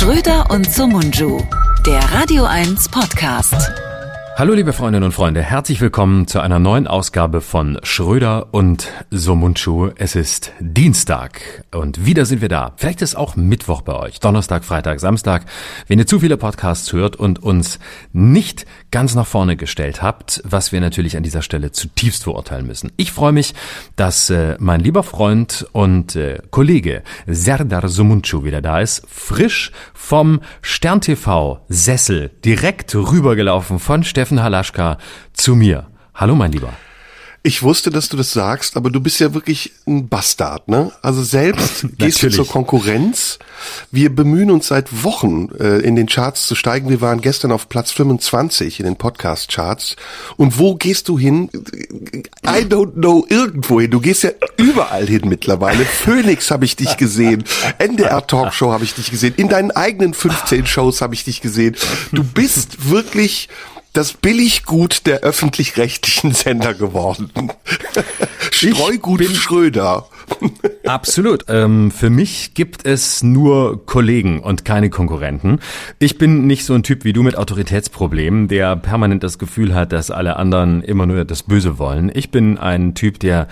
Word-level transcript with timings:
Schröder 0.00 0.48
und 0.48 0.64
Sumunju, 0.72 1.42
der 1.84 2.00
Radio 2.14 2.46
1 2.46 2.88
Podcast. 2.88 3.89
Hallo 4.40 4.54
liebe 4.54 4.72
Freundinnen 4.72 5.04
und 5.04 5.12
Freunde, 5.12 5.42
herzlich 5.42 5.82
willkommen 5.82 6.26
zu 6.26 6.40
einer 6.40 6.58
neuen 6.58 6.86
Ausgabe 6.86 7.42
von 7.42 7.78
Schröder 7.82 8.54
und 8.54 8.88
Somunchu. 9.10 9.90
Es 9.96 10.16
ist 10.16 10.52
Dienstag 10.60 11.42
und 11.72 12.06
wieder 12.06 12.24
sind 12.24 12.40
wir 12.40 12.48
da. 12.48 12.72
Vielleicht 12.76 13.02
ist 13.02 13.16
auch 13.16 13.36
Mittwoch 13.36 13.82
bei 13.82 13.92
euch, 13.92 14.18
Donnerstag, 14.18 14.64
Freitag, 14.64 14.98
Samstag. 14.98 15.44
Wenn 15.88 15.98
ihr 15.98 16.06
zu 16.06 16.20
viele 16.20 16.38
Podcasts 16.38 16.90
hört 16.94 17.16
und 17.16 17.42
uns 17.42 17.78
nicht 18.14 18.64
ganz 18.90 19.14
nach 19.14 19.26
vorne 19.26 19.56
gestellt 19.56 20.00
habt, 20.00 20.40
was 20.46 20.72
wir 20.72 20.80
natürlich 20.80 21.18
an 21.18 21.22
dieser 21.22 21.42
Stelle 21.42 21.72
zutiefst 21.72 22.24
verurteilen 22.24 22.66
müssen. 22.66 22.92
Ich 22.96 23.12
freue 23.12 23.32
mich, 23.32 23.52
dass 23.96 24.30
äh, 24.30 24.56
mein 24.58 24.80
lieber 24.80 25.02
Freund 25.02 25.66
und 25.72 26.16
äh, 26.16 26.38
Kollege 26.50 27.02
Serdar 27.26 27.88
Somunchu 27.88 28.42
wieder 28.42 28.62
da 28.62 28.80
ist, 28.80 29.02
frisch 29.06 29.70
vom 29.92 30.40
Stern 30.62 31.02
TV 31.02 31.60
Sessel 31.68 32.30
direkt 32.42 32.94
rübergelaufen 32.94 33.78
von 33.78 34.02
Steffen 34.02 34.29
Steffen 34.30 34.44
Halaschka 34.44 34.96
zu 35.32 35.56
mir. 35.56 35.88
Hallo, 36.14 36.36
mein 36.36 36.52
Lieber. 36.52 36.72
Ich 37.42 37.62
wusste, 37.62 37.88
dass 37.88 38.10
du 38.10 38.18
das 38.18 38.32
sagst, 38.34 38.76
aber 38.76 38.90
du 38.90 39.00
bist 39.00 39.18
ja 39.18 39.32
wirklich 39.32 39.72
ein 39.86 40.08
Bastard, 40.08 40.68
ne? 40.68 40.92
Also 41.00 41.24
selbst 41.24 41.86
gehst 41.98 42.22
du 42.22 42.30
zur 42.30 42.46
Konkurrenz. 42.46 43.38
Wir 43.90 44.14
bemühen 44.14 44.50
uns 44.50 44.68
seit 44.68 45.02
Wochen, 45.04 45.48
äh, 45.58 45.78
in 45.78 45.96
den 45.96 46.06
Charts 46.06 46.46
zu 46.46 46.54
steigen. 46.54 46.90
Wir 46.90 47.00
waren 47.00 47.22
gestern 47.22 47.50
auf 47.50 47.68
Platz 47.68 47.90
25 47.92 48.78
in 48.78 48.84
den 48.84 48.96
Podcast-Charts. 48.96 49.96
Und 50.36 50.58
wo 50.58 50.74
gehst 50.76 51.08
du 51.08 51.18
hin? 51.18 51.48
I 52.44 52.66
don't 52.66 52.92
know 52.92 53.24
irgendwo 53.28 53.80
hin. 53.80 53.90
Du 53.90 54.00
gehst 54.00 54.22
ja 54.22 54.30
überall 54.58 55.06
hin 55.06 55.22
mittlerweile. 55.24 55.84
Phoenix 56.04 56.50
habe 56.50 56.66
ich 56.66 56.76
dich 56.76 56.98
gesehen. 56.98 57.44
NDR 57.78 58.26
Talkshow 58.26 58.70
habe 58.70 58.84
ich 58.84 58.94
dich 58.94 59.10
gesehen. 59.10 59.34
In 59.38 59.48
deinen 59.48 59.70
eigenen 59.70 60.12
15 60.12 60.66
Shows 60.66 61.00
habe 61.00 61.14
ich 61.14 61.24
dich 61.24 61.40
gesehen. 61.40 61.74
Du 62.12 62.22
bist 62.22 62.90
wirklich 62.90 63.48
das 63.92 64.12
Billiggut 64.12 65.06
der 65.06 65.20
öffentlich-rechtlichen 65.20 66.32
Sender 66.32 66.74
geworden. 66.74 67.30
Streugut 68.50 69.24
Schröder. 69.36 70.06
Absolut. 70.84 71.44
Ähm, 71.48 71.90
für 71.90 72.10
mich 72.10 72.54
gibt 72.54 72.84
es 72.84 73.22
nur 73.22 73.86
Kollegen 73.86 74.40
und 74.40 74.64
keine 74.64 74.90
Konkurrenten. 74.90 75.60
Ich 75.98 76.18
bin 76.18 76.46
nicht 76.46 76.64
so 76.64 76.74
ein 76.74 76.82
Typ 76.82 77.04
wie 77.04 77.12
du 77.12 77.22
mit 77.22 77.36
Autoritätsproblemen, 77.36 78.48
der 78.48 78.76
permanent 78.76 79.22
das 79.22 79.38
Gefühl 79.38 79.74
hat, 79.74 79.92
dass 79.92 80.10
alle 80.10 80.36
anderen 80.36 80.82
immer 80.82 81.06
nur 81.06 81.24
das 81.24 81.44
Böse 81.44 81.78
wollen. 81.78 82.10
Ich 82.14 82.30
bin 82.30 82.58
ein 82.58 82.94
Typ, 82.94 83.20
der 83.20 83.48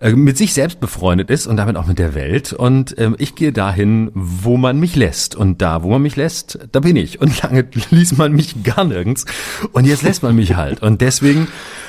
äh, 0.00 0.12
mit 0.12 0.36
sich 0.36 0.52
selbst 0.52 0.80
befreundet 0.80 1.30
ist 1.30 1.46
und 1.46 1.56
damit 1.56 1.76
auch 1.76 1.86
mit 1.86 1.98
der 1.98 2.14
Welt. 2.14 2.52
Und 2.52 2.94
ähm, 2.98 3.16
ich 3.18 3.34
gehe 3.34 3.52
dahin, 3.52 4.10
wo 4.14 4.56
man 4.56 4.78
mich 4.78 4.96
lässt. 4.96 5.34
Und 5.34 5.62
da, 5.62 5.82
wo 5.82 5.90
man 5.90 6.02
mich 6.02 6.16
lässt, 6.16 6.58
da 6.72 6.80
bin 6.80 6.96
ich. 6.96 7.20
Und 7.20 7.42
lange 7.42 7.66
ließ 7.90 8.16
man 8.18 8.32
mich 8.32 8.62
gar 8.62 8.84
nirgends. 8.84 9.24
Und 9.72 9.86
jetzt 9.86 10.02
lässt 10.02 10.22
man 10.22 10.36
mich 10.36 10.56
halt. 10.56 10.82
Und 10.82 11.00
deswegen 11.00 11.48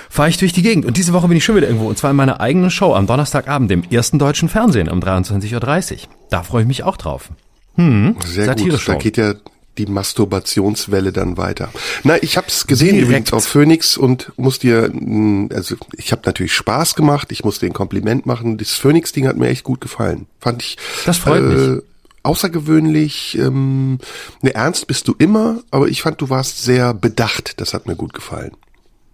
fahre 0.10 0.30
ich 0.30 0.38
durch 0.38 0.54
die 0.54 0.62
Gegend. 0.62 0.86
Und 0.86 0.98
diese 0.98 1.14
Woche 1.14 1.28
bin 1.28 1.38
ich 1.38 1.46
schon 1.46 1.56
wieder 1.56 1.68
irgendwo. 1.68 1.88
Und 1.88 1.98
zwar 1.98 2.12
in 2.12 2.18
meiner 2.18 2.40
eigenen 2.40 2.72
Show 2.72 2.94
am 2.94 3.08
Donnerstagabend, 3.08 3.70
dem 3.72 3.84
ersten 3.90 4.20
deutschen 4.20 4.50
Fernsehen 4.50 4.90
um 4.90 5.00
23.30 5.00 5.94
Uhr. 5.94 6.00
Da 6.30 6.44
freue 6.44 6.62
ich 6.62 6.68
mich 6.68 6.84
auch 6.84 6.98
drauf. 6.98 7.30
Hm, 7.76 8.16
Sehr 8.26 8.56
gut. 8.56 8.88
Da 8.88 8.96
geht 8.96 9.18
ja 9.18 9.36
die 9.78 9.86
Masturbationswelle 9.86 11.12
dann 11.12 11.38
weiter. 11.38 11.70
Na, 12.04 12.22
ich 12.22 12.38
habe 12.38 12.48
es 12.48 12.68
gesehen 12.68 12.96
Direkt. 12.96 13.08
übrigens 13.08 13.34
auf 13.34 13.46
Phoenix 13.46 13.98
und 13.98 14.32
muss 14.38 14.60
dir, 14.60 14.90
mm, 14.92 15.50
also 15.54 15.76
ich 15.98 16.12
habe 16.12 16.22
natürlich 16.26 16.54
Spaß 16.54 16.96
gemacht. 16.96 17.32
Ich 17.32 17.44
muss 17.44 17.60
dir 17.60 17.68
ein 17.68 17.74
Kompliment 17.74 18.26
machen. 18.26 18.58
Das 18.58 18.72
Phoenix-Ding 18.72 19.28
hat 19.28 19.38
mir 19.38 19.50
echt 19.50 19.64
gut 19.64 19.82
gefallen. 19.82 20.28
Fand 20.40 20.64
ich. 20.64 20.78
Das 21.06 21.18
freut 21.18 21.42
äh, 21.42 21.46
mich. 21.46 21.84
Außergewöhnlich, 22.24 23.38
ähm, 23.38 24.00
ne, 24.42 24.56
ernst 24.56 24.88
bist 24.88 25.08
du 25.08 25.14
immer, 25.18 25.60
aber 25.70 25.90
ich 25.90 26.02
fand, 26.02 26.22
du 26.22 26.30
warst 26.30 26.64
sehr 26.64 26.94
bedacht. 26.96 27.62
Das 27.62 27.74
hat 27.76 27.86
mir 27.86 27.96
gut 27.96 28.14
gefallen. 28.14 28.52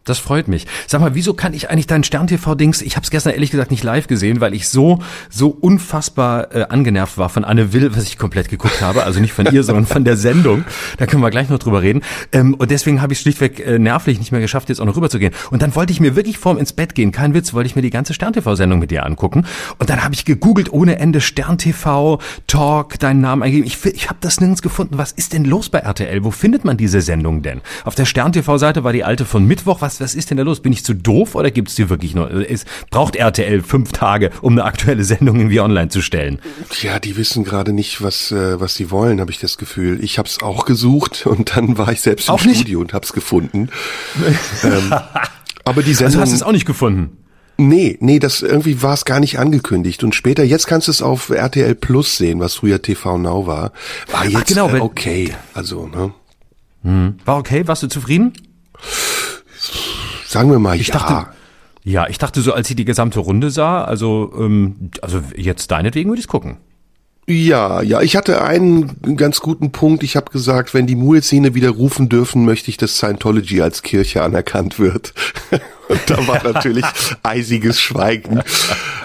Das 0.03 0.17
freut 0.17 0.47
mich. 0.47 0.65
Sag 0.87 0.99
mal, 0.99 1.13
wieso 1.13 1.35
kann 1.35 1.53
ich 1.53 1.69
eigentlich 1.69 1.85
deinen 1.85 2.03
Stern-TV-Dings, 2.03 2.81
ich 2.81 2.95
habe 2.95 3.03
es 3.03 3.11
gestern 3.11 3.33
ehrlich 3.33 3.51
gesagt 3.51 3.69
nicht 3.69 3.83
live 3.83 4.07
gesehen, 4.07 4.41
weil 4.41 4.55
ich 4.55 4.67
so 4.67 4.99
so 5.29 5.49
unfassbar 5.49 6.55
äh, 6.55 6.65
angenervt 6.69 7.19
war 7.19 7.29
von 7.29 7.45
Anne 7.45 7.71
Will, 7.71 7.95
was 7.95 8.05
ich 8.05 8.17
komplett 8.17 8.49
geguckt 8.49 8.81
habe. 8.81 9.03
Also 9.03 9.19
nicht 9.19 9.33
von 9.33 9.45
ihr, 9.51 9.63
sondern 9.63 9.85
von 9.85 10.03
der 10.03 10.17
Sendung. 10.17 10.65
Da 10.97 11.05
können 11.05 11.21
wir 11.21 11.29
gleich 11.29 11.49
noch 11.49 11.59
drüber 11.59 11.83
reden. 11.83 12.01
Ähm, 12.31 12.55
und 12.55 12.71
deswegen 12.71 13.01
habe 13.01 13.13
ich 13.13 13.19
schlichtweg 13.19 13.59
äh, 13.59 13.77
nervlich 13.77 14.17
nicht 14.17 14.31
mehr 14.31 14.41
geschafft, 14.41 14.69
jetzt 14.69 14.81
auch 14.81 14.85
noch 14.85 14.95
rüber 14.95 15.09
zu 15.09 15.19
gehen. 15.19 15.33
Und 15.51 15.61
dann 15.61 15.75
wollte 15.75 15.93
ich 15.93 15.99
mir 15.99 16.15
wirklich 16.15 16.39
vorm 16.39 16.57
ins 16.57 16.73
Bett 16.73 16.95
gehen, 16.95 17.11
kein 17.11 17.35
Witz, 17.35 17.53
wollte 17.53 17.67
ich 17.67 17.75
mir 17.75 17.83
die 17.83 17.91
ganze 17.91 18.15
Stern-TV-Sendung 18.15 18.79
mit 18.79 18.89
dir 18.89 19.05
angucken. 19.05 19.45
Und 19.77 19.91
dann 19.91 20.03
habe 20.03 20.15
ich 20.15 20.25
gegoogelt 20.25 20.73
ohne 20.73 20.97
Ende 20.97 21.21
Stern-TV, 21.21 22.19
Talk, 22.47 22.97
deinen 22.99 23.21
Namen 23.21 23.43
eingegeben. 23.43 23.67
Ich, 23.67 23.85
ich 23.85 24.09
habe 24.09 24.17
das 24.19 24.39
nirgends 24.39 24.63
gefunden. 24.63 24.97
Was 24.97 25.11
ist 25.11 25.33
denn 25.33 25.45
los 25.45 25.69
bei 25.69 25.79
RTL? 25.79 26.23
Wo 26.23 26.31
findet 26.31 26.65
man 26.65 26.77
diese 26.77 27.01
Sendung 27.01 27.43
denn? 27.43 27.61
Auf 27.85 27.93
der 27.93 28.05
Stern-TV-Seite 28.05 28.83
war 28.83 28.93
die 28.93 29.03
alte 29.03 29.25
von 29.25 29.45
Mittwoch. 29.45 29.81
Was 29.81 29.90
was, 29.91 29.99
was 29.99 30.15
ist 30.15 30.29
denn 30.29 30.37
da 30.37 30.43
los? 30.43 30.61
Bin 30.61 30.71
ich 30.73 30.83
zu 30.83 30.93
doof 30.93 31.35
oder 31.35 31.51
gibt's 31.51 31.75
die 31.75 31.89
wirklich 31.89 32.15
nur? 32.15 32.31
Es 32.49 32.65
braucht 32.89 33.15
RTL 33.15 33.61
fünf 33.61 33.91
Tage, 33.91 34.31
um 34.41 34.53
eine 34.53 34.63
aktuelle 34.63 35.03
Sendung 35.03 35.37
irgendwie 35.37 35.59
online 35.59 35.89
zu 35.89 36.01
stellen. 36.01 36.39
Ja, 36.81 36.99
die 36.99 37.17
wissen 37.17 37.43
gerade 37.43 37.73
nicht, 37.73 38.01
was 38.01 38.31
äh, 38.31 38.59
was 38.59 38.75
sie 38.75 38.91
wollen, 38.91 39.19
habe 39.19 39.31
ich 39.31 39.39
das 39.39 39.57
Gefühl. 39.57 40.03
Ich 40.03 40.17
habe 40.17 40.27
es 40.27 40.41
auch 40.41 40.65
gesucht 40.65 41.25
und 41.25 41.55
dann 41.55 41.77
war 41.77 41.91
ich 41.91 42.01
selbst 42.01 42.27
im 42.27 42.35
auch 42.35 42.39
Studio 42.39 42.79
nicht? 42.79 42.89
und 42.89 42.93
habe 42.93 43.05
es 43.05 43.13
gefunden. 43.13 43.69
ähm, 44.63 44.93
aber 45.65 45.83
die 45.83 45.93
Sendung. 45.93 46.05
Also 46.05 46.21
hast 46.21 46.31
du 46.31 46.35
es 46.35 46.43
auch 46.43 46.51
nicht 46.51 46.65
gefunden? 46.65 47.17
Nee, 47.57 47.97
nee, 47.99 48.17
das 48.17 48.41
irgendwie 48.41 48.81
war 48.81 48.93
es 48.93 49.05
gar 49.05 49.19
nicht 49.19 49.37
angekündigt. 49.37 50.03
Und 50.03 50.15
später, 50.15 50.43
jetzt 50.43 50.65
kannst 50.65 50.87
du 50.87 50.91
es 50.91 51.01
auf 51.03 51.29
RTL 51.29 51.75
Plus 51.75 52.17
sehen, 52.17 52.39
was 52.39 52.55
früher 52.55 52.81
TV 52.81 53.19
Now 53.19 53.45
war. 53.45 53.71
War 54.11 54.25
jetzt 54.25 54.35
Ach, 54.35 54.45
genau, 54.45 54.69
äh, 54.69 54.79
okay. 54.79 55.35
Also, 55.53 55.87
ne? 55.87 56.11
Hm. 56.83 57.15
War 57.23 57.37
okay? 57.37 57.67
Warst 57.67 57.83
du 57.83 57.87
zufrieden? 57.87 58.33
Sagen 60.31 60.49
wir 60.49 60.59
mal 60.59 60.79
ich 60.79 60.87
ja. 60.87 60.93
Dachte, 60.93 61.31
ja, 61.83 62.07
ich 62.07 62.17
dachte 62.17 62.39
so, 62.39 62.53
als 62.53 62.69
ich 62.69 62.77
die 62.77 62.85
gesamte 62.85 63.19
Runde 63.19 63.49
sah, 63.49 63.83
also, 63.83 64.31
ähm, 64.37 64.91
also 65.01 65.21
jetzt 65.35 65.71
deinetwegen 65.71 66.09
würde 66.09 66.21
ich 66.21 66.27
gucken. 66.27 66.57
Ja, 67.27 67.81
ja, 67.81 68.01
ich 68.01 68.15
hatte 68.15 68.41
einen 68.41 69.15
ganz 69.15 69.41
guten 69.41 69.71
Punkt. 69.71 70.03
Ich 70.03 70.15
habe 70.15 70.31
gesagt, 70.31 70.73
wenn 70.73 70.87
die 70.87 70.95
Muezzine 70.95 71.53
wieder 71.53 71.69
rufen 71.69 72.09
dürfen, 72.09 72.45
möchte 72.45 72.69
ich, 72.69 72.77
dass 72.77 72.97
Scientology 72.97 73.61
als 73.61 73.83
Kirche 73.83 74.23
anerkannt 74.23 74.79
wird. 74.79 75.13
Und 75.87 75.99
da 76.07 76.25
war 76.27 76.41
natürlich 76.43 76.85
eisiges 77.23 77.79
Schweigen. 77.79 78.41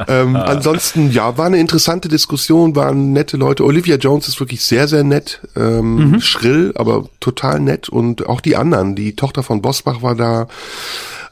Ähm, 0.08 0.36
ansonsten, 0.36 1.10
ja, 1.10 1.36
war 1.36 1.46
eine 1.46 1.58
interessante 1.58 2.08
Diskussion, 2.08 2.76
waren 2.76 3.12
nette 3.12 3.36
Leute. 3.36 3.64
Olivia 3.64 3.96
Jones 3.96 4.28
ist 4.28 4.40
wirklich 4.40 4.64
sehr, 4.64 4.86
sehr 4.86 5.02
nett, 5.02 5.40
ähm, 5.56 6.12
mhm. 6.12 6.20
schrill, 6.20 6.72
aber 6.76 7.08
total 7.20 7.60
nett. 7.60 7.88
Und 7.88 8.26
auch 8.26 8.40
die 8.40 8.56
anderen, 8.56 8.94
die 8.94 9.16
Tochter 9.16 9.42
von 9.42 9.62
Bosbach 9.62 10.02
war 10.02 10.14
da 10.14 10.46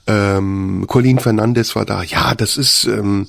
ähm, 0.06 0.84
Colleen 0.86 1.18
Fernandes 1.18 1.74
war 1.76 1.84
da. 1.84 2.02
Ja, 2.02 2.34
das 2.34 2.56
ist, 2.56 2.84
ähm, 2.84 3.26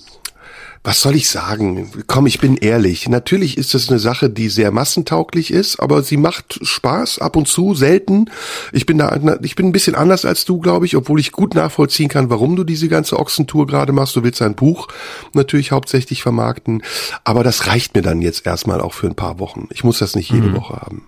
was 0.86 1.02
soll 1.02 1.16
ich 1.16 1.30
sagen? 1.30 1.90
Komm, 2.06 2.28
ich 2.28 2.40
bin 2.40 2.58
ehrlich. 2.58 3.10
Natürlich 3.10 3.58
ist 3.58 3.74
das 3.74 3.90
eine 3.90 3.98
Sache, 3.98 4.30
die 4.30 4.50
sehr 4.50 4.72
massentauglich 4.72 5.52
ist, 5.52 5.80
aber 5.80 6.04
sie 6.04 6.18
macht 6.18 6.60
Spaß 6.62 7.20
ab 7.20 7.36
und 7.36 7.48
zu, 7.48 7.74
selten. 7.74 8.30
Ich 8.72 8.86
bin 8.86 9.00
da, 9.00 9.20
ich 9.42 9.56
bin 9.56 9.68
ein 9.68 9.72
bisschen 9.72 9.96
anders 9.96 10.26
als 10.26 10.46
du, 10.46 10.60
glaube 10.60 10.86
ich, 10.86 10.96
obwohl 10.96 11.20
ich 11.20 11.32
gut 11.32 11.56
nachvollziehen 11.56 12.08
kann, 12.08 12.30
warum 12.30 12.56
du 12.56 12.64
diese 12.64 12.88
ganze 12.88 13.18
Ochsentour 13.18 13.66
gerade 13.66 13.94
machst. 13.94 14.16
Du 14.16 14.24
willst 14.24 14.44
ein 14.44 14.56
Buch 14.56 14.88
natürlich 15.34 15.72
hauptsächlich 15.72 16.22
vermarkten, 16.22 16.84
aber 17.24 17.44
das 17.44 17.66
reicht 17.66 17.96
mir 17.96 18.04
dann 18.04 18.22
jetzt 18.22 18.46
erstmal 18.46 18.80
auch 18.80 18.94
für 18.94 19.08
ein 19.08 19.16
paar 19.16 19.40
Wochen. 19.40 19.68
Ich 19.72 19.84
muss 19.84 20.00
das 20.00 20.16
nicht 20.16 20.30
jede 20.30 20.50
mhm. 20.50 20.58
Woche 20.58 20.76
haben. 20.76 21.08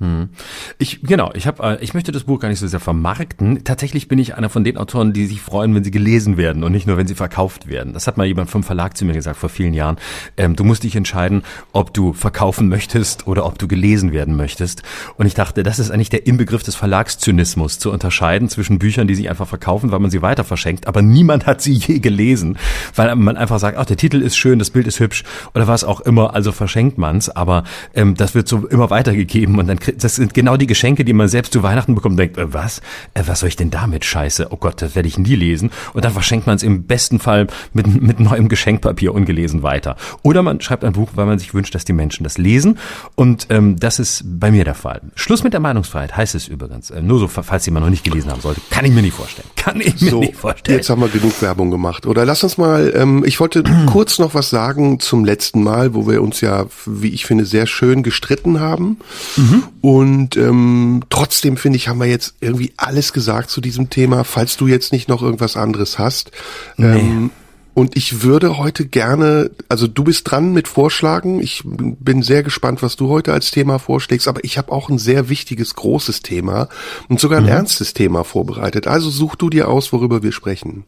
Hm. 0.00 0.30
Ich 0.78 1.02
genau, 1.02 1.30
ich 1.34 1.46
habe 1.46 1.62
äh, 1.62 1.84
ich 1.84 1.94
möchte 1.94 2.10
das 2.10 2.24
Buch 2.24 2.40
gar 2.40 2.48
nicht 2.48 2.58
so 2.58 2.66
sehr 2.66 2.80
vermarkten. 2.80 3.62
Tatsächlich 3.62 4.08
bin 4.08 4.18
ich 4.18 4.34
einer 4.34 4.48
von 4.48 4.64
den 4.64 4.76
Autoren, 4.76 5.12
die 5.12 5.26
sich 5.26 5.40
freuen, 5.40 5.72
wenn 5.74 5.84
sie 5.84 5.92
gelesen 5.92 6.36
werden 6.36 6.64
und 6.64 6.72
nicht 6.72 6.88
nur, 6.88 6.96
wenn 6.96 7.06
sie 7.06 7.14
verkauft 7.14 7.68
werden. 7.68 7.92
Das 7.92 8.08
hat 8.08 8.16
mal 8.16 8.26
jemand 8.26 8.50
vom 8.50 8.64
Verlag 8.64 8.96
zu 8.96 9.04
mir 9.04 9.12
gesagt 9.12 9.36
vor 9.36 9.48
vielen 9.48 9.72
Jahren. 9.72 9.96
Ähm, 10.36 10.56
du 10.56 10.64
musst 10.64 10.82
dich 10.82 10.96
entscheiden, 10.96 11.42
ob 11.72 11.94
du 11.94 12.12
verkaufen 12.12 12.68
möchtest 12.68 13.28
oder 13.28 13.46
ob 13.46 13.56
du 13.58 13.68
gelesen 13.68 14.12
werden 14.12 14.36
möchtest. 14.36 14.82
Und 15.16 15.26
ich 15.26 15.34
dachte, 15.34 15.62
das 15.62 15.78
ist 15.78 15.92
eigentlich 15.92 16.10
der 16.10 16.26
Inbegriff 16.26 16.64
des 16.64 16.74
Verlagszynismus, 16.74 17.78
zu 17.78 17.92
unterscheiden 17.92 18.48
zwischen 18.48 18.80
Büchern, 18.80 19.06
die 19.06 19.14
sich 19.14 19.30
einfach 19.30 19.46
verkaufen, 19.46 19.92
weil 19.92 20.00
man 20.00 20.10
sie 20.10 20.22
weiter 20.22 20.42
verschenkt, 20.42 20.88
aber 20.88 21.02
niemand 21.02 21.46
hat 21.46 21.60
sie 21.60 21.72
je 21.72 22.00
gelesen, 22.00 22.58
weil 22.94 23.14
man 23.14 23.36
einfach 23.36 23.60
sagt, 23.60 23.78
ach, 23.78 23.86
der 23.86 23.96
Titel 23.96 24.20
ist 24.20 24.36
schön, 24.36 24.58
das 24.58 24.70
Bild 24.70 24.86
ist 24.86 24.98
hübsch 24.98 25.22
oder 25.54 25.68
was 25.68 25.84
auch 25.84 26.00
immer, 26.00 26.34
also 26.34 26.50
verschenkt 26.50 26.98
man's, 26.98 27.28
aber 27.28 27.64
ähm, 27.94 28.14
das 28.16 28.34
wird 28.34 28.48
so 28.48 28.66
immer 28.66 28.90
weitergegeben 28.90 29.58
und 29.58 29.68
dann 29.68 29.78
das 29.96 30.16
sind 30.16 30.34
genau 30.34 30.56
die 30.56 30.66
Geschenke, 30.66 31.04
die 31.04 31.12
man 31.12 31.28
selbst 31.28 31.52
zu 31.52 31.62
Weihnachten 31.62 31.94
bekommt 31.94 32.12
und 32.12 32.18
denkt, 32.18 32.38
äh, 32.38 32.52
was? 32.52 32.80
Äh, 33.14 33.22
was 33.26 33.40
soll 33.40 33.48
ich 33.48 33.56
denn 33.56 33.70
damit? 33.70 34.04
Scheiße. 34.04 34.48
Oh 34.50 34.56
Gott, 34.56 34.82
das 34.82 34.94
werde 34.94 35.08
ich 35.08 35.18
nie 35.18 35.34
lesen. 35.34 35.70
Und 35.92 36.04
dann 36.04 36.12
verschenkt 36.12 36.46
man 36.46 36.56
es 36.56 36.62
im 36.62 36.84
besten 36.84 37.18
Fall 37.18 37.46
mit, 37.72 37.86
mit 38.00 38.20
neuem 38.20 38.48
Geschenkpapier 38.48 39.14
ungelesen 39.14 39.62
weiter. 39.62 39.96
Oder 40.22 40.42
man 40.42 40.60
schreibt 40.60 40.84
ein 40.84 40.92
Buch, 40.92 41.10
weil 41.14 41.26
man 41.26 41.38
sich 41.38 41.54
wünscht, 41.54 41.74
dass 41.74 41.84
die 41.84 41.92
Menschen 41.92 42.24
das 42.24 42.38
lesen. 42.38 42.78
Und 43.14 43.46
ähm, 43.50 43.78
das 43.78 43.98
ist 43.98 44.24
bei 44.26 44.50
mir 44.50 44.64
der 44.64 44.74
Fall. 44.74 45.02
Schluss 45.14 45.44
mit 45.44 45.52
der 45.52 45.60
Meinungsfreiheit 45.60 46.16
heißt 46.16 46.34
es 46.34 46.48
übrigens. 46.48 46.90
Äh, 46.90 47.02
nur 47.02 47.18
so, 47.18 47.28
falls 47.28 47.66
jemand 47.66 47.84
noch 47.84 47.90
nicht 47.90 48.04
gelesen 48.04 48.30
haben 48.30 48.40
sollte. 48.40 48.60
Kann 48.70 48.84
ich 48.84 48.92
mir 48.92 49.02
nicht 49.02 49.14
vorstellen. 49.14 49.48
Kann 49.56 49.80
ich 49.80 50.00
mir 50.00 50.10
so, 50.10 50.20
nicht 50.20 50.36
vorstellen. 50.36 50.78
Jetzt 50.78 50.90
haben 50.90 51.00
wir 51.00 51.08
genug 51.08 51.40
Werbung 51.42 51.70
gemacht. 51.70 52.06
Oder 52.06 52.24
lass 52.24 52.42
uns 52.42 52.58
mal, 52.58 52.92
ähm, 52.96 53.24
ich 53.26 53.40
wollte 53.40 53.62
kurz 53.86 54.18
noch 54.18 54.34
was 54.34 54.50
sagen 54.50 55.00
zum 55.00 55.24
letzten 55.24 55.62
Mal, 55.62 55.94
wo 55.94 56.06
wir 56.08 56.22
uns 56.22 56.40
ja, 56.40 56.66
wie 56.86 57.10
ich 57.10 57.26
finde, 57.26 57.44
sehr 57.44 57.66
schön 57.66 58.02
gestritten 58.02 58.60
haben. 58.60 58.98
Mhm. 59.36 59.64
Und 59.84 60.38
ähm, 60.38 61.02
trotzdem 61.10 61.58
finde 61.58 61.76
ich, 61.76 61.88
haben 61.88 62.00
wir 62.00 62.06
jetzt 62.06 62.36
irgendwie 62.40 62.72
alles 62.78 63.12
gesagt 63.12 63.50
zu 63.50 63.60
diesem 63.60 63.90
Thema. 63.90 64.24
Falls 64.24 64.56
du 64.56 64.66
jetzt 64.66 64.92
nicht 64.92 65.10
noch 65.10 65.20
irgendwas 65.20 65.58
anderes 65.58 65.98
hast. 65.98 66.30
Nee. 66.78 67.00
Ähm, 67.00 67.30
und 67.74 67.94
ich 67.94 68.22
würde 68.22 68.56
heute 68.56 68.86
gerne, 68.86 69.50
also 69.68 69.86
du 69.86 70.04
bist 70.04 70.30
dran 70.30 70.54
mit 70.54 70.68
Vorschlagen. 70.68 71.38
Ich 71.38 71.64
bin 71.66 72.22
sehr 72.22 72.42
gespannt, 72.42 72.82
was 72.82 72.96
du 72.96 73.10
heute 73.10 73.34
als 73.34 73.50
Thema 73.50 73.78
vorschlägst. 73.78 74.26
Aber 74.26 74.42
ich 74.42 74.56
habe 74.56 74.72
auch 74.72 74.88
ein 74.88 74.96
sehr 74.96 75.28
wichtiges, 75.28 75.74
großes 75.74 76.22
Thema 76.22 76.70
und 77.10 77.20
sogar 77.20 77.40
ein 77.40 77.44
mhm. 77.44 77.50
ernstes 77.50 77.92
Thema 77.92 78.24
vorbereitet. 78.24 78.86
Also 78.86 79.10
such 79.10 79.34
du 79.34 79.50
dir 79.50 79.68
aus, 79.68 79.92
worüber 79.92 80.22
wir 80.22 80.32
sprechen. 80.32 80.84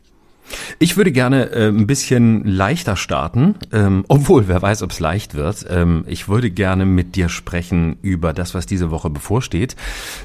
Ich 0.79 0.97
würde 0.97 1.13
gerne 1.13 1.51
äh, 1.51 1.69
ein 1.69 1.87
bisschen 1.87 2.45
leichter 2.45 2.97
starten, 2.97 3.57
ähm, 3.73 4.05
obwohl 4.09 4.49
wer 4.49 4.61
weiß, 4.63 4.83
ob 4.83 4.91
es 4.91 5.01
leicht 5.01 5.35
wird. 5.35 5.67
Ähm, 5.69 6.05
ich 6.07 6.29
würde 6.29 6.51
gerne 6.51 6.85
mit 6.85 7.17
dir 7.17 7.29
sprechen 7.29 7.97
über 8.03 8.33
das, 8.33 8.55
was 8.55 8.67
diese 8.67 8.91
Woche 8.91 9.11
bevorsteht, 9.11 9.77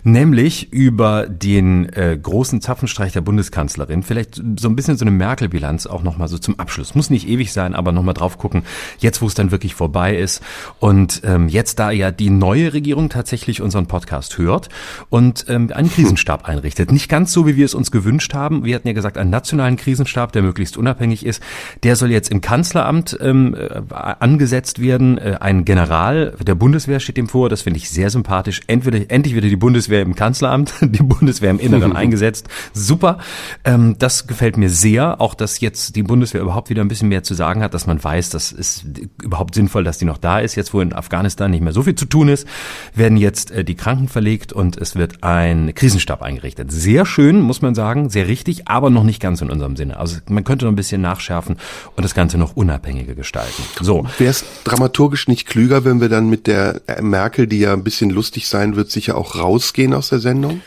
nämlich 0.04 0.72
über 0.72 1.28
den 1.28 1.90
äh, 1.94 2.18
großen 2.22 2.62
Zapfenstreich 2.62 3.14
der 3.14 3.22
Bundeskanzlerin. 3.22 4.04
Vielleicht 4.04 4.36
so 4.36 4.70
ein 4.70 4.76
bisschen 4.76 4.98
so 4.98 5.06
eine 5.06 5.12
Merkel-Bilanz 5.12 5.88
auch 5.88 6.04
nochmal 6.04 6.28
so 6.28 6.38
zum 6.38 6.60
Abschluss. 6.60 6.96
Muss 6.96 7.10
nicht 7.10 7.28
ewig 7.28 7.54
sein, 7.54 7.74
aber 7.74 7.92
nochmal 7.92 8.14
drauf 8.14 8.38
gucken, 8.38 8.64
jetzt 9.00 9.22
wo 9.22 9.28
es 9.28 9.34
dann 9.34 9.52
wirklich 9.52 9.76
vorbei 9.76 10.16
ist 10.16 10.42
und 10.80 11.22
ähm, 11.24 11.48
jetzt 11.48 11.80
da 11.80 11.92
ja 11.92 12.12
die 12.12 12.30
neue 12.30 12.74
Regierung 12.74 13.10
tatsächlich 13.10 13.62
unseren 13.62 13.88
Podcast 13.88 14.38
hört 14.38 14.70
und 15.10 15.46
ähm, 15.48 15.72
einen 15.74 15.90
Krisenstab 15.90 16.48
einrichtet. 16.48 16.92
Nicht 16.92 17.10
ganz 17.10 17.32
so, 17.32 17.48
wie 17.48 17.56
wir 17.56 17.66
es 17.66 17.74
uns 17.74 17.92
gewünscht 17.92 18.34
haben. 18.34 18.66
Wir 18.66 18.76
hatten 18.76 18.88
ja 18.88 18.94
gesagt, 18.94 19.18
einen 19.18 19.30
nationalen 19.30 19.78
Krisenstab 19.78 20.11
Krisenstab, 20.12 20.32
der 20.34 20.42
möglichst 20.42 20.78
unabhängig 20.78 21.26
ist. 21.26 21.42
Der 21.84 21.96
soll 21.96 22.12
jetzt 22.12 22.30
im 22.30 22.42
Kanzleramt 22.42 23.18
ähm, 23.22 23.56
äh, 23.56 23.82
angesetzt 23.94 24.82
werden. 24.82 25.18
Äh, 25.18 25.38
ein 25.40 25.66
General 25.66 26.34
der 26.42 26.56
Bundeswehr 26.56 27.00
steht 27.00 27.18
dem 27.18 27.30
vor. 27.30 27.50
Das 27.50 27.62
finde 27.62 27.78
ich 27.78 27.90
sehr 27.90 28.10
sympathisch. 28.10 28.62
Entweder 28.68 29.00
endlich 29.10 29.36
wieder 29.36 29.48
die 29.48 29.56
Bundeswehr 29.56 30.02
im 30.02 30.16
Kanzleramt, 30.16 30.74
die 30.82 31.04
Bundeswehr 31.04 31.50
im 31.50 31.60
Inneren 31.60 31.96
eingesetzt. 31.96 32.48
Super. 32.74 33.20
Ähm, 33.64 33.96
das 34.00 34.28
gefällt 34.28 34.58
mir 34.58 34.70
sehr. 34.70 35.22
Auch, 35.22 35.34
dass 35.34 35.60
jetzt 35.62 35.96
die 35.96 36.04
Bundeswehr 36.04 36.42
überhaupt 36.42 36.70
wieder 36.70 36.82
ein 36.82 36.88
bisschen 36.88 37.10
mehr 37.10 37.24
zu 37.24 37.34
sagen 37.34 37.64
hat, 37.64 37.74
dass 37.74 37.88
man 37.88 38.04
weiß, 38.04 38.30
das 38.30 38.52
ist 38.52 38.86
überhaupt 39.22 39.56
sinnvoll, 39.56 39.84
dass 39.84 39.98
die 39.98 40.06
noch 40.06 40.18
da 40.18 40.40
ist. 40.40 40.56
Jetzt, 40.56 40.74
wo 40.74 40.82
in 40.82 40.94
Afghanistan 40.94 41.52
nicht 41.52 41.62
mehr 41.62 41.74
so 41.74 41.84
viel 41.84 41.96
zu 41.96 42.06
tun 42.06 42.28
ist, 42.28 42.48
werden 42.94 43.18
jetzt 43.18 43.52
äh, 43.52 43.64
die 43.64 43.76
Kranken 43.76 44.10
verlegt 44.10 44.52
und 44.52 44.78
es 44.78 44.96
wird 44.96 45.24
ein 45.24 45.74
Krisenstab 45.74 46.22
eingerichtet. 46.22 46.72
Sehr 46.72 47.06
schön, 47.06 47.40
muss 47.40 47.62
man 47.62 47.76
sagen, 47.76 48.10
sehr 48.10 48.28
richtig, 48.28 48.68
aber 48.68 48.90
noch 48.90 49.04
nicht 49.04 49.22
ganz 49.22 49.42
in 49.42 49.50
unserem 49.50 49.76
Sinne. 49.76 49.98
Also 50.02 50.18
man 50.30 50.44
könnte 50.44 50.66
noch 50.66 50.72
ein 50.72 50.76
bisschen 50.76 51.02
nachschärfen 51.02 51.58
und 51.96 52.04
das 52.04 52.16
Ganze 52.16 52.40
noch 52.40 52.56
unabhängiger 52.56 53.14
gestalten. 53.14 53.62
So. 53.82 54.08
Wäre 54.18 54.32
es 54.32 54.44
dramaturgisch 54.64 55.28
nicht 55.28 55.48
klüger, 55.48 55.86
wenn 55.86 56.02
wir 56.02 56.10
dann 56.10 56.28
mit 56.28 56.48
der 56.48 56.82
Merkel, 57.02 57.46
die 57.46 57.60
ja 57.60 57.74
ein 57.74 57.84
bisschen 57.84 58.10
lustig 58.10 58.48
sein 58.48 58.76
wird, 58.76 58.90
sicher 58.90 59.16
auch 59.16 59.36
rausgehen 59.36 59.94
aus 59.94 60.10
der 60.10 60.18
Sendung? 60.18 60.62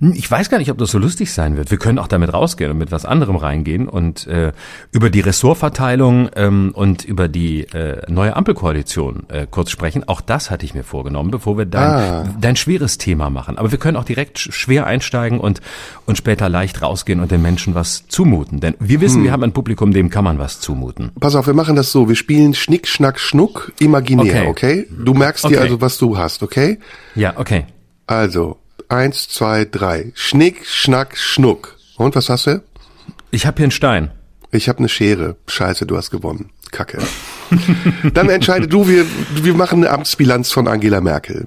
Ich 0.00 0.30
weiß 0.30 0.50
gar 0.50 0.58
nicht, 0.58 0.70
ob 0.70 0.78
das 0.78 0.90
so 0.90 0.98
lustig 0.98 1.32
sein 1.32 1.56
wird. 1.56 1.70
Wir 1.70 1.78
können 1.78 1.98
auch 1.98 2.06
damit 2.06 2.32
rausgehen 2.32 2.70
und 2.70 2.78
mit 2.78 2.92
was 2.92 3.04
anderem 3.04 3.36
reingehen 3.36 3.88
und 3.88 4.26
äh, 4.26 4.52
über 4.90 5.10
die 5.10 5.20
Ressortverteilung 5.20 6.30
ähm, 6.36 6.72
und 6.74 7.04
über 7.04 7.28
die 7.28 7.62
äh, 7.62 8.02
neue 8.10 8.36
Ampelkoalition 8.36 9.24
äh, 9.28 9.46
kurz 9.50 9.70
sprechen. 9.70 10.08
Auch 10.08 10.20
das 10.20 10.50
hatte 10.50 10.64
ich 10.64 10.74
mir 10.74 10.84
vorgenommen, 10.84 11.30
bevor 11.30 11.58
wir 11.58 11.66
dein, 11.66 11.90
ah. 11.90 12.24
dein 12.40 12.56
schweres 12.56 12.98
Thema 12.98 13.30
machen. 13.30 13.58
Aber 13.58 13.70
wir 13.70 13.78
können 13.78 13.96
auch 13.96 14.04
direkt 14.04 14.38
schwer 14.38 14.86
einsteigen 14.86 15.40
und, 15.40 15.60
und 16.06 16.16
später 16.16 16.48
leicht 16.48 16.82
rausgehen 16.82 17.20
und 17.20 17.30
den 17.30 17.42
Menschen 17.42 17.74
was 17.74 18.06
zumuten. 18.08 18.60
Denn 18.60 18.74
wir 18.78 19.00
wissen, 19.00 19.18
hm. 19.18 19.24
wir 19.24 19.32
haben 19.32 19.44
ein 19.44 19.52
Publikum, 19.52 19.92
dem 19.92 20.10
kann 20.10 20.24
man 20.24 20.38
was 20.38 20.60
zumuten. 20.60 21.12
Pass 21.20 21.34
auf, 21.34 21.46
wir 21.46 21.54
machen 21.54 21.76
das 21.76 21.92
so. 21.92 22.08
Wir 22.08 22.16
spielen 22.16 22.54
Schnick, 22.54 22.88
Schnack, 22.88 23.18
Schnuck 23.18 23.72
imaginär, 23.78 24.48
okay? 24.48 24.86
okay? 24.86 24.86
Du 25.04 25.14
merkst 25.14 25.44
okay. 25.44 25.54
dir 25.54 25.60
also, 25.60 25.80
was 25.80 25.98
du 25.98 26.16
hast, 26.16 26.42
okay? 26.42 26.78
Ja, 27.14 27.34
okay. 27.36 27.66
Also, 28.06 28.58
Eins, 28.92 29.26
zwei, 29.26 29.64
drei. 29.64 30.12
Schnick, 30.14 30.66
Schnack, 30.66 31.16
Schnuck. 31.16 31.78
Und 31.96 32.14
was 32.14 32.28
hast 32.28 32.46
du? 32.46 32.62
Ich 33.30 33.46
habe 33.46 33.56
hier 33.56 33.64
einen 33.64 33.70
Stein. 33.70 34.10
Ich 34.50 34.68
habe 34.68 34.80
eine 34.80 34.90
Schere. 34.90 35.36
Scheiße, 35.46 35.86
du 35.86 35.96
hast 35.96 36.10
gewonnen. 36.10 36.50
Kacke. 36.72 36.98
Dann 38.12 38.28
entscheide 38.28 38.68
du, 38.68 38.86
wir, 38.86 39.06
wir 39.34 39.54
machen 39.54 39.82
eine 39.82 39.94
Amtsbilanz 39.94 40.52
von 40.52 40.68
Angela 40.68 41.00
Merkel. 41.00 41.46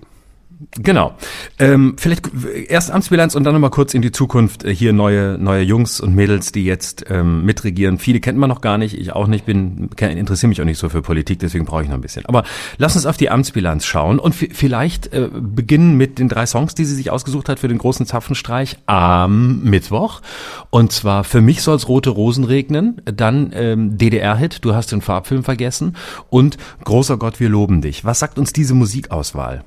Genau. 0.72 1.16
Ähm, 1.60 1.96
vielleicht 1.98 2.30
erst 2.68 2.92
Amtsbilanz 2.92 3.36
und 3.36 3.44
dann 3.44 3.54
nochmal 3.54 3.70
kurz 3.70 3.94
in 3.94 4.02
die 4.02 4.12
Zukunft. 4.12 4.64
Äh, 4.64 4.76
hier 4.76 4.94
neue, 4.94 5.38
neue 5.38 5.64
Jungs 5.64 6.00
und 6.02 6.16
Mädels, 6.16 6.52
die 6.52 6.66
jetzt 6.66 7.06
ähm, 7.10 7.46
mitregieren. 7.46 7.98
Viele 7.98 8.20
kennt 8.20 8.38
man 8.38 8.50
noch 8.50 8.62
gar 8.62 8.78
nicht, 8.78 8.98
ich 8.98 9.14
auch 9.14 9.28
nicht, 9.28 9.46
bin, 9.46 9.90
interessiere 9.98 10.50
mich 10.50 10.62
auch 10.62 10.66
nicht 10.66 10.78
so 10.78 10.90
für 10.90 11.02
Politik, 11.02 11.40
deswegen 11.40 11.66
brauche 11.66 11.84
ich 11.84 11.88
noch 11.88 11.96
ein 11.96 12.02
bisschen. 12.02 12.26
Aber 12.26 12.44
lass 12.78 12.96
uns 12.96 13.06
auf 13.06 13.18
die 13.18 13.30
Amtsbilanz 13.30 13.86
schauen 13.86 14.20
und 14.20 14.34
vielleicht 14.34 15.14
äh, 15.14 15.30
beginnen 15.32 15.98
mit 15.98 16.20
den 16.20 16.30
drei 16.30 16.46
Songs, 16.46 16.76
die 16.76 16.86
sie 16.86 16.96
sich 16.96 17.12
ausgesucht 17.12 17.50
hat 17.50 17.60
für 17.60 17.68
den 17.68 17.78
großen 17.78 18.06
Zapfenstreich 18.06 18.78
am 18.86 19.62
Mittwoch. 19.64 20.22
Und 20.70 20.92
zwar 20.92 21.24
für 21.24 21.42
mich 21.42 21.62
soll's 21.62 21.88
rote 21.88 22.10
Rosen 22.10 22.44
regnen, 22.44 23.02
dann 23.06 23.52
ähm, 23.54 23.98
DDR-Hit, 23.98 24.60
du 24.64 24.74
hast 24.74 24.92
den 24.92 25.02
Farbfilm 25.02 25.44
vergessen 25.44 25.96
und 26.30 26.58
Großer 26.84 27.18
Gott, 27.18 27.40
wir 27.40 27.50
loben 27.50 27.82
dich. 27.82 28.06
Was 28.06 28.20
sagt 28.20 28.38
uns 28.38 28.54
diese 28.54 28.74
Musikauswahl? 28.74 29.64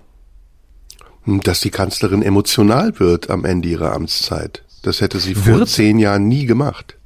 Dass 1.37 1.61
die 1.61 1.71
Kanzlerin 1.71 2.23
emotional 2.23 2.99
wird 2.99 3.31
am 3.31 3.45
Ende 3.45 3.69
ihrer 3.69 3.93
Amtszeit. 3.93 4.63
Das 4.83 5.01
hätte 5.01 5.21
sie 5.21 5.35
vor 5.35 5.59
wird? 5.59 5.69
zehn 5.69 5.99
Jahren 5.99 6.29
nie 6.29 6.47
gemacht. 6.47 6.97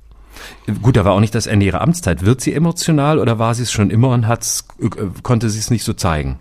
Gut, 0.81 0.97
da 0.97 1.05
war 1.05 1.13
auch 1.13 1.21
nicht 1.21 1.35
das 1.35 1.47
Ende 1.47 1.67
ihrer 1.67 1.81
Amtszeit. 1.81 2.25
Wird 2.25 2.41
sie 2.41 2.55
emotional 2.55 3.19
oder 3.19 3.39
war 3.39 3.55
sie 3.55 3.63
es 3.63 3.73
schon 3.73 3.91
immer 3.91 4.11
und 4.11 4.27
hat's, 4.27 4.65
äh, 4.81 4.89
konnte 5.23 5.51
sie 5.51 5.59
es 5.59 5.71
nicht 5.71 5.85
so 5.85 5.93
zeigen? 5.93 6.39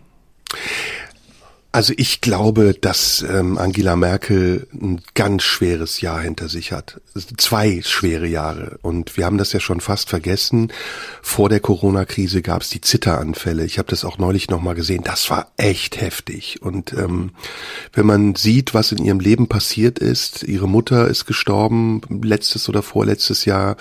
Also 1.74 1.94
ich 1.96 2.20
glaube, 2.20 2.74
dass 2.74 3.22
ähm, 3.22 3.58
Angela 3.58 3.96
Merkel 3.96 4.68
ein 4.74 5.00
ganz 5.14 5.44
schweres 5.44 6.02
Jahr 6.02 6.20
hinter 6.20 6.50
sich 6.50 6.74
hat. 6.74 7.00
Zwei 7.38 7.82
schwere 7.82 8.28
Jahre. 8.28 8.78
Und 8.82 9.16
wir 9.16 9.26
haben 9.26 9.38
das 9.38 9.54
ja 9.54 9.62
schon 9.62 9.80
fast 9.80 10.10
vergessen. 10.10 10.74
Vor 11.22 11.48
der 11.48 11.62
Corona-Krise 11.62 12.42
gab 12.42 12.64
es 12.64 12.70
die 12.70 12.82
Zitteranfälle. 12.82 13.64
Ich 13.64 13.78
habe 13.78 13.90
das 13.90 14.04
auch 14.04 14.18
neulich 14.18 14.50
nochmal 14.50 14.76
gesehen. 14.76 15.04
Das 15.06 15.30
war 15.30 15.54
echt 15.56 16.02
heftig. 16.02 16.62
Und 16.62 16.92
ähm, 16.92 17.32
wenn 17.94 18.06
man 18.06 18.36
sieht, 18.36 18.74
was 18.74 18.92
in 18.92 19.06
ihrem 19.06 19.22
Leben 19.22 19.48
passiert 19.48 19.98
ist, 19.98 20.44
ihre 20.44 20.68
Mutter 20.68 21.08
ist 21.08 21.26
gestorben 21.26 22.02
letztes 22.22 22.68
oder 22.68 22.84
vorletztes 22.84 23.46
Jahr. 23.46 23.78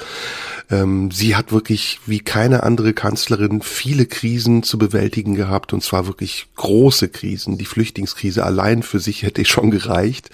Ähm, 0.71 1.11
sie 1.11 1.35
hat 1.35 1.51
wirklich 1.51 1.99
wie 2.07 2.21
keine 2.21 2.63
andere 2.63 2.93
Kanzlerin 2.93 3.63
viele 3.63 4.07
Krisen 4.07 4.63
zu 4.63 4.79
bewältigen 4.79 5.35
gehabt. 5.35 5.73
Und 5.73 5.83
zwar 5.83 6.07
wirklich 6.07 6.47
große 6.55 7.09
Krisen. 7.09 7.59
Die 7.59 7.67
Flüchtlingskrise 7.81 8.45
allein 8.45 8.83
für 8.83 9.01
sich 9.01 9.23
hätte 9.23 9.43
schon 9.47 9.71
gereicht. 9.71 10.29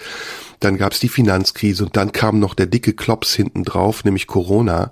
Dann 0.59 0.79
gab 0.79 0.93
es 0.95 1.01
die 1.01 1.09
Finanzkrise 1.09 1.85
und 1.85 1.97
dann 1.97 2.11
kam 2.11 2.41
noch 2.41 2.55
der 2.55 2.67
dicke 2.67 2.93
Klops 2.93 3.35
hinten 3.35 3.63
drauf, 3.63 4.05
nämlich 4.05 4.27
Corona. 4.27 4.91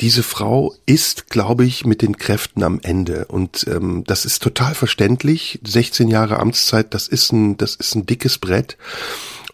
Diese 0.00 0.22
Frau 0.22 0.74
ist, 0.84 1.30
glaube 1.30 1.64
ich, 1.64 1.86
mit 1.86 2.02
den 2.02 2.18
Kräften 2.18 2.62
am 2.62 2.80
Ende 2.82 3.24
und 3.26 3.66
ähm, 3.66 4.04
das 4.06 4.26
ist 4.26 4.42
total 4.42 4.74
verständlich. 4.74 5.58
16 5.64 6.08
Jahre 6.08 6.38
Amtszeit, 6.38 6.92
das 6.92 7.08
ist 7.08 7.32
ein, 7.32 7.56
das 7.56 7.76
ist 7.76 7.94
ein 7.94 8.04
dickes 8.04 8.36
Brett. 8.36 8.76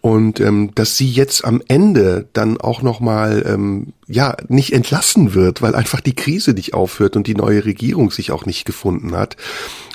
Und 0.00 0.40
ähm, 0.40 0.74
dass 0.74 0.96
sie 0.96 1.08
jetzt 1.08 1.44
am 1.44 1.62
Ende 1.68 2.26
dann 2.32 2.60
auch 2.60 2.82
nochmal 2.82 3.44
ähm, 3.46 3.92
ja 4.08 4.36
nicht 4.48 4.72
entlassen 4.72 5.32
wird, 5.34 5.62
weil 5.62 5.76
einfach 5.76 6.00
die 6.00 6.16
Krise 6.16 6.54
nicht 6.54 6.74
aufhört 6.74 7.14
und 7.14 7.28
die 7.28 7.36
neue 7.36 7.64
Regierung 7.64 8.10
sich 8.10 8.32
auch 8.32 8.44
nicht 8.44 8.64
gefunden 8.64 9.14
hat 9.14 9.36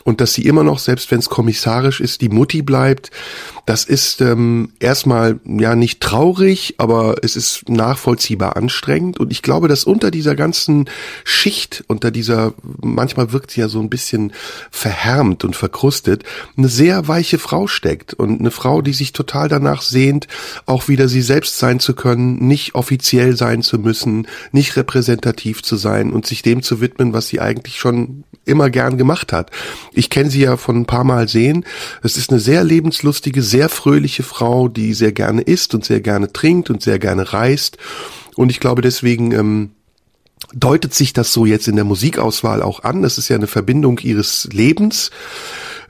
und 0.07 0.21
dass 0.21 0.33
sie 0.33 0.43
immer 0.43 0.63
noch, 0.63 0.79
selbst 0.79 1.11
wenn 1.11 1.19
es 1.19 1.27
kommissarisch 1.27 1.99
ist, 1.99 2.21
die 2.21 2.29
Mutti 2.29 2.61
bleibt, 2.61 3.11
das 3.65 3.83
ist 3.83 4.21
ähm, 4.21 4.71
erstmal 4.79 5.41
ja 5.43 5.75
nicht 5.75 5.99
traurig, 5.99 6.75
aber 6.77 7.17
es 7.23 7.35
ist 7.35 7.67
nachvollziehbar 7.67 8.55
anstrengend. 8.55 9.19
Und 9.19 9.33
ich 9.33 9.41
glaube, 9.41 9.67
dass 9.67 9.83
unter 9.83 10.09
dieser 10.09 10.37
ganzen 10.37 10.89
Schicht, 11.25 11.83
unter 11.87 12.09
dieser, 12.09 12.53
manchmal 12.81 13.33
wirkt 13.33 13.51
sie 13.51 13.59
ja 13.59 13.67
so 13.67 13.81
ein 13.81 13.89
bisschen 13.89 14.31
verhärmt 14.71 15.43
und 15.43 15.57
verkrustet, 15.57 16.23
eine 16.55 16.69
sehr 16.69 17.09
weiche 17.09 17.37
Frau 17.37 17.67
steckt 17.67 18.13
und 18.13 18.39
eine 18.39 18.51
Frau, 18.51 18.81
die 18.81 18.93
sich 18.93 19.11
total 19.11 19.49
danach 19.49 19.81
sehnt, 19.81 20.29
auch 20.65 20.87
wieder 20.87 21.09
sie 21.09 21.21
selbst 21.21 21.59
sein 21.59 21.81
zu 21.81 21.93
können, 21.93 22.47
nicht 22.47 22.75
offiziell 22.75 23.35
sein 23.35 23.61
zu 23.61 23.77
müssen, 23.77 24.27
nicht 24.53 24.77
repräsentativ 24.77 25.63
zu 25.63 25.75
sein 25.75 26.13
und 26.13 26.25
sich 26.25 26.43
dem 26.43 26.63
zu 26.63 26.79
widmen, 26.79 27.11
was 27.11 27.27
sie 27.27 27.41
eigentlich 27.41 27.75
schon 27.75 28.23
immer 28.45 28.69
gern 28.69 28.97
gemacht 28.97 29.33
hat 29.33 29.51
ich 29.97 30.09
kenne 30.09 30.29
sie 30.29 30.41
ja 30.41 30.57
von 30.57 30.77
ein 30.77 30.85
paar 30.85 31.03
Mal 31.03 31.27
sehen. 31.27 31.65
Es 32.03 32.17
ist 32.17 32.29
eine 32.29 32.39
sehr 32.39 32.63
lebenslustige, 32.63 33.41
sehr 33.41 33.69
fröhliche 33.69 34.23
Frau, 34.23 34.67
die 34.67 34.93
sehr 34.93 35.11
gerne 35.11 35.41
isst 35.41 35.73
und 35.73 35.83
sehr 35.83 36.01
gerne 36.01 36.31
trinkt 36.31 36.69
und 36.69 36.81
sehr 36.81 36.99
gerne 36.99 37.33
reist. 37.33 37.77
Und 38.35 38.49
ich 38.49 38.59
glaube 38.59 38.81
deswegen 38.81 39.31
ähm, 39.31 39.71
deutet 40.53 40.93
sich 40.93 41.13
das 41.13 41.33
so 41.33 41.45
jetzt 41.45 41.67
in 41.67 41.75
der 41.75 41.85
Musikauswahl 41.85 42.61
auch 42.61 42.83
an. 42.83 43.01
Das 43.01 43.17
ist 43.17 43.29
ja 43.29 43.35
eine 43.35 43.47
Verbindung 43.47 43.99
ihres 43.99 44.47
Lebens 44.51 45.11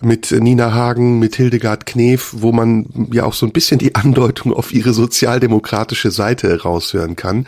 mit 0.02 0.32
Nina 0.32 0.74
Hagen, 0.74 1.20
mit 1.20 1.36
Hildegard 1.36 1.86
Knef, 1.86 2.34
wo 2.38 2.52
man 2.52 3.10
ja 3.12 3.26
auch 3.26 3.34
so 3.34 3.46
ein 3.46 3.52
bisschen 3.52 3.80
die 3.80 3.96
Andeutung 3.96 4.54
auf 4.54 4.72
ihre 4.72 4.94
sozialdemokratische 4.94 6.12
Seite 6.12 6.62
raushören 6.62 7.16
kann. 7.16 7.48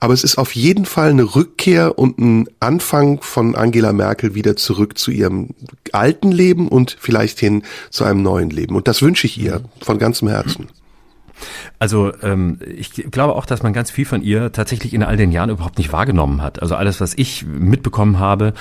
Aber 0.00 0.14
es 0.14 0.24
ist 0.24 0.38
auf 0.38 0.54
jeden 0.54 0.86
Fall 0.86 1.10
eine 1.10 1.34
Rückkehr 1.34 1.98
und 1.98 2.18
ein 2.18 2.48
Anfang 2.60 3.20
von 3.22 3.54
Angela 3.54 3.92
Merkel 3.92 4.34
wieder 4.34 4.56
zurück 4.56 4.98
zu 4.98 5.10
ihrem 5.10 5.50
alten 5.92 6.32
Leben 6.32 6.68
und 6.68 6.96
vielleicht 7.00 7.38
hin 7.38 7.62
zu 7.90 8.04
einem 8.04 8.22
neuen 8.22 8.50
Leben. 8.50 8.76
Und 8.76 8.88
das 8.88 9.02
wünsche 9.02 9.26
ich 9.26 9.38
ihr 9.38 9.60
von 9.80 9.98
ganzem 9.98 10.28
Herzen. 10.28 10.68
Also 11.78 12.12
ähm, 12.22 12.58
ich 12.66 12.92
glaube 13.10 13.34
auch, 13.34 13.46
dass 13.46 13.62
man 13.62 13.72
ganz 13.72 13.90
viel 13.90 14.04
von 14.04 14.22
ihr 14.22 14.52
tatsächlich 14.52 14.94
in 14.94 15.02
all 15.02 15.16
den 15.16 15.32
Jahren 15.32 15.50
überhaupt 15.50 15.78
nicht 15.78 15.92
wahrgenommen 15.92 16.42
hat. 16.42 16.60
Also 16.62 16.74
alles, 16.74 17.00
was 17.00 17.14
ich 17.16 17.46
mitbekommen 17.46 18.18
habe, 18.18 18.52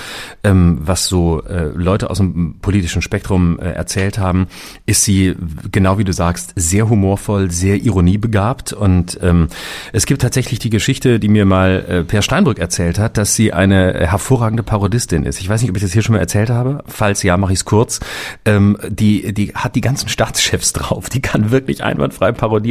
ähm, 0.44 0.80
was 0.82 1.06
so 1.06 1.44
äh, 1.44 1.70
Leute 1.76 2.10
aus 2.10 2.18
dem 2.18 2.60
politischen 2.62 3.02
Spektrum 3.02 3.60
äh, 3.60 3.72
erzählt 3.72 4.20
haben, 4.20 4.48
ist 4.86 5.04
sie, 5.04 5.36
genau 5.72 5.98
wie 5.98 6.04
du 6.04 6.14
sagst, 6.14 6.54
sehr 6.56 6.90
humorvoll, 6.90 7.52
sehr 7.52 7.78
ironiebegabt. 7.78 8.74
Und 8.74 9.20
ähm, 9.22 9.48
es 9.94 10.06
gibt 10.06 10.22
tatsächlich 10.22 10.60
die 10.60 10.70
Geschichte, 10.70 11.20
die 11.20 11.28
mir 11.28 11.46
mal 11.46 11.86
äh, 11.88 12.04
Per 12.04 12.22
Steinbrück 12.22 12.60
erzählt 12.60 13.00
hat, 13.00 13.18
dass 13.18 13.36
sie 13.36 13.54
eine 13.54 13.94
hervorragende 14.08 14.64
Parodistin 14.64 15.26
ist. 15.26 15.40
Ich 15.40 15.50
weiß 15.50 15.62
nicht, 15.62 15.70
ob 15.70 15.78
ich 15.78 15.84
das 15.84 15.94
hier 15.94 16.02
schon 16.02 16.14
mal 16.16 16.22
erzählt 16.22 16.50
habe. 16.50 16.84
Falls 16.88 17.24
ja, 17.24 17.38
mache 17.38 17.54
ich 17.54 17.60
es 17.60 17.66
kurz. 17.66 18.00
Ähm, 18.46 18.78
die, 18.88 19.34
die 19.34 19.54
hat 19.54 19.76
die 19.76 19.82
ganzen 19.82 20.10
Staatschefs 20.10 20.74
drauf. 20.74 21.10
Die 21.10 21.22
kann 21.22 21.52
wirklich 21.52 21.84
einwandfrei 21.84 22.32
parodieren. 22.32 22.69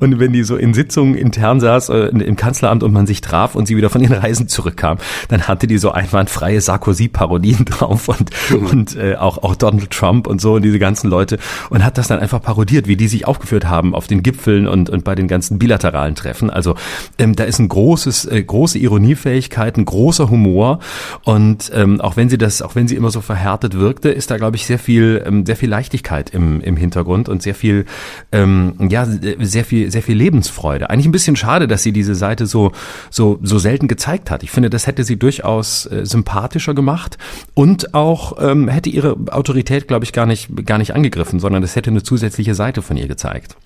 Und 0.00 0.18
wenn 0.18 0.32
die 0.32 0.42
so 0.42 0.56
in 0.56 0.74
Sitzungen 0.74 1.14
intern 1.14 1.60
saß 1.60 1.88
äh, 1.90 2.08
im 2.08 2.36
Kanzleramt 2.36 2.82
und 2.82 2.92
man 2.92 3.06
sich 3.06 3.20
traf 3.20 3.54
und 3.54 3.66
sie 3.66 3.76
wieder 3.76 3.90
von 3.90 4.00
ihren 4.00 4.16
Reisen 4.16 4.48
zurückkam, 4.48 4.98
dann 5.28 5.48
hatte 5.48 5.66
die 5.66 5.78
so 5.78 5.90
einwandfreie 5.90 6.60
Sarkozy-Parodien 6.60 7.64
drauf 7.64 8.08
und, 8.08 8.30
und 8.52 8.96
äh, 8.96 9.16
auch, 9.16 9.38
auch 9.38 9.56
Donald 9.56 9.90
Trump 9.90 10.26
und 10.26 10.40
so 10.40 10.54
und 10.54 10.62
diese 10.62 10.78
ganzen 10.78 11.10
Leute 11.10 11.38
und 11.70 11.84
hat 11.84 11.98
das 11.98 12.08
dann 12.08 12.18
einfach 12.18 12.42
parodiert, 12.42 12.88
wie 12.88 12.96
die 12.96 13.08
sich 13.08 13.26
aufgeführt 13.26 13.66
haben 13.66 13.94
auf 13.94 14.06
den 14.06 14.22
Gipfeln 14.22 14.66
und, 14.66 14.90
und 14.90 15.04
bei 15.04 15.14
den 15.14 15.28
ganzen 15.28 15.58
bilateralen 15.58 16.14
Treffen. 16.14 16.50
Also 16.50 16.74
ähm, 17.18 17.36
da 17.36 17.44
ist 17.44 17.58
ein 17.58 17.68
großes, 17.68 18.26
äh, 18.26 18.42
große 18.42 18.78
Ironiefähigkeit, 18.78 19.76
ein 19.76 19.84
großer 19.84 20.30
Humor 20.30 20.80
und 21.24 21.70
ähm, 21.74 22.00
auch 22.00 22.16
wenn 22.16 22.28
sie 22.28 22.38
das, 22.38 22.62
auch 22.62 22.74
wenn 22.74 22.88
sie 22.88 22.96
immer 22.96 23.10
so 23.10 23.20
verhärtet 23.20 23.74
wirkte, 23.74 24.10
ist 24.10 24.30
da 24.30 24.36
glaube 24.36 24.56
ich 24.56 24.66
sehr 24.66 24.78
viel, 24.78 25.22
ähm, 25.26 25.46
sehr 25.46 25.56
viel 25.56 25.68
Leichtigkeit 25.68 26.30
im, 26.30 26.60
im 26.60 26.76
Hintergrund 26.76 27.28
und 27.28 27.42
sehr 27.42 27.54
viel, 27.54 27.86
ähm, 28.32 28.74
ja, 28.90 29.06
sehr 29.40 29.64
viel, 29.64 29.90
sehr 29.90 30.02
viel 30.02 30.16
Lebensfreude. 30.16 30.90
Eigentlich 30.90 31.06
ein 31.06 31.12
bisschen 31.12 31.36
schade, 31.36 31.68
dass 31.68 31.82
sie 31.82 31.92
diese 31.92 32.14
Seite 32.14 32.46
so, 32.46 32.72
so, 33.10 33.38
so 33.42 33.58
selten 33.58 33.88
gezeigt 33.88 34.30
hat. 34.30 34.42
Ich 34.42 34.50
finde, 34.50 34.70
das 34.70 34.86
hätte 34.86 35.04
sie 35.04 35.16
durchaus 35.16 35.86
äh, 35.86 36.04
sympathischer 36.04 36.74
gemacht 36.74 37.18
und 37.54 37.94
auch 37.94 38.36
ähm, 38.40 38.68
hätte 38.68 38.90
ihre 38.90 39.16
Autorität, 39.30 39.88
glaube 39.88 40.04
ich, 40.04 40.12
gar 40.12 40.26
nicht, 40.26 40.66
gar 40.66 40.78
nicht 40.78 40.94
angegriffen, 40.94 41.40
sondern 41.40 41.62
das 41.62 41.76
hätte 41.76 41.90
eine 41.90 42.02
zusätzliche 42.02 42.54
Seite 42.54 42.82
von 42.82 42.96
ihr 42.96 43.08
gezeigt. 43.08 43.56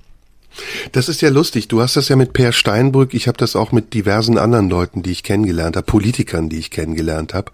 Das 0.92 1.08
ist 1.08 1.20
ja 1.22 1.30
lustig. 1.30 1.68
Du 1.68 1.80
hast 1.80 1.96
das 1.96 2.08
ja 2.08 2.16
mit 2.16 2.32
Per 2.32 2.52
Steinbrück. 2.52 3.14
Ich 3.14 3.28
habe 3.28 3.38
das 3.38 3.56
auch 3.56 3.72
mit 3.72 3.94
diversen 3.94 4.38
anderen 4.38 4.68
Leuten, 4.68 5.02
die 5.02 5.12
ich 5.12 5.22
kennengelernt 5.22 5.76
habe, 5.76 5.86
Politikern, 5.86 6.48
die 6.48 6.58
ich 6.58 6.70
kennengelernt 6.70 7.34
habe. 7.34 7.52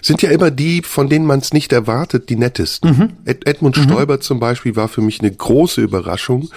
Sind 0.00 0.22
ja 0.22 0.30
immer 0.30 0.50
die, 0.50 0.82
von 0.82 1.08
denen 1.08 1.26
man 1.26 1.38
es 1.38 1.52
nicht 1.52 1.72
erwartet, 1.72 2.28
die 2.28 2.36
nettesten. 2.36 2.90
Mhm. 2.90 3.12
Ed 3.24 3.46
Edmund 3.46 3.76
mhm. 3.76 3.82
Stoiber 3.84 4.20
zum 4.20 4.40
Beispiel 4.40 4.76
war 4.76 4.88
für 4.88 5.02
mich 5.02 5.20
eine 5.20 5.30
große 5.30 5.80
Überraschung. 5.80 6.50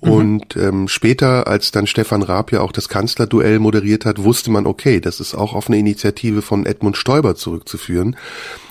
Mhm. 0.00 0.10
Und 0.10 0.56
ähm, 0.56 0.88
später, 0.88 1.46
als 1.46 1.70
dann 1.72 1.86
Stefan 1.86 2.22
Raab 2.22 2.52
ja 2.52 2.60
auch 2.60 2.72
das 2.72 2.88
Kanzlerduell 2.88 3.58
moderiert 3.58 4.04
hat, 4.04 4.22
wusste 4.22 4.50
man, 4.50 4.66
okay, 4.66 5.00
das 5.00 5.20
ist 5.20 5.34
auch 5.34 5.54
auf 5.54 5.68
eine 5.68 5.78
Initiative 5.78 6.42
von 6.42 6.66
Edmund 6.66 6.96
Stoiber 6.96 7.34
zurückzuführen. 7.34 8.16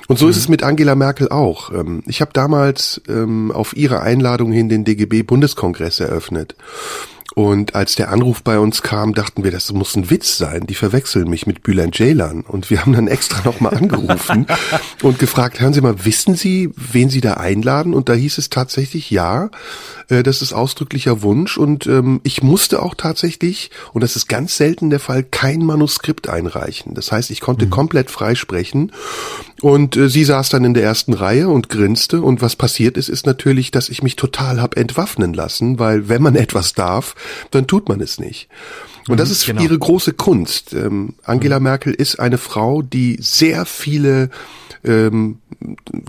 Und 0.08 0.18
so 0.18 0.26
mhm. 0.26 0.32
ist 0.32 0.38
es 0.38 0.48
mit 0.48 0.64
Angela 0.64 0.96
Merkel 0.96 1.30
auch. 1.30 1.72
Ähm, 1.74 2.02
ich 2.08 2.22
habe 2.22 2.32
damals 2.34 3.02
ähm, 3.10 3.52
auf 3.52 3.76
ihre 3.76 4.02
Einladung 4.02 4.52
hin 4.52 4.70
den 4.70 4.86
DGB-Bundeskongress 4.86 6.00
eröffnet. 6.00 6.56
Und 7.36 7.76
als 7.76 7.96
der 7.96 8.10
Anruf 8.10 8.42
bei 8.42 8.58
uns 8.58 8.82
kam, 8.82 9.14
dachten 9.14 9.44
wir, 9.44 9.52
das 9.52 9.72
muss 9.72 9.96
ein 9.96 10.10
Witz 10.10 10.38
sein. 10.38 10.66
Die 10.66 10.76
verwechseln 10.76 11.30
mich 11.30 11.46
mit 11.46 11.62
Bülent 11.62 11.96
Ceylan. 11.96 12.42
Und 12.42 12.70
wir 12.70 12.82
haben 12.82 12.94
dann 12.94 13.08
extra 13.08 13.42
nochmal 13.44 13.76
angerufen 13.76 14.48
und 15.04 15.20
gefragt, 15.20 15.60
hören 15.60 15.74
Sie 15.74 15.82
mal, 15.82 16.06
wissen 16.06 16.36
Sie, 16.36 16.72
wen 16.76 17.10
Sie 17.10 17.22
da 17.22 17.36
einladen? 17.36 17.94
Und 17.94 18.10
da 18.10 18.14
hieß 18.14 18.38
es 18.38 18.50
tatsächlich, 18.50 19.12
ja, 19.12 19.50
äh, 20.10 20.24
das 20.24 20.42
ist 20.42 20.54
ausdrücklicher 20.54 21.22
Wunsch. 21.22 21.58
Und 21.58 21.86
ähm, 21.86 22.22
ich 22.24 22.42
musste 22.42 22.82
auch 22.82 22.96
tatsächlich, 22.96 23.72
und 23.94 24.02
das 24.02 24.16
ist 24.16 24.28
ganz 24.28 24.58
selten 24.58 24.90
der 24.90 25.00
Fall, 25.00 25.24
kein 25.24 25.60
Manuskript 25.64 26.30
einreichen. 26.30 26.94
Das 26.96 27.12
heißt, 27.12 27.30
ich 27.30 27.42
konnte 27.42 27.66
mhm. 27.66 27.72
komplett 27.72 28.10
frei 28.10 28.36
sprechen. 28.36 28.92
Und 29.62 29.98
äh, 29.98 30.10
sie 30.10 30.24
saß 30.24 30.50
dann 30.50 30.66
in 30.66 30.74
der 30.74 30.84
ersten 30.84 31.14
Reihe 31.14 31.50
und 31.50 31.70
grinste. 31.70 32.22
Und 32.22 32.42
was 32.42 32.56
passiert 32.56 32.98
ist, 32.98 33.10
ist 33.10 33.26
natürlich, 33.26 33.72
dass 33.72 33.90
ich 33.90 34.04
mich 34.04 34.16
total 34.16 34.62
hab 34.62 34.78
entwaffnen 34.78 35.34
lassen, 35.34 35.80
weil 35.80 36.10
wenn 36.10 36.22
man 36.22 36.36
etwas 36.38 36.74
darf, 36.74 37.16
dann 37.52 37.68
tut 37.68 37.90
man 37.90 38.02
es 38.02 38.20
nicht. 38.20 38.50
Und 39.08 39.20
das 39.20 39.30
mhm, 39.30 39.34
ist 39.34 39.46
genau. 39.46 39.62
ihre 39.62 39.80
große 39.80 40.14
Kunst. 40.14 40.74
Ähm, 40.74 41.16
Angela 41.24 41.60
mhm. 41.60 41.64
Merkel 41.64 41.94
ist 41.94 42.20
eine 42.20 42.38
Frau, 42.38 42.82
die 42.82 43.18
sehr 43.20 43.66
viele 43.66 44.30
ähm, 44.88 45.40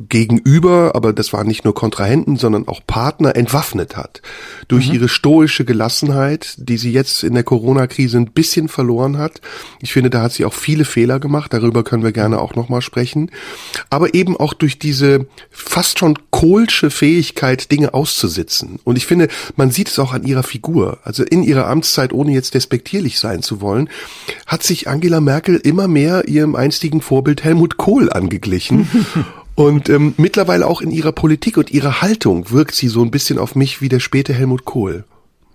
gegenüber, 0.08 0.92
aber 0.94 1.12
das 1.12 1.32
waren 1.32 1.47
nicht 1.47 1.64
nur 1.64 1.75
Kontrahenten, 1.75 2.37
sondern 2.37 2.68
auch 2.68 2.80
Partner 2.87 3.35
entwaffnet 3.37 3.97
hat. 3.97 4.23
Durch 4.68 4.88
mhm. 4.88 4.94
ihre 4.94 5.08
stoische 5.08 5.64
Gelassenheit, 5.64 6.54
die 6.58 6.76
sie 6.76 6.92
jetzt 6.92 7.25
in 7.25 7.35
der 7.35 7.44
Corona-Krise 7.44 8.18
ein 8.18 8.30
bisschen 8.30 8.68
verloren 8.68 9.18
hat. 9.18 9.40
Ich 9.80 9.92
finde, 9.92 10.11
da 10.11 10.23
hat 10.23 10.32
sie 10.32 10.44
auch 10.44 10.52
viele 10.52 10.85
Fehler 10.85 11.18
gemacht, 11.18 11.52
darüber 11.52 11.82
können 11.82 12.02
wir 12.02 12.12
gerne 12.12 12.40
auch 12.40 12.54
nochmal 12.54 12.82
sprechen. 12.82 13.30
Aber 13.90 14.14
eben 14.14 14.37
auch 14.37 14.54
durch 14.54 14.78
diese 14.78 15.26
fast 15.50 15.99
schon 15.99 16.18
kohlsche 16.30 16.90
Fähigkeit, 16.90 17.70
Dinge 17.70 17.94
auszusitzen. 17.94 18.78
Und 18.85 18.97
ich 18.97 19.06
finde, 19.06 19.28
man 19.56 19.70
sieht 19.70 19.88
es 19.88 19.99
auch 19.99 20.12
an 20.12 20.25
ihrer 20.25 20.42
Figur. 20.42 20.99
Also 21.04 21.25
in 21.25 21.42
ihrer 21.42 21.66
Amtszeit, 21.66 22.12
ohne 22.12 22.32
jetzt 22.32 22.54
despektierlich 22.54 23.18
sein 23.18 23.42
zu 23.42 23.61
wollen, 23.61 23.88
hat 24.47 24.62
sich 24.62 24.88
Angela 24.88 25.20
Merkel 25.20 25.56
immer 25.56 25.88
mehr 25.88 26.28
ihrem 26.28 26.54
einstigen 26.54 27.00
Vorbild 27.00 27.44
Helmut 27.44 27.76
Kohl 27.76 28.12
angeglichen. 28.12 28.67
Und 29.54 29.88
ähm, 29.88 30.14
mittlerweile 30.18 30.68
auch 30.68 30.80
in 30.80 30.92
ihrer 30.92 31.10
Politik 31.10 31.56
und 31.56 31.72
ihrer 31.72 32.00
Haltung 32.00 32.52
wirkt 32.52 32.76
sie 32.76 32.87
so 32.87 33.02
ein 33.02 33.10
bisschen 33.10 33.40
auf 33.40 33.56
mich 33.56 33.80
wie 33.80 33.88
der 33.88 33.98
späte 33.98 34.32
Helmut 34.32 34.64
Kohl. 34.64 35.02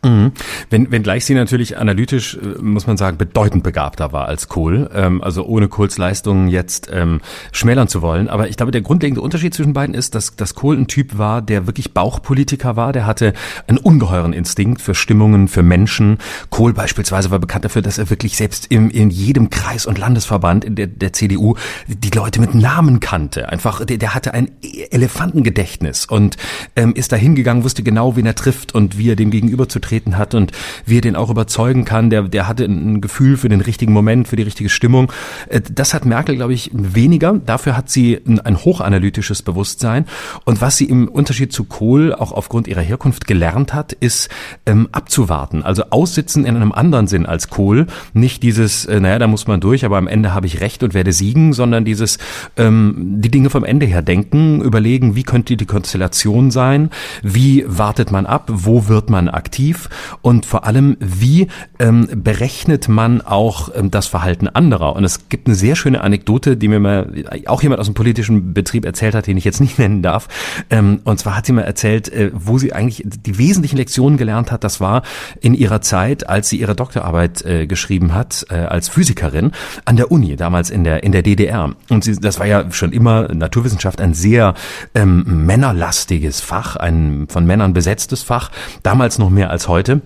Mhm. 0.03 0.33
Wenn, 0.69 1.03
gleich 1.03 1.25
sie 1.25 1.33
natürlich 1.33 1.77
analytisch, 1.77 2.38
äh, 2.38 2.62
muss 2.62 2.88
man 2.88 2.98
sagen, 2.98 3.17
bedeutend 3.17 3.63
begabter 3.63 4.12
war 4.12 4.27
als 4.27 4.50
Kohl, 4.50 4.89
ähm, 4.93 5.24
also 5.24 5.45
ohne 5.45 5.69
Kohls 5.69 5.98
Leistungen 5.98 6.50
jetzt 6.50 6.89
ähm, 6.91 7.22
schmälern 7.51 7.88
zu 7.88 8.01
wollen. 8.01 8.27
Aber 8.27 8.50
ich 8.50 8.57
glaube, 8.57 8.72
der 8.72 8.81
grundlegende 8.81 9.22
Unterschied 9.22 9.53
zwischen 9.53 9.74
beiden 9.74 9.95
ist, 9.95 10.13
dass, 10.13 10.36
dass 10.36 10.55
Kohl 10.55 10.77
ein 10.77 10.88
Typ 10.88 11.17
war, 11.17 11.41
der 11.41 11.67
wirklich 11.67 11.93
Bauchpolitiker 11.93 12.75
war, 12.75 12.91
der 12.91 13.05
hatte 13.05 13.33
einen 13.67 13.77
ungeheuren 13.77 14.33
Instinkt 14.33 14.81
für 14.81 14.93
Stimmungen, 14.93 15.48
für 15.48 15.63
Menschen. 15.63 16.17
Kohl 16.50 16.74
beispielsweise 16.74 17.31
war 17.31 17.39
bekannt 17.39 17.63
dafür, 17.63 17.81
dass 17.81 17.98
er 17.98 18.10
wirklich 18.10 18.36
selbst 18.36 18.67
im, 18.69 18.89
in 18.89 19.10
jedem 19.10 19.50
Kreis 19.50 19.86
und 19.86 19.98
Landesverband 19.98 20.65
in 20.65 20.75
der, 20.75 20.88
der 20.88 21.13
CDU 21.13 21.55
die 21.88 22.10
Leute 22.10 22.41
mit 22.41 22.55
Namen 22.55 23.00
kannte. 23.00 23.48
Einfach, 23.50 23.86
der, 23.86 23.98
der 23.98 24.13
hatte 24.13 24.33
ein 24.33 24.51
Elefantengedächtnis 24.91 26.05
und 26.05 26.36
ähm, 26.75 26.93
ist 26.93 27.13
da 27.13 27.15
hingegangen, 27.15 27.63
wusste 27.63 27.83
genau, 27.83 28.17
wen 28.17 28.25
er 28.25 28.36
trifft 28.36 28.75
und 28.75 28.98
wie 28.98 29.10
er 29.10 29.15
dem 29.15 29.31
gegenüberzutreten 29.31 29.92
vertreten 29.93 30.17
hat 30.17 30.33
und 30.33 30.51
wie 30.85 30.97
er 30.97 31.01
den 31.01 31.15
auch 31.15 31.29
überzeugen 31.29 31.85
kann. 31.85 32.09
Der, 32.09 32.23
der 32.23 32.47
hatte 32.47 32.65
ein 32.65 33.01
Gefühl 33.01 33.38
für 33.38 33.50
den 33.50 33.62
richtigen 33.62 33.93
Moment, 33.93 34.27
für 34.27 34.35
die 34.35 34.43
richtige 34.43 34.69
Stimmung. 34.69 35.12
Äh, 35.50 35.62
das 35.71 35.93
hat 35.93 36.05
Merkel, 36.05 36.35
glaube 36.35 36.53
ich, 36.53 36.71
weniger. 36.73 37.33
Dafür 37.33 37.77
hat 37.77 37.89
sie 37.89 38.19
ein 38.25 38.57
hochanalytisches 38.57 39.41
Bewusstsein. 39.41 40.05
Und 40.45 40.62
was 40.62 40.77
sie 40.77 40.85
im 40.85 41.07
Unterschied 41.07 41.53
zu 41.53 41.65
Kohl 41.65 42.13
auch 42.13 42.31
aufgrund 42.31 42.67
ihrer 42.67 42.81
Herkunft 42.81 43.27
gelernt 43.27 43.73
hat, 43.73 43.93
ist 43.93 44.29
ähm, 44.65 44.89
abzuwarten. 44.91 45.63
Also 45.63 45.83
aussitzen 45.89 46.45
in 46.45 46.55
einem 46.55 46.71
anderen 46.71 47.07
Sinn 47.07 47.25
als 47.25 47.50
Kohl. 47.50 47.88
Nicht 48.13 48.43
dieses, 48.43 48.85
äh, 48.85 49.00
naja, 49.00 49.19
da 49.19 49.27
muss 49.27 49.47
man 49.47 49.59
durch, 49.59 49.85
aber 49.85 49.97
am 49.97 50.07
Ende 50.07 50.33
habe 50.33 50.47
ich 50.47 50.62
recht 50.62 50.83
und 50.83 50.93
werde 50.93 51.13
siegen, 51.13 51.53
sondern 51.53 51.85
dieses, 51.85 52.17
ähm, 52.57 52.95
die 53.19 53.29
Dinge 53.29 53.50
vom 53.50 53.63
Ende 53.63 53.85
her 53.85 54.01
denken, 54.01 54.62
überlegen, 54.62 55.15
wie 55.15 55.23
könnte 55.23 55.55
die 55.57 55.65
Konstellation 55.65 56.51
sein, 56.51 56.89
wie 57.21 57.63
wartet 57.67 58.12
man 58.12 58.25
ab, 58.25 58.50
wo 58.51 58.88
wird 58.88 59.09
man 59.09 59.29
aktiv 59.29 59.83
und 60.22 60.46
vor 60.46 60.66
allem, 60.66 60.98
wie 61.00 61.48
ähm, 61.80 62.08
berechnet 62.16 62.88
man 62.88 63.22
auch 63.22 63.70
ähm, 63.75 63.92
das 63.92 64.08
Verhalten 64.08 64.48
anderer? 64.48 64.96
Und 64.96 65.04
es 65.04 65.30
gibt 65.30 65.48
eine 65.48 65.56
sehr 65.56 65.75
schöne 65.75 66.02
Anekdote, 66.02 66.58
die 66.58 66.68
mir 66.68 66.80
mal 66.80 67.13
auch 67.48 67.62
jemand 67.62 67.80
aus 67.80 67.88
dem 67.88 67.96
politischen 67.96 68.54
Betrieb 68.54 68.86
erzählt 68.86 69.16
hat, 69.16 69.28
den 69.28 69.38
ich 69.38 69.44
jetzt 69.46 69.62
nicht 69.62 69.80
nennen 69.84 70.02
darf. 70.02 70.28
Ähm, 70.70 71.02
und 71.04 71.20
zwar 71.20 71.38
hat 71.38 71.46
sie 71.46 71.54
mal 71.54 71.62
erzählt, 71.62 72.10
äh, 72.10 72.32
wo 72.34 72.58
sie 72.58 72.74
eigentlich 72.74 73.04
die 73.06 73.38
wesentlichen 73.38 73.78
Lektionen 73.78 74.18
gelernt 74.18 74.52
hat. 74.52 74.63
Das 74.63 74.80
war 74.80 75.04
in 75.42 75.54
ihrer 75.54 75.82
Zeit, 75.82 76.30
als 76.30 76.50
sie 76.50 76.58
ihre 76.58 76.75
Doktorarbeit 76.75 77.44
äh, 77.46 77.68
geschrieben 77.68 78.13
hat 78.13 78.46
äh, 78.50 78.56
als 78.56 78.90
Physikerin 78.90 79.52
an 79.86 79.98
der 79.98 80.12
Uni, 80.12 80.36
damals 80.36 80.70
in 80.70 80.84
der 80.84 81.04
in 81.04 81.12
der 81.12 81.22
DDR. 81.22 81.75
Und 81.90 82.04
sie, 82.04 82.16
das 82.16 82.40
war 82.40 82.46
ja 82.46 82.72
schon 82.72 82.92
immer 82.92 83.34
Naturwissenschaft 83.34 84.02
ein 84.02 84.13
sehr 84.13 84.54
ähm, 84.96 85.46
männerlastiges 85.46 86.42
Fach, 86.42 86.75
ein 86.75 87.28
von 87.30 87.46
Männern 87.46 87.74
besetztes 87.74 88.24
Fach, 88.24 88.52
damals 88.84 89.18
noch 89.20 89.30
mehr 89.30 89.50
als 89.50 89.68
heute 89.68 89.73
heute. 89.74 90.01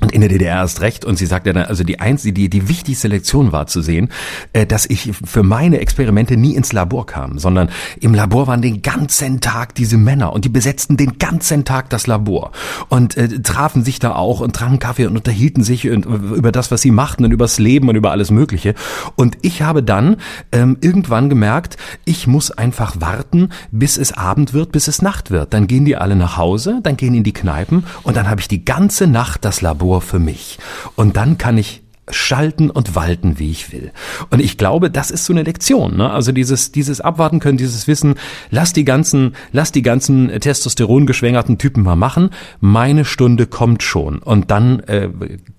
Und 0.00 0.12
in 0.12 0.20
der 0.20 0.30
DDR 0.30 0.62
ist 0.62 0.80
recht. 0.80 1.04
Und 1.04 1.16
sie 1.16 1.26
sagt 1.26 1.46
ja 1.46 1.52
dann, 1.52 1.64
also 1.64 1.82
die 1.82 1.98
einzige, 1.98 2.32
die, 2.32 2.48
die 2.48 2.68
wichtigste 2.68 3.08
Lektion 3.08 3.50
war 3.50 3.66
zu 3.66 3.82
sehen, 3.82 4.10
äh, 4.52 4.64
dass 4.64 4.86
ich 4.86 5.10
für 5.24 5.42
meine 5.42 5.78
Experimente 5.80 6.36
nie 6.36 6.54
ins 6.54 6.72
Labor 6.72 7.06
kam, 7.06 7.38
sondern 7.38 7.68
im 8.00 8.14
Labor 8.14 8.46
waren 8.46 8.62
den 8.62 8.82
ganzen 8.82 9.40
Tag 9.40 9.74
diese 9.74 9.96
Männer 9.96 10.32
und 10.32 10.44
die 10.44 10.48
besetzten 10.50 10.96
den 10.96 11.18
ganzen 11.18 11.64
Tag 11.64 11.90
das 11.90 12.06
Labor 12.06 12.52
und 12.88 13.16
äh, 13.16 13.28
trafen 13.40 13.82
sich 13.82 13.98
da 13.98 14.14
auch 14.14 14.40
und 14.40 14.54
tranken 14.54 14.78
Kaffee 14.78 15.06
und 15.06 15.16
unterhielten 15.16 15.64
sich 15.64 15.90
und, 15.90 16.04
über 16.04 16.52
das, 16.52 16.70
was 16.70 16.82
sie 16.82 16.92
machten 16.92 17.24
und 17.24 17.32
übers 17.32 17.58
Leben 17.58 17.88
und 17.88 17.96
über 17.96 18.12
alles 18.12 18.30
Mögliche. 18.30 18.74
Und 19.16 19.36
ich 19.42 19.62
habe 19.62 19.82
dann 19.82 20.16
ähm, 20.52 20.76
irgendwann 20.80 21.28
gemerkt, 21.28 21.76
ich 22.04 22.28
muss 22.28 22.52
einfach 22.52 23.00
warten, 23.00 23.48
bis 23.72 23.96
es 23.96 24.12
Abend 24.12 24.52
wird, 24.54 24.70
bis 24.70 24.86
es 24.86 25.02
Nacht 25.02 25.32
wird. 25.32 25.52
Dann 25.52 25.66
gehen 25.66 25.84
die 25.84 25.96
alle 25.96 26.14
nach 26.14 26.36
Hause, 26.36 26.80
dann 26.84 26.96
gehen 26.96 27.14
in 27.14 27.24
die 27.24 27.32
Kneipen 27.32 27.84
und 28.04 28.16
dann 28.16 28.30
habe 28.30 28.40
ich 28.40 28.48
die 28.48 28.64
ganze 28.64 29.08
Nacht 29.08 29.44
das 29.44 29.60
Labor 29.60 29.87
Labor 29.88 30.00
für 30.02 30.18
mich. 30.18 30.58
Und 30.96 31.16
dann 31.16 31.38
kann 31.38 31.58
ich 31.58 31.82
schalten 32.10 32.70
und 32.70 32.94
walten, 32.94 33.38
wie 33.38 33.50
ich 33.50 33.70
will. 33.70 33.92
Und 34.30 34.40
ich 34.40 34.56
glaube, 34.56 34.90
das 34.90 35.10
ist 35.10 35.26
so 35.26 35.32
eine 35.34 35.42
Lektion. 35.42 35.98
Ne? 35.98 36.10
Also 36.10 36.32
dieses, 36.32 36.72
dieses 36.72 37.02
Abwarten 37.02 37.38
können, 37.38 37.58
dieses 37.58 37.86
Wissen, 37.86 38.14
lass 38.50 38.72
die 38.72 38.84
ganzen, 38.84 39.34
lass 39.52 39.72
die 39.72 39.82
ganzen 39.82 40.28
Testosteron 40.40 41.04
geschwängerten 41.04 41.58
Typen 41.58 41.82
mal 41.82 41.96
machen. 41.96 42.30
Meine 42.60 43.04
Stunde 43.04 43.46
kommt 43.46 43.82
schon. 43.82 44.20
Und 44.20 44.50
dann 44.50 44.80
äh, 44.80 45.10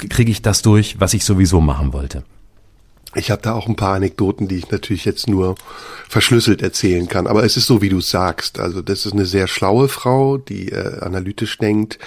kriege 0.10 0.32
ich 0.32 0.42
das 0.42 0.64
durch, 0.64 1.00
was 1.00 1.14
ich 1.14 1.24
sowieso 1.24 1.62
machen 1.62 1.94
wollte. 1.94 2.24
Ich 3.16 3.32
habe 3.32 3.42
da 3.42 3.54
auch 3.54 3.68
ein 3.68 3.76
paar 3.76 3.96
Anekdoten, 3.96 4.48
die 4.48 4.58
ich 4.58 4.70
natürlich 4.70 5.04
jetzt 5.04 5.28
nur 5.28 5.56
verschlüsselt 6.08 6.62
erzählen 6.62 7.08
kann. 7.08 7.26
Aber 7.26 7.44
es 7.44 7.58
ist 7.58 7.66
so, 7.66 7.82
wie 7.82 7.90
du 7.90 8.02
sagst. 8.02 8.60
Also 8.60 8.84
das 8.84 9.08
ist 9.08 9.14
eine 9.14 9.26
sehr 9.26 9.48
schlaue 9.48 9.90
Frau, 9.90 10.38
die 10.38 10.72
äh, 10.72 11.00
analytisch 11.00 11.58
denkt, 11.58 11.98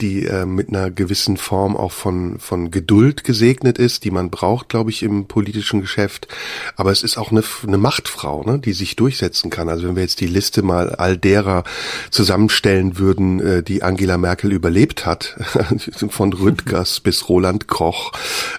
die 0.00 0.26
äh, 0.26 0.46
mit 0.46 0.68
einer 0.68 0.92
gewissen 0.92 1.36
Form 1.36 1.76
auch 1.76 1.90
von, 1.90 2.38
von 2.38 2.70
Geduld 2.70 3.24
gesegnet 3.24 3.78
ist, 3.78 4.04
die 4.04 4.12
man 4.12 4.30
braucht, 4.30 4.68
glaube 4.68 4.90
ich, 4.90 5.02
im 5.02 5.26
politischen 5.26 5.80
Geschäft. 5.80 6.28
Aber 6.76 6.92
es 6.92 7.02
ist 7.02 7.18
auch 7.18 7.32
eine, 7.32 7.42
eine 7.66 7.78
Machtfrau, 7.78 8.44
ne, 8.44 8.60
die 8.60 8.74
sich 8.74 8.94
durchsetzen 8.94 9.50
kann. 9.50 9.68
Also 9.68 9.88
wenn 9.88 9.96
wir 9.96 10.02
jetzt 10.02 10.20
die 10.20 10.26
Liste 10.26 10.62
mal 10.62 10.94
all 10.94 11.16
derer 11.16 11.64
zusammenstellen 12.10 12.98
würden, 12.98 13.40
äh, 13.40 13.62
die 13.64 13.82
Angela 13.82 14.18
Merkel 14.18 14.52
überlebt 14.52 15.04
hat, 15.04 15.36
von 16.10 16.32
Rüttgers 16.32 17.00
bis 17.00 17.28
Roland 17.28 17.66
Koch, 17.66 18.12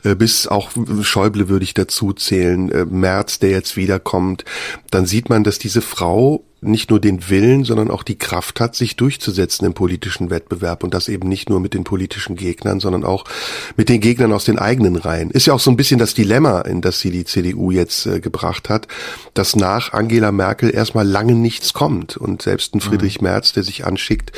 äh, 0.04 0.16
bis 0.16 0.46
auch 0.46 0.72
Schäuble 1.04 1.48
würde 1.48 1.64
ich 1.64 1.69
dazu 1.74 2.14
zählen, 2.14 2.72
äh, 2.72 2.86
Merz, 2.86 3.40
der 3.40 3.52
jetzt 3.52 3.78
wiederkommt, 3.78 4.46
dann 4.92 5.06
sieht 5.06 5.30
man, 5.30 5.44
dass 5.44 5.60
diese 5.60 5.82
Frau 5.82 6.44
nicht 6.62 6.90
nur 6.90 7.00
den 7.00 7.30
Willen, 7.30 7.64
sondern 7.64 7.90
auch 7.90 8.04
die 8.04 8.18
Kraft 8.18 8.60
hat, 8.60 8.76
sich 8.76 8.96
durchzusetzen 8.96 9.66
im 9.66 9.74
politischen 9.74 10.30
Wettbewerb 10.30 10.84
und 10.84 10.94
das 10.94 11.08
eben 11.08 11.30
nicht 11.30 11.50
nur 11.50 11.60
mit 11.60 11.74
den 11.74 11.84
politischen 11.84 12.36
Gegnern, 12.36 12.80
sondern 12.80 13.06
auch 13.06 13.26
mit 13.78 13.90
den 13.90 14.02
Gegnern 14.02 14.34
aus 14.34 14.46
den 14.46 14.60
eigenen 14.60 14.96
Reihen. 14.96 15.32
Ist 15.32 15.46
ja 15.46 15.54
auch 15.54 15.60
so 15.60 15.72
ein 15.72 15.78
bisschen 15.78 16.00
das 16.00 16.14
Dilemma, 16.14 16.62
in 16.62 16.82
das 16.82 17.00
sie 17.00 17.12
die 17.12 17.26
CDU 17.26 17.72
jetzt 17.72 18.06
äh, 18.06 18.20
gebracht 18.20 18.70
hat, 18.70 18.88
dass 19.34 19.56
nach 19.56 19.94
Angela 19.94 20.32
Merkel 20.32 20.74
erstmal 20.74 21.08
lange 21.08 21.34
nichts 21.34 21.74
kommt 21.74 22.18
und 22.18 22.42
selbst 22.42 22.76
ein 22.76 22.82
Friedrich 22.82 23.22
mhm. 23.22 23.28
Merz, 23.28 23.54
der 23.54 23.64
sich 23.64 23.86
anschickt, 23.86 24.32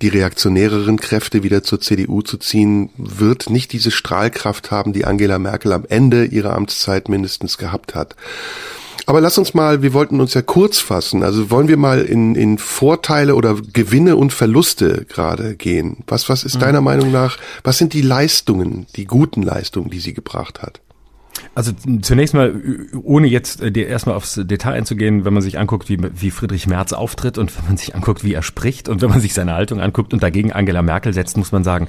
die 0.00 0.08
reaktionäreren 0.08 0.98
Kräfte 0.98 1.42
wieder 1.42 1.62
zur 1.62 1.80
CDU 1.80 2.22
zu 2.22 2.38
ziehen, 2.38 2.90
wird 2.96 3.50
nicht 3.50 3.72
diese 3.72 3.90
Strahlkraft 3.90 4.70
haben, 4.70 4.92
die 4.92 5.04
Angela 5.04 5.38
Merkel 5.38 5.72
am 5.72 5.84
Ende 5.88 6.24
ihrer 6.24 6.54
Amtszeit 6.54 7.08
mindestens 7.08 7.58
gehabt 7.58 7.94
hat. 7.94 8.16
Aber 9.08 9.22
lass 9.22 9.38
uns 9.38 9.54
mal, 9.54 9.80
wir 9.80 9.94
wollten 9.94 10.20
uns 10.20 10.34
ja 10.34 10.42
kurz 10.42 10.80
fassen. 10.80 11.22
Also 11.22 11.50
wollen 11.50 11.66
wir 11.66 11.78
mal 11.78 12.02
in, 12.02 12.34
in 12.34 12.58
Vorteile 12.58 13.36
oder 13.36 13.54
Gewinne 13.54 14.16
und 14.16 14.34
Verluste 14.34 15.06
gerade 15.08 15.56
gehen. 15.56 16.04
Was, 16.06 16.28
was 16.28 16.44
ist 16.44 16.56
mhm. 16.56 16.60
deiner 16.60 16.80
Meinung 16.82 17.10
nach, 17.10 17.38
was 17.64 17.78
sind 17.78 17.94
die 17.94 18.02
Leistungen, 18.02 18.86
die 18.96 19.06
guten 19.06 19.42
Leistungen, 19.42 19.88
die 19.88 20.00
sie 20.00 20.12
gebracht 20.12 20.60
hat? 20.60 20.82
Also 21.54 21.72
zunächst 22.02 22.34
mal, 22.34 22.54
ohne 23.02 23.26
jetzt 23.26 23.60
äh, 23.60 23.70
dir 23.70 23.88
erstmal 23.88 24.16
aufs 24.16 24.40
Detail 24.42 24.72
einzugehen, 24.72 25.24
wenn 25.24 25.34
man 25.34 25.42
sich 25.42 25.58
anguckt, 25.58 25.88
wie, 25.88 25.98
wie 26.14 26.30
Friedrich 26.30 26.66
Merz 26.66 26.92
auftritt 26.92 27.38
und 27.38 27.56
wenn 27.56 27.66
man 27.66 27.76
sich 27.76 27.94
anguckt, 27.94 28.24
wie 28.24 28.34
er 28.34 28.42
spricht 28.42 28.88
und 28.88 29.02
wenn 29.02 29.10
man 29.10 29.20
sich 29.20 29.34
seine 29.34 29.54
Haltung 29.54 29.80
anguckt 29.80 30.12
und 30.12 30.22
dagegen 30.22 30.52
Angela 30.52 30.82
Merkel 30.82 31.12
setzt, 31.12 31.36
muss 31.36 31.52
man 31.52 31.64
sagen, 31.64 31.88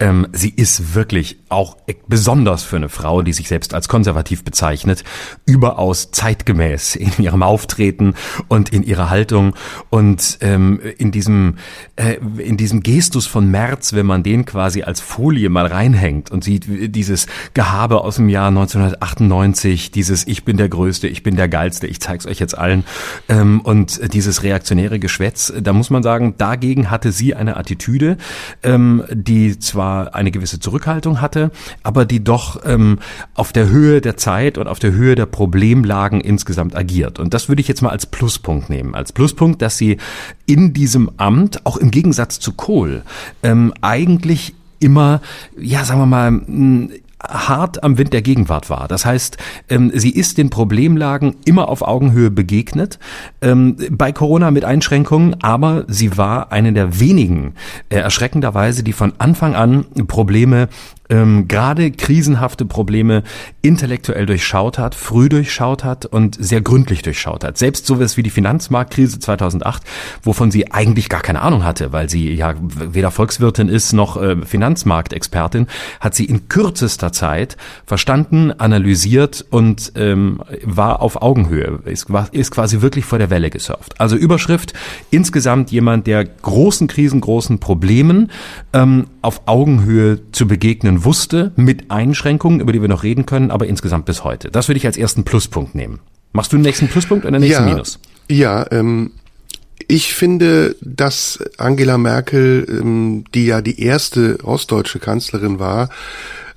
ähm, 0.00 0.26
sie 0.32 0.50
ist 0.50 0.94
wirklich 0.94 1.38
auch 1.48 1.76
besonders 2.06 2.62
für 2.62 2.76
eine 2.76 2.88
Frau, 2.88 3.22
die 3.22 3.32
sich 3.32 3.48
selbst 3.48 3.74
als 3.74 3.88
konservativ 3.88 4.44
bezeichnet, 4.44 5.04
überaus 5.46 6.10
zeitgemäß 6.10 6.96
in 6.96 7.12
ihrem 7.18 7.42
Auftreten 7.42 8.14
und 8.48 8.70
in 8.70 8.82
ihrer 8.82 9.10
Haltung. 9.10 9.54
Und 9.90 10.38
ähm, 10.40 10.80
in 10.98 11.10
diesem 11.10 11.56
äh, 11.96 12.16
in 12.38 12.56
diesem 12.56 12.82
Gestus 12.82 13.26
von 13.26 13.50
Merz, 13.50 13.92
wenn 13.92 14.06
man 14.06 14.22
den 14.22 14.44
quasi 14.44 14.82
als 14.82 15.00
Folie 15.00 15.48
mal 15.48 15.66
reinhängt 15.66 16.30
und 16.30 16.44
sieht 16.44 16.66
dieses 16.94 17.26
Gehabe 17.54 18.02
aus 18.02 18.16
dem 18.16 18.28
Jahr 18.28 18.50
19 18.50 18.87
1998, 18.94 19.90
dieses 19.90 20.26
Ich 20.26 20.44
bin 20.44 20.56
der 20.56 20.68
Größte, 20.68 21.08
ich 21.08 21.22
bin 21.22 21.36
der 21.36 21.48
Geilste, 21.48 21.86
ich 21.86 22.00
zeig's 22.00 22.26
euch 22.26 22.38
jetzt 22.38 22.56
allen 22.56 22.84
ähm, 23.28 23.60
und 23.60 24.12
dieses 24.12 24.42
reaktionäre 24.42 24.98
Geschwätz, 24.98 25.52
da 25.60 25.72
muss 25.72 25.90
man 25.90 26.02
sagen, 26.02 26.34
dagegen 26.38 26.90
hatte 26.90 27.12
sie 27.12 27.34
eine 27.34 27.56
Attitüde, 27.56 28.16
ähm, 28.62 29.04
die 29.12 29.58
zwar 29.58 30.14
eine 30.14 30.30
gewisse 30.30 30.60
Zurückhaltung 30.60 31.20
hatte, 31.20 31.50
aber 31.82 32.04
die 32.04 32.22
doch 32.22 32.60
ähm, 32.64 32.98
auf 33.34 33.52
der 33.52 33.68
Höhe 33.68 34.00
der 34.00 34.16
Zeit 34.16 34.58
und 34.58 34.68
auf 34.68 34.78
der 34.78 34.92
Höhe 34.92 35.14
der 35.14 35.26
Problemlagen 35.26 36.20
insgesamt 36.20 36.76
agiert. 36.76 37.18
Und 37.18 37.34
das 37.34 37.48
würde 37.48 37.60
ich 37.60 37.68
jetzt 37.68 37.82
mal 37.82 37.90
als 37.90 38.06
Pluspunkt 38.06 38.70
nehmen. 38.70 38.94
Als 38.94 39.12
Pluspunkt, 39.12 39.62
dass 39.62 39.78
sie 39.78 39.98
in 40.46 40.72
diesem 40.72 41.10
Amt, 41.16 41.66
auch 41.66 41.76
im 41.76 41.90
Gegensatz 41.90 42.40
zu 42.40 42.52
Kohl, 42.52 43.02
ähm, 43.42 43.72
eigentlich 43.80 44.54
immer, 44.80 45.20
ja, 45.58 45.84
sagen 45.84 46.00
wir 46.00 46.06
mal, 46.06 46.88
hart 47.22 47.82
am 47.82 47.98
Wind 47.98 48.12
der 48.12 48.22
Gegenwart 48.22 48.70
war. 48.70 48.86
Das 48.88 49.04
heißt, 49.04 49.38
ähm, 49.68 49.90
sie 49.94 50.10
ist 50.10 50.38
den 50.38 50.50
Problemlagen 50.50 51.36
immer 51.44 51.68
auf 51.68 51.82
Augenhöhe 51.82 52.30
begegnet, 52.30 52.98
ähm, 53.42 53.76
bei 53.90 54.12
Corona 54.12 54.50
mit 54.50 54.64
Einschränkungen, 54.64 55.42
aber 55.42 55.84
sie 55.88 56.16
war 56.16 56.52
eine 56.52 56.72
der 56.72 57.00
wenigen, 57.00 57.54
äh, 57.88 57.96
erschreckenderweise, 57.96 58.82
die 58.82 58.92
von 58.92 59.12
Anfang 59.18 59.54
an 59.54 59.84
Probleme 60.06 60.68
ähm, 61.10 61.48
gerade 61.48 61.90
krisenhafte 61.90 62.64
Probleme 62.64 63.22
intellektuell 63.62 64.26
durchschaut 64.26 64.78
hat, 64.78 64.94
früh 64.94 65.28
durchschaut 65.28 65.84
hat 65.84 66.06
und 66.06 66.36
sehr 66.38 66.60
gründlich 66.60 67.02
durchschaut 67.02 67.44
hat. 67.44 67.58
Selbst 67.58 67.86
sowas 67.86 68.16
wie 68.16 68.22
die 68.22 68.30
Finanzmarktkrise 68.30 69.18
2008, 69.18 69.82
wovon 70.22 70.50
sie 70.50 70.72
eigentlich 70.72 71.08
gar 71.08 71.20
keine 71.20 71.42
Ahnung 71.42 71.64
hatte, 71.64 71.92
weil 71.92 72.08
sie 72.08 72.34
ja 72.34 72.54
weder 72.58 73.10
Volkswirtin 73.10 73.68
ist 73.68 73.92
noch 73.92 74.20
äh, 74.20 74.36
Finanzmarktexpertin, 74.44 75.66
hat 76.00 76.14
sie 76.14 76.24
in 76.24 76.48
kürzester 76.48 77.12
Zeit 77.12 77.56
verstanden, 77.86 78.52
analysiert 78.52 79.44
und 79.50 79.92
ähm, 79.96 80.42
war 80.64 81.00
auf 81.00 81.22
Augenhöhe, 81.22 81.80
ist, 81.84 82.06
ist 82.32 82.50
quasi 82.50 82.80
wirklich 82.80 83.04
vor 83.04 83.18
der 83.18 83.30
Welle 83.30 83.50
gesurft. 83.50 84.00
Also 84.00 84.16
Überschrift, 84.16 84.74
insgesamt 85.10 85.70
jemand, 85.70 86.06
der 86.06 86.24
großen 86.24 86.86
Krisen, 86.86 87.20
großen 87.20 87.58
Problemen 87.58 88.30
ähm, 88.72 89.06
auf 89.22 89.42
Augenhöhe 89.46 90.20
zu 90.32 90.46
begegnen 90.46 90.97
wusste, 91.04 91.52
mit 91.56 91.90
Einschränkungen, 91.90 92.60
über 92.60 92.72
die 92.72 92.80
wir 92.80 92.88
noch 92.88 93.02
reden 93.02 93.26
können, 93.26 93.50
aber 93.50 93.66
insgesamt 93.66 94.06
bis 94.06 94.24
heute. 94.24 94.50
Das 94.50 94.68
würde 94.68 94.78
ich 94.78 94.86
als 94.86 94.96
ersten 94.96 95.24
Pluspunkt 95.24 95.74
nehmen. 95.74 96.00
Machst 96.32 96.52
du 96.52 96.56
den 96.56 96.62
nächsten 96.62 96.88
Pluspunkt 96.88 97.24
oder 97.24 97.32
den 97.32 97.42
nächsten 97.42 97.64
ja, 97.64 97.70
Minus? 97.70 97.98
Ja, 98.28 98.66
ähm, 98.70 99.12
ich 99.86 100.14
finde, 100.14 100.76
dass 100.80 101.38
Angela 101.56 101.98
Merkel, 101.98 102.66
ähm, 102.68 103.24
die 103.34 103.46
ja 103.46 103.62
die 103.62 103.80
erste 103.80 104.38
ostdeutsche 104.44 104.98
Kanzlerin 104.98 105.58
war, 105.58 105.88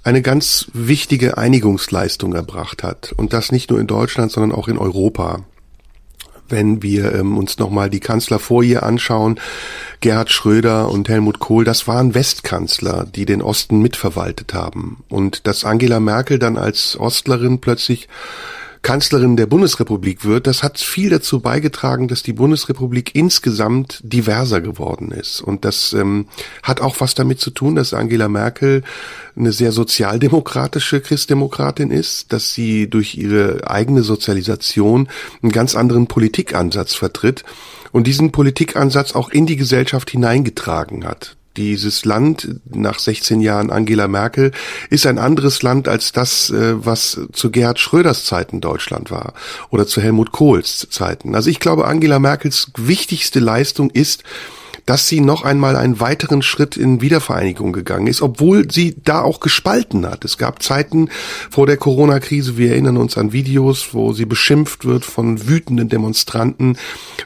eine 0.04 0.22
ganz 0.22 0.68
wichtige 0.74 1.38
Einigungsleistung 1.38 2.34
erbracht 2.34 2.84
hat. 2.84 3.14
Und 3.16 3.34
das 3.34 3.52
nicht 3.52 3.70
nur 3.70 3.80
in 3.80 3.88
Deutschland, 3.88 4.32
sondern 4.32 4.52
auch 4.52 4.68
in 4.68 4.78
Europa 4.78 5.44
wenn 6.52 6.84
wir 6.84 7.14
ähm, 7.14 7.38
uns 7.38 7.58
nochmal 7.58 7.90
die 7.90 8.00
Kanzler 8.00 8.40
vor 8.40 8.64
ihr 8.64 8.84
anschauen, 8.84 9.40
Gerhard 10.02 10.32
Schröder 10.32 10.90
und 10.90 11.10
Helmut 11.10 11.40
Kohl, 11.40 11.64
das 11.64 11.88
waren 11.88 12.14
Westkanzler, 12.14 13.06
die 13.06 13.26
den 13.26 13.42
Osten 13.42 13.82
mitverwaltet 13.82 14.54
haben. 14.54 15.04
Und 15.10 15.48
dass 15.48 15.66
Angela 15.66 16.00
Merkel 16.00 16.40
dann 16.40 16.58
als 16.58 17.00
Ostlerin 17.00 17.60
plötzlich 17.60 18.08
Kanzlerin 18.82 19.38
der 19.38 19.46
Bundesrepublik 19.46 20.26
wird, 20.26 20.48
das 20.48 20.64
hat 20.64 20.80
viel 20.80 21.12
dazu 21.12 21.40
beigetragen, 21.40 22.08
dass 22.08 22.24
die 22.24 22.34
Bundesrepublik 22.34 23.14
insgesamt 23.14 24.00
diverser 24.02 24.60
geworden 24.60 25.12
ist. 25.12 25.40
Und 25.40 25.66
das 25.66 25.94
ähm, 25.94 26.26
hat 26.64 26.82
auch 26.82 27.00
was 27.00 27.14
damit 27.14 27.40
zu 27.40 27.52
tun, 27.52 27.76
dass 27.76 27.94
Angela 27.94 28.28
Merkel 28.28 28.82
eine 29.36 29.52
sehr 29.52 29.72
sozialdemokratische 29.72 31.00
Christdemokratin 31.00 31.92
ist, 31.92 32.34
dass 32.34 32.54
sie 32.54 32.90
durch 32.90 33.16
ihre 33.16 33.70
eigene 33.70 34.02
Sozialisation 34.02 35.10
einen 35.44 35.52
ganz 35.52 35.76
anderen 35.76 36.08
Politikansatz 36.08 36.96
vertritt 36.96 37.44
und 37.92 38.08
diesen 38.08 38.32
Politikansatz 38.32 39.14
auch 39.14 39.30
in 39.30 39.46
die 39.46 39.58
Gesellschaft 39.58 40.10
hineingetragen 40.10 41.06
hat. 41.06 41.38
Dieses 41.58 42.06
Land 42.06 42.62
nach 42.66 43.00
16 43.00 43.42
Jahren 43.42 43.72
Angela 43.72 44.08
Merkel 44.08 44.52
ist 44.90 45.06
ein 45.06 45.18
anderes 45.18 45.62
Land 45.64 45.88
als 45.88 46.12
das, 46.14 46.50
äh, 46.50 46.86
was 46.86 47.20
zu 47.34 47.52
Gerhard 47.52 47.80
Schröders 47.80 48.26
Zeiten 48.26 48.62
Deutschland 48.62 49.12
war 49.12 49.34
oder 49.70 49.86
zu 49.86 50.02
Helmut 50.02 50.32
Kohls 50.32 50.88
Zeiten. 50.90 51.36
Also 51.36 51.50
ich 51.50 51.60
glaube, 51.60 51.88
Angela 51.88 52.20
Merkels 52.20 52.72
wichtigste 52.78 53.40
Leistung 53.40 53.90
ist, 53.90 54.24
dass 54.86 55.08
sie 55.08 55.20
noch 55.20 55.44
einmal 55.44 55.76
einen 55.76 56.00
weiteren 56.00 56.42
Schritt 56.42 56.78
in 56.78 57.02
Wiedervereinigung 57.02 57.74
gegangen 57.74 58.08
ist, 58.08 58.22
obwohl 58.22 58.72
sie 58.72 58.96
da 59.04 59.22
auch 59.22 59.40
gespalten 59.40 60.06
hat. 60.06 60.26
Es 60.26 60.38
gab 60.38 60.64
Zeiten 60.64 61.10
vor 61.50 61.68
der 61.68 61.78
Corona-Krise, 61.78 62.58
wir 62.58 62.72
erinnern 62.72 62.98
uns 62.98 63.18
an 63.18 63.34
Videos, 63.34 63.94
wo 63.94 64.14
sie 64.14 64.26
beschimpft 64.26 64.86
wird 64.86 65.06
von 65.06 65.48
wütenden 65.48 65.90
Demonstranten, 65.90 66.78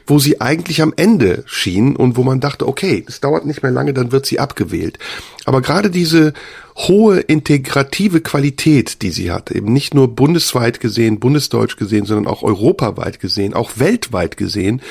wo 0.06 0.18
sie 0.18 0.40
eigentlich 0.40 0.82
am 0.82 0.92
Ende 0.96 1.44
schien 1.46 1.96
und 1.96 2.16
wo 2.16 2.22
man 2.22 2.40
dachte, 2.40 2.66
okay, 2.66 3.04
es 3.06 3.20
dauert 3.20 3.46
nicht 3.46 3.62
mehr 3.62 3.72
lange, 3.72 3.94
dann 3.94 4.12
wird 4.12 4.26
sie 4.26 4.38
abgewählt. 4.40 4.98
Aber 5.44 5.62
gerade 5.62 5.90
diese 5.90 6.32
hohe 6.76 7.20
integrative 7.20 8.20
Qualität, 8.20 9.00
die 9.02 9.10
sie 9.10 9.30
hat, 9.30 9.50
eben 9.50 9.72
nicht 9.72 9.94
nur 9.94 10.14
bundesweit 10.14 10.80
gesehen, 10.80 11.20
bundesdeutsch 11.20 11.76
gesehen, 11.76 12.04
sondern 12.04 12.26
auch 12.26 12.42
europaweit 12.42 13.18
gesehen, 13.18 13.54
auch 13.54 13.72
weltweit 13.76 14.36
gesehen, 14.36 14.82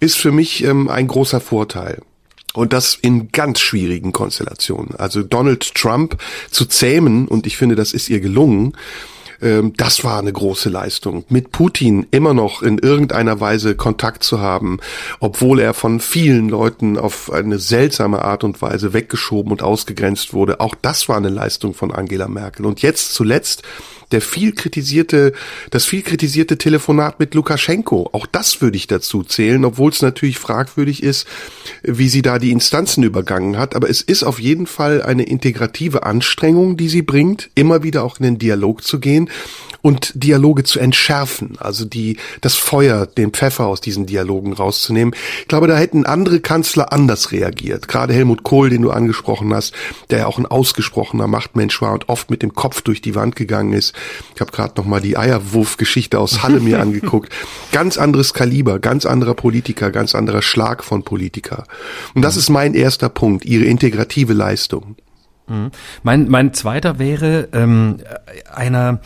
ist 0.00 0.16
für 0.16 0.32
mich 0.32 0.64
ähm, 0.64 0.88
ein 0.88 1.06
großer 1.06 1.40
Vorteil. 1.40 2.02
Und 2.54 2.72
das 2.72 2.94
in 2.94 3.30
ganz 3.32 3.60
schwierigen 3.60 4.12
Konstellationen. 4.12 4.94
Also 4.96 5.22
Donald 5.22 5.74
Trump 5.74 6.16
zu 6.50 6.64
zähmen, 6.64 7.28
und 7.28 7.46
ich 7.46 7.58
finde, 7.58 7.74
das 7.74 7.92
ist 7.92 8.08
ihr 8.08 8.20
gelungen, 8.20 8.72
ähm, 9.42 9.72
das 9.76 10.04
war 10.04 10.18
eine 10.18 10.32
große 10.32 10.68
Leistung. 10.68 11.24
Mit 11.28 11.52
Putin 11.52 12.06
immer 12.10 12.34
noch 12.34 12.62
in 12.62 12.78
irgendeiner 12.78 13.40
Weise 13.40 13.76
Kontakt 13.76 14.22
zu 14.22 14.40
haben, 14.40 14.78
obwohl 15.20 15.60
er 15.60 15.74
von 15.74 16.00
vielen 16.00 16.48
Leuten 16.48 16.98
auf 16.98 17.30
eine 17.30 17.58
seltsame 17.58 18.22
Art 18.22 18.44
und 18.44 18.60
Weise 18.62 18.92
weggeschoben 18.92 19.52
und 19.52 19.62
ausgegrenzt 19.62 20.32
wurde. 20.32 20.60
Auch 20.60 20.74
das 20.80 21.08
war 21.08 21.16
eine 21.16 21.28
Leistung 21.28 21.74
von 21.74 21.92
Angela 21.92 22.28
Merkel. 22.28 22.66
Und 22.66 22.82
jetzt 22.82 23.14
zuletzt 23.14 23.62
der 24.12 24.20
viel 24.20 24.52
kritisierte, 24.52 25.32
das 25.70 25.84
viel 25.84 26.02
kritisierte 26.02 26.58
Telefonat 26.58 27.18
mit 27.20 27.34
Lukaschenko. 27.34 28.10
Auch 28.12 28.26
das 28.26 28.60
würde 28.60 28.76
ich 28.76 28.86
dazu 28.86 29.22
zählen, 29.22 29.64
obwohl 29.64 29.90
es 29.90 30.02
natürlich 30.02 30.38
fragwürdig 30.38 31.02
ist, 31.02 31.26
wie 31.82 32.08
sie 32.08 32.22
da 32.22 32.38
die 32.38 32.52
Instanzen 32.52 33.02
übergangen 33.02 33.58
hat. 33.58 33.74
Aber 33.74 33.90
es 33.90 34.02
ist 34.02 34.22
auf 34.22 34.38
jeden 34.38 34.66
Fall 34.66 35.02
eine 35.02 35.24
integrative 35.24 36.04
Anstrengung, 36.04 36.76
die 36.76 36.88
sie 36.88 37.02
bringt, 37.02 37.50
immer 37.54 37.82
wieder 37.82 38.04
auch 38.04 38.18
in 38.18 38.24
den 38.24 38.38
Dialog 38.38 38.84
zu 38.84 39.00
gehen 39.00 39.30
und 39.86 40.10
Dialoge 40.16 40.64
zu 40.64 40.80
entschärfen, 40.80 41.52
also 41.58 41.84
die, 41.84 42.16
das 42.40 42.56
Feuer, 42.56 43.06
den 43.06 43.30
Pfeffer 43.30 43.66
aus 43.66 43.80
diesen 43.80 44.04
Dialogen 44.04 44.52
rauszunehmen. 44.52 45.14
Ich 45.42 45.46
glaube, 45.46 45.68
da 45.68 45.76
hätten 45.76 46.06
andere 46.06 46.40
Kanzler 46.40 46.92
anders 46.92 47.30
reagiert. 47.30 47.86
Gerade 47.86 48.12
Helmut 48.12 48.42
Kohl, 48.42 48.68
den 48.68 48.82
du 48.82 48.90
angesprochen 48.90 49.54
hast, 49.54 49.74
der 50.10 50.18
ja 50.18 50.26
auch 50.26 50.38
ein 50.38 50.46
ausgesprochener 50.46 51.28
Machtmensch 51.28 51.80
war 51.80 51.92
und 51.92 52.08
oft 52.08 52.30
mit 52.30 52.42
dem 52.42 52.54
Kopf 52.54 52.82
durch 52.82 53.00
die 53.00 53.14
Wand 53.14 53.36
gegangen 53.36 53.74
ist. 53.74 53.94
Ich 54.34 54.40
habe 54.40 54.52
gerade 54.52 54.74
noch 54.76 54.86
mal 54.86 55.00
die 55.00 55.16
Eierwurf-Geschichte 55.16 56.18
aus 56.18 56.42
Halle 56.42 56.60
mir 56.60 56.80
angeguckt. 56.80 57.32
Ganz 57.72 57.98
anderes 57.98 58.34
Kaliber, 58.34 58.78
ganz 58.78 59.06
anderer 59.06 59.34
Politiker, 59.34 59.90
ganz 59.90 60.14
anderer 60.14 60.42
Schlag 60.42 60.84
von 60.84 61.02
Politiker. 61.02 61.64
Und 62.14 62.22
das 62.22 62.36
ist 62.36 62.50
mein 62.50 62.74
erster 62.74 63.08
Punkt, 63.08 63.44
ihre 63.44 63.64
integrative 63.64 64.32
Leistung. 64.32 64.96
Mhm. 65.48 65.70
Mein, 66.02 66.28
mein 66.28 66.54
zweiter 66.54 66.98
wäre 66.98 67.48
ähm, 67.52 67.98
einer 68.52 69.00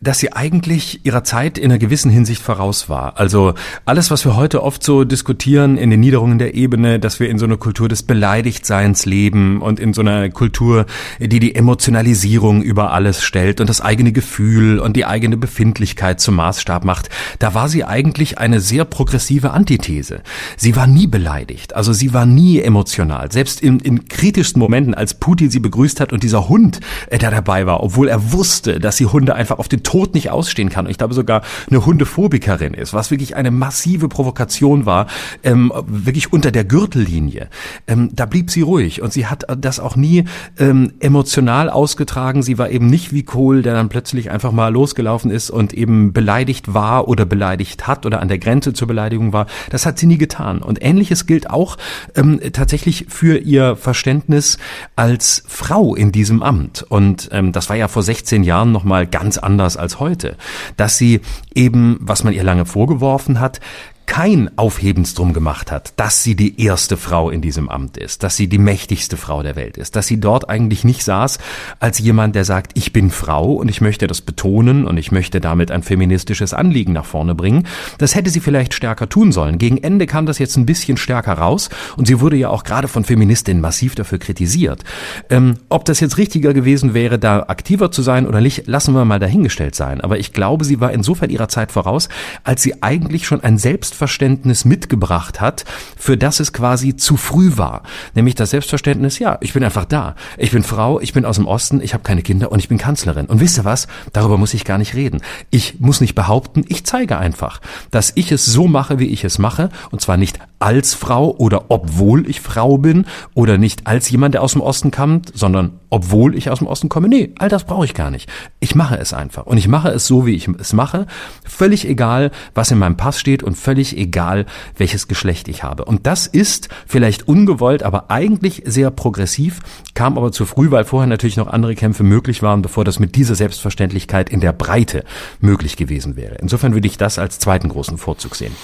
dass 0.00 0.18
sie 0.18 0.32
eigentlich 0.32 1.04
ihrer 1.04 1.24
Zeit 1.24 1.58
in 1.58 1.66
einer 1.66 1.78
gewissen 1.78 2.10
Hinsicht 2.10 2.42
voraus 2.42 2.88
war. 2.88 3.18
Also 3.18 3.54
alles, 3.84 4.10
was 4.10 4.24
wir 4.24 4.36
heute 4.36 4.62
oft 4.62 4.82
so 4.82 5.04
diskutieren 5.04 5.76
in 5.76 5.90
den 5.90 6.00
Niederungen 6.00 6.38
der 6.38 6.54
Ebene, 6.54 6.98
dass 6.98 7.20
wir 7.20 7.28
in 7.28 7.38
so 7.38 7.46
einer 7.46 7.56
Kultur 7.56 7.88
des 7.88 8.02
Beleidigtseins 8.02 9.06
leben 9.06 9.60
und 9.60 9.80
in 9.80 9.92
so 9.92 10.00
einer 10.00 10.28
Kultur, 10.30 10.86
die 11.18 11.40
die 11.40 11.54
Emotionalisierung 11.54 12.62
über 12.62 12.92
alles 12.92 13.22
stellt 13.22 13.60
und 13.60 13.68
das 13.68 13.80
eigene 13.80 14.12
Gefühl 14.12 14.78
und 14.78 14.96
die 14.96 15.04
eigene 15.04 15.36
Befindlichkeit 15.36 16.20
zum 16.20 16.36
Maßstab 16.36 16.84
macht, 16.84 17.08
da 17.38 17.54
war 17.54 17.68
sie 17.68 17.84
eigentlich 17.84 18.38
eine 18.38 18.60
sehr 18.60 18.84
progressive 18.84 19.50
Antithese. 19.50 20.22
Sie 20.56 20.76
war 20.76 20.86
nie 20.86 21.06
beleidigt, 21.06 21.74
also 21.74 21.92
sie 21.92 22.12
war 22.12 22.26
nie 22.26 22.60
emotional. 22.60 23.32
Selbst 23.32 23.60
in, 23.60 23.80
in 23.80 24.08
kritischsten 24.08 24.60
Momenten, 24.60 24.94
als 24.94 25.14
Putin 25.14 25.50
sie 25.50 25.60
begrüßt 25.60 26.00
hat 26.00 26.12
und 26.12 26.22
dieser 26.22 26.48
Hund, 26.48 26.80
äh, 27.08 27.18
der 27.18 27.30
dabei 27.30 27.66
war, 27.66 27.82
obwohl 27.82 28.08
er 28.08 28.32
wusste, 28.32 28.78
dass 28.78 28.96
die 28.96 29.06
Hunde 29.06 29.34
einfach 29.34 29.58
auf 29.58 29.68
den 29.68 29.82
Tod 29.88 30.12
nicht 30.12 30.30
ausstehen 30.30 30.68
kann. 30.68 30.84
Und 30.84 30.90
ich 30.90 30.98
glaube 30.98 31.14
sogar 31.14 31.40
eine 31.70 31.86
Hundephobikerin 31.86 32.74
ist, 32.74 32.92
was 32.92 33.10
wirklich 33.10 33.36
eine 33.36 33.50
massive 33.50 34.10
Provokation 34.10 34.84
war, 34.84 35.06
ähm, 35.42 35.72
wirklich 35.86 36.30
unter 36.30 36.50
der 36.50 36.64
Gürtellinie. 36.64 37.48
Ähm, 37.86 38.10
da 38.12 38.26
blieb 38.26 38.50
sie 38.50 38.60
ruhig 38.60 39.00
und 39.00 39.14
sie 39.14 39.24
hat 39.24 39.46
das 39.56 39.80
auch 39.80 39.96
nie 39.96 40.24
ähm, 40.58 40.92
emotional 41.00 41.70
ausgetragen. 41.70 42.42
Sie 42.42 42.58
war 42.58 42.68
eben 42.68 42.88
nicht 42.88 43.14
wie 43.14 43.22
Kohl, 43.22 43.62
der 43.62 43.72
dann 43.72 43.88
plötzlich 43.88 44.30
einfach 44.30 44.52
mal 44.52 44.70
losgelaufen 44.70 45.30
ist 45.30 45.48
und 45.48 45.72
eben 45.72 46.12
beleidigt 46.12 46.74
war 46.74 47.08
oder 47.08 47.24
beleidigt 47.24 47.86
hat 47.86 48.04
oder 48.04 48.20
an 48.20 48.28
der 48.28 48.38
Grenze 48.38 48.74
zur 48.74 48.88
Beleidigung 48.88 49.32
war. 49.32 49.46
Das 49.70 49.86
hat 49.86 49.98
sie 49.98 50.04
nie 50.04 50.18
getan. 50.18 50.60
Und 50.60 50.84
ähnliches 50.84 51.24
gilt 51.24 51.48
auch 51.48 51.78
ähm, 52.14 52.40
tatsächlich 52.52 53.06
für 53.08 53.38
ihr 53.38 53.74
Verständnis 53.74 54.58
als 54.96 55.44
Frau 55.46 55.94
in 55.94 56.12
diesem 56.12 56.42
Amt. 56.42 56.84
Und 56.86 57.30
ähm, 57.32 57.52
das 57.52 57.70
war 57.70 57.76
ja 57.76 57.88
vor 57.88 58.02
16 58.02 58.44
Jahren 58.44 58.70
nochmal 58.70 59.06
ganz 59.06 59.38
anders 59.38 59.77
als 59.78 60.00
heute, 60.00 60.36
dass 60.76 60.98
sie 60.98 61.20
eben, 61.54 61.96
was 62.00 62.24
man 62.24 62.34
ihr 62.34 62.44
lange 62.44 62.66
vorgeworfen 62.66 63.40
hat, 63.40 63.60
kein 64.08 64.50
Aufhebens 64.56 65.14
drum 65.14 65.34
gemacht 65.34 65.70
hat, 65.70 65.92
dass 65.96 66.22
sie 66.22 66.34
die 66.34 66.60
erste 66.60 66.96
Frau 66.96 67.28
in 67.28 67.42
diesem 67.42 67.68
Amt 67.68 67.98
ist, 67.98 68.22
dass 68.22 68.36
sie 68.36 68.48
die 68.48 68.58
mächtigste 68.58 69.18
Frau 69.18 69.42
der 69.42 69.54
Welt 69.54 69.76
ist, 69.76 69.96
dass 69.96 70.06
sie 70.06 70.18
dort 70.18 70.48
eigentlich 70.48 70.82
nicht 70.82 71.04
saß 71.04 71.38
als 71.78 71.98
jemand, 71.98 72.34
der 72.34 72.46
sagt, 72.46 72.72
ich 72.74 72.94
bin 72.94 73.10
Frau 73.10 73.52
und 73.52 73.68
ich 73.68 73.82
möchte 73.82 74.06
das 74.06 74.22
betonen 74.22 74.86
und 74.86 74.96
ich 74.96 75.12
möchte 75.12 75.42
damit 75.42 75.70
ein 75.70 75.82
feministisches 75.82 76.54
Anliegen 76.54 76.94
nach 76.94 77.04
vorne 77.04 77.34
bringen. 77.34 77.66
Das 77.98 78.14
hätte 78.14 78.30
sie 78.30 78.40
vielleicht 78.40 78.72
stärker 78.72 79.10
tun 79.10 79.30
sollen. 79.30 79.58
Gegen 79.58 79.76
Ende 79.76 80.06
kam 80.06 80.24
das 80.24 80.38
jetzt 80.38 80.56
ein 80.56 80.64
bisschen 80.64 80.96
stärker 80.96 81.34
raus 81.34 81.68
und 81.98 82.06
sie 82.06 82.18
wurde 82.20 82.36
ja 82.36 82.48
auch 82.48 82.64
gerade 82.64 82.88
von 82.88 83.04
Feministinnen 83.04 83.60
massiv 83.60 83.94
dafür 83.94 84.18
kritisiert. 84.18 84.84
Ähm, 85.28 85.56
ob 85.68 85.84
das 85.84 86.00
jetzt 86.00 86.16
richtiger 86.16 86.54
gewesen 86.54 86.94
wäre, 86.94 87.18
da 87.18 87.40
aktiver 87.48 87.90
zu 87.90 88.00
sein 88.00 88.26
oder 88.26 88.40
nicht, 88.40 88.66
lassen 88.68 88.94
wir 88.94 89.04
mal 89.04 89.18
dahingestellt 89.18 89.74
sein. 89.74 90.00
Aber 90.00 90.18
ich 90.18 90.32
glaube, 90.32 90.64
sie 90.64 90.80
war 90.80 90.92
insofern 90.92 91.28
ihrer 91.28 91.48
Zeit 91.48 91.72
voraus, 91.72 92.08
als 92.42 92.62
sie 92.62 92.82
eigentlich 92.82 93.26
schon 93.26 93.44
ein 93.44 93.58
Selbst 93.58 93.97
Selbstverständnis 93.98 94.64
mitgebracht 94.64 95.40
hat, 95.40 95.64
für 95.96 96.16
das 96.16 96.38
es 96.38 96.52
quasi 96.52 96.94
zu 96.94 97.16
früh 97.16 97.56
war. 97.56 97.82
Nämlich 98.14 98.36
das 98.36 98.50
Selbstverständnis, 98.50 99.18
ja, 99.18 99.38
ich 99.40 99.54
bin 99.54 99.64
einfach 99.64 99.86
da. 99.86 100.14
Ich 100.36 100.52
bin 100.52 100.62
Frau, 100.62 101.00
ich 101.00 101.12
bin 101.12 101.24
aus 101.24 101.34
dem 101.34 101.48
Osten, 101.48 101.80
ich 101.80 101.94
habe 101.94 102.04
keine 102.04 102.22
Kinder 102.22 102.52
und 102.52 102.60
ich 102.60 102.68
bin 102.68 102.78
Kanzlerin. 102.78 103.26
Und 103.26 103.40
wisst 103.40 103.58
ihr 103.58 103.64
was? 103.64 103.88
Darüber 104.12 104.38
muss 104.38 104.54
ich 104.54 104.64
gar 104.64 104.78
nicht 104.78 104.94
reden. 104.94 105.20
Ich 105.50 105.80
muss 105.80 106.00
nicht 106.00 106.14
behaupten, 106.14 106.64
ich 106.68 106.86
zeige 106.86 107.18
einfach, 107.18 107.60
dass 107.90 108.12
ich 108.14 108.30
es 108.30 108.46
so 108.46 108.68
mache, 108.68 109.00
wie 109.00 109.08
ich 109.08 109.24
es 109.24 109.38
mache. 109.38 109.68
Und 109.90 110.00
zwar 110.00 110.16
nicht 110.16 110.38
als 110.58 110.94
Frau 110.94 111.34
oder 111.36 111.66
obwohl 111.68 112.28
ich 112.28 112.40
Frau 112.40 112.78
bin 112.78 113.06
oder 113.34 113.58
nicht 113.58 113.86
als 113.86 114.10
jemand, 114.10 114.34
der 114.34 114.42
aus 114.42 114.52
dem 114.52 114.62
Osten 114.62 114.90
kommt, 114.90 115.36
sondern 115.36 115.78
obwohl 115.90 116.36
ich 116.36 116.50
aus 116.50 116.58
dem 116.58 116.66
Osten 116.66 116.88
komme. 116.88 117.08
Nee, 117.08 117.32
all 117.38 117.48
das 117.48 117.64
brauche 117.64 117.84
ich 117.84 117.94
gar 117.94 118.10
nicht. 118.10 118.28
Ich 118.60 118.74
mache 118.74 118.96
es 118.98 119.12
einfach. 119.12 119.46
Und 119.46 119.56
ich 119.56 119.68
mache 119.68 119.88
es 119.88 120.06
so, 120.06 120.26
wie 120.26 120.34
ich 120.34 120.48
es 120.58 120.72
mache. 120.72 121.06
Völlig 121.44 121.88
egal, 121.88 122.30
was 122.54 122.70
in 122.70 122.78
meinem 122.78 122.96
Pass 122.96 123.20
steht 123.20 123.42
und 123.42 123.56
völlig 123.56 123.96
egal, 123.96 124.46
welches 124.76 125.08
Geschlecht 125.08 125.48
ich 125.48 125.62
habe. 125.62 125.84
Und 125.84 126.06
das 126.06 126.26
ist 126.26 126.68
vielleicht 126.86 127.28
ungewollt, 127.28 127.82
aber 127.82 128.10
eigentlich 128.10 128.62
sehr 128.66 128.90
progressiv, 128.90 129.60
kam 129.94 130.18
aber 130.18 130.32
zu 130.32 130.44
früh, 130.44 130.70
weil 130.70 130.84
vorher 130.84 131.08
natürlich 131.08 131.36
noch 131.36 131.46
andere 131.46 131.74
Kämpfe 131.74 132.02
möglich 132.02 132.42
waren, 132.42 132.62
bevor 132.62 132.84
das 132.84 132.98
mit 132.98 133.14
dieser 133.16 133.34
Selbstverständlichkeit 133.34 134.28
in 134.28 134.40
der 134.40 134.52
Breite 134.52 135.04
möglich 135.40 135.76
gewesen 135.76 136.16
wäre. 136.16 136.36
Insofern 136.36 136.74
würde 136.74 136.88
ich 136.88 136.98
das 136.98 137.18
als 137.18 137.38
zweiten 137.38 137.68
großen 137.68 137.96
Vorzug 137.96 138.34
sehen. 138.34 138.54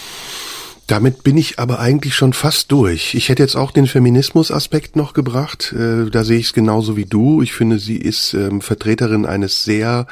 Damit 0.87 1.25
bin 1.25 1.39
ich 1.39 1.59
aber 1.59 1.79
eigentlich 1.81 2.15
schon 2.15 2.35
fast 2.35 2.71
durch. 2.71 3.15
Ich 3.15 3.31
hätte 3.31 3.43
jetzt 3.43 3.57
auch 3.57 3.71
den 3.71 3.87
Feminismus-Aspekt 3.87 4.97
noch 4.97 5.15
gebracht. 5.15 5.73
Äh, 5.73 6.11
da 6.11 6.25
sehe 6.25 6.39
ich 6.39 6.47
es 6.47 6.53
genauso 6.53 6.97
wie 6.97 7.07
du. 7.07 7.41
Ich 7.41 7.55
finde, 7.55 7.79
sie 7.79 7.97
ist 7.97 8.35
ähm, 8.35 8.61
Vertreterin 8.61 9.25
eines 9.25 9.65
sehr 9.65 10.07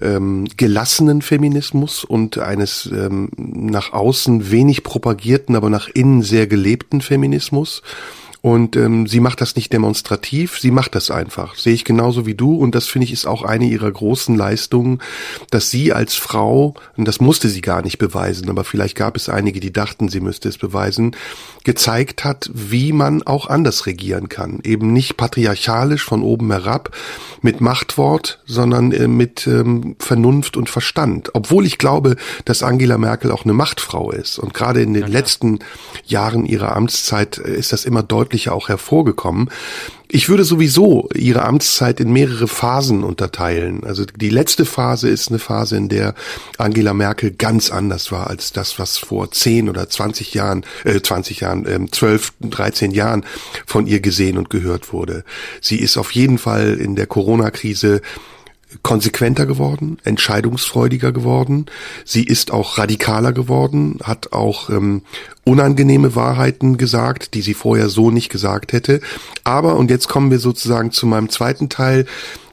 ähm, 0.00 0.46
gelassenen 0.56 1.22
Feminismus 1.22 2.04
und 2.04 2.38
eines 2.38 2.86
ähm, 2.86 3.30
nach 3.36 3.92
außen 3.92 4.52
wenig 4.52 4.84
propagierten, 4.84 5.56
aber 5.56 5.70
nach 5.70 5.88
innen 5.88 6.22
sehr 6.22 6.46
gelebten 6.46 7.00
Feminismus. 7.00 7.82
Und 8.48 8.76
ähm, 8.76 9.06
sie 9.06 9.20
macht 9.20 9.42
das 9.42 9.56
nicht 9.56 9.74
demonstrativ, 9.74 10.58
sie 10.58 10.70
macht 10.70 10.94
das 10.94 11.10
einfach. 11.10 11.54
Sehe 11.56 11.74
ich 11.74 11.84
genauso 11.84 12.24
wie 12.24 12.34
du. 12.34 12.56
Und 12.56 12.74
das 12.74 12.86
finde 12.86 13.04
ich 13.04 13.12
ist 13.12 13.26
auch 13.26 13.42
eine 13.42 13.66
ihrer 13.66 13.92
großen 13.92 14.34
Leistungen, 14.34 15.00
dass 15.50 15.70
sie 15.70 15.92
als 15.92 16.14
Frau, 16.14 16.72
und 16.96 17.06
das 17.06 17.20
musste 17.20 17.50
sie 17.50 17.60
gar 17.60 17.82
nicht 17.82 17.98
beweisen, 17.98 18.48
aber 18.48 18.64
vielleicht 18.64 18.96
gab 18.96 19.16
es 19.16 19.28
einige, 19.28 19.60
die 19.60 19.70
dachten, 19.70 20.08
sie 20.08 20.20
müsste 20.20 20.48
es 20.48 20.56
beweisen, 20.56 21.14
gezeigt 21.64 22.24
hat, 22.24 22.48
wie 22.54 22.94
man 22.94 23.22
auch 23.22 23.50
anders 23.50 23.84
regieren 23.84 24.30
kann. 24.30 24.60
Eben 24.64 24.94
nicht 24.94 25.18
patriarchalisch 25.18 26.02
von 26.02 26.22
oben 26.22 26.50
herab 26.50 26.96
mit 27.42 27.60
Machtwort, 27.60 28.40
sondern 28.46 28.92
äh, 28.92 29.08
mit 29.08 29.46
ähm, 29.46 29.96
Vernunft 29.98 30.56
und 30.56 30.70
Verstand. 30.70 31.34
Obwohl 31.34 31.66
ich 31.66 31.76
glaube, 31.76 32.16
dass 32.46 32.62
Angela 32.62 32.96
Merkel 32.96 33.30
auch 33.30 33.44
eine 33.44 33.52
Machtfrau 33.52 34.10
ist. 34.10 34.38
Und 34.38 34.54
gerade 34.54 34.80
in 34.80 34.94
den 34.94 35.02
ja, 35.02 35.08
letzten 35.08 35.58
Jahren 36.06 36.46
ihrer 36.46 36.74
Amtszeit 36.74 37.36
äh, 37.36 37.54
ist 37.54 37.74
das 37.74 37.84
immer 37.84 38.02
deutlicher 38.38 38.54
auch 38.54 38.68
hervorgekommen. 38.68 39.50
Ich 40.10 40.30
würde 40.30 40.44
sowieso 40.44 41.08
ihre 41.14 41.44
Amtszeit 41.44 42.00
in 42.00 42.12
mehrere 42.12 42.48
Phasen 42.48 43.04
unterteilen. 43.04 43.84
Also 43.84 44.06
die 44.06 44.30
letzte 44.30 44.64
Phase 44.64 45.08
ist 45.08 45.28
eine 45.28 45.38
Phase, 45.38 45.76
in 45.76 45.90
der 45.90 46.14
Angela 46.56 46.94
Merkel 46.94 47.30
ganz 47.30 47.70
anders 47.70 48.10
war 48.10 48.28
als 48.28 48.52
das, 48.52 48.78
was 48.78 48.96
vor 48.96 49.30
10 49.30 49.68
oder 49.68 49.88
20 49.88 50.32
Jahren, 50.32 50.64
äh, 50.84 51.00
20 51.00 51.40
Jahren, 51.40 51.66
äh, 51.66 51.90
12, 51.90 52.32
13 52.40 52.92
Jahren 52.92 53.24
von 53.66 53.86
ihr 53.86 54.00
gesehen 54.00 54.38
und 54.38 54.48
gehört 54.48 54.94
wurde. 54.94 55.24
Sie 55.60 55.76
ist 55.76 55.98
auf 55.98 56.12
jeden 56.12 56.38
Fall 56.38 56.78
in 56.80 56.96
der 56.96 57.06
Corona-Krise 57.06 58.00
konsequenter 58.82 59.46
geworden, 59.46 59.98
entscheidungsfreudiger 60.04 61.12
geworden. 61.12 61.66
Sie 62.04 62.22
ist 62.22 62.50
auch 62.50 62.78
radikaler 62.78 63.32
geworden, 63.32 63.98
hat 64.02 64.32
auch 64.32 64.68
ähm, 64.68 65.02
unangenehme 65.44 66.14
Wahrheiten 66.14 66.76
gesagt, 66.76 67.34
die 67.34 67.40
sie 67.40 67.54
vorher 67.54 67.88
so 67.88 68.10
nicht 68.10 68.28
gesagt 68.28 68.72
hätte. 68.72 69.00
Aber, 69.44 69.76
und 69.76 69.90
jetzt 69.90 70.08
kommen 70.08 70.30
wir 70.30 70.38
sozusagen 70.38 70.90
zu 70.90 71.06
meinem 71.06 71.30
zweiten 71.30 71.68
Teil, 71.68 72.04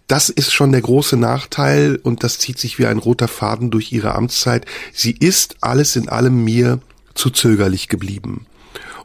das 0.08 0.30
ist 0.30 0.54
schon 0.54 0.72
der 0.72 0.82
große 0.82 1.18
Nachteil 1.18 2.00
und 2.02 2.24
das 2.24 2.38
zieht 2.38 2.60
sich 2.60 2.78
wie 2.78 2.86
ein 2.86 3.00
roter 3.00 3.28
Faden 3.28 3.72
durch 3.72 3.92
ihre 3.92 4.14
Amtszeit. 4.14 4.66
Sie 4.94 5.12
ist 5.12 5.58
alles 5.62 5.96
in 5.96 6.10
allem 6.10 6.44
mir 6.44 6.80
zu 7.16 7.30
zögerlich 7.30 7.90
geblieben. 7.90 8.46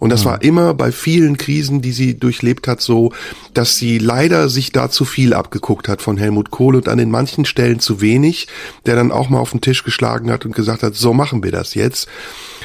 Und 0.01 0.11
das 0.11 0.25
mhm. 0.25 0.29
war 0.31 0.43
immer 0.43 0.75
bei 0.75 0.91
vielen 0.91 1.37
Krisen, 1.37 1.81
die 1.83 1.93
sie 1.93 2.19
durchlebt 2.19 2.67
hat, 2.67 2.81
so, 2.81 3.13
dass 3.55 3.77
sie 3.77 3.99
leider 3.99 4.49
sich 4.49 4.73
da 4.73 4.91
zu 4.91 5.05
viel 5.05 5.33
abgeguckt 5.35 5.87
hat 5.87 6.03
von 6.03 6.17
Helmut 6.17 6.51
Kohl 6.51 6.75
und 6.75 6.89
an 6.89 6.99
den 6.99 7.11
manchen 7.11 7.45
Stellen 7.45 7.79
zu 7.79 8.01
wenig, 8.01 8.49
der 8.87 8.97
dann 8.97 9.13
auch 9.13 9.29
mal 9.29 9.39
auf 9.39 9.53
den 9.53 9.61
Tisch 9.61 9.85
geschlagen 9.85 10.33
hat 10.33 10.45
und 10.45 10.57
gesagt 10.57 10.83
hat, 10.83 10.97
so 10.97 11.13
machen 11.13 11.45
wir 11.45 11.53
das 11.53 11.75
jetzt. 11.75 12.09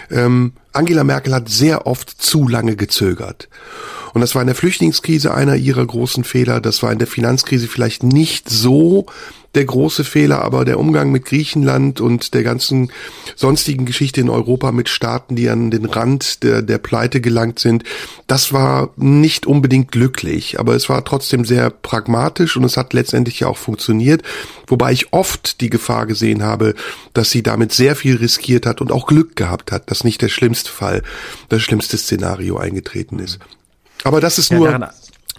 Ähm, 0.09 0.53
Angela 0.75 1.03
Merkel 1.03 1.33
hat 1.33 1.49
sehr 1.49 1.88
oft 1.88 2.09
zu 2.09 2.47
lange 2.47 2.75
gezögert. 2.75 3.49
Und 4.13 4.21
das 4.21 4.33
war 4.33 4.41
in 4.41 4.47
der 4.47 4.55
Flüchtlingskrise 4.55 5.33
einer 5.33 5.55
ihrer 5.55 5.85
großen 5.85 6.23
Fehler. 6.23 6.61
Das 6.61 6.81
war 6.83 6.91
in 6.91 6.99
der 6.99 7.07
Finanzkrise 7.07 7.67
vielleicht 7.67 8.03
nicht 8.03 8.49
so 8.49 9.07
der 9.55 9.65
große 9.65 10.03
Fehler, 10.03 10.41
aber 10.41 10.65
der 10.65 10.79
Umgang 10.79 11.11
mit 11.11 11.25
Griechenland 11.25 12.01
und 12.01 12.33
der 12.33 12.43
ganzen 12.43 12.91
sonstigen 13.35 13.85
Geschichte 13.85 14.21
in 14.21 14.29
Europa 14.29 14.71
mit 14.71 14.89
Staaten, 14.89 15.35
die 15.35 15.49
an 15.49 15.71
den 15.71 15.85
Rand 15.85 16.43
der, 16.43 16.61
der 16.61 16.77
Pleite 16.77 17.21
gelangt 17.21 17.59
sind, 17.59 17.83
das 18.27 18.53
war 18.53 18.91
nicht 18.97 19.45
unbedingt 19.45 19.91
glücklich, 19.91 20.59
aber 20.59 20.75
es 20.75 20.89
war 20.89 21.03
trotzdem 21.05 21.45
sehr 21.45 21.69
pragmatisch 21.69 22.57
und 22.57 22.63
es 22.65 22.77
hat 22.77 22.93
letztendlich 22.93 23.39
ja 23.39 23.47
auch 23.47 23.57
funktioniert, 23.57 24.23
wobei 24.67 24.91
ich 24.91 25.13
oft 25.13 25.61
die 25.61 25.69
Gefahr 25.69 26.05
gesehen 26.05 26.43
habe, 26.43 26.75
dass 27.13 27.31
sie 27.31 27.43
damit 27.43 27.71
sehr 27.71 27.95
viel 27.95 28.17
riskiert 28.17 28.65
hat 28.65 28.81
und 28.81 28.91
auch 28.91 29.07
Glück 29.07 29.35
gehabt 29.35 29.71
hat, 29.71 29.89
dass 29.89 30.03
nicht 30.03 30.21
der 30.21 30.29
schlimmste 30.29 30.64
Fall, 30.71 31.04
das 31.49 31.62
schlimmste 31.62 31.97
Szenario 31.97 32.58
eingetreten 32.58 33.19
ist. 33.19 33.39
Aber 34.04 34.21
das 34.21 34.38
ist 34.38 34.51
ja, 34.51 34.58
nur 34.58 34.89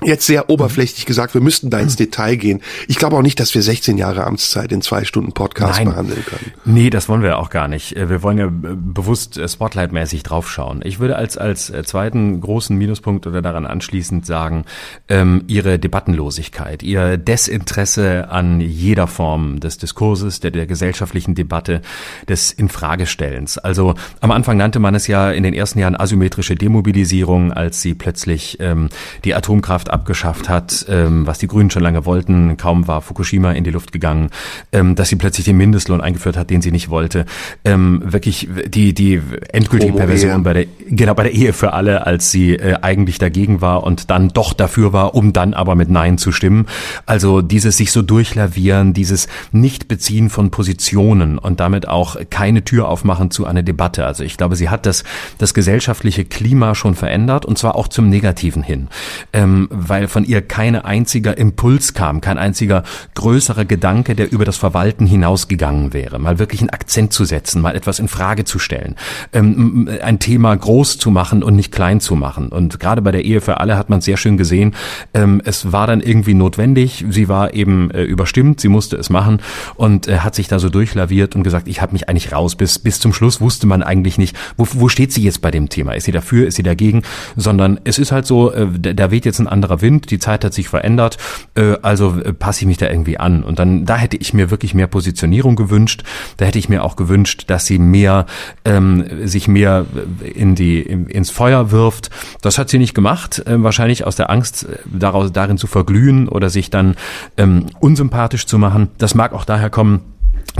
jetzt 0.02 0.26
sehr 0.26 0.50
oberflächlich 0.50 1.06
gesagt, 1.06 1.32
wir 1.32 1.40
müssten 1.40 1.70
da 1.70 1.78
ins 1.78 1.96
Detail 1.96 2.36
gehen. 2.36 2.60
Ich 2.86 2.96
glaube 2.96 3.16
auch 3.16 3.22
nicht, 3.22 3.40
dass 3.40 3.54
wir 3.54 3.62
16 3.62 3.96
Jahre 3.96 4.24
Amtszeit 4.24 4.70
in 4.70 4.82
zwei 4.82 5.04
Stunden 5.04 5.32
Podcast 5.32 5.78
Nein. 5.78 5.88
behandeln 5.88 6.24
können. 6.26 6.52
Nee, 6.66 6.90
das 6.90 7.08
wollen 7.08 7.22
wir 7.22 7.38
auch 7.38 7.48
gar 7.48 7.66
nicht. 7.66 7.96
Äh, 7.96 8.10
wir 8.10 8.22
wollen 8.22 8.36
ja 8.36 8.46
äh, 8.46 8.50
bewusst 8.50 9.38
äh, 9.38 9.48
Spotlight-mäßig 9.48 10.22
draufschauen. 10.22 10.82
Ich 10.84 10.98
würde 10.98 11.16
als, 11.16 11.38
als 11.38 11.72
zweiten 11.84 12.40
großen 12.40 12.76
Minuspunkt 12.76 13.26
oder 13.26 13.40
daran 13.40 13.64
anschließend 13.64 14.26
sagen, 14.26 14.64
ähm, 15.08 15.44
ihre 15.46 15.78
Debattenlosigkeit, 15.78 16.82
ihr 16.82 17.16
Desinteresse 17.16 18.30
an 18.30 18.60
jeder 18.60 19.06
Form 19.06 19.60
des 19.60 19.78
Diskurses, 19.78 20.40
der, 20.40 20.50
der 20.50 20.66
gesellschaftlichen 20.66 21.34
Debatte, 21.34 21.80
des 22.28 22.52
Infragestellens. 22.52 23.56
Also 23.58 23.94
am 24.20 24.30
Anfang 24.30 24.58
nannte 24.58 24.78
man 24.78 24.94
es 24.94 25.06
ja 25.06 25.30
in 25.30 25.42
den 25.42 25.54
ersten 25.54 25.78
Jahren 25.78 25.96
asymmetrische 25.98 26.54
Demobilisierung, 26.54 27.52
als 27.52 27.80
sie 27.80 27.94
plötzlich 27.94 28.58
ähm, 28.60 28.88
die 29.24 29.34
Atomkraft 29.34 29.85
Atomkraft 29.88 29.96
abgeschafft 30.06 30.48
hat, 30.48 30.86
ähm, 30.88 31.26
was 31.26 31.38
die 31.38 31.46
Grünen 31.46 31.70
schon 31.70 31.82
lange 31.82 32.04
wollten. 32.04 32.56
Kaum 32.56 32.86
war 32.86 33.00
Fukushima 33.00 33.52
in 33.52 33.64
die 33.64 33.70
Luft 33.70 33.92
gegangen, 33.92 34.30
ähm, 34.72 34.94
dass 34.94 35.08
sie 35.08 35.16
plötzlich 35.16 35.46
den 35.46 35.56
Mindestlohn 35.56 36.00
eingeführt 36.00 36.36
hat, 36.36 36.50
den 36.50 36.62
sie 36.62 36.70
nicht 36.70 36.90
wollte. 36.90 37.24
Ähm, 37.64 38.02
wirklich 38.04 38.48
die 38.66 38.94
die 38.94 39.20
endgültige 39.52 39.92
Homo 39.92 39.98
Perversion 39.98 40.42
bei 40.42 40.52
der 40.52 40.66
genau 40.88 41.14
bei 41.14 41.24
der 41.24 41.32
Ehe 41.32 41.52
für 41.52 41.72
alle, 41.72 42.06
als 42.06 42.30
sie 42.30 42.54
äh, 42.54 42.76
eigentlich 42.82 43.18
dagegen 43.18 43.60
war 43.60 43.84
und 43.84 44.10
dann 44.10 44.28
doch 44.28 44.52
dafür 44.52 44.92
war, 44.92 45.14
um 45.14 45.32
dann 45.32 45.54
aber 45.54 45.74
mit 45.74 45.90
Nein 45.90 46.18
zu 46.18 46.30
stimmen. 46.30 46.66
Also 47.04 47.42
dieses 47.42 47.76
sich 47.76 47.90
so 47.90 48.02
durchlavieren, 48.02 48.92
dieses 48.92 49.28
Nichtbeziehen 49.52 50.30
von 50.30 50.50
Positionen 50.50 51.38
und 51.38 51.58
damit 51.58 51.88
auch 51.88 52.16
keine 52.30 52.64
Tür 52.64 52.88
aufmachen 52.88 53.30
zu 53.30 53.46
einer 53.46 53.62
Debatte. 53.62 54.06
Also 54.06 54.22
ich 54.22 54.36
glaube, 54.36 54.56
sie 54.56 54.68
hat 54.68 54.86
das 54.86 55.04
das 55.38 55.54
gesellschaftliche 55.54 56.24
Klima 56.24 56.74
schon 56.74 56.94
verändert 56.94 57.44
und 57.44 57.58
zwar 57.58 57.74
auch 57.74 57.88
zum 57.88 58.08
Negativen 58.08 58.62
hin. 58.62 58.88
Ähm, 59.32 59.68
weil 59.76 60.08
von 60.08 60.24
ihr 60.24 60.42
kein 60.42 60.76
einziger 60.76 61.36
Impuls 61.36 61.94
kam, 61.94 62.20
kein 62.20 62.38
einziger 62.38 62.82
größerer 63.14 63.64
Gedanke, 63.64 64.14
der 64.14 64.32
über 64.32 64.44
das 64.44 64.56
Verwalten 64.56 65.06
hinausgegangen 65.06 65.92
wäre. 65.92 66.18
Mal 66.18 66.38
wirklich 66.38 66.60
einen 66.60 66.70
Akzent 66.70 67.12
zu 67.12 67.24
setzen, 67.24 67.62
mal 67.62 67.74
etwas 67.74 67.98
in 67.98 68.08
Frage 68.08 68.44
zu 68.44 68.58
stellen, 68.58 68.96
ähm, 69.32 69.88
ein 70.02 70.18
Thema 70.18 70.54
groß 70.54 70.98
zu 70.98 71.10
machen 71.10 71.42
und 71.42 71.56
nicht 71.56 71.72
klein 71.72 72.00
zu 72.00 72.16
machen. 72.16 72.48
Und 72.48 72.80
gerade 72.80 73.02
bei 73.02 73.12
der 73.12 73.24
Ehe 73.24 73.40
für 73.40 73.60
alle 73.60 73.76
hat 73.76 73.90
man 73.90 74.00
sehr 74.00 74.16
schön 74.16 74.36
gesehen, 74.36 74.74
ähm, 75.14 75.42
es 75.44 75.72
war 75.72 75.86
dann 75.86 76.00
irgendwie 76.00 76.34
notwendig. 76.34 77.04
Sie 77.10 77.28
war 77.28 77.54
eben 77.54 77.90
äh, 77.90 78.02
überstimmt, 78.02 78.60
sie 78.60 78.68
musste 78.68 78.96
es 78.96 79.10
machen 79.10 79.40
und 79.74 80.08
äh, 80.08 80.18
hat 80.18 80.34
sich 80.34 80.48
da 80.48 80.58
so 80.58 80.68
durchlaviert 80.68 81.34
und 81.34 81.42
gesagt, 81.42 81.68
ich 81.68 81.82
habe 81.82 81.92
mich 81.92 82.08
eigentlich 82.08 82.32
raus. 82.32 82.56
Bis, 82.56 82.78
bis 82.78 83.00
zum 83.00 83.12
Schluss 83.12 83.40
wusste 83.40 83.66
man 83.66 83.82
eigentlich 83.82 84.18
nicht, 84.18 84.36
wo, 84.56 84.66
wo 84.72 84.88
steht 84.88 85.12
sie 85.12 85.22
jetzt 85.22 85.42
bei 85.42 85.50
dem 85.50 85.68
Thema? 85.68 85.92
Ist 85.92 86.04
sie 86.04 86.12
dafür, 86.12 86.46
ist 86.46 86.56
sie 86.56 86.62
dagegen? 86.62 87.02
Sondern 87.36 87.80
es 87.84 87.98
ist 87.98 88.12
halt 88.12 88.26
so, 88.26 88.52
äh, 88.52 88.66
da 88.78 89.10
weht 89.10 89.24
jetzt 89.24 89.40
ein 89.40 89.48
anderer 89.48 89.65
Wind, 89.80 90.10
die 90.10 90.18
Zeit 90.18 90.44
hat 90.44 90.54
sich 90.54 90.68
verändert, 90.68 91.18
äh, 91.54 91.76
also 91.82 92.18
äh, 92.20 92.32
passe 92.32 92.62
ich 92.62 92.66
mich 92.66 92.78
da 92.78 92.88
irgendwie 92.88 93.18
an. 93.18 93.42
Und 93.42 93.58
dann, 93.58 93.84
da 93.84 93.96
hätte 93.96 94.16
ich 94.16 94.34
mir 94.34 94.50
wirklich 94.50 94.74
mehr 94.74 94.86
Positionierung 94.86 95.56
gewünscht. 95.56 96.04
Da 96.36 96.46
hätte 96.46 96.58
ich 96.58 96.68
mir 96.68 96.84
auch 96.84 96.96
gewünscht, 96.96 97.44
dass 97.48 97.66
sie 97.66 97.78
mehr, 97.78 98.26
ähm, 98.64 99.04
sich 99.24 99.48
mehr 99.48 99.86
äh, 100.22 100.28
in 100.30 100.54
die, 100.54 100.80
in, 100.80 101.06
ins 101.06 101.30
Feuer 101.30 101.70
wirft. 101.70 102.10
Das 102.42 102.58
hat 102.58 102.68
sie 102.68 102.78
nicht 102.78 102.94
gemacht, 102.94 103.42
äh, 103.46 103.62
wahrscheinlich 103.62 104.06
aus 104.06 104.16
der 104.16 104.30
Angst, 104.30 104.64
äh, 104.64 104.78
daraus, 104.86 105.32
darin 105.32 105.58
zu 105.58 105.66
verglühen 105.66 106.28
oder 106.28 106.50
sich 106.50 106.70
dann 106.70 106.96
ähm, 107.36 107.66
unsympathisch 107.80 108.46
zu 108.46 108.58
machen. 108.58 108.88
Das 108.98 109.14
mag 109.14 109.32
auch 109.32 109.44
daher 109.44 109.70
kommen, 109.70 110.00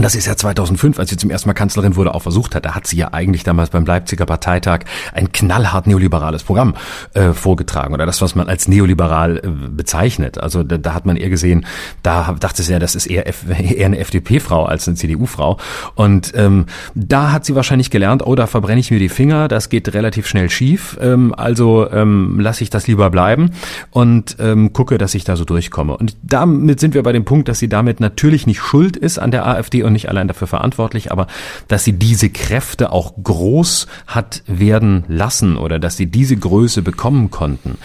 das 0.03 0.15
ist 0.15 0.27
ja 0.27 0.35
2005, 0.35 0.99
als 0.99 1.09
sie 1.09 1.17
zum 1.17 1.29
ersten 1.29 1.49
Mal 1.49 1.53
Kanzlerin 1.53 1.95
wurde, 1.95 2.13
auch 2.13 2.21
versucht 2.21 2.55
hat. 2.55 2.65
Da 2.65 2.75
hat 2.75 2.87
sie 2.87 2.97
ja 2.97 3.13
eigentlich 3.13 3.43
damals 3.43 3.69
beim 3.71 3.85
Leipziger 3.85 4.25
Parteitag 4.25 4.81
ein 5.13 5.31
knallhart 5.31 5.87
neoliberales 5.87 6.43
Programm 6.43 6.75
äh, 7.13 7.33
vorgetragen 7.33 7.93
oder 7.93 8.05
das, 8.05 8.21
was 8.21 8.35
man 8.35 8.47
als 8.47 8.67
neoliberal 8.67 9.37
äh, 9.37 9.49
bezeichnet. 9.69 10.37
Also 10.37 10.63
da, 10.63 10.77
da, 10.77 10.93
hat 10.93 11.05
man 11.05 11.17
eher 11.17 11.29
gesehen, 11.29 11.65
da 12.03 12.35
dachte 12.39 12.63
sie 12.63 12.71
ja, 12.71 12.79
das 12.79 12.95
ist 12.95 13.07
eher, 13.07 13.27
F, 13.27 13.45
eher 13.59 13.85
eine 13.85 13.97
FDP-Frau 13.99 14.65
als 14.65 14.87
eine 14.87 14.97
CDU-Frau. 14.97 15.57
Und 15.95 16.33
ähm, 16.35 16.65
da 16.93 17.31
hat 17.31 17.45
sie 17.45 17.55
wahrscheinlich 17.55 17.89
gelernt, 17.89 18.25
oh, 18.25 18.35
da 18.35 18.47
verbrenne 18.47 18.79
ich 18.79 18.91
mir 18.91 18.99
die 18.99 19.09
Finger, 19.09 19.47
das 19.47 19.69
geht 19.69 19.93
relativ 19.93 20.27
schnell 20.27 20.49
schief. 20.49 20.97
Ähm, 21.01 21.33
also 21.35 21.89
ähm, 21.91 22.39
lasse 22.39 22.63
ich 22.63 22.69
das 22.69 22.87
lieber 22.87 23.09
bleiben 23.09 23.51
und 23.91 24.37
ähm, 24.39 24.73
gucke, 24.73 24.97
dass 24.97 25.15
ich 25.15 25.23
da 25.23 25.35
so 25.35 25.45
durchkomme. 25.45 25.97
Und 25.97 26.15
damit 26.21 26.79
sind 26.79 26.93
wir 26.93 27.03
bei 27.03 27.13
dem 27.13 27.25
Punkt, 27.25 27.47
dass 27.47 27.59
sie 27.59 27.69
damit 27.69 27.99
natürlich 27.99 28.45
nicht 28.45 28.59
schuld 28.59 28.95
ist 28.95 29.17
an 29.17 29.31
der 29.31 29.47
AfD 29.47 29.86
und 29.87 29.93
nicht 29.93 30.09
allein 30.09 30.27
dafür 30.27 30.47
verantwortlich, 30.47 31.11
aber 31.11 31.27
dass 31.67 31.83
sie 31.83 31.93
diese 31.93 32.29
Kräfte 32.29 32.91
auch 32.91 33.13
groß 33.21 33.87
hat 34.05 34.43
werden 34.45 35.05
lassen 35.07 35.57
oder 35.57 35.79
dass 35.79 35.97
sie 35.97 36.07
diese 36.07 36.37
Größe 36.37 36.81
bekommen 36.81 37.31
konnten, 37.31 37.77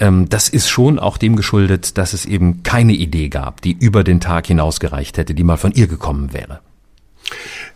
ähm, 0.00 0.28
das 0.28 0.48
ist 0.48 0.68
schon 0.68 0.98
auch 0.98 1.16
dem 1.16 1.36
geschuldet, 1.36 1.98
dass 1.98 2.12
es 2.12 2.26
eben 2.26 2.62
keine 2.62 2.92
Idee 2.92 3.28
gab, 3.28 3.60
die 3.62 3.72
über 3.72 4.04
den 4.04 4.20
Tag 4.20 4.46
hinausgereicht 4.46 5.18
hätte, 5.18 5.34
die 5.34 5.44
mal 5.44 5.56
von 5.56 5.72
ihr 5.72 5.86
gekommen 5.86 6.32
wäre. 6.32 6.60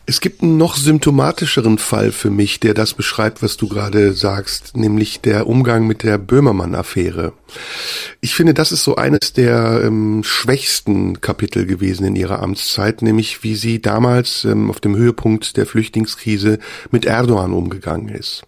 Es 0.06 0.20
gibt 0.20 0.42
einen 0.42 0.58
noch 0.58 0.76
symptomatischeren 0.76 1.78
Fall 1.78 2.12
für 2.12 2.30
mich, 2.30 2.60
der 2.60 2.74
das 2.74 2.92
beschreibt, 2.92 3.42
was 3.42 3.56
du 3.56 3.68
gerade 3.68 4.12
sagst, 4.12 4.76
nämlich 4.76 5.22
der 5.22 5.46
Umgang 5.46 5.86
mit 5.86 6.02
der 6.02 6.18
Böhmermann-Affäre. 6.18 7.32
Ich 8.20 8.34
finde, 8.34 8.52
das 8.52 8.70
ist 8.70 8.84
so 8.84 8.96
eines 8.96 9.32
der 9.32 9.82
ähm, 9.82 10.22
schwächsten 10.22 11.22
Kapitel 11.22 11.64
gewesen 11.64 12.04
in 12.04 12.16
ihrer 12.16 12.42
Amtszeit, 12.42 13.00
nämlich 13.00 13.42
wie 13.42 13.54
sie 13.54 13.80
damals 13.80 14.44
ähm, 14.44 14.68
auf 14.68 14.80
dem 14.80 14.94
Höhepunkt 14.94 15.56
der 15.56 15.64
Flüchtlingskrise 15.64 16.58
mit 16.90 17.06
Erdogan 17.06 17.54
umgegangen 17.54 18.08
ist. 18.10 18.44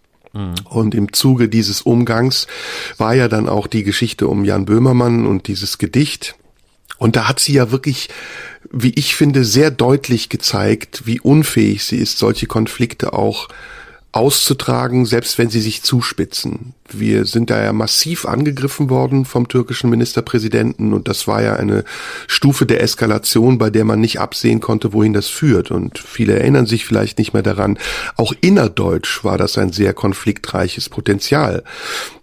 Und 0.65 0.95
im 0.95 1.15
Zuge 1.15 1.49
dieses 1.49 1.81
Umgangs 1.81 2.47
war 2.99 3.15
ja 3.15 3.29
dann 3.29 3.49
auch 3.49 3.67
die 3.67 3.85
Geschichte 3.85 4.29
um 4.29 4.45
Jan 4.45 4.67
Böhmermann 4.67 5.27
und 5.27 5.49
dieses 5.49 5.79
Gedicht. 5.79 6.37
Und 6.99 7.17
da 7.17 7.29
hat 7.29 7.41
sie 7.41 7.55
ja 7.55 7.71
wirklich, 7.71 8.09
wie 8.73 8.93
ich 8.95 9.17
finde, 9.17 9.45
sehr 9.45 9.71
deutlich 9.71 10.29
gezeigt, 10.29 11.03
wie 11.07 11.21
unfähig 11.21 11.85
sie 11.85 11.97
ist, 11.97 12.19
solche 12.19 12.47
Konflikte 12.47 13.13
auch 13.13 13.49
auszutragen, 14.13 15.05
selbst 15.05 15.39
wenn 15.39 15.51
sie 15.51 15.61
sich 15.61 15.83
zuspitzen. 15.83 16.75
Wir 16.93 17.25
sind 17.27 17.51
da 17.51 17.63
ja 17.63 17.73
massiv 17.73 18.27
angegriffen 18.27 18.91
worden 18.91 19.25
vom 19.25 19.49
türkischen 19.49 19.91
Ministerpräsidenten 19.91 20.93
und 20.93 21.09
das 21.09 21.27
war 21.27 21.43
ja 21.43 21.57
eine 21.57 21.85
Stufe 22.27 22.67
der 22.67 22.83
Eskalation, 22.83 23.59
bei 23.59 23.71
der 23.71 23.85
man 23.85 24.01
nicht 24.01 24.21
absehen 24.21 24.61
konnte, 24.61 24.93
wohin 24.93 25.13
das 25.13 25.29
führt. 25.29 25.71
Und 25.71 25.99
viele 25.99 26.39
erinnern 26.39 26.67
sich 26.67 26.85
vielleicht 26.85 27.19
nicht 27.19 27.33
mehr 27.33 27.43
daran. 27.43 27.79
Auch 28.17 28.33
innerdeutsch 28.41 29.25
war 29.25 29.39
das 29.39 29.59
ein 29.59 29.73
sehr 29.73 29.95
konfliktreiches 29.95 30.89
Potenzial 30.89 31.63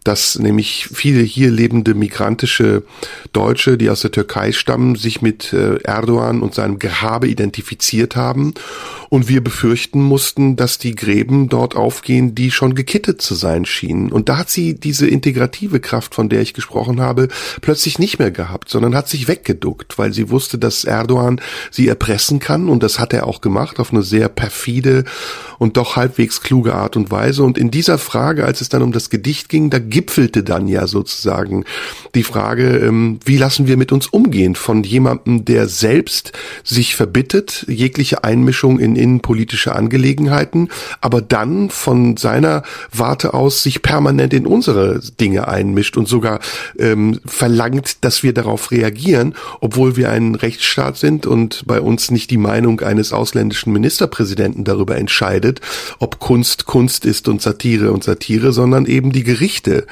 dass 0.03 0.37
nämlich 0.37 0.89
viele 0.93 1.21
hier 1.21 1.49
lebende 1.49 1.93
migrantische 1.93 2.83
Deutsche, 3.31 3.77
die 3.77 3.89
aus 3.89 4.01
der 4.01 4.11
Türkei 4.11 4.51
stammen, 4.51 4.95
sich 4.95 5.21
mit 5.21 5.53
äh, 5.53 5.77
Erdogan 5.83 6.41
und 6.41 6.53
seinem 6.53 6.79
Gehabe 6.79 7.27
identifiziert 7.27 8.15
haben. 8.15 8.53
Und 9.09 9.29
wir 9.29 9.43
befürchten 9.43 10.01
mussten, 10.01 10.55
dass 10.55 10.77
die 10.77 10.95
Gräben 10.95 11.47
dort 11.47 11.75
aufgehen, 11.75 12.35
die 12.35 12.51
schon 12.51 12.75
gekittet 12.75 13.21
zu 13.21 13.35
sein 13.35 13.65
schienen. 13.65 14.11
Und 14.11 14.27
da 14.27 14.37
hat 14.37 14.49
sie 14.53 14.73
diese 14.75 15.07
integrative 15.07 15.79
Kraft, 15.79 16.15
von 16.15 16.29
der 16.29 16.41
ich 16.41 16.53
gesprochen 16.53 17.01
habe, 17.01 17.27
plötzlich 17.61 17.99
nicht 17.99 18.19
mehr 18.19 18.31
gehabt, 18.31 18.69
sondern 18.69 18.95
hat 18.95 19.09
sich 19.09 19.27
weggeduckt, 19.27 19.97
weil 19.97 20.13
sie 20.13 20.29
wusste, 20.29 20.57
dass 20.57 20.85
Erdogan 20.85 21.41
sie 21.71 21.87
erpressen 21.87 22.39
kann. 22.39 22.69
Und 22.69 22.83
das 22.83 22.99
hat 22.99 23.13
er 23.13 23.27
auch 23.27 23.41
gemacht 23.41 23.79
auf 23.79 23.91
eine 23.91 24.03
sehr 24.03 24.29
perfide 24.29 25.03
und 25.59 25.77
doch 25.77 25.95
halbwegs 25.95 26.41
kluge 26.41 26.75
Art 26.75 26.95
und 26.95 27.11
Weise. 27.11 27.43
Und 27.43 27.57
in 27.57 27.71
dieser 27.71 27.97
Frage, 27.97 28.45
als 28.45 28.61
es 28.61 28.69
dann 28.69 28.81
um 28.81 28.91
das 28.91 29.09
Gedicht 29.09 29.49
ging, 29.49 29.69
da 29.69 29.79
gipfelte 29.79 30.43
dann 30.43 30.67
ja 30.67 30.87
sozusagen 30.87 31.65
die 32.15 32.23
Frage, 32.23 32.77
ähm, 32.77 33.19
wie 33.25 33.37
lassen 33.37 33.67
wir 33.67 33.77
mit 33.77 33.91
uns 33.91 34.07
umgehen 34.07 34.55
von 34.55 34.83
jemandem, 34.83 35.45
der 35.45 35.67
selbst 35.67 36.33
sich 36.63 36.95
verbittet, 36.95 37.65
jegliche 37.67 38.23
Einmischung 38.23 38.79
in 38.79 38.95
innenpolitische 38.95 39.73
Angelegenheiten, 39.73 40.69
aber 41.01 41.21
dann 41.21 41.69
von 41.69 42.17
seiner 42.17 42.63
Warte 42.91 43.33
aus 43.33 43.63
sich 43.63 43.81
permanent 43.81 44.33
in 44.33 44.42
unsere 44.47 44.99
Dinge 45.19 45.47
einmischt 45.47 45.97
und 45.97 46.07
sogar 46.07 46.39
ähm, 46.77 47.19
verlangt, 47.25 48.03
dass 48.03 48.23
wir 48.23 48.33
darauf 48.33 48.71
reagieren, 48.71 49.35
obwohl 49.61 49.95
wir 49.95 50.09
ein 50.09 50.35
Rechtsstaat 50.35 50.97
sind 50.97 51.25
und 51.25 51.63
bei 51.65 51.79
uns 51.81 52.11
nicht 52.11 52.31
die 52.31 52.37
Meinung 52.37 52.81
eines 52.81 53.13
ausländischen 53.13 53.73
Ministerpräsidenten 53.73 54.63
darüber 54.63 54.97
entscheidet, 54.97 55.61
ob 55.99 56.19
Kunst 56.19 56.65
Kunst 56.65 57.05
ist 57.05 57.27
und 57.27 57.41
Satire 57.41 57.91
und 57.91 58.03
Satire, 58.03 58.51
sondern 58.51 58.85
eben 58.85 59.11
die 59.11 59.23
Gerichte. 59.23 59.85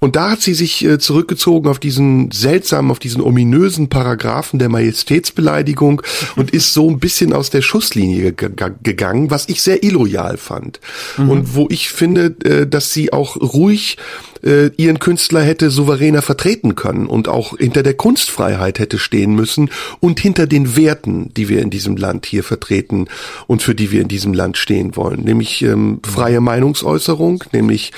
Und 0.00 0.16
da 0.16 0.30
hat 0.30 0.42
sie 0.42 0.54
sich 0.54 0.84
äh, 0.84 0.98
zurückgezogen 0.98 1.68
auf 1.68 1.78
diesen 1.78 2.30
seltsamen, 2.30 2.90
auf 2.90 2.98
diesen 2.98 3.20
ominösen 3.20 3.88
Paragraphen 3.88 4.58
der 4.58 4.68
Majestätsbeleidigung 4.68 6.02
und 6.36 6.50
ist 6.50 6.72
so 6.72 6.88
ein 6.88 6.98
bisschen 6.98 7.32
aus 7.32 7.50
der 7.50 7.62
Schusslinie 7.62 8.32
gegangen, 8.32 9.30
was 9.30 9.48
ich 9.48 9.62
sehr 9.62 9.82
illoyal 9.82 10.36
fand. 10.36 10.80
Mhm. 11.16 11.30
Und 11.30 11.54
wo 11.54 11.66
ich 11.70 11.88
finde, 11.88 12.36
äh, 12.44 12.66
dass 12.66 12.92
sie 12.92 13.12
auch 13.12 13.36
ruhig 13.36 13.96
äh, 14.42 14.68
ihren 14.76 14.98
Künstler 14.98 15.42
hätte 15.42 15.70
souveräner 15.70 16.22
vertreten 16.22 16.74
können 16.74 17.06
und 17.06 17.28
auch 17.28 17.56
hinter 17.58 17.82
der 17.82 17.94
Kunstfreiheit 17.94 18.78
hätte 18.78 18.98
stehen 18.98 19.34
müssen 19.34 19.70
und 20.00 20.20
hinter 20.20 20.46
den 20.46 20.76
Werten, 20.76 21.32
die 21.34 21.48
wir 21.48 21.62
in 21.62 21.70
diesem 21.70 21.96
Land 21.96 22.26
hier 22.26 22.44
vertreten 22.44 23.06
und 23.46 23.62
für 23.62 23.74
die 23.74 23.90
wir 23.90 24.02
in 24.02 24.08
diesem 24.08 24.32
Land 24.32 24.56
stehen 24.56 24.96
wollen, 24.96 25.22
nämlich 25.22 25.62
ähm, 25.62 26.00
freie 26.04 26.40
Meinungsäußerung, 26.40 27.44
nämlich 27.52 27.92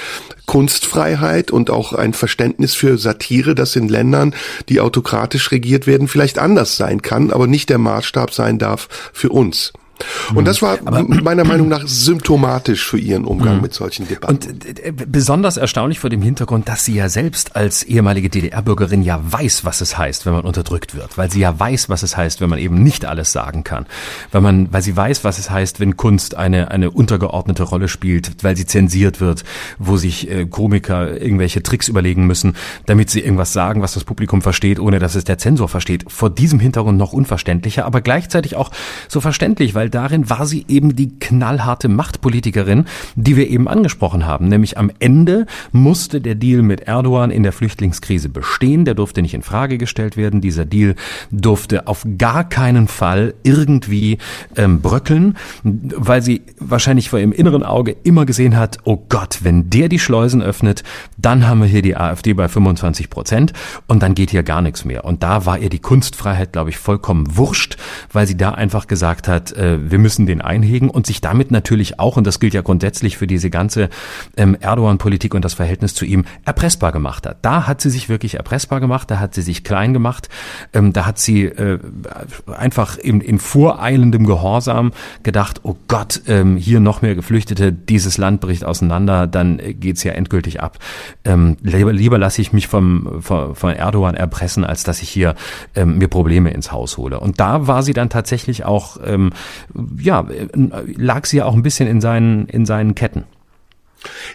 Kunstfreiheit 0.47 1.53
und 1.53 1.71
auch 1.71 1.93
ein 1.93 2.13
Verständnis 2.13 2.75
für 2.75 2.99
Satire, 2.99 3.55
das 3.55 3.77
in 3.77 3.89
Ländern, 3.89 4.35
die 4.69 4.81
autokratisch 4.81 5.53
regiert 5.53 5.87
werden, 5.87 6.09
vielleicht 6.09 6.39
anders 6.39 6.77
sein 6.77 7.03
kann, 7.03 7.31
aber 7.31 7.47
nicht 7.47 7.69
der 7.69 7.79
Maßstab 7.79 8.33
sein 8.33 8.59
darf 8.59 8.89
für 9.13 9.29
uns. 9.29 9.73
Und 10.35 10.47
das 10.47 10.63
war 10.63 10.79
Aber, 10.85 11.03
meiner 11.03 11.45
Meinung 11.45 11.69
nach 11.69 11.87
symptomatisch 11.87 12.87
für 12.87 12.99
ihren 12.99 13.25
Umgang 13.25 13.57
mhm. 13.57 13.63
mit 13.63 13.75
solchen 13.75 14.09
Debatten. 14.09 14.35
Und 14.35 14.79
äh, 14.81 14.93
besonders 14.93 15.57
erstaunlich 15.57 15.99
vor 16.01 16.11
dem 16.11 16.23
Hintergrund, 16.23 16.69
dass 16.69 16.85
sie 16.85 16.95
ja 16.95 17.09
selbst 17.09 17.57
als 17.57 17.83
ehemalige 17.83 18.31
DDR-Bürgerin 18.31 19.03
ja 19.03 19.21
weiß, 19.23 19.65
was 19.65 19.81
es 19.81 19.99
heißt, 19.99 20.27
wenn 20.27 20.33
man 20.33 20.45
unterdrückt 20.45 20.95
wird, 20.95 21.19
weil 21.19 21.31
sie 21.31 21.41
ja 21.41 21.59
weiß, 21.59 21.89
was 21.89 22.03
es 22.03 22.17
heißt, 22.17 22.41
wenn 22.41 22.51
man 22.51 22.59
eben 22.59 22.83
nicht 22.83 23.05
alles 23.05 23.33
sagen 23.33 23.65
kann, 23.65 23.87
weil 24.33 24.41
man, 24.41 24.73
weil 24.73 24.83
sie 24.83 24.97
weiß, 24.97 25.25
was 25.25 25.39
es 25.39 25.51
heißt, 25.51 25.81
wenn 25.81 25.97
Kunst 25.97 26.35
eine 26.35 26.71
eine 26.71 26.91
untergeordnete 26.91 27.63
Rolle 27.63 27.89
spielt, 27.89 28.43
weil 28.43 28.57
sie 28.57 28.67
zensiert 28.67 29.21
wird, 29.21 29.45
wo 29.79 29.97
sich 29.97 30.31
äh, 30.31 30.47
Komiker 30.47 31.21
irgendwelche 31.21 31.63
Tricks 31.63 31.89
überlegen 31.89 32.27
müssen, 32.27 32.57
damit 32.87 33.11
sie 33.11 33.21
irgendwas 33.21 33.53
sagen, 33.53 33.83
was 33.83 33.95
das 33.95 34.05
Publikum 34.05 34.43
versteht, 34.43 34.81
ohne 34.81 34.99
dass 34.99 35.15
es 35.15 35.25
der 35.25 35.39
Zensor 35.39 35.69
versteht. 35.69 36.05
Vor 36.09 36.31
diesem 36.31 36.61
Hintergrund 36.61 36.99
noch 36.99 37.13
unverständlicher, 37.13 37.85
aber 37.85 38.01
gleichzeitig 38.01 38.57
auch 38.57 38.71
so 39.09 39.21
verständlich, 39.21 39.75
weil 39.75 39.90
darin 39.91 40.31
war 40.31 40.47
sie 40.47 40.65
eben 40.69 40.97
die 40.97 41.19
knallharte 41.19 41.89
Machtpolitikerin, 41.89 42.87
die 43.15 43.37
wir 43.37 43.49
eben 43.49 43.69
angesprochen 43.69 44.27
haben. 44.27 44.49
Nämlich 44.49 44.79
am 44.79 44.91
Ende 44.99 45.47
musste 45.73 46.21
der 46.21 46.35
Deal 46.35 46.63
mit 46.63 46.83
Erdogan 46.83 47.31
in 47.31 47.43
der 47.43 47.53
Flüchtlingskrise 47.53 48.29
bestehen. 48.29 48.85
Der 48.85 48.95
durfte 48.95 49.23
nicht 49.23 49.35
in 49.35 49.43
Frage 49.43 49.79
gestellt 49.79 50.17
werden. 50.17 50.41
Dieser 50.41 50.65
Deal 50.65 50.95
durfte 51.31 51.87
auf 51.87 52.07
gar 52.19 52.49
keinen 52.49 52.89
Fall 52.89 53.35
irgendwie 53.43 54.19
ähm, 54.57 54.81
bröckeln, 54.81 55.37
weil 55.63 56.23
sie 56.23 56.43
wahrscheinlich 56.59 57.11
vor 57.11 57.19
ihrem 57.19 57.33
inneren 57.33 57.63
Auge 57.63 57.97
immer 58.03 58.27
gesehen 58.27 58.57
hat, 58.57 58.79
oh 58.85 59.05
Gott, 59.09 59.41
wenn 59.43 59.71
der 59.71 59.89
die 59.89 59.99
Schleusen 59.99 60.43
öffnet, 60.43 60.83
dann 61.17 61.47
haben 61.47 61.61
wir 61.61 61.69
hier 61.69 61.83
die 61.83 61.97
AfD 61.97 62.33
bei 62.35 62.49
25 62.49 63.11
Prozent 63.11 63.53
und 63.87 64.03
dann 64.03 64.15
geht 64.15 64.31
hier 64.31 64.43
gar 64.43 64.63
nichts 64.63 64.85
mehr. 64.85 65.05
Und 65.05 65.23
da 65.23 65.47
war 65.47 65.59
ihr 65.59 65.71
die 65.71 65.79
Kunstfreiheit, 65.79 66.53
glaube 66.53 66.71
ich, 66.71 66.79
vollkommen 66.79 67.37
wurscht, 67.37 67.77
weil 68.13 68.27
sie 68.27 68.37
da 68.37 68.51
einfach 68.53 68.87
gesagt 68.87 69.29
hat, 69.29 69.53
äh, 69.53 69.79
wir 69.89 69.99
müssen 69.99 70.27
den 70.27 70.41
einhegen 70.41 70.91
und 70.91 71.07
sich 71.07 71.21
damit 71.21 71.51
natürlich 71.51 71.99
auch, 71.99 72.17
und 72.17 72.27
das 72.27 72.41
gilt 72.41 72.55
ja 72.55 72.63
grundsätzlich 72.63 73.17
für 73.17 73.27
diese 73.27 73.51
ganze 73.51 73.89
ähm, 74.37 74.57
Erdogan-Politik 74.61 75.35
und 75.35 75.45
das 75.45 75.55
Verhältnis 75.55 75.95
zu 75.95 76.05
ihm, 76.05 76.25
erpressbar 76.45 76.93
gemacht 76.93 77.27
hat. 77.27 77.39
Da 77.43 77.67
hat 77.67 77.81
sie 77.81 77.91
sich 77.91 78.09
wirklich 78.09 78.35
erpressbar 78.35 78.81
gemacht, 78.81 79.11
da 79.11 79.19
hat 79.19 79.35
sie 79.35 79.43
sich 79.43 79.65
klein 79.65 79.93
gemacht, 79.93 80.29
ähm, 80.73 80.93
da 80.93 81.07
hat 81.07 81.19
sie 81.19 81.45
äh, 81.45 81.79
einfach 82.47 82.99
in, 82.99 83.21
in 83.21 83.39
voreilendem 83.39 84.27
Gehorsam 84.27 84.93
gedacht, 85.23 85.61
oh 85.63 85.77
Gott, 85.89 86.23
ähm, 86.27 86.57
hier 86.57 86.81
noch 86.81 87.03
mehr 87.03 87.15
Geflüchtete, 87.15 87.73
dieses 87.73 88.19
Land 88.19 88.41
bricht 88.41 88.65
auseinander, 88.65 89.27
dann 89.27 89.61
geht's 89.81 90.05
ja 90.05 90.13
endgültig 90.13 90.61
ab. 90.61 90.79
Lieber, 91.63 91.93
lieber 91.93 92.19
lasse 92.19 92.41
ich 92.41 92.53
mich 92.53 92.67
vom, 92.67 93.23
von, 93.23 93.55
von 93.55 93.73
Erdogan 93.73 94.15
erpressen, 94.15 94.65
als 94.65 94.85
dass 94.85 95.03
ich 95.03 95.09
hier 95.09 95.35
mir 95.77 96.09
Probleme 96.09 96.51
ins 96.51 96.73
Haus 96.73 96.97
hole. 96.97 97.21
Und 97.21 97.41
da 97.41 97.67
war 97.67 97.83
sie 97.83 97.93
dann 97.93 98.11
tatsächlich 98.11 98.65
auch 98.65 98.99
ähm, 99.05 99.31
ja, 99.99 100.27
lag 100.97 101.27
sie 101.27 101.39
ja 101.39 101.45
auch 101.45 101.55
ein 101.55 101.63
bisschen 101.63 101.89
in 101.89 102.01
seinen, 102.01 102.47
in 102.47 102.67
seinen 102.67 102.95
Ketten. 102.95 103.25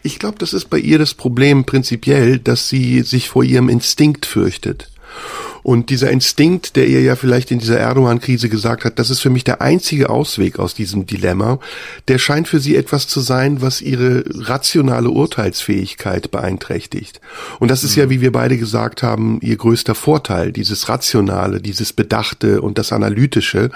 Ich 0.03 0.19
glaube, 0.19 0.38
das 0.38 0.53
ist 0.53 0.69
bei 0.69 0.77
ihr 0.77 0.99
das 0.99 1.13
Problem 1.13 1.65
prinzipiell, 1.65 2.39
dass 2.39 2.69
sie 2.69 3.01
sich 3.01 3.29
vor 3.29 3.43
ihrem 3.43 3.69
Instinkt 3.69 4.25
fürchtet. 4.25 4.91
Und 5.65 5.89
dieser 5.89 6.12
Instinkt, 6.12 6.75
der 6.75 6.86
ihr 6.86 7.01
ja 7.01 7.15
vielleicht 7.15 7.49
in 7.49 7.58
dieser 7.58 7.80
Erdogan-Krise 7.80 8.49
gesagt 8.49 8.86
hat, 8.86 8.99
das 8.99 9.10
ist 9.10 9.21
für 9.21 9.32
mich 9.32 9.43
der 9.43 9.63
einzige 9.63 10.12
Ausweg 10.12 10.60
aus 10.60 10.75
diesem 10.75 11.08
Dilemma, 11.08 11.58
der 12.08 12.19
scheint 12.19 12.47
für 12.47 12.60
sie 12.60 12.75
etwas 12.75 13.08
zu 13.08 13.19
sein, 13.19 13.63
was 13.63 13.82
ihre 13.82 14.23
rationale 14.28 15.10
Urteilsfähigkeit 15.10 16.30
beeinträchtigt. 16.30 17.19
Und 17.58 17.71
das 17.71 17.84
ist 17.84 17.95
ja, 17.95 18.12
wie 18.12 18.21
wir 18.21 18.32
beide 18.32 18.60
gesagt 18.60 19.01
haben, 19.01 19.39
ihr 19.41 19.58
größter 19.58 19.95
Vorteil, 19.95 20.51
dieses 20.51 20.88
Rationale, 20.88 21.60
dieses 21.60 21.93
Bedachte 21.93 22.62
und 22.62 22.78
das 22.78 22.93
Analytische. 22.93 23.71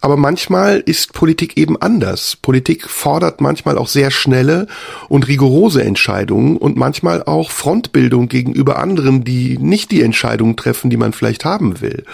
Aber 0.00 0.16
manchmal 0.16 0.78
ist 0.78 1.12
Politik 1.12 1.56
eben 1.56 1.80
anders. 1.80 2.38
Politik 2.42 2.88
fordert 2.88 3.40
manchmal 3.40 3.78
auch 3.78 3.86
sehr 3.86 4.10
schnelle 4.10 4.66
und 5.08 5.28
rigorose 5.28 5.84
Entscheidungen 5.84 6.56
und 6.56 6.76
manchmal 6.76 7.22
auch 7.22 7.52
Frontbildung 7.52 8.26
gegenüber 8.28 8.80
anderen, 8.80 9.22
die 9.22 9.58
nicht 9.58 9.92
die 9.92 10.02
Entscheidungen 10.02 10.56
treffen, 10.56 10.90
die 10.90 10.96
man 10.96 11.12
vielleicht 11.20 11.44
haben 11.44 11.80
will. 11.82 12.04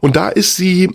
Und 0.00 0.16
da 0.16 0.28
ist 0.28 0.56
sie 0.56 0.90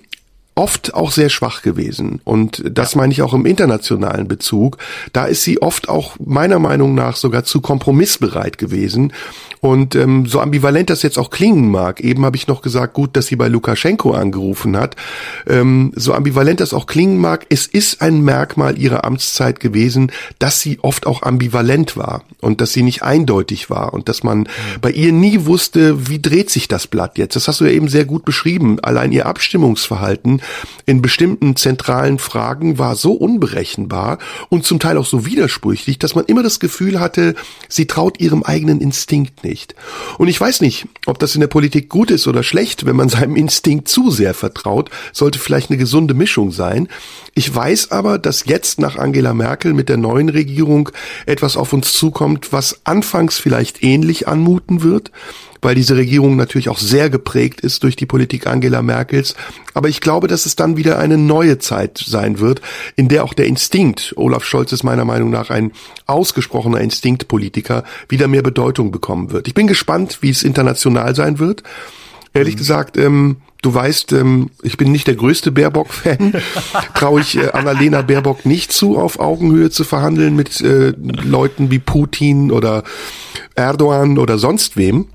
oft 0.55 0.93
auch 0.93 1.11
sehr 1.11 1.27
schwach 1.29 1.61
gewesen. 1.61 2.21
Und 2.23 2.63
das 2.65 2.93
ja. 2.93 2.99
meine 2.99 3.11
ich 3.11 3.21
auch 3.21 3.33
im 3.33 3.45
internationalen 3.45 4.29
Bezug. 4.29 4.77
Da 5.11 5.25
ist 5.25 5.43
sie 5.43 5.61
oft 5.61 5.89
auch 5.89 6.15
meiner 6.23 6.59
Meinung 6.59 6.95
nach 6.95 7.17
sogar 7.17 7.43
zu 7.43 7.59
kompromissbereit 7.59 8.57
gewesen. 8.57 9.11
Und 9.59 9.95
ähm, 9.95 10.25
so 10.27 10.39
ambivalent 10.39 10.89
das 10.89 11.01
jetzt 11.01 11.17
auch 11.17 11.29
klingen 11.29 11.71
mag, 11.71 11.99
eben 11.99 12.23
habe 12.23 12.37
ich 12.37 12.47
noch 12.47 12.61
gesagt, 12.61 12.93
gut, 12.93 13.17
dass 13.17 13.27
sie 13.27 13.35
bei 13.35 13.49
Lukaschenko 13.49 14.11
angerufen 14.11 14.77
hat. 14.77 14.95
Ähm, 15.45 15.91
so 15.95 16.13
ambivalent 16.13 16.61
das 16.61 16.73
auch 16.73 16.85
klingen 16.85 17.17
mag, 17.17 17.45
es 17.49 17.67
ist 17.67 18.01
ein 18.01 18.21
Merkmal 18.21 18.77
ihrer 18.77 19.03
Amtszeit 19.03 19.59
gewesen, 19.59 20.11
dass 20.39 20.61
sie 20.61 20.79
oft 20.81 21.05
auch 21.05 21.23
ambivalent 21.23 21.97
war 21.97 22.23
und 22.39 22.61
dass 22.61 22.71
sie 22.71 22.83
nicht 22.83 23.03
eindeutig 23.03 23.69
war 23.69 23.93
und 23.93 24.07
dass 24.07 24.23
man 24.23 24.39
mhm. 24.39 24.45
bei 24.81 24.91
ihr 24.91 25.11
nie 25.11 25.45
wusste, 25.45 26.07
wie 26.09 26.21
dreht 26.21 26.49
sich 26.49 26.67
das 26.69 26.87
Blatt 26.87 27.17
jetzt. 27.17 27.35
Das 27.35 27.47
hast 27.49 27.59
du 27.59 27.65
ja 27.65 27.71
eben 27.71 27.89
sehr 27.89 28.05
gut 28.05 28.23
beschrieben. 28.23 28.79
Allein 28.81 29.11
ihr 29.11 29.25
Abstimmungsverhalten 29.25 30.41
in 30.85 31.01
bestimmten 31.01 31.55
zentralen 31.55 32.19
Fragen 32.19 32.77
war 32.77 32.95
so 32.95 33.13
unberechenbar 33.13 34.19
und 34.49 34.65
zum 34.65 34.79
Teil 34.79 34.97
auch 34.97 35.05
so 35.05 35.25
widersprüchlich, 35.25 35.99
dass 35.99 36.15
man 36.15 36.25
immer 36.25 36.43
das 36.43 36.59
Gefühl 36.59 36.99
hatte, 36.99 37.35
sie 37.69 37.87
traut 37.87 38.19
ihrem 38.19 38.43
eigenen 38.43 38.81
Instinkt 38.81 39.43
nicht. 39.43 39.75
Und 40.17 40.27
ich 40.27 40.39
weiß 40.39 40.61
nicht, 40.61 40.87
ob 41.05 41.19
das 41.19 41.35
in 41.35 41.41
der 41.41 41.47
Politik 41.47 41.89
gut 41.89 42.11
ist 42.11 42.27
oder 42.27 42.43
schlecht, 42.43 42.85
wenn 42.85 42.95
man 42.95 43.09
seinem 43.09 43.35
Instinkt 43.35 43.87
zu 43.87 44.11
sehr 44.11 44.33
vertraut, 44.33 44.89
sollte 45.11 45.39
vielleicht 45.39 45.69
eine 45.69 45.77
gesunde 45.77 46.13
Mischung 46.13 46.51
sein. 46.51 46.87
Ich 47.33 47.53
weiß 47.53 47.91
aber, 47.91 48.17
dass 48.17 48.45
jetzt 48.45 48.79
nach 48.79 48.97
Angela 48.97 49.33
Merkel 49.33 49.73
mit 49.73 49.89
der 49.89 49.97
neuen 49.97 50.29
Regierung 50.29 50.89
etwas 51.25 51.57
auf 51.57 51.73
uns 51.73 51.93
zukommt, 51.93 52.53
was 52.53 52.81
anfangs 52.85 53.37
vielleicht 53.37 53.83
ähnlich 53.83 54.27
anmuten 54.27 54.83
wird, 54.83 55.11
weil 55.65 55.73
diese 55.73 55.97
Regierung 55.97 56.35
natürlich 56.35 56.69
auch 56.69 56.77
sehr 56.77 57.09
geprägt 57.09 57.59
ist 57.59 57.81
durch 57.81 57.95
die 57.95 58.05
Politik 58.05 58.45
Angela 58.45 58.83
Merkels. 58.83 59.35
Aber 59.73 59.89
ich 59.89 59.99
glaube, 59.99 60.27
dass 60.27 60.45
es 60.45 60.55
dann 60.55 60.77
wieder 60.77 60.99
eine 60.99 61.17
neue 61.17 61.57
Zeit 61.57 61.97
sein 61.97 62.39
wird, 62.39 62.61
in 62.95 63.07
der 63.07 63.23
auch 63.23 63.33
der 63.33 63.47
Instinkt, 63.47 64.13
Olaf 64.15 64.45
Scholz 64.45 64.71
ist 64.71 64.83
meiner 64.83 65.05
Meinung 65.05 65.31
nach 65.31 65.49
ein 65.49 65.71
ausgesprochener 66.05 66.81
Instinktpolitiker, 66.81 67.83
wieder 68.07 68.27
mehr 68.27 68.43
Bedeutung 68.43 68.91
bekommen 68.91 69.31
wird. 69.31 69.47
Ich 69.47 69.55
bin 69.55 69.65
gespannt, 69.65 70.19
wie 70.21 70.29
es 70.29 70.43
international 70.43 71.15
sein 71.15 71.39
wird. 71.39 71.63
Ehrlich 72.35 72.53
mhm. 72.53 72.59
gesagt, 72.59 72.97
ähm, 72.97 73.37
du 73.63 73.73
weißt, 73.73 74.11
ähm, 74.11 74.51
ich 74.61 74.77
bin 74.77 74.91
nicht 74.91 75.07
der 75.07 75.15
größte 75.15 75.51
Baerbock-Fan. 75.51 76.33
Traue 76.93 77.21
ich 77.21 77.37
äh, 77.37 77.49
Annalena 77.53 78.03
Baerbock 78.03 78.45
nicht 78.45 78.71
zu, 78.71 78.99
auf 78.99 79.19
Augenhöhe 79.19 79.71
zu 79.71 79.83
verhandeln 79.83 80.35
mit 80.35 80.61
äh, 80.61 80.93
Leuten 80.99 81.71
wie 81.71 81.79
Putin 81.79 82.51
oder 82.51 82.83
Erdogan 83.55 84.19
oder 84.19 84.37
sonst 84.37 84.77
wem. 84.77 85.07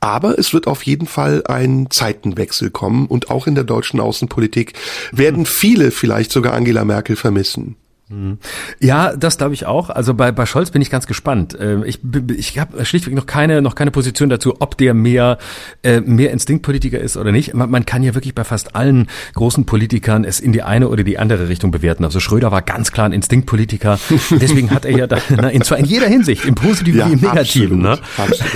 Aber 0.00 0.38
es 0.38 0.52
wird 0.52 0.66
auf 0.66 0.82
jeden 0.82 1.06
Fall 1.06 1.44
ein 1.46 1.88
Zeitenwechsel 1.90 2.70
kommen 2.70 3.06
und 3.06 3.30
auch 3.30 3.46
in 3.46 3.54
der 3.54 3.64
deutschen 3.64 4.00
Außenpolitik 4.00 4.74
werden 5.12 5.46
viele 5.46 5.90
vielleicht 5.90 6.32
sogar 6.32 6.54
Angela 6.54 6.84
Merkel 6.84 7.16
vermissen. 7.16 7.76
Mhm. 8.10 8.38
Ja, 8.80 9.14
das 9.14 9.38
glaube 9.38 9.54
ich 9.54 9.66
auch. 9.66 9.88
Also 9.88 10.14
bei, 10.14 10.32
bei 10.32 10.44
Scholz 10.44 10.72
bin 10.72 10.82
ich 10.82 10.90
ganz 10.90 11.06
gespannt. 11.06 11.56
Ähm, 11.60 11.84
ich, 11.86 12.00
ich 12.36 12.58
habe 12.58 12.84
schlichtweg 12.84 13.14
noch 13.14 13.26
keine, 13.26 13.62
noch 13.62 13.76
keine 13.76 13.92
Position 13.92 14.28
dazu, 14.28 14.56
ob 14.58 14.76
der 14.76 14.94
mehr, 14.94 15.38
äh, 15.84 16.00
mehr 16.00 16.32
Instinktpolitiker 16.32 16.98
ist 16.98 17.16
oder 17.16 17.30
nicht. 17.30 17.54
Man, 17.54 17.70
man 17.70 17.86
kann 17.86 18.02
ja 18.02 18.14
wirklich 18.14 18.34
bei 18.34 18.42
fast 18.42 18.74
allen 18.74 19.06
großen 19.34 19.64
Politikern 19.64 20.24
es 20.24 20.40
in 20.40 20.52
die 20.52 20.62
eine 20.62 20.88
oder 20.88 21.04
die 21.04 21.18
andere 21.18 21.48
Richtung 21.48 21.70
bewerten. 21.70 22.04
Also 22.04 22.18
Schröder 22.18 22.50
war 22.50 22.62
ganz 22.62 22.90
klar 22.90 23.06
ein 23.06 23.12
Instinktpolitiker. 23.12 24.00
Deswegen 24.30 24.72
hat 24.72 24.84
er 24.84 24.96
ja 24.96 25.06
da, 25.06 25.18
na, 25.28 25.48
in, 25.48 25.62
zwar 25.62 25.78
in 25.78 25.84
jeder 25.84 26.08
Hinsicht, 26.08 26.44
im 26.44 26.56
Positiven 26.56 26.98
ja, 26.98 27.08
wie 27.08 27.12
im 27.12 27.20
Negativen. 27.20 27.78
Ne? 27.80 27.98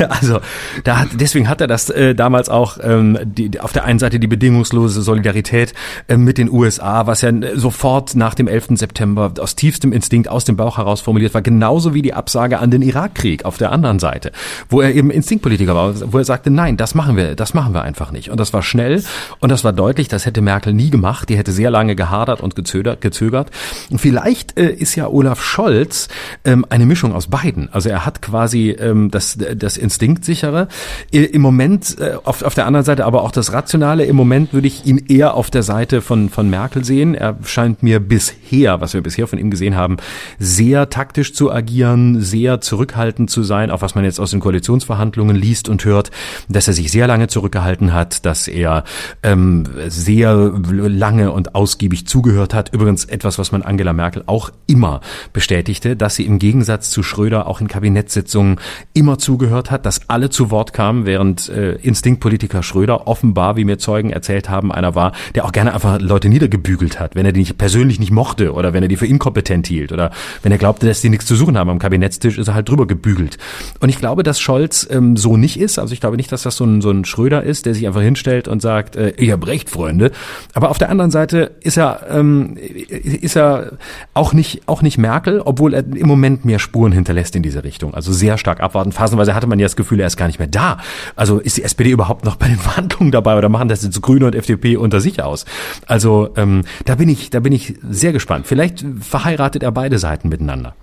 Also 0.08 0.40
da 0.84 1.00
hat, 1.00 1.08
deswegen 1.14 1.48
hat 1.48 1.60
er 1.60 1.66
das 1.66 1.90
äh, 1.90 2.14
damals 2.14 2.48
auch 2.48 2.78
ähm, 2.82 3.18
die, 3.24 3.60
auf 3.60 3.72
der 3.72 3.84
einen 3.84 3.98
Seite 3.98 4.18
die 4.18 4.26
bedingungslose 4.26 5.02
Solidarität 5.02 5.74
äh, 6.08 6.16
mit 6.16 6.38
den 6.38 6.50
USA, 6.50 7.06
was 7.06 7.22
ja 7.22 7.32
sofort 7.54 8.14
nach 8.14 8.34
dem 8.34 8.48
11. 8.48 8.68
September 8.74 9.32
aus 9.44 9.54
tiefstem 9.54 9.92
Instinkt 9.92 10.28
aus 10.28 10.46
dem 10.46 10.56
Bauch 10.56 10.78
heraus 10.78 11.02
formuliert 11.02 11.34
war, 11.34 11.42
genauso 11.42 11.92
wie 11.92 12.00
die 12.00 12.14
Absage 12.14 12.58
an 12.58 12.70
den 12.70 12.80
Irakkrieg 12.80 13.44
auf 13.44 13.58
der 13.58 13.70
anderen 13.72 13.98
Seite, 13.98 14.32
wo 14.70 14.80
er 14.80 14.94
eben 14.94 15.10
Instinktpolitiker 15.10 15.74
war, 15.74 15.94
wo 16.12 16.16
er 16.16 16.24
sagte, 16.24 16.50
nein, 16.50 16.78
das 16.78 16.94
machen 16.94 17.16
wir, 17.16 17.36
das 17.36 17.52
machen 17.52 17.74
wir 17.74 17.82
einfach 17.82 18.10
nicht. 18.10 18.30
Und 18.30 18.40
das 18.40 18.54
war 18.54 18.62
schnell 18.62 19.04
und 19.40 19.50
das 19.50 19.62
war 19.62 19.74
deutlich, 19.74 20.08
das 20.08 20.24
hätte 20.24 20.40
Merkel 20.40 20.72
nie 20.72 20.88
gemacht, 20.88 21.28
die 21.28 21.36
hätte 21.36 21.52
sehr 21.52 21.70
lange 21.70 21.94
gehadert 21.94 22.40
und 22.40 22.56
gezögert. 22.56 23.02
gezögert. 23.02 23.50
Und 23.90 23.98
vielleicht 23.98 24.58
äh, 24.58 24.72
ist 24.72 24.94
ja 24.94 25.08
Olaf 25.08 25.42
Scholz 25.42 26.08
ähm, 26.46 26.64
eine 26.70 26.86
Mischung 26.86 27.12
aus 27.12 27.26
beiden. 27.26 27.68
Also 27.70 27.90
er 27.90 28.06
hat 28.06 28.22
quasi 28.22 28.70
ähm, 28.70 29.10
das, 29.10 29.36
das 29.56 29.76
Instinktsichere. 29.76 30.68
Im 31.10 31.42
Moment 31.42 31.98
äh, 32.00 32.14
auf, 32.24 32.42
auf 32.42 32.54
der 32.54 32.66
anderen 32.66 32.86
Seite 32.86 33.04
aber 33.04 33.22
auch 33.22 33.32
das 33.32 33.52
Rationale. 33.52 34.06
Im 34.06 34.16
Moment 34.16 34.54
würde 34.54 34.68
ich 34.68 34.86
ihn 34.86 35.04
eher 35.06 35.34
auf 35.34 35.50
der 35.50 35.62
Seite 35.62 36.00
von, 36.00 36.30
von 36.30 36.48
Merkel 36.48 36.82
sehen. 36.82 37.14
Er 37.14 37.36
scheint 37.44 37.82
mir 37.82 38.00
bisher, 38.00 38.80
was 38.80 38.94
wir 38.94 39.02
bisher 39.02 39.28
von 39.34 39.38
ihm 39.38 39.50
gesehen 39.50 39.74
haben, 39.74 39.96
sehr 40.38 40.90
taktisch 40.90 41.34
zu 41.34 41.50
agieren, 41.50 42.20
sehr 42.20 42.60
zurückhaltend 42.60 43.30
zu 43.30 43.42
sein, 43.42 43.70
auch 43.70 43.82
was 43.82 43.94
man 43.94 44.04
jetzt 44.04 44.20
aus 44.20 44.30
den 44.30 44.40
Koalitionsverhandlungen 44.40 45.34
liest 45.34 45.68
und 45.68 45.84
hört, 45.84 46.10
dass 46.48 46.68
er 46.68 46.74
sich 46.74 46.92
sehr 46.92 47.06
lange 47.08 47.26
zurückgehalten 47.26 47.92
hat, 47.92 48.24
dass 48.24 48.46
er 48.46 48.84
ähm, 49.22 49.64
sehr 49.88 50.52
lange 50.70 51.32
und 51.32 51.54
ausgiebig 51.54 52.06
zugehört 52.06 52.54
hat. 52.54 52.72
Übrigens 52.72 53.04
etwas, 53.06 53.38
was 53.38 53.50
man 53.50 53.62
Angela 53.62 53.92
Merkel 53.92 54.22
auch 54.26 54.50
immer 54.66 55.00
bestätigte, 55.32 55.96
dass 55.96 56.14
sie 56.14 56.26
im 56.26 56.38
Gegensatz 56.38 56.90
zu 56.90 57.02
Schröder 57.02 57.48
auch 57.48 57.60
in 57.60 57.66
Kabinettssitzungen 57.66 58.60
immer 58.92 59.18
zugehört 59.18 59.70
hat, 59.70 59.84
dass 59.84 60.08
alle 60.08 60.30
zu 60.30 60.50
Wort 60.50 60.72
kamen, 60.72 61.06
während 61.06 61.48
äh, 61.48 61.72
Instinktpolitiker 61.72 62.62
Schröder 62.62 63.08
offenbar, 63.08 63.56
wie 63.56 63.64
mir 63.64 63.78
Zeugen 63.78 64.10
erzählt 64.10 64.48
haben, 64.48 64.70
einer 64.70 64.94
war, 64.94 65.12
der 65.34 65.44
auch 65.44 65.52
gerne 65.52 65.74
einfach 65.74 66.00
Leute 66.00 66.28
niedergebügelt 66.28 67.00
hat, 67.00 67.16
wenn 67.16 67.26
er 67.26 67.32
die 67.32 67.40
nicht 67.40 67.58
persönlich 67.58 67.98
nicht 67.98 68.12
mochte 68.12 68.52
oder 68.52 68.72
wenn 68.72 68.82
er 68.82 68.88
die 68.88 68.96
für 68.96 69.06
inkompetent 69.14 69.66
hielt 69.66 69.92
oder 69.92 70.10
wenn 70.42 70.52
er 70.52 70.58
glaubte, 70.58 70.86
dass 70.86 71.00
die 71.00 71.08
nichts 71.08 71.26
zu 71.26 71.36
suchen 71.36 71.56
haben 71.56 71.70
am 71.70 71.78
Kabinettstisch, 71.78 72.38
ist 72.38 72.48
er 72.48 72.54
halt 72.54 72.68
drüber 72.68 72.86
gebügelt. 72.86 73.38
Und 73.80 73.88
ich 73.88 73.98
glaube, 73.98 74.22
dass 74.22 74.40
Scholz 74.40 74.86
ähm, 74.90 75.16
so 75.16 75.36
nicht 75.36 75.58
ist. 75.58 75.78
Also 75.78 75.92
ich 75.92 76.00
glaube 76.00 76.16
nicht, 76.16 76.30
dass 76.32 76.42
das 76.42 76.56
so 76.56 76.64
ein, 76.64 76.80
so 76.80 76.90
ein 76.90 77.04
Schröder 77.04 77.42
ist, 77.42 77.66
der 77.66 77.74
sich 77.74 77.86
einfach 77.86 78.02
hinstellt 78.02 78.48
und 78.48 78.60
sagt, 78.60 78.96
äh, 78.96 79.12
ihr 79.18 79.32
habt 79.32 79.46
recht, 79.46 79.70
Freunde. 79.70 80.10
Aber 80.52 80.70
auf 80.70 80.78
der 80.78 80.90
anderen 80.90 81.10
Seite 81.10 81.52
ist 81.60 81.76
er, 81.76 82.06
ähm, 82.10 82.56
ist 82.56 83.36
er 83.36 83.78
auch 84.12 84.32
nicht, 84.32 84.62
auch 84.66 84.82
nicht 84.82 84.98
Merkel, 84.98 85.40
obwohl 85.40 85.74
er 85.74 85.84
im 85.84 86.06
Moment 86.06 86.44
mehr 86.44 86.58
Spuren 86.58 86.92
hinterlässt 86.92 87.36
in 87.36 87.42
diese 87.42 87.64
Richtung. 87.64 87.94
Also 87.94 88.12
sehr 88.12 88.38
stark 88.38 88.60
abwarten. 88.60 88.92
Phasenweise 88.92 89.34
hatte 89.34 89.46
man 89.46 89.58
ja 89.58 89.64
das 89.64 89.76
Gefühl, 89.76 90.00
er 90.00 90.06
ist 90.06 90.16
gar 90.16 90.26
nicht 90.26 90.38
mehr 90.38 90.48
da. 90.48 90.78
Also 91.16 91.38
ist 91.38 91.56
die 91.56 91.62
SPD 91.62 91.90
überhaupt 91.90 92.24
noch 92.24 92.36
bei 92.36 92.48
den 92.48 92.58
Verhandlungen 92.58 93.12
dabei 93.12 93.36
oder 93.36 93.48
machen 93.48 93.68
das 93.68 93.82
jetzt 93.82 94.00
Grüne 94.02 94.26
und 94.26 94.34
FDP 94.34 94.76
unter 94.76 95.00
sich 95.00 95.22
aus? 95.22 95.44
Also 95.86 96.30
ähm, 96.36 96.62
da 96.84 96.94
bin 96.96 97.08
ich, 97.08 97.30
da 97.30 97.40
bin 97.40 97.52
ich 97.52 97.74
sehr 97.88 98.12
gespannt. 98.12 98.46
Vielleicht 98.46 98.84
verheiratet 99.04 99.62
er 99.62 99.72
beide 99.72 99.98
Seiten 99.98 100.28
miteinander. 100.28 100.74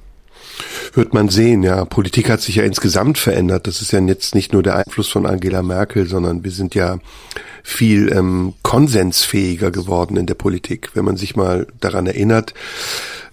Wird 0.93 1.13
man 1.13 1.29
sehen, 1.29 1.63
ja. 1.63 1.85
Politik 1.85 2.29
hat 2.29 2.41
sich 2.41 2.55
ja 2.55 2.63
insgesamt 2.63 3.17
verändert. 3.17 3.67
Das 3.67 3.81
ist 3.81 3.91
ja 3.93 3.99
jetzt 4.01 4.35
nicht 4.35 4.51
nur 4.51 4.61
der 4.61 4.75
Einfluss 4.75 5.07
von 5.07 5.25
Angela 5.25 5.63
Merkel, 5.63 6.07
sondern 6.07 6.43
wir 6.43 6.51
sind 6.51 6.75
ja 6.75 6.99
viel 7.63 8.11
ähm, 8.11 8.53
konsensfähiger 8.61 9.71
geworden 9.71 10.17
in 10.17 10.25
der 10.25 10.33
Politik. 10.33 10.89
Wenn 10.93 11.05
man 11.05 11.15
sich 11.15 11.35
mal 11.35 11.67
daran 11.79 12.07
erinnert, 12.07 12.53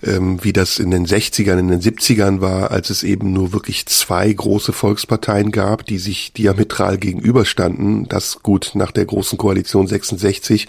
ähm, 0.02 0.42
wie 0.42 0.52
das 0.52 0.78
in 0.78 0.90
den 0.90 1.06
60ern, 1.06 1.58
in 1.58 1.68
den 1.68 1.80
70ern 1.80 2.40
war, 2.40 2.70
als 2.70 2.90
es 2.90 3.02
eben 3.02 3.32
nur 3.32 3.52
wirklich 3.52 3.86
zwei 3.86 4.32
große 4.32 4.72
Volksparteien 4.72 5.50
gab, 5.50 5.84
die 5.86 5.98
sich 5.98 6.32
diametral 6.32 6.98
gegenüberstanden. 6.98 8.08
Das 8.08 8.42
gut 8.42 8.72
nach 8.74 8.92
der 8.92 9.06
großen 9.06 9.38
Koalition 9.38 9.86
66 9.86 10.68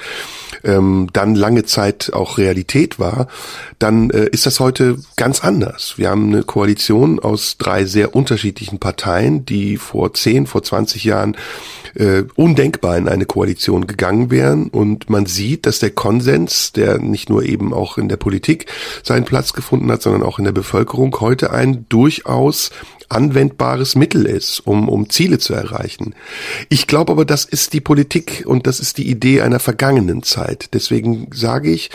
ähm, 0.63 1.07
dann 1.13 1.35
lange 1.35 1.63
Zeit 1.65 2.11
auch 2.13 2.37
Realität 2.37 2.99
war, 2.99 3.27
dann 3.77 4.09
äh, 4.09 4.25
ist 4.25 4.45
das 4.45 4.59
heute 4.59 4.97
ganz 5.15 5.43
anders. 5.43 5.93
Wir 5.97 6.09
haben 6.09 6.33
eine 6.33 6.43
Koalition 6.43 7.19
aus 7.19 7.57
drei 7.57 7.85
sehr 7.85 8.15
unterschiedlichen 8.15 8.79
Parteien, 8.79 9.45
die 9.45 9.77
vor 9.77 10.13
10, 10.13 10.47
vor 10.47 10.63
20 10.63 11.03
Jahren 11.03 11.37
äh, 11.95 12.23
undenkbar 12.35 12.97
in 12.97 13.07
eine 13.07 13.25
Koalition 13.25 13.87
gegangen 13.87 14.31
wären. 14.31 14.67
Und 14.69 15.09
man 15.09 15.25
sieht, 15.25 15.65
dass 15.65 15.79
der 15.79 15.91
Konsens, 15.91 16.71
der 16.73 16.99
nicht 16.99 17.29
nur 17.29 17.43
eben 17.43 17.73
auch 17.73 17.97
in 17.97 18.09
der 18.09 18.17
Politik 18.17 18.65
seinen 19.19 19.25
Platz 19.25 19.53
gefunden 19.53 19.91
hat, 19.91 20.01
sondern 20.01 20.23
auch 20.23 20.39
in 20.39 20.45
der 20.45 20.51
Bevölkerung, 20.53 21.19
heute 21.19 21.51
ein 21.51 21.85
durchaus 21.89 22.71
anwendbares 23.09 23.95
Mittel 23.95 24.25
ist, 24.25 24.59
um, 24.65 24.87
um 24.87 25.09
Ziele 25.09 25.39
zu 25.39 25.53
erreichen. 25.53 26.15
Ich 26.69 26.87
glaube 26.87 27.11
aber, 27.11 27.25
das 27.25 27.45
ist 27.45 27.73
die 27.73 27.81
Politik 27.81 28.43
und 28.45 28.67
das 28.67 28.79
ist 28.79 28.97
die 28.97 29.09
Idee 29.09 29.41
einer 29.41 29.59
vergangenen 29.59 30.23
Zeit. 30.23 30.69
Deswegen 30.73 31.27
sage 31.33 31.71
ich, 31.71 31.89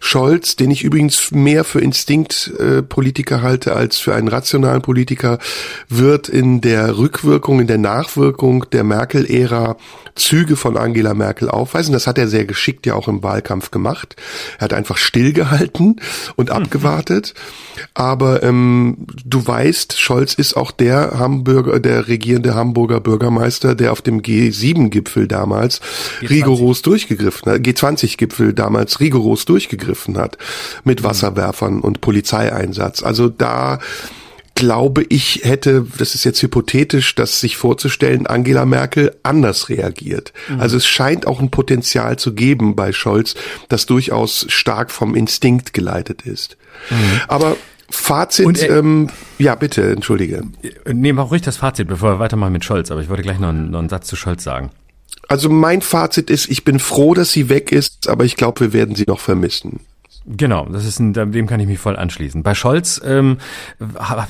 Scholz, 0.00 0.56
den 0.56 0.70
ich 0.70 0.84
übrigens 0.84 1.30
mehr 1.30 1.64
für 1.64 1.80
Instinktpolitiker 1.80 3.36
äh, 3.36 3.40
halte 3.40 3.74
als 3.74 3.98
für 3.98 4.14
einen 4.14 4.28
rationalen 4.28 4.82
Politiker, 4.82 5.38
wird 5.88 6.28
in 6.28 6.60
der 6.60 6.98
Rückwirkung, 6.98 7.60
in 7.60 7.66
der 7.66 7.78
Nachwirkung 7.78 8.66
der 8.70 8.84
Merkel-Ära 8.84 9.76
Züge 10.14 10.56
von 10.56 10.76
Angela 10.76 11.14
Merkel 11.14 11.48
aufweisen. 11.48 11.92
Das 11.92 12.06
hat 12.06 12.18
er 12.18 12.26
sehr 12.26 12.46
geschickt 12.46 12.86
ja 12.86 12.94
auch 12.94 13.06
im 13.06 13.22
Wahlkampf 13.22 13.70
gemacht. 13.70 14.16
Er 14.58 14.64
hat 14.64 14.72
einfach 14.72 14.96
stillgehalten 14.96 16.00
und 16.36 16.48
mhm. 16.48 16.56
abgewartet. 16.56 17.34
Aber 17.94 18.42
ähm, 18.42 19.06
du 19.24 19.46
weißt, 19.46 19.98
Scholz 19.98 20.34
ist 20.34 20.55
auch 20.56 20.70
der 20.70 21.18
Hamburger, 21.18 21.80
der 21.80 22.08
regierende 22.08 22.54
Hamburger 22.54 23.00
Bürgermeister, 23.00 23.74
der 23.74 23.92
auf 23.92 24.02
dem 24.02 24.22
G7-Gipfel 24.22 25.28
damals 25.28 25.80
G20. 26.20 26.30
rigoros 26.30 26.82
durchgegriffen 26.82 27.52
hat, 27.52 27.60
G20-Gipfel 27.60 28.52
damals 28.52 29.00
rigoros 29.00 29.44
durchgegriffen 29.44 30.18
hat 30.18 30.38
mit 30.84 31.00
mhm. 31.00 31.04
Wasserwerfern 31.04 31.80
und 31.80 32.00
Polizeieinsatz. 32.00 33.02
Also 33.02 33.28
da 33.28 33.78
glaube 34.56 35.04
ich, 35.08 35.42
hätte, 35.44 35.86
das 35.98 36.14
ist 36.14 36.24
jetzt 36.24 36.42
hypothetisch, 36.42 37.14
das 37.14 37.40
sich 37.40 37.56
vorzustellen, 37.56 38.26
Angela 38.26 38.64
Merkel 38.64 39.14
anders 39.22 39.68
reagiert. 39.68 40.32
Mhm. 40.48 40.60
Also 40.60 40.78
es 40.78 40.86
scheint 40.86 41.26
auch 41.26 41.40
ein 41.40 41.50
Potenzial 41.50 42.18
zu 42.18 42.34
geben 42.34 42.74
bei 42.74 42.92
Scholz, 42.92 43.34
das 43.68 43.86
durchaus 43.86 44.46
stark 44.48 44.90
vom 44.90 45.14
Instinkt 45.14 45.74
geleitet 45.74 46.22
ist. 46.22 46.56
Mhm. 46.90 47.20
Aber 47.28 47.56
Fazit, 47.90 48.46
Und, 48.46 48.62
äh, 48.62 48.78
ähm, 48.78 49.08
ja 49.38 49.54
bitte, 49.54 49.90
entschuldige. 49.90 50.42
Nehmen 50.86 51.18
wir 51.18 51.22
auch 51.22 51.30
ruhig 51.30 51.42
das 51.42 51.56
Fazit, 51.56 51.88
bevor 51.88 52.14
wir 52.14 52.18
weitermachen 52.18 52.52
mit 52.52 52.64
Scholz, 52.64 52.90
aber 52.90 53.00
ich 53.00 53.08
wollte 53.08 53.22
gleich 53.22 53.38
noch 53.38 53.50
einen, 53.50 53.70
noch 53.70 53.78
einen 53.78 53.88
Satz 53.88 54.08
zu 54.08 54.16
Scholz 54.16 54.42
sagen. 54.42 54.70
Also 55.28 55.48
mein 55.48 55.82
Fazit 55.82 56.30
ist, 56.30 56.48
ich 56.48 56.64
bin 56.64 56.78
froh, 56.78 57.14
dass 57.14 57.32
sie 57.32 57.48
weg 57.48 57.72
ist, 57.72 58.08
aber 58.08 58.24
ich 58.24 58.36
glaube, 58.36 58.60
wir 58.60 58.72
werden 58.72 58.94
sie 58.94 59.04
noch 59.06 59.20
vermissen. 59.20 59.80
Genau, 60.28 60.66
das 60.66 60.84
ist 60.84 60.98
ein, 60.98 61.12
dem 61.12 61.46
kann 61.46 61.60
ich 61.60 61.68
mich 61.68 61.78
voll 61.78 61.96
anschließen. 61.96 62.42
Bei 62.42 62.54
Scholz 62.54 63.00
ähm, 63.04 63.38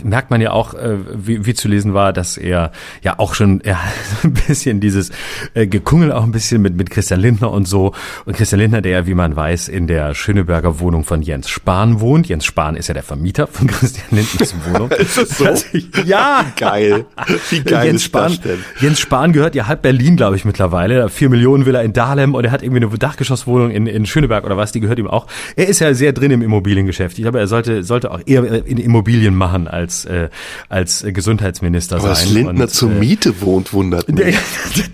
merkt 0.04 0.30
man 0.30 0.42
ja 0.42 0.50
auch, 0.50 0.74
äh, 0.74 0.98
wie, 1.14 1.46
wie 1.46 1.54
zu 1.54 1.68
lesen 1.68 1.94
war, 1.94 2.12
dass 2.12 2.36
er 2.36 2.72
ja 3.02 3.18
auch 3.18 3.34
schon 3.34 3.62
ja, 3.64 3.80
ein 4.22 4.34
bisschen 4.34 4.80
dieses 4.80 5.10
äh, 5.54 5.66
Gekungel 5.66 6.12
auch 6.12 6.22
ein 6.22 6.32
bisschen 6.32 6.60
mit 6.60 6.76
mit 6.76 6.90
Christian 6.90 7.20
Lindner 7.20 7.50
und 7.50 7.66
so. 7.66 7.94
Und 8.26 8.36
Christian 8.36 8.60
Lindner, 8.60 8.82
der 8.82 8.92
ja, 8.92 9.06
wie 9.06 9.14
man 9.14 9.36
weiß, 9.36 9.68
in 9.68 9.86
der 9.86 10.14
Schöneberger 10.14 10.80
Wohnung 10.80 11.04
von 11.04 11.22
Jens 11.22 11.48
Spahn 11.48 12.00
wohnt. 12.00 12.28
Jens 12.28 12.44
Spahn 12.44 12.76
ist 12.76 12.88
ja 12.88 12.94
der 12.94 13.02
Vermieter 13.02 13.46
von 13.46 13.66
Christian 13.68 14.06
Lindners 14.10 14.54
Wohnung. 14.66 14.90
ist 14.98 15.16
das 15.16 15.38
so? 15.38 15.46
Ich, 15.72 15.88
ja, 16.04 16.44
wie 16.44 16.60
geil. 16.60 17.06
Wie 17.48 17.60
geil 17.60 17.86
Jens 17.86 18.02
ist 18.02 18.04
Spahn, 18.04 18.32
das 18.32 18.40
denn? 18.42 18.58
Jens 18.80 19.00
Spahn 19.00 19.32
gehört 19.32 19.54
ja 19.54 19.66
halb 19.66 19.80
Berlin, 19.80 20.16
glaube 20.16 20.36
ich, 20.36 20.44
mittlerweile. 20.44 21.08
Vier 21.08 21.30
Millionen 21.30 21.64
will 21.64 21.74
er 21.74 21.82
in 21.82 21.94
Dahlem 21.94 22.34
und 22.34 22.44
er 22.44 22.50
hat 22.50 22.62
irgendwie 22.62 22.84
eine 22.84 22.98
Dachgeschosswohnung 22.98 23.70
in, 23.70 23.86
in 23.86 24.04
Schöneberg 24.04 24.44
oder 24.44 24.58
was, 24.58 24.72
die 24.72 24.80
gehört 24.80 24.98
ihm 24.98 25.06
auch. 25.06 25.26
Er 25.56 25.68
ist 25.68 25.80
ja 25.80 25.85
sehr 25.94 26.12
drin 26.12 26.30
im 26.30 26.42
Immobiliengeschäft. 26.42 27.18
Ich 27.18 27.22
glaube, 27.22 27.38
er 27.38 27.46
sollte, 27.46 27.82
sollte 27.84 28.10
auch 28.10 28.20
eher 28.26 28.66
in 28.66 28.78
Immobilien 28.78 29.34
machen 29.34 29.68
als, 29.68 30.04
äh, 30.04 30.28
als 30.68 31.04
Gesundheitsminister 31.06 31.96
Aber 31.96 32.14
sein. 32.14 32.24
dass 32.26 32.30
Lindner 32.32 32.64
Und, 32.64 32.70
zur 32.70 32.90
äh, 32.90 32.94
Miete 32.98 33.40
wohnt, 33.40 33.72
wundert 33.72 34.08
mich. 34.12 34.36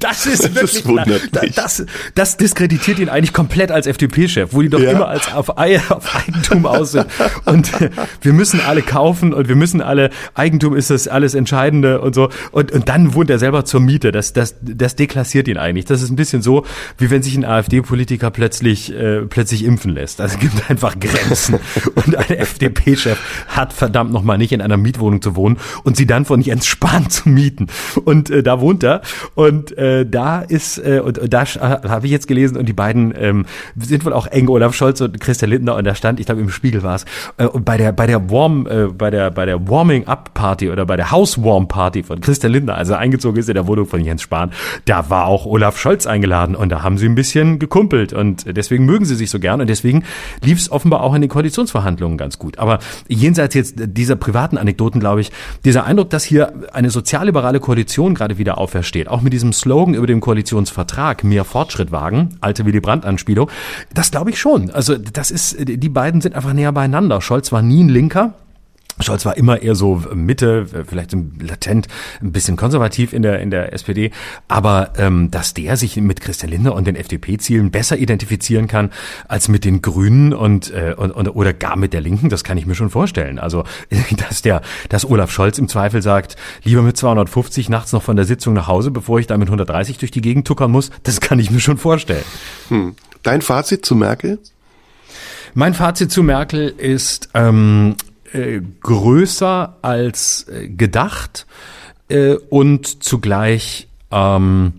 Das 0.00 0.26
ist 0.26 0.44
Das 0.44 0.54
wirklich, 0.54 0.84
wundert 0.86 1.22
da- 1.32 1.42
mich. 1.42 1.54
das, 1.54 1.84
das 2.14 2.36
diskreditiert 2.36 2.98
ihn 2.98 3.08
eigentlich 3.08 3.32
komplett 3.32 3.70
als 3.70 3.86
FDP-Chef, 3.86 4.52
wo 4.52 4.62
die 4.62 4.68
doch 4.68 4.80
Ja. 4.80 4.90
immer 4.92 5.08
als 5.08 5.32
auf, 5.32 5.48
auf 5.50 5.58
Eigentum 5.58 6.66
aus 6.66 6.92
sind. 6.92 7.06
Und 7.44 7.80
äh, 7.80 7.90
wir 8.20 8.32
müssen 8.32 8.60
alle 8.60 8.82
kaufen 8.82 9.32
und 9.32 9.48
wir 9.48 9.56
müssen 9.56 9.80
alle, 9.80 10.10
Eigentum 10.34 10.74
ist 10.76 10.90
das 10.90 11.08
alles 11.08 11.34
Entscheidende 11.34 12.00
und 12.00 12.14
so. 12.14 12.28
Und, 12.50 12.72
und 12.72 12.88
dann 12.88 13.14
wohnt 13.14 13.30
er 13.30 13.38
selber 13.38 13.64
zur 13.64 13.80
Miete. 13.80 14.12
Das, 14.12 14.32
das, 14.32 14.56
das 14.60 14.96
deklassiert 14.96 15.48
ihn 15.48 15.56
eigentlich. 15.58 15.84
Das 15.84 16.02
ist 16.02 16.10
ein 16.10 16.16
bisschen 16.16 16.42
so, 16.42 16.64
wie 16.98 17.10
wenn 17.10 17.22
sich 17.22 17.36
ein 17.36 17.44
AfD-Politiker 17.44 18.30
plötzlich, 18.30 18.92
äh, 18.92 19.22
plötzlich 19.22 19.64
impfen 19.64 19.92
lässt. 19.92 20.20
Also 20.20 20.38
gibt 20.38 20.54
einfach 20.82 20.98
Grenzen. 20.98 21.58
Und 21.94 22.16
ein 22.16 22.36
FDP-Chef 22.38 23.18
hat 23.48 23.72
verdammt 23.72 24.12
nochmal 24.12 24.38
nicht 24.38 24.52
in 24.52 24.60
einer 24.60 24.76
Mietwohnung 24.76 25.22
zu 25.22 25.36
wohnen 25.36 25.58
und 25.84 25.96
sie 25.96 26.06
dann 26.06 26.24
von 26.24 26.40
Jens 26.40 26.66
Spahn 26.66 27.10
zu 27.10 27.28
mieten. 27.28 27.66
Und 28.04 28.30
äh, 28.30 28.42
da 28.42 28.60
wohnt 28.60 28.82
er. 28.82 29.02
Und 29.34 29.76
äh, 29.78 30.06
da 30.06 30.40
ist, 30.40 30.78
äh, 30.78 31.00
und, 31.00 31.18
und 31.18 31.32
da 31.32 31.42
äh, 31.42 31.88
habe 31.88 32.06
ich 32.06 32.12
jetzt 32.12 32.26
gelesen, 32.26 32.56
und 32.56 32.68
die 32.68 32.72
beiden 32.72 33.14
ähm, 33.16 33.46
sind 33.78 34.04
wohl 34.04 34.12
auch 34.12 34.26
eng, 34.26 34.48
Olaf 34.48 34.74
Scholz 34.74 35.00
und 35.00 35.20
Christian 35.20 35.50
Lindner, 35.50 35.76
und 35.76 35.84
da 35.84 35.94
stand, 35.94 36.20
ich 36.20 36.26
glaube 36.26 36.40
im 36.40 36.50
Spiegel 36.50 36.82
war 36.82 36.96
es, 36.96 37.04
äh, 37.36 37.46
bei 37.46 37.76
der, 37.76 37.92
bei 37.92 38.06
der 38.06 38.30
Warm, 38.30 38.66
äh, 38.66 38.86
bei 38.86 39.10
der, 39.10 39.30
bei 39.30 39.46
der 39.46 39.68
Warming-Up-Party 39.68 40.70
oder 40.70 40.86
bei 40.86 40.96
der 40.96 41.10
House-Warm-Party 41.10 42.02
von 42.02 42.20
Christian 42.20 42.52
Lindner, 42.52 42.76
als 42.76 42.88
er 42.88 42.98
eingezogen 42.98 43.38
ist 43.38 43.48
in 43.48 43.54
der 43.54 43.66
Wohnung 43.66 43.86
von 43.86 44.04
Jens 44.04 44.22
Spahn, 44.22 44.52
da 44.86 45.10
war 45.10 45.26
auch 45.26 45.46
Olaf 45.46 45.78
Scholz 45.78 46.06
eingeladen 46.06 46.56
und 46.56 46.70
da 46.70 46.82
haben 46.82 46.98
sie 46.98 47.06
ein 47.06 47.14
bisschen 47.14 47.58
gekumpelt 47.58 48.12
und 48.12 48.44
deswegen 48.56 48.84
mögen 48.84 49.04
sie 49.04 49.14
sich 49.14 49.30
so 49.30 49.38
gern 49.38 49.60
und 49.60 49.68
deswegen 49.68 50.04
lief 50.42 50.58
es 50.58 50.71
offenbar 50.72 51.02
auch 51.02 51.14
in 51.14 51.20
den 51.20 51.30
Koalitionsverhandlungen 51.30 52.18
ganz 52.18 52.38
gut. 52.38 52.58
Aber 52.58 52.78
jenseits 53.08 53.54
jetzt 53.54 53.74
dieser 53.78 54.16
privaten 54.16 54.58
Anekdoten, 54.58 55.00
glaube 55.00 55.20
ich, 55.20 55.30
dieser 55.64 55.84
Eindruck, 55.84 56.10
dass 56.10 56.24
hier 56.24 56.52
eine 56.72 56.90
sozialliberale 56.90 57.60
Koalition 57.60 58.14
gerade 58.14 58.38
wieder 58.38 58.58
aufersteht, 58.58 59.08
auch 59.08 59.22
mit 59.22 59.32
diesem 59.32 59.52
Slogan 59.52 59.94
über 59.94 60.06
dem 60.06 60.20
Koalitionsvertrag, 60.20 61.24
mehr 61.24 61.44
Fortschritt 61.44 61.92
wagen, 61.92 62.36
alte 62.40 62.64
Willy 62.64 62.80
Brandt-Anspielung, 62.80 63.50
das 63.94 64.10
glaube 64.10 64.30
ich 64.30 64.38
schon. 64.38 64.70
Also 64.70 64.96
das 64.96 65.30
ist, 65.30 65.56
die 65.58 65.88
beiden 65.88 66.20
sind 66.20 66.34
einfach 66.34 66.52
näher 66.52 66.72
beieinander. 66.72 67.20
Scholz 67.20 67.52
war 67.52 67.62
nie 67.62 67.82
ein 67.82 67.88
Linker. 67.88 68.34
Scholz 69.02 69.24
war 69.24 69.36
immer 69.36 69.62
eher 69.62 69.74
so 69.74 70.02
Mitte, 70.14 70.66
vielleicht 70.86 71.10
so 71.10 71.22
latent 71.40 71.88
ein 72.20 72.32
bisschen 72.32 72.56
konservativ 72.56 73.12
in 73.12 73.22
der 73.22 73.40
in 73.40 73.50
der 73.50 73.72
SPD, 73.72 74.10
aber 74.48 74.92
ähm, 74.98 75.30
dass 75.30 75.54
der 75.54 75.76
sich 75.76 75.96
mit 75.96 76.20
Christian 76.20 76.50
Lindner 76.50 76.74
und 76.74 76.86
den 76.86 76.96
FDP-Zielen 76.96 77.70
besser 77.70 77.98
identifizieren 77.98 78.68
kann 78.68 78.90
als 79.28 79.48
mit 79.48 79.64
den 79.64 79.82
Grünen 79.82 80.32
und, 80.32 80.70
äh, 80.72 80.94
und, 80.96 81.10
und 81.12 81.28
oder 81.28 81.52
gar 81.52 81.76
mit 81.76 81.92
der 81.92 82.00
Linken, 82.00 82.28
das 82.28 82.44
kann 82.44 82.58
ich 82.58 82.66
mir 82.66 82.74
schon 82.74 82.90
vorstellen. 82.90 83.38
Also 83.38 83.64
dass 84.16 84.42
der, 84.42 84.62
dass 84.88 85.08
Olaf 85.08 85.30
Scholz 85.30 85.58
im 85.58 85.68
Zweifel 85.68 86.02
sagt, 86.02 86.36
lieber 86.64 86.82
mit 86.82 86.96
250 86.96 87.68
nachts 87.68 87.92
noch 87.92 88.02
von 88.02 88.16
der 88.16 88.24
Sitzung 88.24 88.54
nach 88.54 88.66
Hause, 88.66 88.90
bevor 88.90 89.18
ich 89.18 89.26
da 89.26 89.36
mit 89.36 89.48
130 89.48 89.98
durch 89.98 90.10
die 90.10 90.20
Gegend 90.20 90.46
tuckern 90.46 90.70
muss, 90.70 90.90
das 91.02 91.20
kann 91.20 91.38
ich 91.38 91.50
mir 91.50 91.60
schon 91.60 91.78
vorstellen. 91.78 92.24
Hm. 92.68 92.94
Dein 93.22 93.42
Fazit 93.42 93.86
zu 93.86 93.94
Merkel? 93.94 94.38
Mein 95.54 95.74
Fazit 95.74 96.10
zu 96.10 96.22
Merkel 96.22 96.68
ist 96.68 97.28
ähm, 97.34 97.96
äh, 98.32 98.60
größer 98.80 99.76
als 99.82 100.46
äh, 100.48 100.68
gedacht 100.68 101.46
äh, 102.08 102.34
und 102.34 103.02
zugleich 103.02 103.88
ähm, 104.10 104.74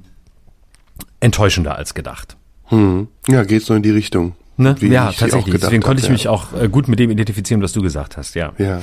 enttäuschender 1.20 1.76
als 1.78 1.94
gedacht. 1.94 2.38
Hm. 2.66 3.08
Ja, 3.28 3.44
geht 3.44 3.64
so 3.64 3.74
in 3.74 3.84
die 3.84 3.92
Richtung. 3.92 4.34
Ne? 4.56 4.76
Ja, 4.82 5.12
tatsächlich. 5.12 5.60
Deswegen 5.60 5.82
konnte 5.82 6.04
ich 6.04 6.10
mich 6.10 6.28
auch 6.28 6.54
äh, 6.54 6.70
gut 6.70 6.88
mit 6.88 7.00
dem 7.00 7.10
identifizieren, 7.10 7.64
was 7.64 7.74
du 7.74 7.82
gesagt 7.82 8.18
hast, 8.18 8.36
ja. 8.36 8.54
Ja. 8.60 8.82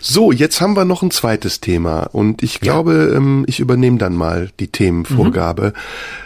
So, 0.00 0.32
jetzt 0.32 0.62
haben 0.62 0.76
wir 0.76 0.86
noch 0.86 1.02
ein 1.02 1.10
zweites 1.10 1.60
Thema 1.60 2.04
und 2.04 2.42
ich 2.42 2.60
glaube, 2.60 3.12
ähm, 3.14 3.44
ich 3.46 3.60
übernehme 3.60 3.98
dann 3.98 4.14
mal 4.14 4.50
die 4.60 4.68
Themenvorgabe. 4.68 5.74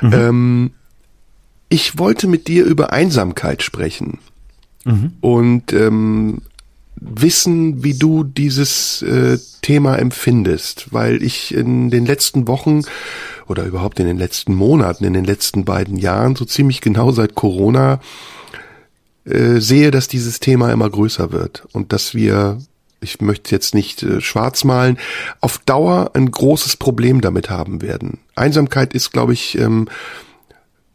Mhm. 0.00 0.12
Ähm, 0.12 0.70
ich 1.68 1.98
wollte 1.98 2.28
mit 2.28 2.46
dir 2.46 2.64
über 2.64 2.92
Einsamkeit 2.92 3.62
sprechen 3.62 4.18
Mhm. 4.84 5.12
und 5.20 5.72
ähm, 5.72 6.38
wissen, 7.00 7.84
wie 7.84 7.94
du 7.94 8.24
dieses 8.24 9.02
äh, 9.02 9.38
Thema 9.62 9.96
empfindest, 9.96 10.86
weil 10.90 11.22
ich 11.22 11.54
in 11.54 11.90
den 11.90 12.06
letzten 12.06 12.48
Wochen 12.48 12.82
oder 13.46 13.64
überhaupt 13.64 14.00
in 14.00 14.06
den 14.06 14.18
letzten 14.18 14.54
Monaten, 14.54 15.04
in 15.04 15.12
den 15.12 15.24
letzten 15.24 15.64
beiden 15.64 15.96
Jahren, 15.96 16.36
so 16.36 16.44
ziemlich 16.44 16.80
genau 16.80 17.12
seit 17.12 17.34
Corona, 17.34 18.00
äh, 19.24 19.60
sehe, 19.60 19.90
dass 19.90 20.08
dieses 20.08 20.40
Thema 20.40 20.72
immer 20.72 20.88
größer 20.88 21.32
wird 21.32 21.66
und 21.72 21.92
dass 21.92 22.14
wir, 22.14 22.58
ich 23.00 23.20
möchte 23.20 23.54
jetzt 23.54 23.74
nicht 23.74 24.02
äh, 24.02 24.20
schwarz 24.20 24.64
malen, 24.64 24.98
auf 25.40 25.58
Dauer 25.58 26.12
ein 26.14 26.30
großes 26.30 26.76
Problem 26.76 27.20
damit 27.20 27.50
haben 27.50 27.82
werden. 27.82 28.18
Einsamkeit 28.34 28.94
ist, 28.94 29.12
glaube 29.12 29.32
ich, 29.32 29.58
ähm, 29.58 29.88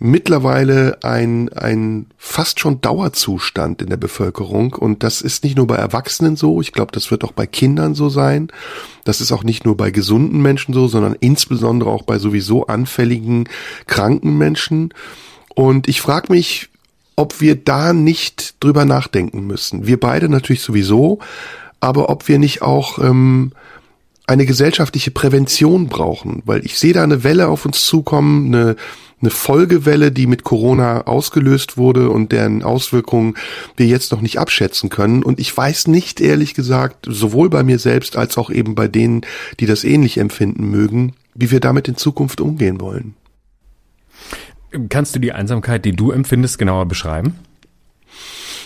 mittlerweile 0.04 0.98
ein, 1.02 1.48
ein 1.54 2.08
fast 2.18 2.60
schon 2.60 2.82
Dauerzustand 2.82 3.82
in 3.82 3.90
der 3.90 3.98
Bevölkerung. 3.98 4.74
Und 4.74 5.02
das 5.02 5.22
ist 5.22 5.46
nicht 5.46 5.56
nur 5.56 5.66
bei 5.66 5.78
Erwachsenen 5.78 6.36
so, 6.36 6.60
ich 6.60 6.74
glaube, 6.74 6.92
das 6.92 7.10
wird 7.10 7.24
auch 7.24 7.32
bei 7.32 7.48
Kindern 7.48 7.96
so 7.96 8.10
sein. 8.10 8.50
Das 9.06 9.22
ist 9.22 9.32
auch 9.32 9.46
nicht 9.46 9.64
nur 9.64 9.78
bei 9.78 9.92
gesunden 9.92 10.42
Menschen 10.42 10.74
so, 10.74 10.88
sondern 10.88 11.16
insbesondere 11.20 11.90
auch 11.90 12.04
bei 12.04 12.20
sowieso 12.20 12.68
anfälligen, 12.68 13.48
kranken 13.88 14.38
Menschen. 14.38 14.94
Und 15.56 15.88
ich 15.88 16.02
frage 16.02 16.34
mich, 16.34 16.70
ob 17.16 17.40
wir 17.40 17.56
da 17.56 17.94
nicht 17.94 18.62
drüber 18.62 18.84
nachdenken 18.84 19.48
müssen. 19.48 19.88
Wir 19.88 20.00
beide 20.00 20.28
natürlich 20.28 20.64
sowieso, 20.64 21.20
aber 21.80 22.10
ob 22.10 22.28
wir 22.28 22.40
nicht 22.40 22.62
auch 22.62 23.00
ähm, 23.00 23.54
eine 24.26 24.46
gesellschaftliche 24.46 25.12
Prävention 25.12 25.88
brauchen, 25.88 26.42
weil 26.46 26.66
ich 26.66 26.78
sehe 26.78 26.94
da 26.94 27.04
eine 27.04 27.24
Welle 27.24 27.48
auf 27.48 27.66
uns 27.66 27.86
zukommen, 27.86 28.54
eine, 28.54 28.76
eine 29.24 29.32
Folgewelle, 29.32 30.12
die 30.12 30.28
mit 30.28 30.44
Corona 30.44 31.08
ausgelöst 31.08 31.78
wurde 31.78 32.10
und 32.10 32.34
deren 32.34 32.62
Auswirkungen 32.62 33.36
wir 33.78 33.86
jetzt 33.86 34.12
noch 34.12 34.20
nicht 34.20 34.38
abschätzen 34.38 34.90
können. 34.90 35.24
Und 35.24 35.40
ich 35.40 35.56
weiß 35.56 35.88
nicht, 35.88 36.20
ehrlich 36.20 36.54
gesagt, 36.54 37.06
sowohl 37.10 37.50
bei 37.50 37.64
mir 37.64 37.80
selbst 37.80 38.18
als 38.18 38.38
auch 38.38 38.50
eben 38.50 38.76
bei 38.76 38.90
denen, 38.90 39.22
die 39.62 39.66
das 39.66 39.86
ähnlich 39.86 40.18
empfinden 40.18 40.70
mögen, 40.70 41.14
wie 41.34 41.52
wir 41.52 41.62
damit 41.62 41.88
in 41.88 41.96
Zukunft 41.96 42.42
umgehen 42.42 42.82
wollen. 42.82 43.16
Kannst 44.90 45.16
du 45.16 45.20
die 45.20 45.32
Einsamkeit, 45.32 45.86
die 45.86 45.96
du 45.96 46.12
empfindest, 46.12 46.58
genauer 46.58 46.88
beschreiben? 46.88 47.36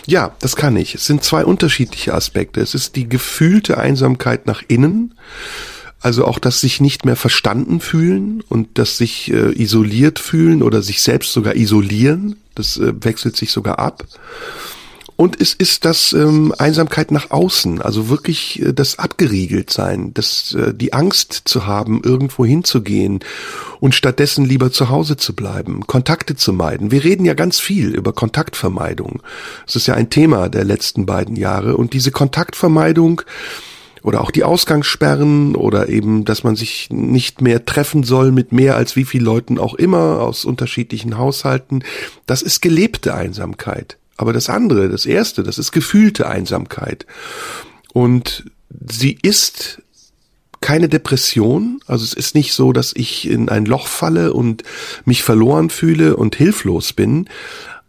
Ja, 0.06 0.34
das 0.40 0.56
kann 0.56 0.76
ich. 0.76 0.94
Es 0.94 1.04
sind 1.04 1.22
zwei 1.22 1.44
unterschiedliche 1.44 2.14
Aspekte. 2.14 2.60
Es 2.60 2.74
ist 2.74 2.96
die 2.96 3.08
gefühlte 3.08 3.78
Einsamkeit 3.78 4.46
nach 4.46 4.62
innen, 4.66 5.14
also 6.00 6.24
auch 6.24 6.38
das 6.38 6.60
sich 6.60 6.80
nicht 6.80 7.04
mehr 7.04 7.16
verstanden 7.16 7.80
fühlen 7.80 8.42
und 8.48 8.78
das 8.78 8.96
sich 8.96 9.32
äh, 9.32 9.52
isoliert 9.60 10.18
fühlen 10.18 10.62
oder 10.62 10.82
sich 10.82 11.02
selbst 11.02 11.32
sogar 11.32 11.56
isolieren. 11.56 12.36
Das 12.54 12.76
äh, 12.76 12.92
wechselt 13.02 13.36
sich 13.36 13.50
sogar 13.50 13.78
ab. 13.78 14.04
Und 15.20 15.40
es 15.40 15.52
ist 15.52 15.84
das 15.84 16.12
ähm, 16.12 16.54
Einsamkeit 16.58 17.10
nach 17.10 17.32
außen, 17.32 17.82
also 17.82 18.08
wirklich 18.08 18.62
äh, 18.62 18.72
das 18.72 19.00
abgeriegelt 19.00 19.68
sein, 19.68 20.14
das 20.14 20.54
äh, 20.54 20.72
die 20.72 20.92
Angst 20.92 21.42
zu 21.46 21.66
haben, 21.66 22.02
irgendwo 22.04 22.44
hinzugehen 22.44 23.18
und 23.80 23.96
stattdessen 23.96 24.44
lieber 24.44 24.70
zu 24.70 24.90
Hause 24.90 25.16
zu 25.16 25.34
bleiben, 25.34 25.88
Kontakte 25.88 26.36
zu 26.36 26.52
meiden. 26.52 26.92
Wir 26.92 27.02
reden 27.02 27.24
ja 27.24 27.34
ganz 27.34 27.58
viel 27.58 27.96
über 27.96 28.12
Kontaktvermeidung. 28.12 29.20
Es 29.66 29.74
ist 29.74 29.88
ja 29.88 29.94
ein 29.94 30.08
Thema 30.08 30.48
der 30.48 30.62
letzten 30.62 31.04
beiden 31.04 31.34
Jahre 31.34 31.76
und 31.76 31.94
diese 31.94 32.12
Kontaktvermeidung 32.12 33.22
oder 34.02 34.20
auch 34.20 34.30
die 34.30 34.44
Ausgangssperren 34.44 35.54
oder 35.54 35.88
eben, 35.88 36.24
dass 36.24 36.44
man 36.44 36.56
sich 36.56 36.88
nicht 36.90 37.40
mehr 37.40 37.64
treffen 37.64 38.02
soll 38.02 38.32
mit 38.32 38.52
mehr 38.52 38.76
als 38.76 38.96
wie 38.96 39.04
viel 39.04 39.22
Leuten 39.22 39.58
auch 39.58 39.74
immer 39.74 40.20
aus 40.20 40.44
unterschiedlichen 40.44 41.18
Haushalten, 41.18 41.84
das 42.26 42.42
ist 42.42 42.60
gelebte 42.62 43.14
Einsamkeit. 43.14 43.98
Aber 44.16 44.32
das 44.32 44.48
andere, 44.48 44.88
das 44.88 45.06
erste, 45.06 45.42
das 45.42 45.58
ist 45.58 45.72
gefühlte 45.72 46.28
Einsamkeit. 46.28 47.06
Und 47.92 48.44
sie 48.88 49.16
ist 49.22 49.80
keine 50.60 50.88
Depression. 50.88 51.80
Also 51.86 52.04
es 52.04 52.14
ist 52.14 52.34
nicht 52.34 52.52
so, 52.52 52.72
dass 52.72 52.92
ich 52.94 53.28
in 53.28 53.48
ein 53.48 53.64
Loch 53.64 53.86
falle 53.86 54.32
und 54.32 54.64
mich 55.04 55.22
verloren 55.22 55.70
fühle 55.70 56.16
und 56.16 56.36
hilflos 56.36 56.92
bin. 56.92 57.28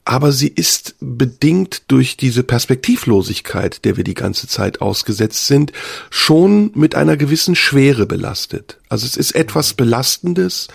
Aber 0.06 0.32
sie 0.32 0.48
ist 0.48 0.96
bedingt 1.00 1.84
durch 1.88 2.18
diese 2.18 2.44
Perspektivlosigkeit, 2.44 3.86
der 3.86 3.98
wir 3.98 4.04
die 4.04 4.16
ganze 4.16 4.48
Zeit 4.48 4.82
ausgesetzt 4.82 5.48
sind, 5.48 5.72
schon 6.10 6.72
mit 6.74 6.96
einer 6.96 7.16
gewissen 7.18 7.56
Schwere 7.56 8.06
belastet. 8.06 8.80
Also 8.90 9.06
es 9.06 9.18
ist 9.18 9.34
etwas 9.34 9.74
Belastendes, 9.76 10.68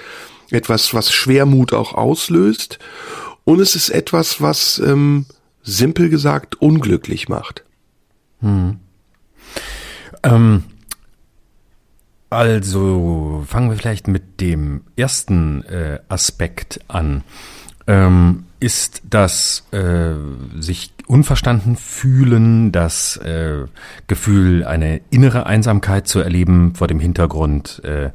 etwas, 0.50 0.94
was 0.94 1.12
Schwermut 1.12 1.72
auch 1.72 1.94
auslöst. 1.94 2.78
Und 3.44 3.60
es 3.60 3.74
ist 3.74 3.90
etwas, 3.90 4.40
was, 4.40 4.78
ähm, 4.78 5.26
simpel 5.64 6.10
gesagt, 6.10 6.60
unglücklich 6.60 7.28
macht. 7.28 7.64
Hm. 8.40 8.78
Ähm, 10.22 10.64
also 12.30 13.44
fangen 13.46 13.70
wir 13.70 13.76
vielleicht 13.76 14.08
mit 14.08 14.40
dem 14.40 14.82
ersten 14.96 15.62
äh, 15.64 16.00
Aspekt 16.08 16.80
an. 16.88 17.24
Ähm, 17.86 18.44
ist 18.64 19.02
das 19.10 19.66
äh, 19.72 20.14
sich 20.58 20.94
unverstanden 21.06 21.76
fühlen, 21.76 22.72
das 22.72 23.18
äh, 23.18 23.66
Gefühl, 24.06 24.64
eine 24.64 25.02
innere 25.10 25.44
Einsamkeit 25.44 26.08
zu 26.08 26.20
erleben 26.20 26.74
vor 26.74 26.86
dem 26.86 26.98
Hintergrund 26.98 27.82
äh, 27.84 28.08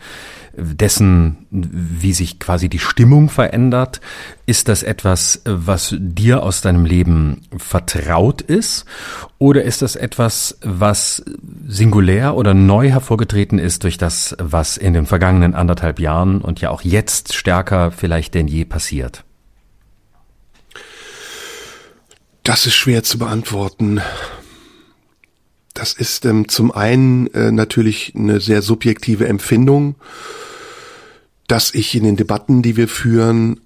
dessen, 0.58 1.45
wie 1.52 2.14
sich 2.14 2.39
quasi 2.39 2.68
die 2.68 2.80
Stimmung 2.80 3.30
verändert? 3.30 4.02
Ist 4.47 4.70
das 4.70 4.82
etwas, 4.82 5.43
was 5.45 5.95
dir 6.00 6.41
aus 6.41 6.62
deinem 6.62 6.84
Leben 6.84 7.43
vertraut 7.56 8.41
ist? 8.41 8.86
Oder 9.38 9.62
ist 9.66 9.84
das 9.84 9.95
etwas, 9.95 10.58
was 10.64 11.24
singulär 11.68 12.36
oder 12.36 12.56
neu 12.56 12.89
hervorgetreten 12.89 13.60
ist 13.60 13.84
durch 13.84 14.00
das, 14.00 14.36
was 14.39 14.78
in 14.78 14.93
den 14.93 15.06
vergangenen 15.06 15.54
anderthalb 15.54 16.00
Jahren 16.00 16.41
und 16.41 16.60
ja 16.60 16.72
auch 16.72 16.82
jetzt 16.82 17.36
stärker 17.36 17.91
vielleicht 17.91 18.34
denn 18.34 18.47
je 18.47 18.66
passiert? 18.66 19.24
Das 22.50 22.66
ist 22.66 22.74
schwer 22.74 23.04
zu 23.04 23.20
beantworten. 23.20 24.02
Das 25.76 25.93
ist 25.93 26.26
ähm, 26.26 26.50
zum 26.50 26.72
einen 26.72 27.32
äh, 27.36 27.52
natürlich 27.52 28.14
eine 28.16 28.41
sehr 28.41 28.64
subjektive 28.64 29.28
Empfindung, 29.28 29.93
dass 31.45 31.72
ich 31.76 31.93
in 31.93 32.06
den 32.06 32.16
Debatten, 32.16 32.64
die 32.64 32.76
wir 32.76 32.88
führen, 32.88 33.62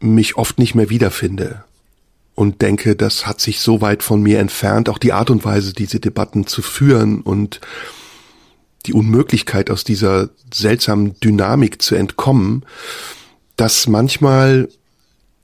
mich 0.00 0.36
oft 0.36 0.58
nicht 0.58 0.74
mehr 0.74 0.90
wiederfinde 0.90 1.62
und 2.34 2.62
denke, 2.62 2.96
das 2.96 3.28
hat 3.28 3.40
sich 3.40 3.60
so 3.60 3.80
weit 3.80 4.02
von 4.02 4.20
mir 4.20 4.40
entfernt, 4.40 4.88
auch 4.88 4.98
die 4.98 5.12
Art 5.12 5.30
und 5.30 5.44
Weise, 5.44 5.72
diese 5.72 6.00
Debatten 6.00 6.48
zu 6.48 6.62
führen 6.62 7.20
und 7.20 7.60
die 8.86 8.92
Unmöglichkeit 8.92 9.70
aus 9.70 9.84
dieser 9.84 10.30
seltsamen 10.52 11.14
Dynamik 11.20 11.80
zu 11.80 11.94
entkommen, 11.94 12.64
dass 13.54 13.86
manchmal 13.86 14.68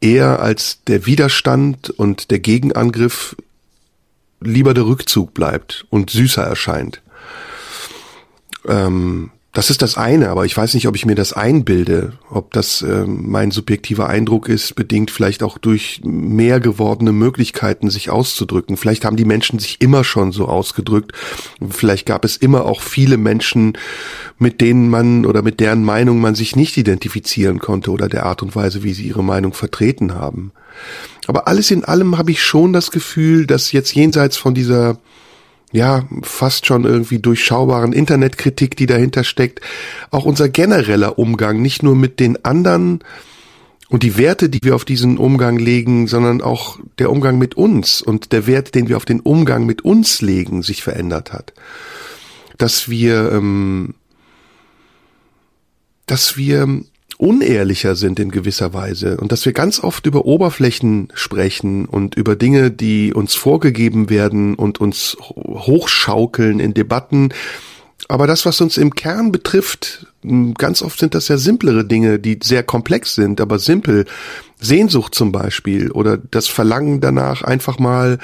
eher 0.04 0.40
als 0.40 0.84
der 0.84 1.06
Widerstand 1.06 1.88
und 1.88 2.30
der 2.30 2.38
Gegenangriff 2.38 3.34
lieber 4.40 4.74
der 4.74 4.84
Rückzug 4.84 5.32
bleibt 5.32 5.86
und 5.88 6.10
süßer 6.10 6.42
erscheint. 6.42 7.00
Ähm, 8.66 9.30
das 9.54 9.70
ist 9.70 9.82
das 9.82 9.96
eine, 9.96 10.30
aber 10.30 10.44
ich 10.44 10.56
weiß 10.56 10.74
nicht, 10.74 10.88
ob 10.88 10.96
ich 10.96 11.06
mir 11.06 11.14
das 11.14 11.32
einbilde, 11.32 12.14
ob 12.28 12.52
das 12.52 12.82
äh, 12.82 13.04
mein 13.06 13.52
subjektiver 13.52 14.08
Eindruck 14.08 14.48
ist, 14.48 14.74
bedingt 14.74 15.12
vielleicht 15.12 15.44
auch 15.44 15.58
durch 15.58 16.00
mehr 16.04 16.58
gewordene 16.58 17.12
Möglichkeiten, 17.12 17.88
sich 17.88 18.10
auszudrücken. 18.10 18.76
Vielleicht 18.76 19.04
haben 19.04 19.16
die 19.16 19.24
Menschen 19.24 19.60
sich 19.60 19.80
immer 19.80 20.02
schon 20.02 20.32
so 20.32 20.48
ausgedrückt. 20.48 21.12
Vielleicht 21.70 22.04
gab 22.04 22.24
es 22.24 22.36
immer 22.36 22.64
auch 22.64 22.80
viele 22.80 23.16
Menschen, 23.16 23.78
mit 24.38 24.60
denen 24.60 24.90
man 24.90 25.24
oder 25.24 25.42
mit 25.42 25.60
deren 25.60 25.84
Meinung 25.84 26.20
man 26.20 26.34
sich 26.34 26.56
nicht 26.56 26.76
identifizieren 26.76 27.60
konnte 27.60 27.92
oder 27.92 28.08
der 28.08 28.26
Art 28.26 28.42
und 28.42 28.56
Weise, 28.56 28.82
wie 28.82 28.92
sie 28.92 29.06
ihre 29.06 29.22
Meinung 29.22 29.52
vertreten 29.52 30.14
haben. 30.14 30.50
Aber 31.28 31.46
alles 31.46 31.70
in 31.70 31.84
allem 31.84 32.18
habe 32.18 32.32
ich 32.32 32.42
schon 32.42 32.72
das 32.72 32.90
Gefühl, 32.90 33.46
dass 33.46 33.70
jetzt 33.70 33.94
jenseits 33.94 34.36
von 34.36 34.52
dieser 34.52 34.98
ja, 35.74 36.04
fast 36.22 36.66
schon 36.66 36.84
irgendwie 36.84 37.18
durchschaubaren 37.18 37.92
Internetkritik, 37.92 38.76
die 38.76 38.86
dahinter 38.86 39.24
steckt, 39.24 39.60
auch 40.12 40.24
unser 40.24 40.48
genereller 40.48 41.18
Umgang, 41.18 41.60
nicht 41.60 41.82
nur 41.82 41.96
mit 41.96 42.20
den 42.20 42.44
anderen 42.44 43.00
und 43.88 44.04
die 44.04 44.16
Werte, 44.16 44.48
die 44.48 44.60
wir 44.62 44.76
auf 44.76 44.84
diesen 44.84 45.18
Umgang 45.18 45.58
legen, 45.58 46.06
sondern 46.06 46.42
auch 46.42 46.78
der 47.00 47.10
Umgang 47.10 47.38
mit 47.38 47.56
uns 47.56 48.02
und 48.02 48.30
der 48.30 48.46
Wert, 48.46 48.76
den 48.76 48.88
wir 48.88 48.96
auf 48.96 49.04
den 49.04 49.18
Umgang 49.18 49.66
mit 49.66 49.84
uns 49.84 50.22
legen, 50.22 50.62
sich 50.62 50.80
verändert 50.84 51.32
hat. 51.32 51.52
Dass 52.56 52.88
wir, 52.88 53.32
ähm, 53.32 53.94
dass 56.06 56.36
wir 56.36 56.84
unehrlicher 57.18 57.96
sind 57.96 58.18
in 58.18 58.30
gewisser 58.30 58.72
Weise 58.74 59.16
und 59.18 59.32
dass 59.32 59.44
wir 59.44 59.52
ganz 59.52 59.80
oft 59.80 60.06
über 60.06 60.24
Oberflächen 60.24 61.08
sprechen 61.14 61.84
und 61.86 62.16
über 62.16 62.36
Dinge, 62.36 62.70
die 62.70 63.12
uns 63.12 63.34
vorgegeben 63.34 64.10
werden 64.10 64.54
und 64.54 64.80
uns 64.80 65.16
hochschaukeln 65.20 66.60
in 66.60 66.74
Debatten. 66.74 67.30
Aber 68.08 68.26
das, 68.26 68.44
was 68.44 68.60
uns 68.60 68.76
im 68.76 68.94
Kern 68.94 69.32
betrifft, 69.32 70.06
ganz 70.58 70.82
oft 70.82 70.98
sind 70.98 71.14
das 71.14 71.28
ja 71.28 71.38
simplere 71.38 71.84
Dinge, 71.84 72.18
die 72.18 72.38
sehr 72.42 72.62
komplex 72.62 73.14
sind, 73.14 73.40
aber 73.40 73.58
simpel. 73.58 74.04
Sehnsucht 74.60 75.14
zum 75.14 75.30
Beispiel 75.30 75.90
oder 75.90 76.16
das 76.16 76.48
Verlangen 76.48 77.00
danach, 77.00 77.42
einfach 77.42 77.78
mal 77.78 78.18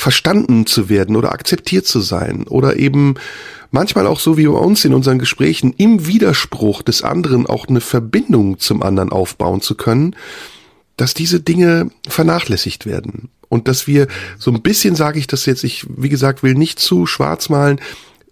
verstanden 0.00 0.66
zu 0.66 0.88
werden 0.88 1.14
oder 1.14 1.32
akzeptiert 1.32 1.86
zu 1.86 2.00
sein 2.00 2.44
oder 2.48 2.76
eben 2.76 3.16
manchmal 3.70 4.06
auch 4.06 4.18
so 4.18 4.38
wie 4.38 4.46
bei 4.46 4.58
uns 4.58 4.84
in 4.84 4.94
unseren 4.94 5.18
Gesprächen 5.18 5.74
im 5.76 6.06
Widerspruch 6.06 6.82
des 6.82 7.02
anderen 7.02 7.46
auch 7.46 7.68
eine 7.68 7.82
Verbindung 7.82 8.58
zum 8.58 8.82
anderen 8.82 9.12
aufbauen 9.12 9.60
zu 9.60 9.74
können, 9.74 10.16
dass 10.96 11.12
diese 11.14 11.40
Dinge 11.40 11.90
vernachlässigt 12.08 12.86
werden 12.86 13.28
und 13.48 13.68
dass 13.68 13.86
wir 13.86 14.06
so 14.38 14.50
ein 14.50 14.62
bisschen 14.62 14.94
sage 14.94 15.18
ich 15.18 15.26
das 15.26 15.44
jetzt, 15.44 15.64
ich 15.64 15.86
wie 15.88 16.08
gesagt 16.08 16.42
will 16.42 16.54
nicht 16.54 16.78
zu 16.78 17.06
schwarz 17.06 17.50
malen, 17.50 17.80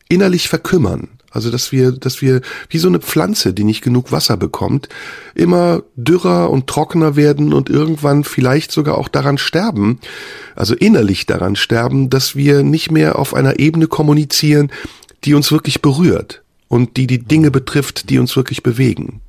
innerlich 0.08 0.48
verkümmern. 0.48 1.08
Also 1.30 1.50
dass 1.50 1.72
wir, 1.72 1.92
dass 1.92 2.22
wir 2.22 2.40
wie 2.70 2.78
so 2.78 2.88
eine 2.88 3.00
Pflanze, 3.00 3.52
die 3.52 3.64
nicht 3.64 3.82
genug 3.82 4.12
Wasser 4.12 4.36
bekommt, 4.36 4.88
immer 5.34 5.82
dürrer 5.94 6.50
und 6.50 6.66
trockener 6.66 7.16
werden 7.16 7.52
und 7.52 7.68
irgendwann 7.68 8.24
vielleicht 8.24 8.72
sogar 8.72 8.96
auch 8.96 9.08
daran 9.08 9.36
sterben, 9.36 10.00
also 10.56 10.74
innerlich 10.74 11.26
daran 11.26 11.56
sterben, 11.56 12.08
dass 12.08 12.34
wir 12.34 12.62
nicht 12.62 12.90
mehr 12.90 13.18
auf 13.18 13.34
einer 13.34 13.58
Ebene 13.58 13.88
kommunizieren, 13.88 14.70
die 15.24 15.34
uns 15.34 15.52
wirklich 15.52 15.82
berührt 15.82 16.42
und 16.68 16.96
die 16.96 17.06
die 17.06 17.18
Dinge 17.18 17.50
betrifft, 17.50 18.08
die 18.10 18.18
uns 18.18 18.34
wirklich 18.36 18.62
bewegen. 18.62 19.20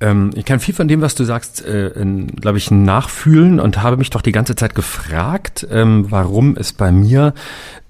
Ähm, 0.00 0.30
ich 0.34 0.44
kann 0.44 0.60
viel 0.60 0.74
von 0.74 0.88
dem, 0.88 1.00
was 1.00 1.14
du 1.14 1.24
sagst, 1.24 1.64
äh, 1.64 1.90
glaube 2.40 2.58
ich, 2.58 2.70
nachfühlen 2.70 3.60
und 3.60 3.82
habe 3.82 3.96
mich 3.96 4.10
doch 4.10 4.22
die 4.22 4.32
ganze 4.32 4.56
Zeit 4.56 4.74
gefragt, 4.74 5.66
ähm, 5.70 6.06
warum 6.10 6.56
es 6.56 6.72
bei 6.72 6.90
mir 6.90 7.34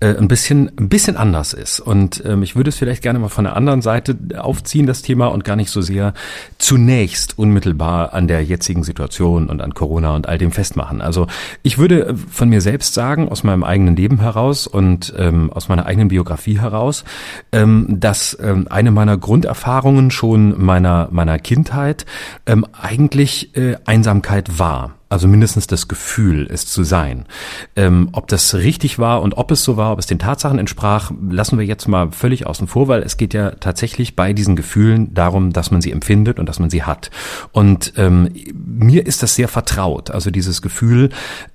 äh, 0.01 0.17
ein 0.17 0.29
bisschen 0.29 0.71
ein 0.79 0.89
bisschen 0.89 1.17
anders 1.17 1.53
ist. 1.53 1.79
Und 1.79 2.23
ähm, 2.25 2.43
ich 2.43 2.57
würde 2.57 2.71
es 2.71 2.77
vielleicht 2.77 3.03
gerne 3.03 3.19
mal 3.19 3.29
von 3.29 3.45
der 3.45 3.55
anderen 3.55 3.83
Seite 3.83 4.17
aufziehen, 4.39 4.87
das 4.87 5.03
Thema, 5.03 5.27
und 5.27 5.45
gar 5.45 5.57
nicht 5.57 5.71
so 5.71 5.83
sehr 5.83 6.15
zunächst 6.59 7.39
unmittelbar 7.39 8.15
an 8.15 8.27
der 8.27 8.43
jetzigen 8.43 8.83
Situation 8.83 9.49
und 9.49 9.61
an 9.61 9.75
Corona 9.75 10.15
und 10.15 10.29
all 10.29 10.39
dem 10.39 10.53
festmachen. 10.53 11.03
Also 11.03 11.27
ich 11.63 11.79
würde 11.79 12.09
äh, 12.09 12.15
von 12.15 12.49
mir 12.49 12.61
selbst 12.61 12.95
sagen, 12.95 13.29
aus 13.29 13.45
meinem 13.45 13.63
eigenen 13.63 13.95
Leben 13.95 14.21
heraus 14.21 14.67
und 14.67 15.13
ähm, 15.17 15.53
aus 15.53 15.69
meiner 15.69 15.87
eigenen 15.87 16.09
Biografie 16.09 16.59
heraus, 16.59 17.05
ähm, 17.53 17.87
dass 18.01 18.37
ähm, 18.43 18.67
eine 18.71 18.91
meiner 18.91 19.19
Grunderfahrungen 19.19 20.11
schon 20.11 20.65
meiner 20.65 21.09
meiner 21.11 21.39
Kindheit 21.39 22.00
ähm, 22.47 22.67
eigentlich 22.73 23.57
äh, 23.57 23.77
Einsamkeit 23.85 24.59
war. 24.59 25.00
Also 25.11 25.27
mindestens 25.27 25.67
das 25.67 25.89
Gefühl, 25.89 26.47
es 26.49 26.67
zu 26.67 26.85
sein. 26.85 27.27
Ähm, 27.75 28.11
ob 28.13 28.29
das 28.29 28.55
richtig 28.55 29.01
war 29.01 29.23
und 29.23 29.37
ob 29.37 29.51
es 29.51 29.65
so 29.65 29.77
war, 29.77 29.93
ob 29.93 29.99
es 29.99 30.07
den 30.07 30.21
Tatsachen 30.21 30.61
entsprach, 30.61 31.11
lassen 31.29 31.59
wir 31.59 31.67
jetzt 31.67 31.89
mal 31.89 32.13
völlig 32.13 32.47
außen 32.47 32.69
vor, 32.69 32.87
weil 32.87 33.03
es 33.03 33.17
geht 33.17 33.35
ja 33.35 33.51
tatsächlich 33.51 34.15
bei 34.15 34.33
diesen 34.33 34.55
Gefühlen 34.55 35.13
darum, 35.13 35.53
dass 35.53 35.73
man 35.73 35.81
sie 35.83 35.91
empfindet 35.91 36.39
und 36.39 36.49
dass 36.49 36.61
man 36.61 36.71
sie 36.71 36.85
hat. 36.85 37.11
Und 37.51 37.93
ähm, 37.97 38.31
mir 38.55 39.05
ist 39.05 39.25
das 39.25 39.35
sehr 39.35 39.49
vertraut. 39.49 40.13
Also 40.13 40.31
dieses 40.31 40.63
Gefühl, 40.63 41.09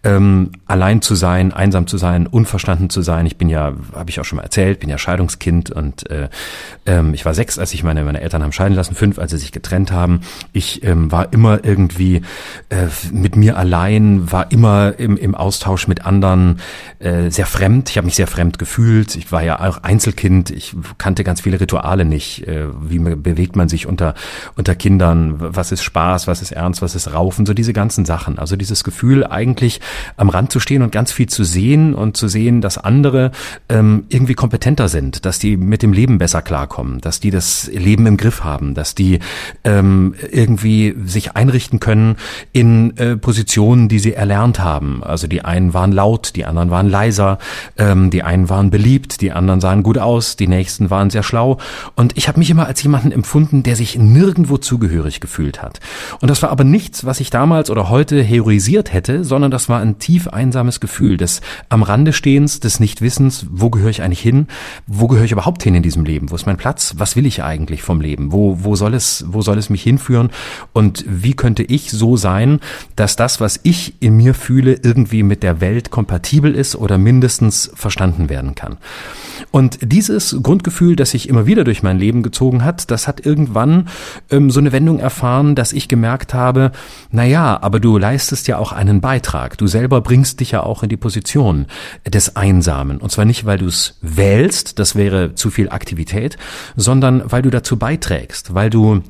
ähm, 0.03 0.51
allein 0.65 1.01
zu 1.01 1.15
sein, 1.15 1.53
einsam 1.53 1.87
zu 1.87 1.97
sein, 1.97 2.27
unverstanden 2.27 2.89
zu 2.89 3.03
sein. 3.03 3.25
Ich 3.25 3.37
bin 3.37 3.47
ja, 3.47 3.73
habe 3.93 4.09
ich 4.09 4.19
auch 4.19 4.25
schon 4.25 4.35
mal 4.35 4.43
erzählt, 4.43 4.81
bin 4.81 4.89
ja 4.89 4.97
Scheidungskind 4.97 5.71
und 5.71 6.09
äh, 6.11 6.27
ähm, 6.85 7.13
ich 7.13 7.25
war 7.25 7.33
sechs, 7.33 7.57
als 7.57 7.73
ich 7.73 7.85
meine, 7.85 8.03
meine 8.03 8.19
Eltern 8.19 8.43
haben 8.43 8.51
scheiden 8.51 8.75
lassen, 8.75 8.95
fünf, 8.95 9.17
als 9.17 9.31
sie 9.31 9.37
sich 9.37 9.53
getrennt 9.53 9.93
haben. 9.93 10.19
Ich 10.51 10.83
ähm, 10.83 11.09
war 11.09 11.31
immer 11.31 11.63
irgendwie 11.63 12.17
äh, 12.67 12.87
mit 13.13 13.37
mir 13.37 13.44
mir 13.45 13.57
allein, 13.57 14.31
war 14.31 14.51
immer 14.51 14.97
im, 14.97 15.17
im 15.17 15.35
Austausch 15.35 15.87
mit 15.87 16.05
anderen 16.05 16.59
äh, 16.97 17.29
sehr 17.29 17.45
fremd. 17.45 17.89
Ich 17.91 17.97
habe 17.97 18.05
mich 18.05 18.15
sehr 18.15 18.25
fremd 18.25 18.57
gefühlt. 18.57 19.15
Ich 19.15 19.31
war 19.31 19.43
ja 19.43 19.59
auch 19.59 19.83
Einzelkind. 19.83 20.49
Ich 20.49 20.75
kannte 20.97 21.23
ganz 21.23 21.41
viele 21.41 21.59
Rituale 21.59 22.05
nicht. 22.05 22.47
Äh, 22.47 22.67
wie 22.81 22.97
bewegt 22.97 23.55
man 23.55 23.69
sich 23.69 23.85
unter, 23.85 24.15
unter 24.57 24.73
Kindern? 24.73 25.35
Was 25.37 25.71
ist 25.71 25.83
Spaß? 25.83 26.27
Was 26.27 26.41
ist 26.41 26.53
Ernst? 26.53 26.81
Was 26.81 26.95
ist 26.95 27.13
Raufen? 27.13 27.45
So 27.45 27.53
diese 27.53 27.73
ganzen 27.73 28.05
Sachen. 28.05 28.39
Also 28.39 28.55
dieses 28.55 28.83
Gefühl, 28.83 29.25
eigentlich 29.25 29.79
am 30.17 30.29
Rand 30.29 30.51
zu 30.51 30.59
stehen 30.59 30.81
und 30.81 30.91
ganz 30.91 31.11
viel 31.11 31.27
zu 31.27 31.43
sehen 31.43 31.93
und 31.93 32.17
zu 32.17 32.27
sehen, 32.27 32.61
dass 32.61 32.79
andere 32.79 33.31
ähm, 33.69 34.05
irgendwie 34.09 34.33
kompetenter 34.33 34.87
sind, 34.87 35.25
dass 35.25 35.37
die 35.37 35.55
mit 35.55 35.83
dem 35.83 35.93
Leben 35.93 36.17
besser 36.17 36.41
klarkommen, 36.41 36.99
dass 36.99 37.19
die 37.19 37.29
das 37.29 37.69
Leben 37.71 38.07
im 38.07 38.17
Griff 38.17 38.43
haben, 38.43 38.73
dass 38.73 38.95
die 38.95 39.19
ähm, 39.63 40.15
irgendwie 40.31 40.95
sich 41.05 41.35
einrichten 41.35 41.79
können 41.79 42.15
in 42.51 42.97
äh, 42.97 43.17
Positionen, 43.17 43.34
die 43.89 43.99
sie 43.99 44.13
erlernt 44.13 44.59
haben. 44.59 45.03
Also 45.03 45.27
die 45.27 45.43
einen 45.43 45.73
waren 45.73 45.91
laut, 45.91 46.35
die 46.35 46.45
anderen 46.45 46.69
waren 46.69 46.89
leiser, 46.89 47.37
ähm, 47.77 48.09
die 48.09 48.23
einen 48.23 48.49
waren 48.49 48.69
beliebt, 48.69 49.21
die 49.21 49.31
anderen 49.31 49.61
sahen 49.61 49.83
gut 49.83 49.97
aus, 49.97 50.35
die 50.35 50.47
nächsten 50.47 50.89
waren 50.89 51.09
sehr 51.09 51.23
schlau. 51.23 51.57
Und 51.95 52.17
ich 52.17 52.27
habe 52.27 52.39
mich 52.39 52.49
immer 52.49 52.67
als 52.67 52.81
jemanden 52.83 53.11
empfunden, 53.11 53.63
der 53.63 53.75
sich 53.75 53.97
nirgendwo 53.97 54.57
zugehörig 54.57 55.19
gefühlt 55.19 55.61
hat. 55.61 55.79
Und 56.21 56.29
das 56.29 56.41
war 56.41 56.49
aber 56.49 56.63
nichts, 56.63 57.05
was 57.05 57.19
ich 57.19 57.29
damals 57.29 57.69
oder 57.69 57.89
heute 57.89 58.21
heroisiert 58.21 58.93
hätte, 58.93 59.23
sondern 59.23 59.51
das 59.51 59.69
war 59.69 59.79
ein 59.79 59.99
tief 59.99 60.27
einsames 60.27 60.79
Gefühl 60.79 61.17
des 61.17 61.41
am 61.69 61.83
Rande 61.83 62.13
Stehens, 62.13 62.59
des 62.59 62.79
Nichtwissens, 62.79 63.47
wo 63.49 63.69
gehöre 63.69 63.89
ich 63.89 64.01
eigentlich 64.01 64.21
hin, 64.21 64.47
wo 64.87 65.07
gehöre 65.07 65.25
ich 65.25 65.31
überhaupt 65.31 65.63
hin 65.63 65.75
in 65.75 65.83
diesem 65.83 66.05
Leben, 66.05 66.31
wo 66.31 66.35
ist 66.35 66.45
mein 66.45 66.57
Platz, 66.57 66.93
was 66.97 67.15
will 67.15 67.25
ich 67.25 67.43
eigentlich 67.43 67.81
vom 67.81 68.01
Leben, 68.01 68.31
wo, 68.31 68.63
wo 68.63 68.75
soll 68.75 68.93
es, 68.93 69.25
wo 69.27 69.41
soll 69.41 69.57
es 69.57 69.69
mich 69.69 69.83
hinführen 69.83 70.29
und 70.73 71.03
wie 71.07 71.33
könnte 71.33 71.63
ich 71.63 71.91
so 71.91 72.17
sein, 72.17 72.59
dass 72.95 73.15
das, 73.15 73.24
was 73.41 73.59
ich 73.63 73.95
in 74.01 74.17
mir 74.17 74.33
fühle, 74.33 74.79
irgendwie 74.83 75.23
mit 75.23 75.41
der 75.41 75.59
Welt 75.59 75.89
kompatibel 75.89 76.53
ist 76.53 76.75
oder 76.75 76.97
mindestens 76.97 77.71
verstanden 77.73 78.29
werden 78.29 78.53
kann. 78.53 78.77
Und 79.51 79.79
dieses 79.81 80.37
Grundgefühl, 80.43 80.95
das 80.95 81.11
sich 81.11 81.27
immer 81.27 81.45
wieder 81.45 81.63
durch 81.63 81.81
mein 81.81 81.97
Leben 81.97 82.23
gezogen 82.23 82.63
hat, 82.63 82.91
das 82.91 83.07
hat 83.07 83.25
irgendwann 83.25 83.87
ähm, 84.29 84.51
so 84.51 84.59
eine 84.59 84.71
Wendung 84.71 84.99
erfahren, 84.99 85.55
dass 85.55 85.73
ich 85.73 85.87
gemerkt 85.87 86.33
habe, 86.33 86.71
na 87.11 87.25
ja, 87.25 87.61
aber 87.61 87.79
du 87.79 87.97
leistest 87.97 88.47
ja 88.47 88.57
auch 88.57 88.71
einen 88.71 89.01
Beitrag. 89.01 89.57
Du 89.57 89.67
selber 89.67 90.01
bringst 90.01 90.39
dich 90.39 90.51
ja 90.51 90.61
auch 90.61 90.83
in 90.83 90.89
die 90.89 90.97
Position 90.97 91.65
des 92.05 92.35
Einsamen. 92.35 92.97
Und 92.97 93.11
zwar 93.11 93.25
nicht, 93.25 93.45
weil 93.45 93.57
du 93.57 93.65
es 93.65 93.97
wählst, 94.01 94.77
das 94.77 94.95
wäre 94.95 95.35
zu 95.35 95.49
viel 95.49 95.69
Aktivität, 95.69 96.37
sondern 96.75 97.23
weil 97.31 97.41
du 97.41 97.49
dazu 97.49 97.77
beiträgst, 97.77 98.53
weil 98.53 98.69
du 98.69 99.01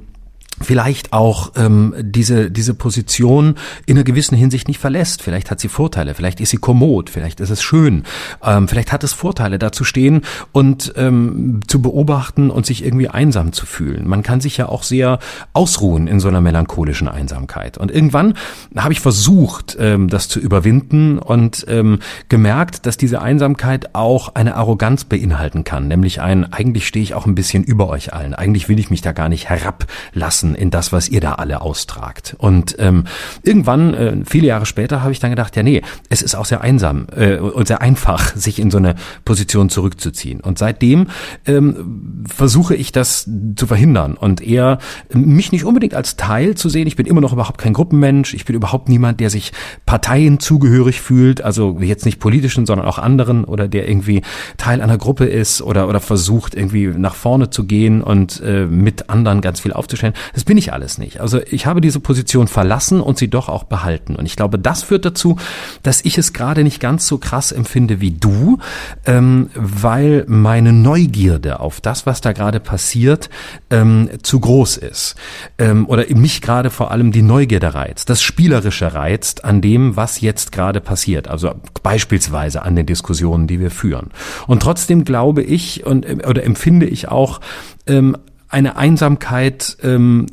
vielleicht 0.61 1.13
auch 1.13 1.51
ähm, 1.55 1.93
diese 1.99 2.49
diese 2.49 2.73
Position 2.73 3.55
in 3.85 3.97
einer 3.97 4.03
gewissen 4.03 4.37
Hinsicht 4.37 4.67
nicht 4.67 4.79
verlässt. 4.79 5.21
Vielleicht 5.21 5.51
hat 5.51 5.59
sie 5.59 5.67
Vorteile, 5.67 6.13
vielleicht 6.13 6.39
ist 6.39 6.51
sie 6.51 6.57
kommod, 6.57 7.09
vielleicht 7.09 7.39
ist 7.39 7.49
es 7.49 7.61
schön, 7.61 8.03
ähm, 8.43 8.67
vielleicht 8.67 8.91
hat 8.91 9.03
es 9.03 9.13
Vorteile, 9.13 9.59
da 9.59 9.71
zu 9.71 9.83
stehen 9.83 10.21
und 10.51 10.93
ähm, 10.95 11.59
zu 11.67 11.81
beobachten 11.81 12.49
und 12.49 12.65
sich 12.65 12.85
irgendwie 12.85 13.09
einsam 13.09 13.51
zu 13.51 13.65
fühlen. 13.65 14.07
Man 14.07 14.23
kann 14.23 14.41
sich 14.41 14.57
ja 14.57 14.69
auch 14.69 14.83
sehr 14.83 15.19
ausruhen 15.53 16.07
in 16.07 16.19
so 16.19 16.27
einer 16.29 16.41
melancholischen 16.41 17.07
Einsamkeit. 17.07 17.77
Und 17.77 17.91
irgendwann 17.91 18.35
habe 18.77 18.93
ich 18.93 19.01
versucht, 19.01 19.75
ähm, 19.79 20.07
das 20.07 20.29
zu 20.29 20.39
überwinden 20.39 21.17
und 21.17 21.65
ähm, 21.67 21.99
gemerkt, 22.29 22.85
dass 22.85 22.97
diese 22.97 23.21
Einsamkeit 23.21 23.93
auch 23.93 24.35
eine 24.35 24.55
Arroganz 24.55 25.03
beinhalten 25.03 25.63
kann, 25.63 25.87
nämlich 25.87 26.21
ein 26.21 26.51
eigentlich 26.51 26.87
stehe 26.87 27.03
ich 27.03 27.13
auch 27.13 27.25
ein 27.25 27.35
bisschen 27.35 27.63
über 27.63 27.89
euch 27.89 28.13
allen. 28.13 28.33
Eigentlich 28.33 28.69
will 28.69 28.79
ich 28.79 28.89
mich 28.89 29.01
da 29.01 29.11
gar 29.11 29.29
nicht 29.29 29.49
herablassen 29.49 30.44
lassen 30.45 30.55
in 30.55 30.69
das, 30.69 30.91
was 30.91 31.09
ihr 31.09 31.21
da 31.21 31.33
alle 31.33 31.61
austragt. 31.61 32.35
Und 32.37 32.75
ähm, 32.79 33.05
irgendwann, 33.43 33.93
äh, 33.93 34.17
viele 34.25 34.47
Jahre 34.47 34.65
später, 34.65 35.01
habe 35.01 35.11
ich 35.11 35.19
dann 35.19 35.31
gedacht, 35.31 35.55
ja 35.55 35.63
nee, 35.63 35.81
es 36.09 36.21
ist 36.21 36.35
auch 36.35 36.45
sehr 36.45 36.61
einsam 36.61 37.07
äh, 37.15 37.37
und 37.37 37.67
sehr 37.67 37.81
einfach, 37.81 38.35
sich 38.35 38.59
in 38.59 38.71
so 38.71 38.77
eine 38.77 38.95
Position 39.23 39.69
zurückzuziehen. 39.69 40.39
Und 40.41 40.57
seitdem 40.57 41.07
ähm, 41.45 42.23
versuche 42.27 42.75
ich 42.75 42.91
das 42.91 43.29
zu 43.55 43.67
verhindern 43.67 44.15
und 44.15 44.41
eher 44.41 44.79
mich 45.13 45.51
nicht 45.51 45.65
unbedingt 45.65 45.93
als 45.93 46.15
Teil 46.15 46.55
zu 46.55 46.69
sehen. 46.69 46.87
Ich 46.87 46.95
bin 46.95 47.05
immer 47.05 47.21
noch 47.21 47.33
überhaupt 47.33 47.57
kein 47.57 47.73
Gruppenmensch. 47.73 48.33
Ich 48.33 48.45
bin 48.45 48.55
überhaupt 48.55 48.89
niemand, 48.89 49.19
der 49.19 49.29
sich 49.29 49.51
Parteien 49.85 50.39
zugehörig 50.39 51.01
fühlt, 51.01 51.41
also 51.41 51.79
jetzt 51.79 52.05
nicht 52.05 52.19
politischen, 52.19 52.65
sondern 52.65 52.87
auch 52.87 52.99
anderen 52.99 53.45
oder 53.45 53.67
der 53.67 53.87
irgendwie 53.87 54.21
Teil 54.57 54.81
einer 54.81 54.97
Gruppe 54.97 55.25
ist 55.25 55.61
oder 55.61 55.87
oder 55.87 55.99
versucht 55.99 56.55
irgendwie 56.55 56.87
nach 56.87 57.15
vorne 57.15 57.49
zu 57.49 57.65
gehen 57.65 58.01
und 58.01 58.41
äh, 58.41 58.65
mit 58.65 59.09
anderen 59.09 59.41
ganz 59.41 59.59
viel 59.59 59.73
aufzustellen. 59.73 60.13
Das 60.36 60.43
bin 60.43 60.57
ich 60.57 60.73
alles 60.73 60.97
nicht. 60.97 61.21
Also 61.21 61.39
ich 61.49 61.65
habe 61.65 61.79
diese 61.79 62.01
Position 62.01 62.49
verlassen 62.49 62.99
und 62.99 63.17
sie 63.17 63.29
doch 63.29 63.47
auch 63.47 63.63
behalten. 63.63 64.17
Und 64.17 64.25
ich 64.25 64.36
glaube, 64.36 64.59
das 64.59 64.83
führt 64.83 65.05
dazu, 65.05 65.38
dass 65.81 66.03
ich 66.03 66.17
es 66.17 66.33
gerade 66.33 66.65
nicht 66.65 66.81
ganz 66.81 67.07
so 67.07 67.17
krass 67.17 67.53
empfinde 67.53 68.01
wie 68.01 68.11
du, 68.11 68.59
ähm, 69.05 69.49
weil 69.55 70.25
meine 70.27 70.73
Neugierde 70.73 71.61
auf 71.61 71.79
das, 71.79 72.05
was 72.05 72.19
da 72.19 72.33
gerade 72.33 72.59
passiert, 72.59 73.29
ähm, 73.69 74.09
zu 74.23 74.41
groß 74.41 74.75
ist. 74.75 75.15
Ähm, 75.57 75.88
oder 75.88 76.03
mich 76.09 76.41
gerade 76.41 76.69
vor 76.69 76.91
allem 76.91 77.13
die 77.13 77.21
Neugierde 77.21 77.73
reizt, 77.73 78.09
das 78.09 78.21
Spielerische 78.21 78.93
reizt 78.93 79.45
an 79.45 79.61
dem, 79.61 79.95
was 79.95 80.19
jetzt 80.19 80.51
gerade 80.51 80.81
passiert. 80.81 81.29
Also 81.29 81.55
beispielsweise 81.81 82.61
an 82.63 82.75
den 82.75 82.86
Diskussionen, 82.86 83.47
die 83.47 83.61
wir 83.61 83.71
führen. 83.71 84.09
Und 84.47 84.61
trotzdem 84.61 85.05
glaube 85.05 85.43
ich 85.43 85.86
und 85.86 86.05
oder 86.27 86.43
empfinde 86.43 86.88
ich 86.88 87.07
auch 87.07 87.39
ähm, 87.88 88.17
eine 88.47 88.77
Einsamkeit 88.77 89.77
ähm, 89.83 90.27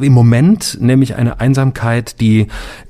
im 0.00 0.12
Moment, 0.12 0.78
nämlich 0.80 1.14
eine 1.16 1.40
Einsamkeit, 1.40 2.20
die 2.20 2.48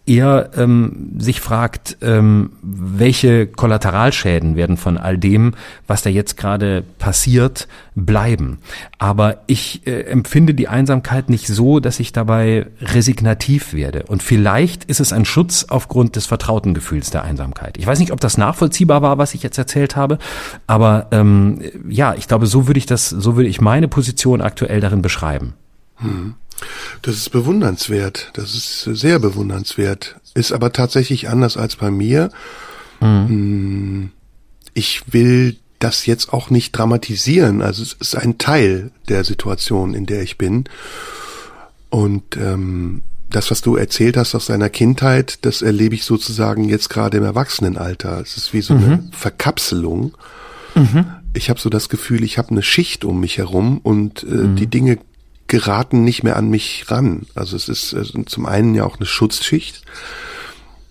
eher 0.08 0.50
ähm, 0.56 1.14
sich 1.18 1.40
fragt, 1.40 1.98
ähm, 2.00 2.50
welche 2.62 3.46
Kollateralschäden 3.46 4.56
werden 4.56 4.76
von 4.76 4.96
all 4.96 5.18
dem, 5.18 5.54
was 5.86 6.02
da 6.02 6.10
jetzt 6.10 6.36
gerade 6.36 6.82
passiert, 6.98 7.68
bleiben. 7.94 8.58
Aber 8.98 9.42
ich 9.46 9.86
äh, 9.86 10.02
empfinde 10.02 10.54
die 10.54 10.68
Einsamkeit 10.68 11.28
nicht 11.28 11.46
so, 11.46 11.78
dass 11.78 12.00
ich 12.00 12.12
dabei 12.12 12.66
resignativ 12.80 13.74
werde. 13.74 14.04
Und 14.04 14.22
vielleicht 14.22 14.84
ist 14.84 15.00
es 15.00 15.12
ein 15.12 15.24
Schutz 15.24 15.66
aufgrund 15.68 16.16
des 16.16 16.26
vertrauten 16.26 16.74
Gefühls 16.74 17.10
der 17.10 17.24
Einsamkeit. 17.24 17.76
Ich 17.76 17.86
weiß 17.86 17.98
nicht, 17.98 18.12
ob 18.12 18.20
das 18.20 18.38
nachvollziehbar 18.38 19.02
war, 19.02 19.18
was 19.18 19.34
ich 19.34 19.42
jetzt 19.42 19.58
erzählt 19.58 19.94
habe, 19.96 20.18
aber 20.66 21.08
ähm, 21.10 21.60
ja, 21.88 22.14
ich 22.14 22.28
glaube, 22.28 22.46
so 22.46 22.66
würde 22.66 22.78
ich 22.78 22.86
das, 22.86 23.08
so 23.10 23.36
würde 23.36 23.48
ich 23.48 23.60
meine 23.60 23.88
Position 23.88 24.40
aktuell 24.40 24.80
darin 24.80 25.02
beschreiben. 25.02 25.54
Hm. 25.96 26.34
Das 27.02 27.16
ist 27.16 27.30
bewundernswert. 27.30 28.30
Das 28.34 28.54
ist 28.54 28.82
sehr 28.84 29.18
bewundernswert. 29.18 30.16
Ist 30.34 30.52
aber 30.52 30.72
tatsächlich 30.72 31.28
anders 31.28 31.56
als 31.56 31.76
bei 31.76 31.90
mir. 31.90 32.30
Mhm. 33.00 34.10
Ich 34.74 35.02
will 35.12 35.56
das 35.78 36.06
jetzt 36.06 36.32
auch 36.32 36.50
nicht 36.50 36.72
dramatisieren. 36.72 37.62
Also 37.62 37.82
es 37.82 37.92
ist 37.92 38.16
ein 38.16 38.38
Teil 38.38 38.90
der 39.08 39.24
Situation, 39.24 39.94
in 39.94 40.06
der 40.06 40.22
ich 40.22 40.38
bin. 40.38 40.64
Und 41.90 42.36
ähm, 42.36 43.02
das, 43.30 43.50
was 43.50 43.60
du 43.60 43.76
erzählt 43.76 44.16
hast 44.16 44.34
aus 44.34 44.46
deiner 44.46 44.70
Kindheit, 44.70 45.44
das 45.44 45.62
erlebe 45.62 45.94
ich 45.94 46.04
sozusagen 46.04 46.68
jetzt 46.68 46.88
gerade 46.88 47.18
im 47.18 47.24
Erwachsenenalter. 47.24 48.20
Es 48.20 48.36
ist 48.36 48.52
wie 48.52 48.62
so 48.62 48.74
mhm. 48.74 48.84
eine 48.84 49.08
Verkapselung. 49.12 50.16
Mhm. 50.74 51.06
Ich 51.34 51.50
habe 51.50 51.60
so 51.60 51.68
das 51.68 51.88
Gefühl, 51.88 52.24
ich 52.24 52.38
habe 52.38 52.50
eine 52.50 52.62
Schicht 52.62 53.04
um 53.04 53.20
mich 53.20 53.38
herum 53.38 53.78
und 53.82 54.22
äh, 54.22 54.26
mhm. 54.26 54.56
die 54.56 54.66
Dinge 54.66 54.98
geraten 55.48 56.04
nicht 56.04 56.22
mehr 56.22 56.36
an 56.36 56.48
mich 56.48 56.84
ran. 56.88 57.26
Also 57.34 57.56
es 57.56 57.68
ist 57.68 57.92
äh, 57.92 58.24
zum 58.26 58.46
einen 58.46 58.74
ja 58.74 58.84
auch 58.84 58.96
eine 58.96 59.06
Schutzschicht. 59.06 59.82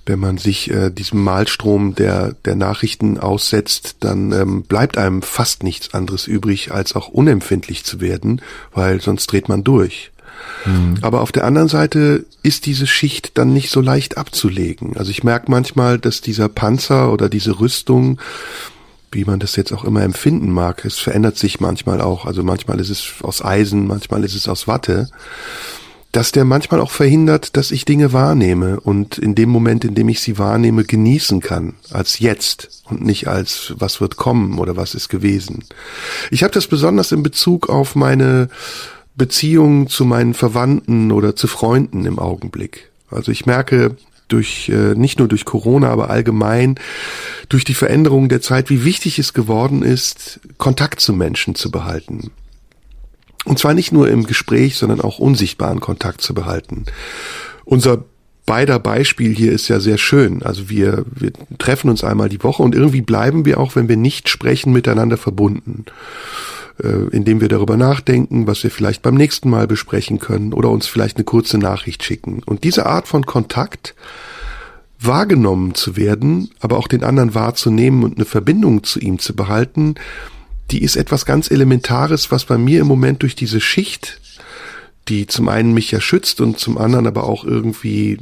Wenn 0.06 0.20
man 0.20 0.38
sich 0.38 0.72
äh, 0.72 0.90
diesem 0.90 1.24
Malstrom 1.24 1.94
der, 1.94 2.34
der 2.46 2.56
Nachrichten 2.56 3.18
aussetzt, 3.18 3.98
dann 4.00 4.32
ähm, 4.32 4.64
bleibt 4.64 4.98
einem 4.98 5.22
fast 5.22 5.64
nichts 5.64 5.94
anderes 5.94 6.28
übrig, 6.28 6.72
als 6.72 6.96
auch 6.96 7.10
unempfindlich 7.10 7.84
zu 7.84 8.00
werden, 8.02 8.42
weil 8.74 9.02
sonst 9.02 9.28
dreht 9.28 9.50
man 9.50 9.64
durch. 9.64 10.12
Mhm. 10.66 10.96
Aber 11.02 11.22
auf 11.22 11.32
der 11.32 11.44
anderen 11.44 11.68
Seite 11.68 12.26
ist 12.42 12.66
diese 12.66 12.88
Schicht 12.88 13.38
dann 13.38 13.54
nicht 13.54 13.70
so 13.70 13.82
leicht 13.82 14.18
abzulegen. 14.18 14.98
Also 14.98 15.12
ich 15.12 15.24
merke 15.24 15.52
manchmal, 15.52 16.00
dass 16.00 16.22
dieser 16.22 16.50
Panzer 16.50 17.12
oder 17.12 17.30
diese 17.30 17.60
Rüstung 17.60 18.20
wie 19.12 19.26
man 19.26 19.40
das 19.40 19.56
jetzt 19.56 19.72
auch 19.72 19.84
immer 19.84 20.04
empfinden 20.04 20.52
mag. 20.52 20.86
Es 20.86 21.00
verändert 21.00 21.38
sich 21.38 21.60
manchmal 21.60 22.02
auch. 22.02 22.26
Also 22.26 22.44
manchmal 22.44 22.80
ist 22.80 22.90
es 22.90 23.14
aus 23.22 23.44
Eisen, 23.44 23.88
manchmal 23.88 24.24
ist 24.24 24.36
es 24.36 24.48
aus 24.48 24.68
Watte. 24.68 25.10
Dass 26.12 26.32
der 26.32 26.46
manchmal 26.46 26.80
auch 26.80 26.92
verhindert, 26.92 27.58
dass 27.58 27.72
ich 27.72 27.86
Dinge 27.86 28.14
wahrnehme 28.14 28.80
und 28.80 29.18
in 29.18 29.36
dem 29.36 29.50
Moment, 29.50 29.86
in 29.86 29.94
dem 29.94 30.10
ich 30.10 30.22
sie 30.22 30.38
wahrnehme, 30.38 30.84
genießen 30.84 31.42
kann, 31.42 31.76
als 31.92 32.20
jetzt 32.20 32.82
und 32.86 33.04
nicht 33.04 33.28
als 33.28 33.74
was 33.78 34.00
wird 34.02 34.16
kommen 34.16 34.58
oder 34.58 34.78
was 34.78 34.96
ist 34.96 35.10
gewesen. 35.10 35.66
Ich 36.32 36.44
habe 36.44 36.54
das 36.54 36.68
besonders 36.68 37.12
in 37.12 37.24
Bezug 37.24 37.70
auf 37.70 37.96
meine 37.96 38.50
Beziehungen 39.16 39.88
zu 39.88 40.06
meinen 40.06 40.34
Verwandten 40.34 41.12
oder 41.12 41.36
zu 41.36 41.48
Freunden 41.48 42.06
im 42.06 42.20
Augenblick. 42.20 42.90
Also 43.10 43.32
ich 43.32 43.46
merke, 43.46 43.98
durch 44.28 44.70
äh, 44.70 44.96
nicht 44.96 45.20
nur 45.20 45.28
durch 45.28 45.46
Corona, 45.46 45.90
aber 45.90 46.10
allgemein 46.10 46.76
durch 47.50 47.64
die 47.64 47.74
Veränderung 47.74 48.30
der 48.30 48.42
Zeit, 48.42 48.70
wie 48.70 48.84
wichtig 48.84 49.20
es 49.20 49.34
geworden 49.34 49.84
ist, 49.84 50.40
Kontakt 50.58 51.00
zu 51.00 51.14
Menschen 51.14 51.56
zu 51.56 51.72
behalten. 51.72 52.32
Und 53.46 53.60
zwar 53.60 53.74
nicht 53.74 53.92
nur 53.92 54.10
im 54.10 54.26
Gespräch, 54.26 54.76
sondern 54.76 55.00
auch 55.00 55.20
unsichtbaren 55.20 55.80
Kontakt 55.80 56.22
zu 56.22 56.34
behalten. 56.34 56.86
Unser 57.64 58.04
beider 58.46 58.80
Beispiel 58.80 59.36
hier 59.36 59.52
ist 59.52 59.68
ja 59.68 59.80
sehr 59.80 59.98
schön. 59.98 60.42
Also 60.42 60.70
wir, 60.70 61.06
wir 61.14 61.32
treffen 61.58 61.90
uns 61.90 62.04
einmal 62.04 62.30
die 62.30 62.44
Woche 62.44 62.64
und 62.64 62.76
irgendwie 62.76 63.02
bleiben 63.02 63.46
wir 63.46 63.60
auch, 63.60 63.76
wenn 63.76 63.88
wir 63.88 63.98
nicht 63.98 64.30
sprechen, 64.30 64.74
miteinander 64.74 65.18
verbunden. 65.18 65.86
Äh, 66.84 67.08
indem 67.12 67.42
wir 67.42 67.48
darüber 67.48 67.76
nachdenken, 67.76 68.46
was 68.46 68.64
wir 68.64 68.70
vielleicht 68.70 69.02
beim 69.02 69.16
nächsten 69.16 69.50
Mal 69.50 69.66
besprechen 69.66 70.20
können 70.20 70.54
oder 70.54 70.70
uns 70.70 70.86
vielleicht 70.86 71.18
eine 71.18 71.24
kurze 71.24 71.58
Nachricht 71.58 72.04
schicken. 72.04 72.44
Und 72.46 72.64
diese 72.64 72.86
Art 72.86 73.08
von 73.08 73.26
Kontakt, 73.26 73.96
wahrgenommen 75.00 75.74
zu 75.74 75.96
werden, 75.96 76.52
aber 76.60 76.78
auch 76.78 76.88
den 76.88 77.04
anderen 77.04 77.34
wahrzunehmen 77.34 78.04
und 78.04 78.18
eine 78.18 78.26
Verbindung 78.26 78.84
zu 78.84 79.00
ihm 79.00 79.18
zu 79.18 79.36
behalten, 79.36 79.96
die 80.72 80.84
ist 80.84 80.98
etwas 80.98 81.26
ganz 81.26 81.50
Elementares, 81.50 82.32
was 82.32 82.46
bei 82.46 82.58
mir 82.58 82.82
im 82.82 82.88
Moment 82.88 83.24
durch 83.24 83.36
diese 83.36 83.62
Schicht, 83.62 84.20
die 85.08 85.26
zum 85.26 85.50
einen 85.50 85.74
mich 85.74 85.92
ja 85.92 86.02
schützt 86.02 86.42
und 86.42 86.60
zum 86.60 86.78
anderen 86.78 87.08
aber 87.08 87.24
auch 87.24 87.44
irgendwie 87.44 88.20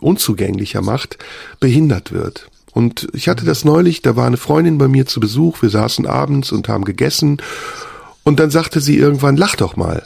unzugänglicher 0.00 0.82
macht, 0.82 1.18
behindert 1.60 2.12
wird. 2.12 2.50
Und 2.72 3.08
ich 3.12 3.28
hatte 3.28 3.44
das 3.44 3.64
neulich, 3.64 4.02
da 4.02 4.16
war 4.16 4.26
eine 4.26 4.36
Freundin 4.36 4.78
bei 4.78 4.88
mir 4.88 5.06
zu 5.06 5.20
Besuch, 5.20 5.62
wir 5.62 5.70
saßen 5.70 6.06
abends 6.06 6.52
und 6.52 6.68
haben 6.68 6.84
gegessen 6.84 7.40
und 8.24 8.40
dann 8.40 8.50
sagte 8.50 8.80
sie 8.80 8.96
irgendwann, 8.96 9.36
lach 9.36 9.56
doch 9.56 9.76
mal. 9.76 10.04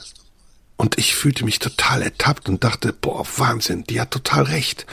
Und 0.76 0.98
ich 0.98 1.14
fühlte 1.14 1.44
mich 1.44 1.58
total 1.58 2.02
ertappt 2.02 2.48
und 2.48 2.64
dachte, 2.64 2.92
boah, 2.92 3.26
Wahnsinn, 3.36 3.84
die 3.84 4.00
hat 4.00 4.10
total 4.10 4.44
recht. 4.44 4.86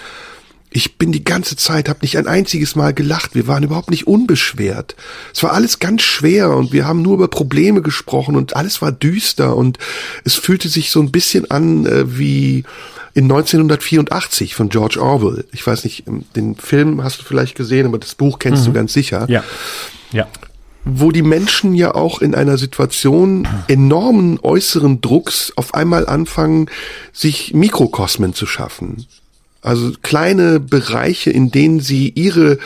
Ich 0.72 0.98
bin 0.98 1.12
die 1.12 1.24
ganze 1.24 1.56
Zeit, 1.56 1.90
habe 1.90 2.00
nicht 2.02 2.18
ein 2.18 2.28
einziges 2.28 2.76
Mal 2.76 2.94
gelacht. 2.94 3.34
Wir 3.34 3.48
waren 3.48 3.64
überhaupt 3.64 3.90
nicht 3.90 4.06
unbeschwert. 4.06 4.96
Es 5.34 5.42
war 5.42 5.54
alles 5.54 5.80
ganz 5.80 6.04
schwer 6.04 6.56
und 6.56 6.72
wir 6.72 6.86
haben 6.86 7.02
nur 7.02 7.16
über 7.16 7.28
Probleme 7.28 7.82
gesprochen 7.82 8.36
und 8.36 8.56
alles 8.56 8.82
war 8.82 8.92
düster 8.92 9.56
und 9.56 9.80
es 10.26 10.36
fühlte 10.36 10.70
sich 10.70 10.92
so 10.92 11.02
ein 11.02 11.12
bisschen 11.12 11.50
an 11.50 11.88
äh, 11.88 12.18
wie 12.18 12.66
in 13.14 13.24
1984 13.26 14.56
von 14.56 14.70
George 14.70 15.02
Orwell. 15.02 15.46
Ich 15.52 15.66
weiß 15.66 15.84
nicht, 15.84 16.08
ähm, 16.08 16.26
den 16.36 16.56
Film 16.56 17.04
hast 17.04 17.22
du 17.22 17.24
vielleicht 17.24 17.56
gesehen, 17.56 17.88
aber 17.88 17.98
das 17.98 18.16
Buch 18.16 18.40
kennst 18.40 18.64
mhm. 18.64 18.68
du 18.68 18.74
ganz 18.74 18.94
sicher. 18.94 19.26
Ja. 19.28 19.44
Ja. 20.12 20.28
Wo 20.86 21.12
die 21.12 21.22
Menschen 21.22 21.74
ja 21.76 21.94
auch 21.94 22.22
in 22.22 22.34
einer 22.34 22.58
Situation 22.58 23.48
enormen 23.68 24.40
äußeren 24.42 25.02
Drucks 25.02 25.52
auf 25.56 25.74
einmal 25.74 26.08
anfangen, 26.08 26.70
sich 27.12 27.54
Mikrokosmen 27.54 28.34
zu 28.34 28.46
schaffen. 28.46 29.06
Also 29.62 29.94
kleine 30.02 30.60
Bereiche, 30.60 31.32
in 31.32 31.52
denen 31.52 31.80
sie 31.80 32.10
ihre 32.10 32.58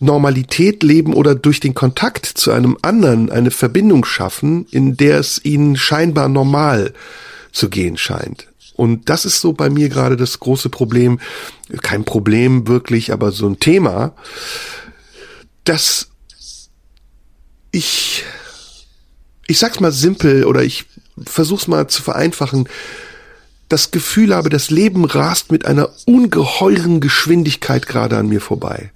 Normalität 0.00 0.82
leben 0.82 1.12
oder 1.14 1.34
durch 1.34 1.60
den 1.60 1.74
Kontakt 1.74 2.26
zu 2.26 2.50
einem 2.50 2.76
anderen 2.82 3.30
eine 3.30 3.50
Verbindung 3.50 4.04
schaffen, 4.04 4.66
in 4.70 4.96
der 4.96 5.18
es 5.18 5.44
ihnen 5.44 5.76
scheinbar 5.76 6.28
normal 6.28 6.94
zu 7.52 7.68
gehen 7.68 7.98
scheint. 7.98 8.48
Und 8.76 9.10
das 9.10 9.26
ist 9.26 9.40
so 9.42 9.52
bei 9.52 9.68
mir 9.68 9.90
gerade 9.90 10.16
das 10.16 10.40
große 10.40 10.70
Problem, 10.70 11.20
kein 11.82 12.04
Problem 12.04 12.66
wirklich, 12.66 13.12
aber 13.12 13.30
so 13.30 13.46
ein 13.46 13.60
Thema, 13.60 14.14
dass 15.64 16.08
ich, 17.72 18.24
ich 19.46 19.58
sag's 19.58 19.80
mal 19.80 19.92
simpel 19.92 20.44
oder 20.44 20.62
ich 20.62 20.86
versuch's 21.22 21.68
mal 21.68 21.88
zu 21.88 22.02
vereinfachen, 22.02 22.68
das 23.70 23.92
Gefühl 23.92 24.34
habe, 24.34 24.50
das 24.50 24.68
Leben 24.68 25.04
rast 25.04 25.50
mit 25.50 25.64
einer 25.64 25.90
ungeheuren 26.04 27.00
Geschwindigkeit 27.00 27.86
gerade 27.86 28.18
an 28.18 28.28
mir 28.28 28.40
vorbei. 28.40 28.90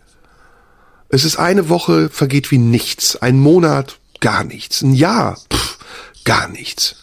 Es 1.08 1.24
ist 1.24 1.36
eine 1.36 1.68
Woche, 1.68 2.10
vergeht 2.10 2.50
wie 2.50 2.58
nichts, 2.58 3.16
ein 3.16 3.38
Monat, 3.38 3.98
gar 4.20 4.42
nichts, 4.44 4.82
ein 4.82 4.94
Jahr, 4.94 5.38
pff, 5.52 5.78
gar 6.24 6.48
nichts. 6.48 6.96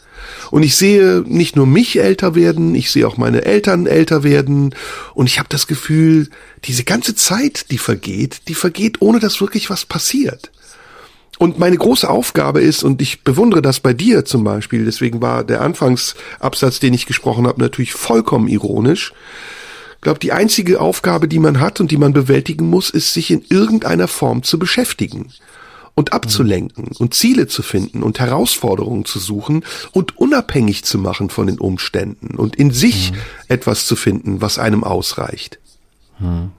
Und 0.52 0.64
ich 0.64 0.76
sehe 0.76 1.24
nicht 1.26 1.56
nur 1.56 1.66
mich 1.66 1.98
älter 1.98 2.36
werden, 2.36 2.76
ich 2.76 2.92
sehe 2.92 3.08
auch 3.08 3.16
meine 3.16 3.46
Eltern 3.46 3.88
älter 3.88 4.24
werden. 4.24 4.76
Und 5.14 5.28
ich 5.28 5.40
habe 5.40 5.48
das 5.48 5.66
Gefühl, 5.66 6.30
diese 6.66 6.84
ganze 6.84 7.16
Zeit, 7.16 7.72
die 7.72 7.78
vergeht, 7.78 8.50
die 8.50 8.54
vergeht, 8.54 9.02
ohne 9.02 9.20
dass 9.20 9.40
wirklich 9.40 9.70
was 9.70 9.86
passiert. 9.86 10.52
Und 11.42 11.58
meine 11.58 11.76
große 11.76 12.08
Aufgabe 12.08 12.62
ist, 12.62 12.84
und 12.84 13.02
ich 13.02 13.24
bewundere 13.24 13.64
das 13.64 13.80
bei 13.80 13.96
dir 13.96 14.26
zum 14.26 14.44
Beispiel, 14.44 14.86
deswegen 14.86 15.24
war 15.24 15.44
der 15.44 15.62
Anfangsabsatz, 15.62 16.80
den 16.80 16.94
ich 16.94 17.08
gesprochen 17.08 17.48
habe, 17.48 17.60
natürlich 17.60 17.94
vollkommen 17.94 18.48
ironisch. 18.48 19.12
Ich 19.96 20.02
glaube, 20.02 20.20
die 20.20 20.34
einzige 20.34 20.80
Aufgabe, 20.80 21.28
die 21.28 21.39
man 21.39 21.60
hat 21.60 21.82
und 21.82 21.89
die 21.89 21.98
man 21.98 22.14
bewältigen 22.14 22.70
muss, 22.70 22.92
ist, 22.92 23.12
sich 23.12 23.32
in 23.32 23.44
irgendeiner 23.50 24.08
Form 24.08 24.44
zu 24.44 24.60
beschäftigen 24.60 25.30
und 25.96 26.14
abzulenken 26.14 26.89
und 27.00 27.16
Ziele 27.16 27.48
zu 27.48 27.64
finden 27.64 28.04
und 28.04 28.20
Herausforderungen 28.20 29.06
zu 29.06 29.18
suchen 29.18 29.66
und 29.94 30.20
unabhängig 30.20 30.84
zu 30.84 31.00
machen 31.00 31.32
von 31.32 31.48
den 31.48 31.58
Umständen 31.58 32.36
und 32.36 32.56
in 32.56 32.70
sich 32.70 33.14
mhm. 33.14 33.18
etwas 33.48 33.88
zu 33.88 33.96
finden, 33.96 34.42
was 34.42 34.60
einem 34.60 34.84
ausreicht. 34.84 35.58
Mhm. 36.20 36.52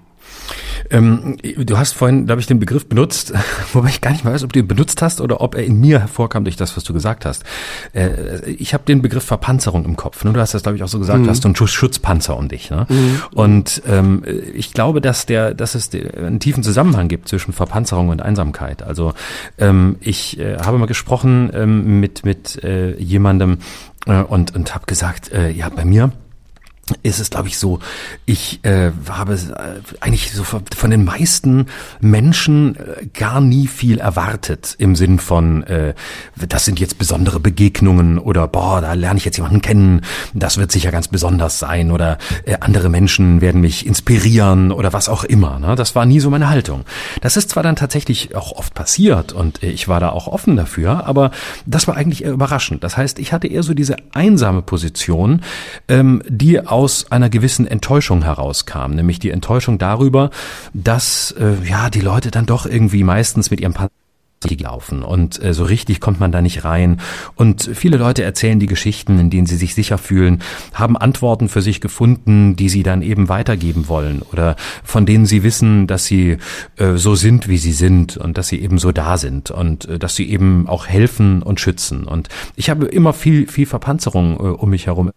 Ähm, 0.90 1.36
du 1.42 1.78
hast 1.78 1.94
vorhin, 1.94 2.26
glaube 2.26 2.40
ich, 2.40 2.46
den 2.46 2.60
Begriff 2.60 2.86
benutzt, 2.88 3.32
wobei 3.72 3.88
ich 3.88 4.00
gar 4.00 4.10
nicht 4.10 4.24
mehr 4.24 4.32
weiß, 4.32 4.44
ob 4.44 4.52
du 4.52 4.60
ihn 4.60 4.68
benutzt 4.68 5.02
hast 5.02 5.20
oder 5.20 5.40
ob 5.40 5.54
er 5.54 5.64
in 5.64 5.80
mir 5.80 6.00
hervorkam 6.00 6.44
durch 6.44 6.56
das, 6.56 6.76
was 6.76 6.84
du 6.84 6.92
gesagt 6.92 7.24
hast. 7.24 7.44
Äh, 7.92 8.50
ich 8.50 8.74
habe 8.74 8.84
den 8.84 9.02
Begriff 9.02 9.24
Verpanzerung 9.24 9.84
im 9.84 9.96
Kopf. 9.96 10.24
Ne? 10.24 10.32
Du 10.32 10.40
hast 10.40 10.54
das, 10.54 10.62
glaube 10.62 10.76
ich, 10.76 10.82
auch 10.82 10.88
so 10.88 10.98
gesagt, 10.98 11.20
mhm. 11.20 11.28
hast 11.28 11.44
du 11.44 11.48
einen 11.48 11.56
Schutzpanzer 11.56 12.36
um 12.36 12.48
dich. 12.48 12.70
Ne? 12.70 12.86
Mhm. 12.88 13.22
Und 13.34 13.82
ähm, 13.86 14.22
ich 14.54 14.72
glaube, 14.72 15.00
dass 15.00 15.26
der, 15.26 15.54
dass 15.54 15.74
es 15.74 15.90
einen 15.92 16.40
tiefen 16.40 16.62
Zusammenhang 16.62 17.08
gibt 17.08 17.28
zwischen 17.28 17.52
Verpanzerung 17.52 18.08
und 18.08 18.22
Einsamkeit. 18.22 18.82
Also 18.82 19.14
ähm, 19.58 19.96
ich 20.00 20.38
äh, 20.38 20.58
habe 20.58 20.78
mal 20.78 20.86
gesprochen 20.86 21.50
ähm, 21.54 22.00
mit 22.00 22.24
mit 22.24 22.62
äh, 22.62 22.96
jemandem 22.98 23.58
äh, 24.06 24.22
und 24.22 24.54
und 24.54 24.74
habe 24.74 24.86
gesagt, 24.86 25.32
äh, 25.32 25.50
ja, 25.50 25.68
bei 25.68 25.84
mir 25.84 26.12
ist 27.02 27.20
es, 27.20 27.30
glaube 27.30 27.48
ich, 27.48 27.58
so, 27.58 27.78
ich 28.26 28.64
äh, 28.64 28.90
habe 29.08 29.34
äh, 29.34 29.38
eigentlich 30.00 30.32
so 30.32 30.42
von 30.42 30.90
den 30.90 31.04
meisten 31.04 31.66
Menschen 32.00 32.76
äh, 32.76 33.06
gar 33.06 33.40
nie 33.40 33.68
viel 33.68 33.98
erwartet 33.98 34.74
im 34.78 34.96
Sinn 34.96 35.20
von, 35.20 35.62
äh, 35.64 35.94
das 36.36 36.64
sind 36.64 36.80
jetzt 36.80 36.98
besondere 36.98 37.38
Begegnungen 37.38 38.18
oder 38.18 38.48
boah, 38.48 38.80
da 38.80 38.94
lerne 38.94 39.18
ich 39.18 39.24
jetzt 39.24 39.36
jemanden 39.36 39.62
kennen, 39.62 40.02
das 40.34 40.58
wird 40.58 40.72
sicher 40.72 40.90
ganz 40.90 41.06
besonders 41.06 41.60
sein 41.60 41.92
oder 41.92 42.18
äh, 42.46 42.56
andere 42.60 42.88
Menschen 42.88 43.40
werden 43.40 43.60
mich 43.60 43.86
inspirieren 43.86 44.72
oder 44.72 44.92
was 44.92 45.08
auch 45.08 45.22
immer. 45.22 45.60
Ne? 45.60 45.76
Das 45.76 45.94
war 45.94 46.04
nie 46.04 46.18
so 46.18 46.30
meine 46.30 46.48
Haltung. 46.48 46.84
Das 47.20 47.36
ist 47.36 47.50
zwar 47.50 47.62
dann 47.62 47.76
tatsächlich 47.76 48.34
auch 48.34 48.52
oft 48.52 48.74
passiert 48.74 49.32
und 49.32 49.62
ich 49.62 49.86
war 49.86 50.00
da 50.00 50.10
auch 50.10 50.26
offen 50.26 50.56
dafür, 50.56 51.06
aber 51.06 51.30
das 51.64 51.86
war 51.86 51.96
eigentlich 51.96 52.24
eher 52.24 52.32
überraschend. 52.32 52.82
Das 52.82 52.96
heißt, 52.96 53.20
ich 53.20 53.32
hatte 53.32 53.46
eher 53.46 53.62
so 53.62 53.72
diese 53.72 53.96
einsame 54.12 54.62
Position, 54.62 55.42
ähm, 55.88 56.22
die 56.28 56.71
aus 56.72 57.12
einer 57.12 57.28
gewissen 57.28 57.66
Enttäuschung 57.66 58.22
herauskam, 58.22 58.92
nämlich 58.94 59.18
die 59.18 59.30
Enttäuschung 59.30 59.78
darüber, 59.78 60.30
dass 60.72 61.32
äh, 61.32 61.54
ja 61.68 61.90
die 61.90 62.00
Leute 62.00 62.30
dann 62.30 62.46
doch 62.46 62.66
irgendwie 62.66 63.04
meistens 63.04 63.50
mit 63.50 63.60
ihrem 63.60 63.74
laufen 64.50 65.02
und 65.02 65.42
äh, 65.42 65.54
so 65.54 65.64
richtig 65.64 66.00
kommt 66.00 66.20
man 66.20 66.32
da 66.32 66.42
nicht 66.42 66.64
rein. 66.64 67.00
Und 67.36 67.70
viele 67.74 67.96
Leute 67.96 68.22
erzählen 68.22 68.58
die 68.58 68.66
Geschichten, 68.66 69.18
in 69.18 69.30
denen 69.30 69.46
sie 69.46 69.56
sich 69.56 69.74
sicher 69.74 69.98
fühlen, 69.98 70.42
haben 70.74 70.96
Antworten 70.96 71.48
für 71.48 71.62
sich 71.62 71.80
gefunden, 71.80 72.56
die 72.56 72.68
sie 72.68 72.82
dann 72.82 73.02
eben 73.02 73.28
weitergeben 73.28 73.88
wollen 73.88 74.22
oder 74.32 74.56
von 74.82 75.06
denen 75.06 75.26
sie 75.26 75.42
wissen, 75.42 75.86
dass 75.86 76.06
sie 76.06 76.38
äh, 76.76 76.96
so 76.96 77.14
sind, 77.14 77.48
wie 77.48 77.58
sie 77.58 77.72
sind 77.72 78.16
und 78.16 78.36
dass 78.36 78.48
sie 78.48 78.60
eben 78.60 78.78
so 78.78 78.92
da 78.92 79.16
sind 79.16 79.50
und 79.50 79.88
äh, 79.88 79.98
dass 79.98 80.16
sie 80.16 80.28
eben 80.28 80.68
auch 80.68 80.86
helfen 80.86 81.42
und 81.42 81.60
schützen. 81.60 82.04
Und 82.04 82.28
ich 82.56 82.68
habe 82.68 82.86
immer 82.86 83.12
viel 83.12 83.46
viel 83.46 83.66
Verpanzerung 83.66 84.34
äh, 84.34 84.42
um 84.42 84.70
mich 84.70 84.86
herum 84.86 85.12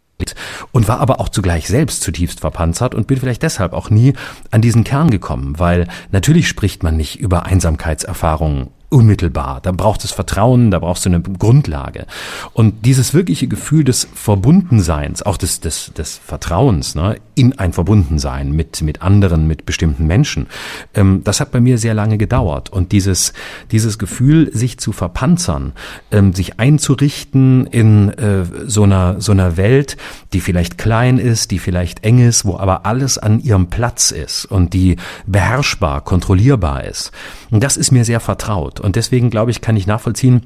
und 0.72 0.88
war 0.88 1.00
aber 1.00 1.20
auch 1.20 1.30
zugleich 1.30 1.68
selbst 1.68 2.02
zutiefst 2.02 2.40
verpanzert 2.40 2.96
und 2.96 3.08
bin 3.08 3.20
vielleicht 3.20 3.44
deshalb 3.44 3.74
auch 3.74 3.90
nie 3.90 4.14
an 4.52 4.62
diesen 4.62 4.84
Kern 4.84 5.10
gekommen, 5.10 5.60
weil 5.60 5.88
natürlich 6.12 6.48
spricht 6.48 6.84
man 6.84 6.98
nicht 6.98 7.20
über 7.20 7.46
Einsamkeitserfahrungen 7.46 8.70
unmittelbar. 8.90 9.60
Da 9.62 9.72
braucht 9.72 10.04
es 10.04 10.12
Vertrauen, 10.12 10.72
da 10.72 10.80
brauchst 10.80 11.06
du 11.06 11.10
eine 11.10 11.22
Grundlage. 11.22 12.06
Und 12.54 12.86
dieses 12.86 13.14
wirkliche 13.14 13.48
Gefühl 13.48 13.84
des 13.84 14.08
Verbundenseins, 14.14 15.24
auch 15.24 15.38
des, 15.38 15.60
des, 15.60 15.92
des 15.94 16.18
Vertrauens 16.18 16.96
ne, 16.96 17.18
in 17.34 17.58
ein 17.60 17.74
Verbundensein 17.74 18.52
mit, 18.52 18.82
mit 18.82 19.02
anderen, 19.02 19.48
mit 19.48 19.66
bestimmten 19.66 20.08
Menschen, 20.08 20.48
ähm, 20.94 21.22
das 21.24 21.40
hat 21.40 21.52
bei 21.52 21.60
mir 21.60 21.78
sehr 21.78 21.94
lange 21.94 22.18
gedauert. 22.18 22.70
Und 22.72 22.92
dieses, 22.92 23.34
dieses 23.72 24.00
Gefühl, 24.00 24.50
sich 24.54 24.78
zu 24.78 24.92
verpanzern, 24.92 25.74
ähm, 26.12 26.34
sich 26.34 26.60
einzurichten 26.60 27.68
in 27.68 28.10
äh, 28.10 28.46
so, 28.66 28.84
einer, 28.84 29.20
so 29.20 29.32
einer 29.32 29.58
Welt, 29.58 29.98
die 30.34 30.42
vielleicht 30.42 30.78
klein 30.78 31.18
ist, 31.18 31.52
die 31.52 31.60
vielleicht 31.60 32.04
eng 32.04 32.20
ist, 32.20 32.46
wo 32.46 32.58
aber 32.58 32.86
alles 32.86 33.18
an 33.18 33.40
ihrem 33.40 33.68
Platz 33.68 34.12
ist 34.12 34.46
und 34.46 34.74
die 34.74 34.98
beherrschbar, 35.26 36.02
kontrollierbar 36.02 36.84
ist. 36.84 37.12
Und 37.52 37.64
das 37.64 37.78
ist 37.78 37.92
mir 37.92 38.06
sehr 38.06 38.20
vertraut. 38.20 38.80
Und 38.80 38.96
deswegen 38.96 39.30
glaube 39.30 39.52
ich, 39.52 39.62
kann 39.62 39.78
ich 39.78 39.88
nachvollziehen, 39.88 40.42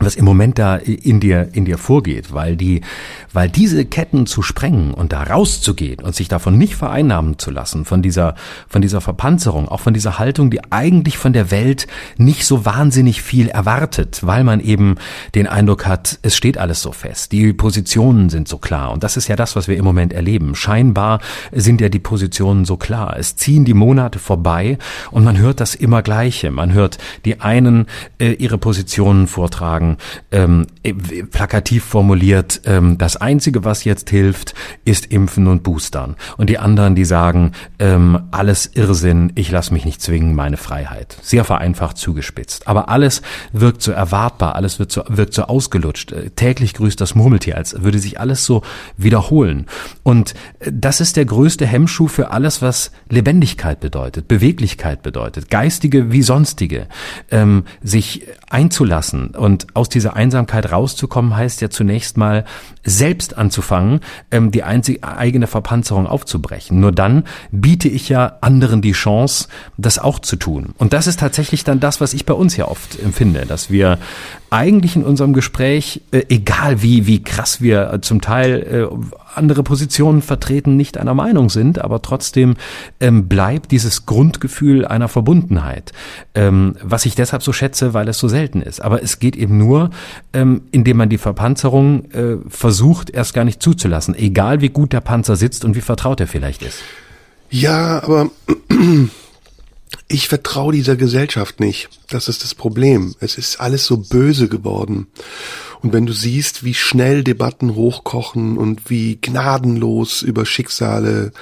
was 0.00 0.16
im 0.16 0.24
Moment 0.24 0.58
da 0.58 0.76
in 0.76 1.20
dir, 1.20 1.48
in 1.52 1.64
dir 1.64 1.78
vorgeht, 1.78 2.32
weil 2.32 2.56
die, 2.56 2.82
weil 3.32 3.48
diese 3.48 3.84
Ketten 3.84 4.26
zu 4.26 4.42
sprengen 4.42 4.92
und 4.94 5.12
da 5.12 5.22
rauszugehen 5.22 6.00
und 6.00 6.14
sich 6.14 6.28
davon 6.28 6.58
nicht 6.58 6.76
vereinnahmen 6.76 7.38
zu 7.38 7.50
lassen, 7.50 7.84
von 7.84 8.02
dieser, 8.02 8.34
von 8.68 8.82
dieser 8.82 9.00
Verpanzerung, 9.00 9.68
auch 9.68 9.80
von 9.80 9.94
dieser 9.94 10.18
Haltung, 10.18 10.50
die 10.50 10.60
eigentlich 10.72 11.18
von 11.18 11.32
der 11.32 11.50
Welt 11.50 11.86
nicht 12.16 12.44
so 12.44 12.64
wahnsinnig 12.64 13.22
viel 13.22 13.48
erwartet, 13.48 14.20
weil 14.22 14.44
man 14.44 14.60
eben 14.60 14.96
den 15.34 15.46
Eindruck 15.46 15.86
hat, 15.86 16.18
es 16.22 16.36
steht 16.36 16.58
alles 16.58 16.82
so 16.82 16.92
fest, 16.92 17.32
die 17.32 17.52
Positionen 17.52 18.30
sind 18.30 18.48
so 18.48 18.58
klar 18.58 18.92
und 18.92 19.02
das 19.04 19.16
ist 19.16 19.28
ja 19.28 19.36
das, 19.36 19.56
was 19.56 19.68
wir 19.68 19.76
im 19.76 19.84
Moment 19.84 20.12
erleben. 20.12 20.54
Scheinbar 20.54 21.20
sind 21.52 21.80
ja 21.80 21.88
die 21.88 21.98
Positionen 21.98 22.64
so 22.64 22.76
klar. 22.76 23.16
Es 23.18 23.36
ziehen 23.36 23.64
die 23.64 23.74
Monate 23.74 24.18
vorbei 24.18 24.78
und 25.10 25.24
man 25.24 25.38
hört 25.38 25.60
das 25.60 25.74
immer 25.74 26.02
Gleiche. 26.02 26.50
Man 26.50 26.72
hört 26.72 26.98
die 27.24 27.40
einen 27.40 27.86
äh, 28.18 28.32
ihre 28.32 28.58
Positionen 28.58 29.26
vortragen, 29.26 29.83
sagen, 29.84 29.98
ähm, 30.30 30.66
plakativ 31.30 31.84
formuliert, 31.84 32.62
ähm, 32.64 32.98
das 32.98 33.16
Einzige, 33.16 33.64
was 33.64 33.84
jetzt 33.84 34.10
hilft, 34.10 34.54
ist 34.84 35.06
Impfen 35.06 35.46
und 35.46 35.62
Boostern. 35.62 36.16
Und 36.36 36.50
die 36.50 36.58
anderen, 36.58 36.94
die 36.94 37.04
sagen, 37.04 37.52
ähm, 37.78 38.20
alles 38.30 38.70
Irrsinn, 38.74 39.32
ich 39.34 39.50
lasse 39.50 39.72
mich 39.72 39.84
nicht 39.84 40.02
zwingen, 40.02 40.34
meine 40.34 40.56
Freiheit. 40.56 41.16
Sehr 41.22 41.44
vereinfacht 41.44 41.98
zugespitzt. 41.98 42.68
Aber 42.68 42.88
alles 42.88 43.22
wirkt 43.52 43.82
so 43.82 43.92
erwartbar, 43.92 44.54
alles 44.56 44.78
wird 44.78 44.92
so, 44.92 45.04
wirkt 45.08 45.34
so 45.34 45.44
ausgelutscht. 45.44 46.12
Äh, 46.12 46.30
täglich 46.30 46.74
grüßt 46.74 47.00
das 47.00 47.14
Murmeltier, 47.14 47.56
als 47.56 47.82
würde 47.82 47.98
sich 47.98 48.20
alles 48.20 48.44
so 48.44 48.62
wiederholen. 48.96 49.66
Und 50.02 50.34
äh, 50.60 50.70
das 50.72 51.00
ist 51.00 51.16
der 51.16 51.24
größte 51.24 51.66
Hemmschuh 51.66 52.08
für 52.08 52.30
alles, 52.30 52.62
was 52.62 52.90
Lebendigkeit 53.08 53.80
bedeutet, 53.80 54.28
Beweglichkeit 54.28 55.02
bedeutet, 55.02 55.50
geistige 55.50 56.10
wie 56.12 56.22
sonstige, 56.22 56.86
ähm, 57.30 57.64
sich 57.82 58.26
einzulassen 58.50 59.34
und 59.34 59.73
aus 59.74 59.88
dieser 59.88 60.16
Einsamkeit 60.16 60.70
rauszukommen, 60.70 61.36
heißt 61.36 61.60
ja 61.60 61.70
zunächst 61.70 62.16
mal 62.16 62.44
selbst 62.84 63.36
anzufangen, 63.36 64.00
ähm, 64.30 64.50
die 64.50 64.62
einzige 64.62 65.02
eigene 65.02 65.46
Verpanzerung 65.46 66.06
aufzubrechen. 66.06 66.80
Nur 66.80 66.92
dann 66.92 67.24
biete 67.50 67.88
ich 67.88 68.08
ja 68.08 68.38
anderen 68.40 68.82
die 68.82 68.92
Chance, 68.92 69.48
das 69.76 69.98
auch 69.98 70.18
zu 70.18 70.36
tun. 70.36 70.74
Und 70.78 70.92
das 70.92 71.06
ist 71.06 71.20
tatsächlich 71.20 71.64
dann 71.64 71.80
das, 71.80 72.00
was 72.00 72.14
ich 72.14 72.26
bei 72.26 72.34
uns 72.34 72.56
ja 72.56 72.68
oft 72.68 72.98
empfinde, 73.02 73.44
dass 73.46 73.70
wir 73.70 73.98
eigentlich 74.50 74.94
in 74.94 75.02
unserem 75.02 75.32
Gespräch, 75.32 76.02
äh, 76.12 76.22
egal 76.28 76.80
wie, 76.80 77.06
wie 77.06 77.22
krass 77.22 77.60
wir 77.60 77.92
äh, 77.92 78.00
zum 78.00 78.20
Teil 78.20 78.88
äh, 78.90 78.96
andere 79.34 79.64
Positionen 79.64 80.22
vertreten, 80.22 80.76
nicht 80.76 80.96
einer 80.96 81.14
Meinung 81.14 81.50
sind, 81.50 81.80
aber 81.80 82.02
trotzdem 82.02 82.54
ähm, 83.00 83.26
bleibt 83.26 83.72
dieses 83.72 84.06
Grundgefühl 84.06 84.84
einer 84.84 85.08
Verbundenheit, 85.08 85.92
ähm, 86.36 86.76
was 86.82 87.04
ich 87.04 87.16
deshalb 87.16 87.42
so 87.42 87.52
schätze, 87.52 87.94
weil 87.94 88.06
es 88.08 88.18
so 88.18 88.28
selten 88.28 88.62
ist. 88.62 88.80
Aber 88.80 89.02
es 89.02 89.18
geht 89.18 89.34
eben 89.34 89.58
nur, 89.58 89.63
ähm, 90.32 90.62
indem 90.70 90.96
man 90.96 91.08
die 91.08 91.18
Verpanzerung 91.18 92.10
äh, 92.12 92.36
versucht, 92.48 93.10
erst 93.10 93.34
gar 93.34 93.44
nicht 93.44 93.62
zuzulassen, 93.62 94.14
egal 94.14 94.60
wie 94.60 94.68
gut 94.68 94.92
der 94.92 95.00
Panzer 95.00 95.36
sitzt 95.36 95.64
und 95.64 95.76
wie 95.76 95.80
vertraut 95.80 96.20
er 96.20 96.26
vielleicht 96.26 96.62
ist. 96.62 96.78
Ja, 97.50 98.02
aber 98.02 98.30
ich 100.08 100.28
vertraue 100.28 100.72
dieser 100.72 100.96
Gesellschaft 100.96 101.60
nicht. 101.60 101.88
Das 102.08 102.28
ist 102.28 102.42
das 102.44 102.54
Problem. 102.54 103.14
Es 103.20 103.38
ist 103.38 103.60
alles 103.60 103.86
so 103.86 103.98
böse 103.98 104.48
geworden. 104.48 105.06
Und 105.82 105.92
wenn 105.92 106.06
du 106.06 106.12
siehst, 106.12 106.64
wie 106.64 106.74
schnell 106.74 107.22
Debatten 107.22 107.74
hochkochen 107.74 108.56
und 108.56 108.88
wie 108.88 109.18
gnadenlos 109.20 110.22
über 110.22 110.46
Schicksale 110.46 111.32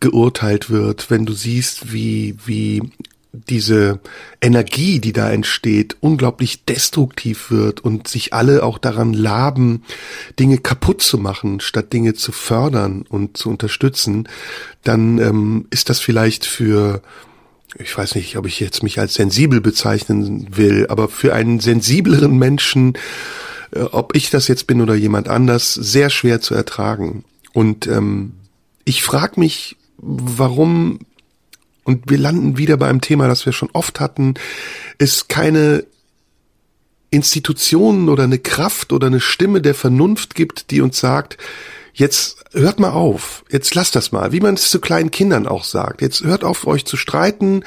geurteilt 0.00 0.70
wird, 0.70 1.10
wenn 1.10 1.24
du 1.24 1.32
siehst, 1.32 1.92
wie, 1.92 2.36
wie 2.44 2.82
diese 3.48 4.00
Energie, 4.40 5.00
die 5.00 5.12
da 5.12 5.30
entsteht, 5.30 5.96
unglaublich 6.00 6.64
destruktiv 6.64 7.50
wird 7.50 7.80
und 7.80 8.08
sich 8.08 8.32
alle 8.32 8.62
auch 8.62 8.78
daran 8.78 9.12
laben, 9.12 9.82
Dinge 10.38 10.58
kaputt 10.58 11.02
zu 11.02 11.18
machen, 11.18 11.60
statt 11.60 11.92
Dinge 11.92 12.14
zu 12.14 12.32
fördern 12.32 13.04
und 13.08 13.36
zu 13.36 13.50
unterstützen, 13.50 14.28
dann 14.82 15.18
ähm, 15.18 15.66
ist 15.70 15.90
das 15.90 16.00
vielleicht 16.00 16.44
für 16.44 17.02
ich 17.78 17.96
weiß 17.96 18.14
nicht, 18.14 18.36
ob 18.36 18.46
ich 18.46 18.60
jetzt 18.60 18.82
mich 18.82 18.98
als 18.98 19.14
sensibel 19.14 19.60
bezeichnen 19.60 20.56
will, 20.56 20.86
aber 20.88 21.08
für 21.08 21.34
einen 21.34 21.60
sensibleren 21.60 22.38
Menschen, 22.38 22.94
äh, 23.72 23.80
ob 23.80 24.14
ich 24.16 24.30
das 24.30 24.48
jetzt 24.48 24.66
bin 24.66 24.80
oder 24.80 24.94
jemand 24.94 25.28
anders, 25.28 25.74
sehr 25.74 26.10
schwer 26.10 26.40
zu 26.40 26.54
ertragen. 26.54 27.24
Und 27.52 27.86
ähm, 27.86 28.32
ich 28.84 29.02
frage 29.02 29.40
mich, 29.40 29.76
warum, 29.98 31.00
und 31.86 32.10
wir 32.10 32.18
landen 32.18 32.58
wieder 32.58 32.76
bei 32.76 32.88
einem 32.88 33.00
Thema, 33.00 33.28
das 33.28 33.46
wir 33.46 33.52
schon 33.52 33.70
oft 33.72 34.00
hatten, 34.00 34.34
es 34.98 35.28
keine 35.28 35.86
Institutionen 37.10 38.08
oder 38.08 38.24
eine 38.24 38.40
Kraft 38.40 38.92
oder 38.92 39.06
eine 39.06 39.20
Stimme 39.20 39.62
der 39.62 39.74
Vernunft 39.74 40.34
gibt, 40.34 40.72
die 40.72 40.80
uns 40.80 40.98
sagt, 40.98 41.38
jetzt 41.94 42.44
hört 42.52 42.80
mal 42.80 42.90
auf, 42.90 43.44
jetzt 43.50 43.72
lasst 43.76 43.94
das 43.94 44.10
mal, 44.10 44.32
wie 44.32 44.40
man 44.40 44.54
es 44.54 44.68
zu 44.68 44.80
kleinen 44.80 45.12
Kindern 45.12 45.46
auch 45.46 45.62
sagt. 45.62 46.02
Jetzt 46.02 46.24
hört 46.24 46.42
auf, 46.42 46.66
euch 46.66 46.84
zu 46.84 46.96
streiten 46.96 47.62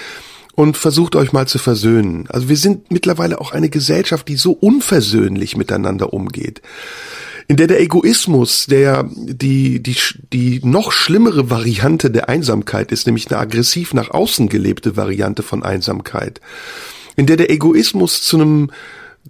und 0.60 0.76
versucht 0.76 1.16
euch 1.16 1.32
mal 1.32 1.48
zu 1.48 1.58
versöhnen. 1.58 2.26
Also 2.28 2.50
wir 2.50 2.58
sind 2.58 2.92
mittlerweile 2.92 3.40
auch 3.40 3.54
eine 3.54 3.70
Gesellschaft, 3.70 4.28
die 4.28 4.36
so 4.36 4.52
unversöhnlich 4.52 5.56
miteinander 5.56 6.12
umgeht. 6.12 6.62
In 7.48 7.56
der 7.56 7.68
der 7.68 7.80
Egoismus, 7.80 8.66
der 8.66 9.10
die, 9.16 9.82
die, 9.82 9.96
die 10.34 10.60
noch 10.62 10.92
schlimmere 10.92 11.50
Variante 11.50 12.12
der 12.12 12.28
Einsamkeit 12.28 12.92
ist, 12.92 13.08
nämlich 13.08 13.32
eine 13.32 13.40
aggressiv 13.40 13.94
nach 13.94 14.12
außen 14.12 14.50
gelebte 14.50 14.98
Variante 14.98 15.44
von 15.44 15.64
Einsamkeit. 15.64 16.42
In 17.16 17.26
der 17.26 17.38
der 17.38 17.52
Egoismus 17.52 18.22
zu 18.22 18.36
einem 18.36 18.72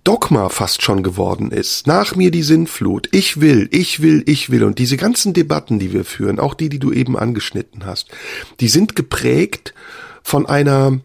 Dogma 0.03 0.49
fast 0.49 0.82
schon 0.82 1.03
geworden 1.03 1.51
ist. 1.51 1.86
Nach 1.86 2.15
mir 2.15 2.32
die 2.32 2.41
Sinnflut. 2.41 3.07
Ich 3.11 3.39
will, 3.39 3.69
ich 3.71 4.01
will, 4.01 4.23
ich 4.25 4.49
will. 4.49 4.63
Und 4.63 4.80
diese 4.80 4.97
ganzen 4.97 5.34
Debatten, 5.34 5.77
die 5.77 5.93
wir 5.93 6.05
führen, 6.05 6.39
auch 6.39 6.55
die, 6.55 6.69
die 6.69 6.80
du 6.80 6.91
eben 6.91 7.15
angeschnitten 7.15 7.86
hast, 7.86 8.07
die 8.59 8.67
sind 8.67 8.95
geprägt 8.95 9.75
von 10.23 10.47
einer 10.47 10.99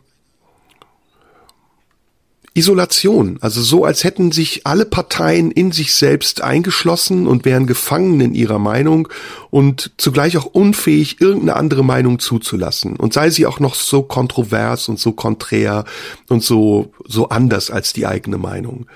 Isolation, 2.57 3.39
also 3.41 3.61
so, 3.63 3.85
als 3.85 4.05
hätten 4.05 4.31
sich 4.31 4.65
alle 4.65 4.85
Parteien 4.85 5.51
in 5.51 5.73
sich 5.73 5.93
selbst 5.93 6.41
eingeschlossen 6.41 7.27
und 7.27 7.45
wären 7.45 7.67
gefangen 7.67 8.21
in 8.21 8.33
ihrer 8.33 8.61
Meinung 8.61 9.09
und 9.51 9.91
zugleich 9.97 10.37
auch 10.37 10.45
unfähig, 10.45 11.21
irgendeine 11.21 11.57
andere 11.57 11.83
Meinung 11.83 12.21
zuzulassen. 12.21 12.95
Und 12.95 13.13
sei 13.13 13.31
sie 13.31 13.47
auch 13.47 13.59
noch 13.59 13.75
so 13.75 14.03
kontrovers 14.03 14.89
und 14.89 15.01
so 15.01 15.11
konträr 15.11 15.85
und 16.29 16.45
so, 16.45 16.93
so 17.05 17.29
anders 17.29 17.73
als 17.73 17.93
die 17.93 18.07
eigene 18.07 18.39
Meinung. 18.39 18.87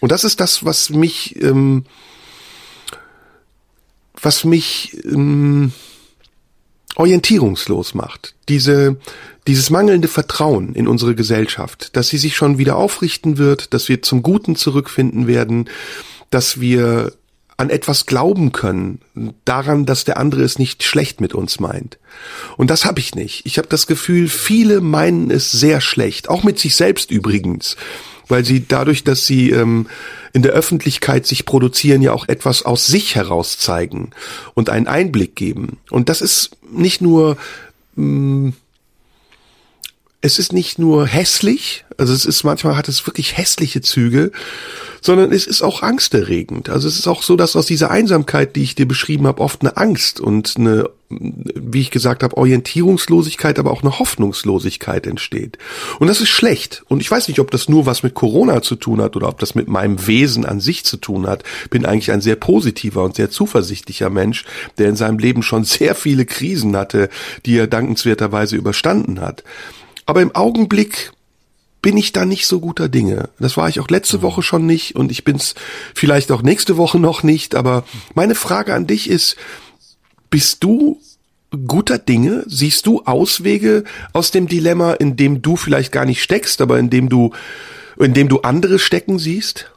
Und 0.00 0.10
das 0.10 0.24
ist 0.24 0.40
das, 0.40 0.64
was 0.64 0.90
mich, 0.90 1.40
ähm, 1.40 1.84
was 4.20 4.44
mich 4.44 4.98
ähm, 5.04 5.70
orientierungslos 6.96 7.94
macht. 7.94 8.34
Diese, 8.48 8.96
dieses 9.46 9.70
mangelnde 9.70 10.08
Vertrauen 10.08 10.74
in 10.74 10.88
unsere 10.88 11.14
Gesellschaft, 11.14 11.96
dass 11.96 12.08
sie 12.08 12.18
sich 12.18 12.36
schon 12.36 12.58
wieder 12.58 12.76
aufrichten 12.76 13.38
wird, 13.38 13.72
dass 13.72 13.88
wir 13.88 14.02
zum 14.02 14.22
Guten 14.22 14.56
zurückfinden 14.56 15.26
werden, 15.26 15.68
dass 16.30 16.60
wir 16.60 17.12
an 17.56 17.70
etwas 17.70 18.06
glauben 18.06 18.52
können, 18.52 19.00
daran, 19.44 19.86
dass 19.86 20.04
der 20.04 20.18
andere 20.18 20.42
es 20.42 20.58
nicht 20.58 20.82
schlecht 20.82 21.20
mit 21.20 21.34
uns 21.34 21.58
meint. 21.58 21.98
Und 22.56 22.70
das 22.70 22.84
habe 22.84 23.00
ich 23.00 23.14
nicht. 23.14 23.46
Ich 23.46 23.56
habe 23.56 23.68
das 23.68 23.86
Gefühl, 23.86 24.28
viele 24.28 24.80
meinen 24.80 25.30
es 25.30 25.52
sehr 25.52 25.80
schlecht, 25.80 26.28
auch 26.28 26.42
mit 26.42 26.58
sich 26.58 26.76
selbst 26.76 27.10
übrigens, 27.10 27.76
weil 28.28 28.44
sie 28.44 28.66
dadurch, 28.66 29.04
dass 29.04 29.26
sie 29.26 29.50
ähm, 29.50 29.86
in 30.34 30.42
der 30.42 30.52
Öffentlichkeit 30.52 31.26
sich 31.26 31.46
produzieren, 31.46 32.02
ja 32.02 32.12
auch 32.12 32.28
etwas 32.28 32.62
aus 32.62 32.86
sich 32.86 33.14
heraus 33.14 33.58
zeigen 33.58 34.10
und 34.52 34.68
einen 34.68 34.86
Einblick 34.86 35.34
geben. 35.34 35.78
Und 35.90 36.10
das 36.10 36.20
ist 36.20 36.50
nicht 36.70 37.00
nur 37.00 37.38
mh, 37.94 38.48
mm, 38.48 38.52
es 40.26 40.40
ist 40.40 40.52
nicht 40.52 40.78
nur 40.78 41.06
hässlich, 41.06 41.84
also 41.98 42.12
es 42.12 42.24
ist 42.24 42.42
manchmal 42.42 42.76
hat 42.76 42.88
es 42.88 43.06
wirklich 43.06 43.36
hässliche 43.38 43.80
Züge, 43.80 44.32
sondern 45.00 45.30
es 45.30 45.46
ist 45.46 45.62
auch 45.62 45.82
angsterregend. 45.82 46.68
Also 46.68 46.88
es 46.88 46.98
ist 46.98 47.06
auch 47.06 47.22
so, 47.22 47.36
dass 47.36 47.54
aus 47.54 47.66
dieser 47.66 47.92
Einsamkeit, 47.92 48.56
die 48.56 48.64
ich 48.64 48.74
dir 48.74 48.88
beschrieben 48.88 49.28
habe, 49.28 49.40
oft 49.40 49.60
eine 49.60 49.76
Angst 49.76 50.18
und 50.18 50.54
eine, 50.58 50.90
wie 51.08 51.80
ich 51.80 51.92
gesagt 51.92 52.24
habe, 52.24 52.36
Orientierungslosigkeit, 52.36 53.60
aber 53.60 53.70
auch 53.70 53.82
eine 53.82 54.00
Hoffnungslosigkeit 54.00 55.06
entsteht. 55.06 55.58
Und 56.00 56.08
das 56.08 56.20
ist 56.20 56.30
schlecht. 56.30 56.82
Und 56.88 57.00
ich 57.00 57.10
weiß 57.10 57.28
nicht, 57.28 57.38
ob 57.38 57.52
das 57.52 57.68
nur 57.68 57.86
was 57.86 58.02
mit 58.02 58.14
Corona 58.14 58.62
zu 58.62 58.74
tun 58.74 59.00
hat 59.00 59.14
oder 59.14 59.28
ob 59.28 59.38
das 59.38 59.54
mit 59.54 59.68
meinem 59.68 60.08
Wesen 60.08 60.44
an 60.44 60.58
sich 60.58 60.84
zu 60.84 60.96
tun 60.96 61.28
hat. 61.28 61.44
Bin 61.70 61.86
eigentlich 61.86 62.10
ein 62.10 62.20
sehr 62.20 62.36
positiver 62.36 63.04
und 63.04 63.14
sehr 63.14 63.30
zuversichtlicher 63.30 64.10
Mensch, 64.10 64.44
der 64.78 64.88
in 64.88 64.96
seinem 64.96 65.18
Leben 65.18 65.44
schon 65.44 65.62
sehr 65.64 65.94
viele 65.94 66.26
Krisen 66.26 66.76
hatte, 66.76 67.10
die 67.44 67.56
er 67.56 67.68
dankenswerterweise 67.68 68.56
überstanden 68.56 69.20
hat. 69.20 69.44
Aber 70.06 70.22
im 70.22 70.34
Augenblick 70.34 71.12
bin 71.82 71.96
ich 71.96 72.12
da 72.12 72.24
nicht 72.24 72.46
so 72.46 72.60
guter 72.60 72.88
Dinge. 72.88 73.28
Das 73.38 73.56
war 73.56 73.68
ich 73.68 73.78
auch 73.80 73.88
letzte 73.88 74.22
Woche 74.22 74.42
schon 74.42 74.66
nicht 74.66 74.96
und 74.96 75.12
ich 75.12 75.24
bin's 75.24 75.54
vielleicht 75.94 76.32
auch 76.32 76.42
nächste 76.42 76.76
Woche 76.76 76.98
noch 76.98 77.22
nicht. 77.22 77.54
Aber 77.54 77.84
meine 78.14 78.34
Frage 78.34 78.74
an 78.74 78.86
dich 78.86 79.08
ist, 79.10 79.36
bist 80.30 80.64
du 80.64 81.00
guter 81.66 81.98
Dinge? 81.98 82.44
Siehst 82.46 82.86
du 82.86 83.02
Auswege 83.04 83.84
aus 84.12 84.30
dem 84.30 84.48
Dilemma, 84.48 84.94
in 84.94 85.16
dem 85.16 85.42
du 85.42 85.56
vielleicht 85.56 85.92
gar 85.92 86.04
nicht 86.04 86.22
steckst, 86.22 86.60
aber 86.60 86.78
in 86.78 86.90
dem 86.90 87.08
du, 87.08 87.32
in 87.98 88.14
dem 88.14 88.28
du 88.28 88.40
andere 88.40 88.78
stecken 88.78 89.18
siehst? 89.18 89.70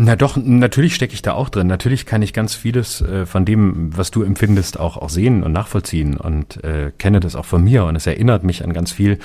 Na 0.00 0.14
doch, 0.14 0.36
natürlich 0.36 0.94
stecke 0.94 1.12
ich 1.12 1.22
da 1.22 1.32
auch 1.32 1.48
drin. 1.48 1.66
Natürlich 1.66 2.06
kann 2.06 2.22
ich 2.22 2.32
ganz 2.32 2.54
vieles 2.54 3.00
äh, 3.00 3.26
von 3.26 3.44
dem, 3.44 3.96
was 3.96 4.12
du 4.12 4.22
empfindest, 4.22 4.78
auch, 4.78 4.96
auch 4.96 5.08
sehen 5.08 5.42
und 5.42 5.50
nachvollziehen 5.50 6.16
und 6.16 6.62
äh, 6.62 6.92
kenne 6.98 7.18
das 7.18 7.34
auch 7.34 7.44
von 7.44 7.64
mir 7.64 7.84
und 7.84 7.96
es 7.96 8.06
erinnert 8.06 8.44
mich 8.44 8.62
an 8.62 8.72
ganz 8.72 8.92
viel, 8.92 9.18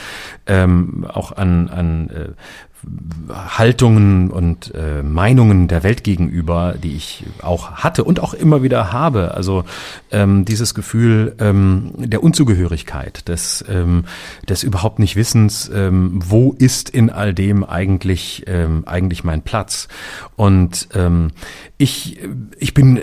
ähm, 0.47 1.05
auch 1.07 1.31
an, 1.31 1.69
an 1.69 2.09
äh, 2.09 2.29
Haltungen 3.29 4.29
und 4.29 4.73
äh, 4.75 5.01
Meinungen 5.01 5.67
der 5.67 5.83
Welt 5.83 6.03
gegenüber, 6.03 6.75
die 6.81 6.95
ich 6.95 7.23
auch 7.41 7.71
hatte 7.71 8.03
und 8.03 8.19
auch 8.19 8.33
immer 8.33 8.63
wieder 8.63 8.91
habe. 8.91 9.33
Also 9.33 9.63
ähm, 10.11 10.45
dieses 10.45 10.73
Gefühl 10.73 11.35
ähm, 11.39 11.93
der 11.97 12.21
Unzugehörigkeit, 12.21 13.27
des, 13.27 13.63
ähm, 13.69 14.03
des 14.47 14.63
überhaupt 14.63 14.99
nicht 14.99 15.15
Wissens, 15.15 15.71
ähm, 15.73 16.19
wo 16.23 16.53
ist 16.57 16.89
in 16.89 17.09
all 17.09 17.33
dem 17.33 17.63
eigentlich 17.63 18.43
ähm, 18.47 18.83
eigentlich 18.85 19.23
mein 19.23 19.41
Platz. 19.41 19.87
Und 20.35 20.89
ähm, 20.93 21.31
ich 21.77 22.19
ich 22.59 22.73
bin 22.73 23.01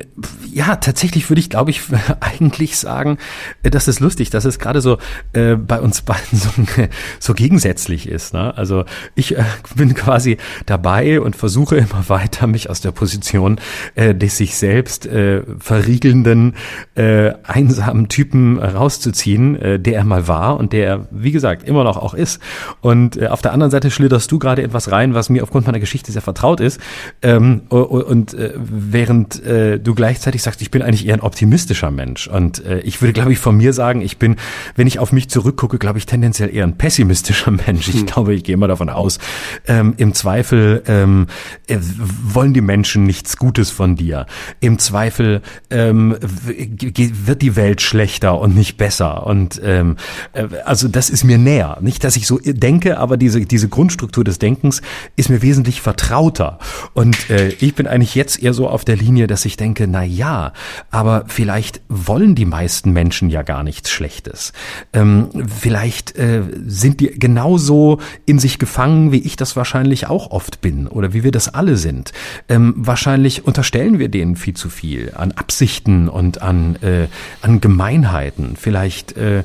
ja 0.52 0.76
tatsächlich 0.76 1.30
würde 1.30 1.40
ich 1.40 1.50
glaube 1.50 1.70
ich 1.70 1.82
eigentlich 2.20 2.76
sagen, 2.76 3.18
das 3.62 3.88
ist 3.88 4.00
lustig, 4.00 4.30
dass 4.30 4.44
es 4.44 4.58
gerade 4.58 4.80
so 4.80 4.98
äh, 5.32 5.54
bei 5.56 5.80
uns 5.80 6.02
beiden 6.02 6.38
so, 6.38 6.50
so 7.18 7.34
gegensätzlich 7.34 8.08
ist. 8.08 8.34
Ne? 8.34 8.56
Also 8.56 8.84
ich 9.14 9.36
äh, 9.38 9.44
bin 9.76 9.94
quasi 9.94 10.36
dabei 10.66 11.20
und 11.20 11.36
versuche 11.36 11.76
immer 11.76 12.08
weiter, 12.08 12.46
mich 12.46 12.70
aus 12.70 12.80
der 12.80 12.92
Position 12.92 13.60
äh, 13.94 14.14
des 14.14 14.36
sich 14.36 14.56
selbst 14.56 15.06
äh, 15.06 15.42
verriegelnden, 15.58 16.54
äh, 16.94 17.32
einsamen 17.44 18.08
Typen 18.08 18.58
rauszuziehen, 18.58 19.56
äh, 19.56 19.78
der 19.78 19.96
er 19.96 20.04
mal 20.04 20.28
war 20.28 20.58
und 20.58 20.72
der 20.72 20.86
er, 20.86 21.08
wie 21.10 21.32
gesagt, 21.32 21.68
immer 21.68 21.84
noch 21.84 21.96
auch 21.96 22.14
ist. 22.14 22.40
Und 22.80 23.16
äh, 23.16 23.26
auf 23.26 23.42
der 23.42 23.52
anderen 23.52 23.70
Seite 23.70 23.90
schlitterst 23.90 24.30
du 24.30 24.38
gerade 24.38 24.62
etwas 24.62 24.90
rein, 24.90 25.14
was 25.14 25.28
mir 25.28 25.42
aufgrund 25.42 25.66
meiner 25.66 25.80
Geschichte 25.80 26.12
sehr 26.12 26.22
vertraut 26.22 26.60
ist. 26.60 26.80
Ähm, 27.22 27.62
und 27.68 28.34
äh, 28.34 28.54
während 28.56 29.44
äh, 29.44 29.78
du 29.78 29.94
gleichzeitig 29.94 30.42
sagst, 30.42 30.62
ich 30.62 30.70
bin 30.70 30.82
eigentlich 30.82 31.06
eher 31.06 31.14
ein 31.14 31.20
optimistischer 31.20 31.90
Mensch. 31.90 32.26
Und 32.26 32.64
äh, 32.64 32.80
ich 32.80 33.02
würde, 33.02 33.12
glaube 33.12 33.32
ich, 33.32 33.38
von 33.38 33.56
mir 33.56 33.72
sagen, 33.72 34.00
ich 34.00 34.18
bin, 34.18 34.36
wenn 34.76 34.86
ich 34.86 34.98
auf 34.98 35.12
mich 35.12 35.28
zurückgucke, 35.28 35.78
glaube 35.78 35.98
ich, 35.98 36.06
tendenziell 36.06 36.54
eher 36.54 36.64
ein 36.64 36.78
pessimistischer 36.78 37.50
Mensch. 37.66 37.88
Ich 37.88 37.96
hm. 37.96 38.06
glaube, 38.06 38.34
ich 38.34 38.44
gehe 38.44 38.54
immer 38.54 38.68
davon 38.68 38.88
aus, 38.88 39.18
ähm, 39.66 39.94
im 39.96 40.14
Zweifel 40.14 40.82
ähm, 40.86 41.26
äh, 41.66 41.78
wollen 41.80 42.54
die 42.54 42.60
Menschen 42.60 43.04
nichts 43.04 43.36
Gutes 43.36 43.70
von 43.70 43.96
dir. 43.96 44.26
Im 44.60 44.78
Zweifel 44.78 45.42
ähm, 45.70 46.16
wird 46.20 47.42
die 47.42 47.56
Welt 47.56 47.80
schlechter 47.80 48.40
und 48.40 48.54
nicht 48.54 48.76
besser. 48.76 49.26
Und 49.26 49.60
ähm, 49.64 49.96
äh, 50.32 50.46
also 50.64 50.88
das 50.88 51.10
ist 51.10 51.24
mir 51.24 51.38
näher. 51.38 51.78
Nicht, 51.80 52.04
dass 52.04 52.16
ich 52.16 52.26
so 52.26 52.38
denke, 52.44 52.98
aber 52.98 53.16
diese, 53.16 53.40
diese 53.40 53.68
Grundstruktur 53.68 54.24
des 54.24 54.38
Denkens 54.38 54.82
ist 55.16 55.30
mir 55.30 55.42
wesentlich 55.42 55.80
vertrauter. 55.80 56.58
Und 56.94 57.30
äh, 57.30 57.48
ich 57.60 57.74
bin 57.74 57.86
eigentlich 57.86 58.14
jetzt 58.14 58.42
eher 58.42 58.54
so 58.54 58.68
auf 58.68 58.84
der 58.84 58.96
Linie, 58.96 59.26
dass 59.26 59.44
ich 59.44 59.56
denke, 59.56 59.86
na 59.86 60.02
ja, 60.02 60.52
aber 60.90 61.24
vielleicht 61.26 61.80
wollen 61.88 62.34
die 62.34 62.46
meisten 62.46 62.92
Menschen 62.92 63.30
ja 63.30 63.42
gar 63.42 63.62
nichts 63.62 63.90
Schlechtes. 63.90 64.52
Ähm, 64.92 65.28
vielleicht 65.48 66.16
äh, 66.16 66.42
sind 66.66 67.00
die 67.00 67.08
genauso 67.18 68.00
in 68.26 68.38
sich 68.38 68.58
gefangen, 68.58 69.12
wie 69.12 69.18
ich 69.18 69.36
das 69.36 69.49
wahrscheinlich 69.56 70.06
auch 70.06 70.30
oft 70.30 70.60
bin 70.60 70.86
oder 70.86 71.12
wie 71.12 71.24
wir 71.24 71.32
das 71.32 71.52
alle 71.52 71.76
sind. 71.76 72.12
Ähm, 72.48 72.74
wahrscheinlich 72.76 73.46
unterstellen 73.46 73.98
wir 73.98 74.08
denen 74.08 74.36
viel 74.36 74.54
zu 74.54 74.68
viel 74.68 75.12
an 75.14 75.32
Absichten 75.32 76.08
und 76.08 76.42
an, 76.42 76.76
äh, 76.76 77.08
an 77.42 77.60
Gemeinheiten. 77.60 78.56
Vielleicht 78.56 79.16
äh, 79.16 79.40
äh, 79.40 79.44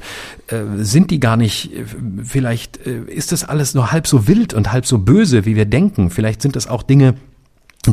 sind 0.77 1.11
die 1.11 1.19
gar 1.19 1.37
nicht, 1.37 1.71
vielleicht 2.23 2.85
äh, 2.85 3.01
ist 3.07 3.31
das 3.31 3.43
alles 3.43 3.73
nur 3.73 3.91
halb 3.91 4.07
so 4.07 4.27
wild 4.27 4.53
und 4.53 4.71
halb 4.71 4.85
so 4.85 4.99
böse, 4.99 5.45
wie 5.45 5.55
wir 5.55 5.65
denken. 5.65 6.09
Vielleicht 6.09 6.41
sind 6.41 6.55
das 6.55 6.67
auch 6.67 6.83
Dinge, 6.83 7.15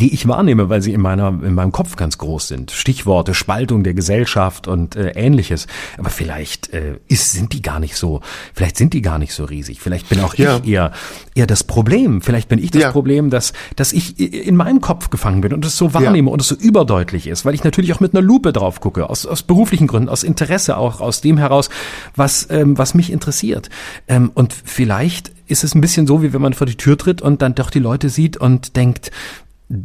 die 0.01 0.15
ich 0.15 0.27
wahrnehme, 0.29 0.69
weil 0.69 0.83
sie 0.83 0.93
in 0.93 1.01
meiner 1.01 1.29
in 1.29 1.55
meinem 1.55 1.73
Kopf 1.73 1.97
ganz 1.97 2.19
groß 2.19 2.49
sind. 2.49 2.71
Stichworte 2.71 3.35
Spaltung 3.35 3.85
der 3.85 3.95
Gesellschaft 3.95 4.69
und 4.69 4.97
äh, 4.97 5.11
ähnliches. 5.11 5.67
Aber 5.99 6.11
vielleicht 6.11 6.73
äh, 6.73 6.99
ist 7.09 7.33
sind 7.33 7.53
die 7.53 7.63
gar 7.63 7.81
nicht 7.81 7.97
so. 7.97 8.21
Vielleicht 8.55 8.77
sind 8.77 8.95
die 8.95 9.03
gar 9.03 9.19
nicht 9.19 9.35
so 9.35 9.45
riesig. 9.45 9.81
Vielleicht 9.81 10.09
bin 10.09 10.21
auch 10.21 10.35
ja. 10.35 10.57
ich 10.57 10.69
eher 10.69 10.93
eher 11.35 11.47
das 11.47 11.65
Problem. 11.65 12.23
Vielleicht 12.23 12.49
bin 12.49 12.59
ich 12.59 12.71
das 12.71 12.83
ja. 12.83 12.93
Problem, 12.93 13.31
dass 13.31 13.53
dass 13.77 13.93
ich 13.93 14.19
in 14.19 14.57
meinem 14.57 14.81
Kopf 14.81 15.11
gefangen 15.11 15.41
bin 15.41 15.53
und 15.53 15.65
es 15.65 15.77
so 15.77 15.95
wahrnehme 15.95 16.29
ja. 16.29 16.33
und 16.33 16.41
es 16.41 16.49
so 16.49 16.55
überdeutlich 16.55 17.27
ist, 17.27 17.45
weil 17.45 17.55
ich 17.55 17.65
natürlich 17.65 17.93
auch 17.93 18.01
mit 18.01 18.15
einer 18.15 18.23
Lupe 18.23 18.53
drauf 18.53 18.81
gucke 18.81 19.09
aus 19.11 19.27
aus 19.27 19.43
beruflichen 19.43 19.87
Gründen, 19.87 20.09
aus 20.09 20.23
Interesse 20.23 20.77
auch 20.77 21.01
aus 21.01 21.21
dem 21.21 21.39
heraus, 21.39 21.71
was 22.17 22.49
ähm, 22.51 22.79
was 22.79 22.95
mich 22.95 23.11
interessiert. 23.11 23.71
Ähm, 24.09 24.31
und 24.35 24.53
vielleicht 24.53 25.33
ist 25.47 25.65
es 25.65 25.75
ein 25.75 25.81
bisschen 25.81 26.07
so, 26.07 26.23
wie 26.23 26.33
wenn 26.33 26.43
man 26.43 26.55
vor 26.55 26.67
die 26.67 26.77
Tür 26.77 26.97
tritt 26.97 27.23
und 27.23 27.43
dann 27.43 27.55
doch 27.55 27.71
die 27.71 27.79
Leute 27.79 28.09
sieht 28.09 28.37
und 28.37 28.77
denkt, 28.77 29.11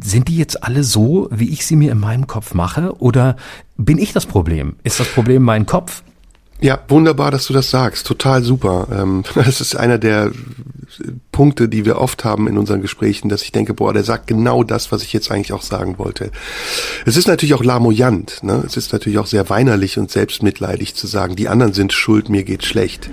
sind 0.02 0.28
die 0.28 0.36
jetzt 0.36 0.62
alle 0.64 0.84
so, 0.84 1.28
wie 1.30 1.48
ich 1.50 1.64
sie 1.64 1.76
mir 1.76 1.92
in 1.92 1.98
meinem 1.98 2.26
Kopf 2.26 2.54
mache? 2.54 2.94
Oder 3.00 3.36
bin 3.76 3.98
ich 3.98 4.12
das 4.12 4.26
Problem? 4.26 4.76
Ist 4.82 5.00
das 5.00 5.08
Problem 5.08 5.42
mein 5.42 5.66
Kopf? 5.66 6.02
Ja, 6.60 6.80
wunderbar, 6.88 7.30
dass 7.30 7.46
du 7.46 7.52
das 7.52 7.70
sagst. 7.70 8.06
Total 8.06 8.42
super. 8.42 8.88
Ähm, 8.92 9.22
das 9.34 9.60
ist 9.60 9.76
einer 9.76 9.98
der 9.98 10.32
Punkte, 11.32 11.68
die 11.68 11.84
wir 11.84 11.98
oft 11.98 12.24
haben 12.24 12.48
in 12.48 12.58
unseren 12.58 12.82
Gesprächen, 12.82 13.28
dass 13.28 13.42
ich 13.42 13.52
denke, 13.52 13.72
boah, 13.74 13.92
der 13.92 14.02
sagt 14.02 14.26
genau 14.26 14.64
das, 14.64 14.90
was 14.90 15.02
ich 15.02 15.12
jetzt 15.12 15.30
eigentlich 15.30 15.52
auch 15.52 15.62
sagen 15.62 15.98
wollte. 15.98 16.32
Es 17.06 17.16
ist 17.16 17.28
natürlich 17.28 17.54
auch 17.54 17.64
lamoyant. 17.64 18.42
Ne? 18.42 18.62
Es 18.66 18.76
ist 18.76 18.92
natürlich 18.92 19.18
auch 19.18 19.26
sehr 19.26 19.48
weinerlich 19.48 19.98
und 19.98 20.10
selbstmitleidig 20.10 20.94
zu 20.96 21.06
sagen, 21.06 21.36
die 21.36 21.48
anderen 21.48 21.72
sind 21.72 21.92
schuld, 21.92 22.28
mir 22.28 22.44
geht 22.44 22.64
schlecht. 22.64 23.08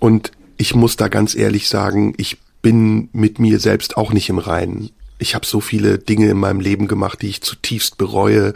Und 0.00 0.32
ich 0.56 0.74
muss 0.74 0.96
da 0.96 1.08
ganz 1.08 1.34
ehrlich 1.34 1.68
sagen, 1.68 2.14
ich 2.16 2.38
bin 2.60 3.08
mit 3.12 3.38
mir 3.38 3.60
selbst 3.60 3.96
auch 3.96 4.12
nicht 4.12 4.28
im 4.28 4.38
Reinen 4.38 4.90
ich 5.18 5.34
habe 5.34 5.46
so 5.46 5.60
viele 5.60 5.98
Dinge 5.98 6.28
in 6.28 6.38
meinem 6.38 6.60
Leben 6.60 6.88
gemacht, 6.88 7.22
die 7.22 7.28
ich 7.28 7.42
zutiefst 7.42 7.98
bereue, 7.98 8.54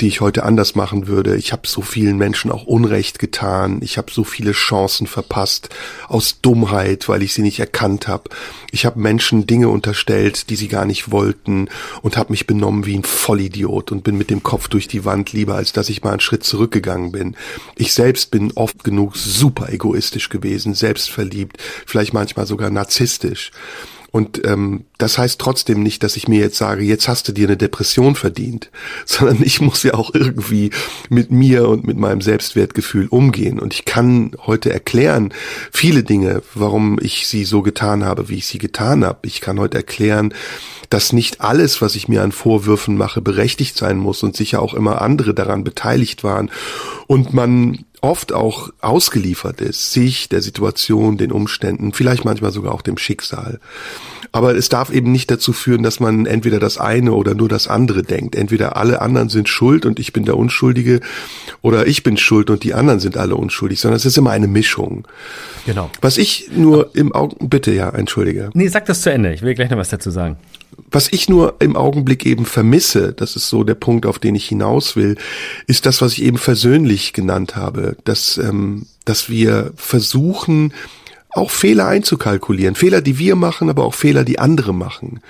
die 0.00 0.06
ich 0.06 0.20
heute 0.20 0.44
anders 0.44 0.76
machen 0.76 1.08
würde. 1.08 1.36
Ich 1.36 1.52
habe 1.52 1.66
so 1.66 1.82
vielen 1.82 2.18
Menschen 2.18 2.52
auch 2.52 2.64
Unrecht 2.64 3.18
getan. 3.18 3.80
Ich 3.82 3.98
habe 3.98 4.12
so 4.12 4.22
viele 4.22 4.52
Chancen 4.52 5.08
verpasst 5.08 5.70
aus 6.06 6.40
Dummheit, 6.40 7.08
weil 7.08 7.22
ich 7.22 7.34
sie 7.34 7.42
nicht 7.42 7.58
erkannt 7.58 8.06
habe. 8.06 8.30
Ich 8.70 8.86
habe 8.86 9.00
Menschen 9.00 9.46
Dinge 9.46 9.68
unterstellt, 9.68 10.50
die 10.50 10.56
sie 10.56 10.68
gar 10.68 10.84
nicht 10.84 11.10
wollten 11.10 11.68
und 12.02 12.16
habe 12.16 12.30
mich 12.30 12.46
benommen 12.46 12.86
wie 12.86 12.96
ein 12.96 13.02
Vollidiot 13.04 13.90
und 13.90 14.04
bin 14.04 14.16
mit 14.16 14.30
dem 14.30 14.44
Kopf 14.44 14.68
durch 14.68 14.86
die 14.86 15.04
Wand 15.04 15.32
lieber, 15.32 15.56
als 15.56 15.72
dass 15.72 15.88
ich 15.88 16.04
mal 16.04 16.10
einen 16.10 16.20
Schritt 16.20 16.44
zurückgegangen 16.44 17.10
bin. 17.10 17.36
Ich 17.76 17.92
selbst 17.92 18.30
bin 18.30 18.52
oft 18.52 18.84
genug 18.84 19.16
super 19.16 19.72
egoistisch 19.72 20.28
gewesen, 20.28 20.74
selbstverliebt, 20.74 21.56
vielleicht 21.86 22.12
manchmal 22.12 22.46
sogar 22.46 22.70
narzisstisch. 22.70 23.50
Und 24.18 24.44
ähm, 24.44 24.86
das 24.98 25.16
heißt 25.16 25.40
trotzdem 25.40 25.80
nicht, 25.84 26.02
dass 26.02 26.16
ich 26.16 26.26
mir 26.26 26.40
jetzt 26.40 26.56
sage, 26.56 26.82
jetzt 26.82 27.06
hast 27.06 27.28
du 27.28 27.32
dir 27.32 27.46
eine 27.46 27.56
Depression 27.56 28.16
verdient, 28.16 28.68
sondern 29.06 29.44
ich 29.44 29.60
muss 29.60 29.84
ja 29.84 29.94
auch 29.94 30.12
irgendwie 30.12 30.70
mit 31.08 31.30
mir 31.30 31.68
und 31.68 31.86
mit 31.86 31.96
meinem 31.96 32.20
Selbstwertgefühl 32.20 33.06
umgehen. 33.06 33.60
Und 33.60 33.74
ich 33.74 33.84
kann 33.84 34.32
heute 34.44 34.72
erklären 34.72 35.32
viele 35.70 36.02
Dinge, 36.02 36.42
warum 36.52 36.98
ich 37.00 37.28
sie 37.28 37.44
so 37.44 37.62
getan 37.62 38.04
habe, 38.04 38.28
wie 38.28 38.38
ich 38.38 38.48
sie 38.48 38.58
getan 38.58 39.04
habe. 39.04 39.20
Ich 39.22 39.40
kann 39.40 39.60
heute 39.60 39.76
erklären, 39.76 40.34
dass 40.90 41.12
nicht 41.12 41.40
alles, 41.40 41.80
was 41.80 41.94
ich 41.94 42.08
mir 42.08 42.24
an 42.24 42.32
Vorwürfen 42.32 42.96
mache, 42.96 43.20
berechtigt 43.20 43.76
sein 43.76 43.98
muss 43.98 44.24
und 44.24 44.34
sicher 44.34 44.60
auch 44.60 44.74
immer 44.74 45.00
andere 45.00 45.32
daran 45.32 45.62
beteiligt 45.62 46.24
waren. 46.24 46.50
Und 47.06 47.32
man 47.32 47.84
oft 48.00 48.32
auch 48.32 48.70
ausgeliefert 48.80 49.60
ist, 49.60 49.92
sich, 49.92 50.28
der 50.28 50.42
Situation, 50.42 51.18
den 51.18 51.32
Umständen, 51.32 51.92
vielleicht 51.92 52.24
manchmal 52.24 52.52
sogar 52.52 52.72
auch 52.72 52.82
dem 52.82 52.98
Schicksal. 52.98 53.60
Aber 54.30 54.54
es 54.54 54.68
darf 54.68 54.90
eben 54.90 55.10
nicht 55.10 55.30
dazu 55.30 55.52
führen, 55.52 55.82
dass 55.82 56.00
man 56.00 56.26
entweder 56.26 56.58
das 56.60 56.78
eine 56.78 57.12
oder 57.12 57.34
nur 57.34 57.48
das 57.48 57.66
andere 57.66 58.02
denkt. 58.02 58.34
Entweder 58.34 58.76
alle 58.76 59.00
anderen 59.00 59.28
sind 59.30 59.48
schuld 59.48 59.86
und 59.86 59.98
ich 59.98 60.12
bin 60.12 60.24
der 60.24 60.36
Unschuldige 60.36 61.00
oder 61.62 61.86
ich 61.86 62.02
bin 62.02 62.16
schuld 62.16 62.50
und 62.50 62.62
die 62.62 62.74
anderen 62.74 63.00
sind 63.00 63.16
alle 63.16 63.36
unschuldig, 63.36 63.80
sondern 63.80 63.96
es 63.96 64.04
ist 64.04 64.18
immer 64.18 64.30
eine 64.30 64.48
Mischung. 64.48 65.06
Genau. 65.66 65.90
Was 66.00 66.18
ich 66.18 66.50
nur 66.54 66.94
im 66.94 67.12
Augen, 67.12 67.48
bitte 67.48 67.72
ja, 67.72 67.88
entschuldige. 67.88 68.50
Nee, 68.52 68.68
sag 68.68 68.86
das 68.86 69.00
zu 69.00 69.10
Ende. 69.10 69.32
Ich 69.32 69.42
will 69.42 69.54
gleich 69.54 69.70
noch 69.70 69.78
was 69.78 69.88
dazu 69.88 70.10
sagen 70.10 70.36
was 70.90 71.08
ich 71.12 71.28
nur 71.28 71.56
im 71.60 71.76
Augenblick 71.76 72.24
eben 72.24 72.46
vermisse, 72.46 73.12
das 73.12 73.36
ist 73.36 73.48
so 73.48 73.64
der 73.64 73.74
Punkt, 73.74 74.06
auf 74.06 74.18
den 74.18 74.34
ich 74.34 74.46
hinaus 74.46 74.96
will, 74.96 75.16
ist 75.66 75.86
das, 75.86 76.00
was 76.00 76.12
ich 76.12 76.22
eben 76.22 76.38
versöhnlich 76.38 77.12
genannt 77.12 77.56
habe, 77.56 77.96
dass, 78.04 78.38
ähm, 78.38 78.86
dass 79.04 79.28
wir 79.28 79.72
versuchen, 79.76 80.72
auch 81.30 81.50
Fehler 81.50 81.86
einzukalkulieren. 81.86 82.74
Fehler, 82.74 83.02
die 83.02 83.18
wir 83.18 83.36
machen, 83.36 83.68
aber 83.68 83.84
auch 83.84 83.94
Fehler, 83.94 84.24
die 84.24 84.38
andere 84.38 84.72
machen. 84.72 85.20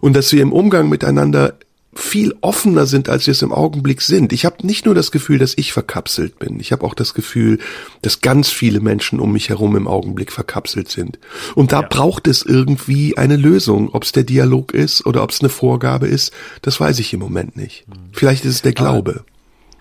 Und 0.00 0.14
dass 0.14 0.32
wir 0.32 0.42
im 0.42 0.52
Umgang 0.52 0.88
miteinander 0.88 1.54
viel 1.98 2.34
offener 2.40 2.86
sind, 2.86 3.08
als 3.08 3.26
wir 3.26 3.32
es 3.32 3.42
im 3.42 3.52
Augenblick 3.52 4.02
sind. 4.02 4.32
Ich 4.32 4.44
habe 4.44 4.66
nicht 4.66 4.86
nur 4.86 4.94
das 4.94 5.10
Gefühl, 5.10 5.38
dass 5.38 5.54
ich 5.56 5.72
verkapselt 5.72 6.38
bin. 6.38 6.60
Ich 6.60 6.70
habe 6.70 6.84
auch 6.84 6.94
das 6.94 7.12
Gefühl, 7.12 7.58
dass 8.02 8.20
ganz 8.20 8.50
viele 8.50 8.80
Menschen 8.80 9.18
um 9.18 9.32
mich 9.32 9.48
herum 9.48 9.76
im 9.76 9.88
Augenblick 9.88 10.32
verkapselt 10.32 10.88
sind. 10.88 11.18
Und 11.54 11.72
da 11.72 11.80
ja. 11.80 11.88
braucht 11.88 12.28
es 12.28 12.42
irgendwie 12.42 13.18
eine 13.18 13.36
Lösung. 13.36 13.90
Ob 13.92 14.04
es 14.04 14.12
der 14.12 14.22
Dialog 14.22 14.72
ist 14.72 15.06
oder 15.06 15.22
ob 15.22 15.30
es 15.30 15.40
eine 15.40 15.48
Vorgabe 15.48 16.06
ist, 16.06 16.32
das 16.62 16.78
weiß 16.78 17.00
ich 17.00 17.12
im 17.12 17.20
Moment 17.20 17.56
nicht. 17.56 17.84
Vielleicht 18.12 18.44
ist 18.44 18.54
es 18.54 18.62
der 18.62 18.72
Glaube. 18.72 19.24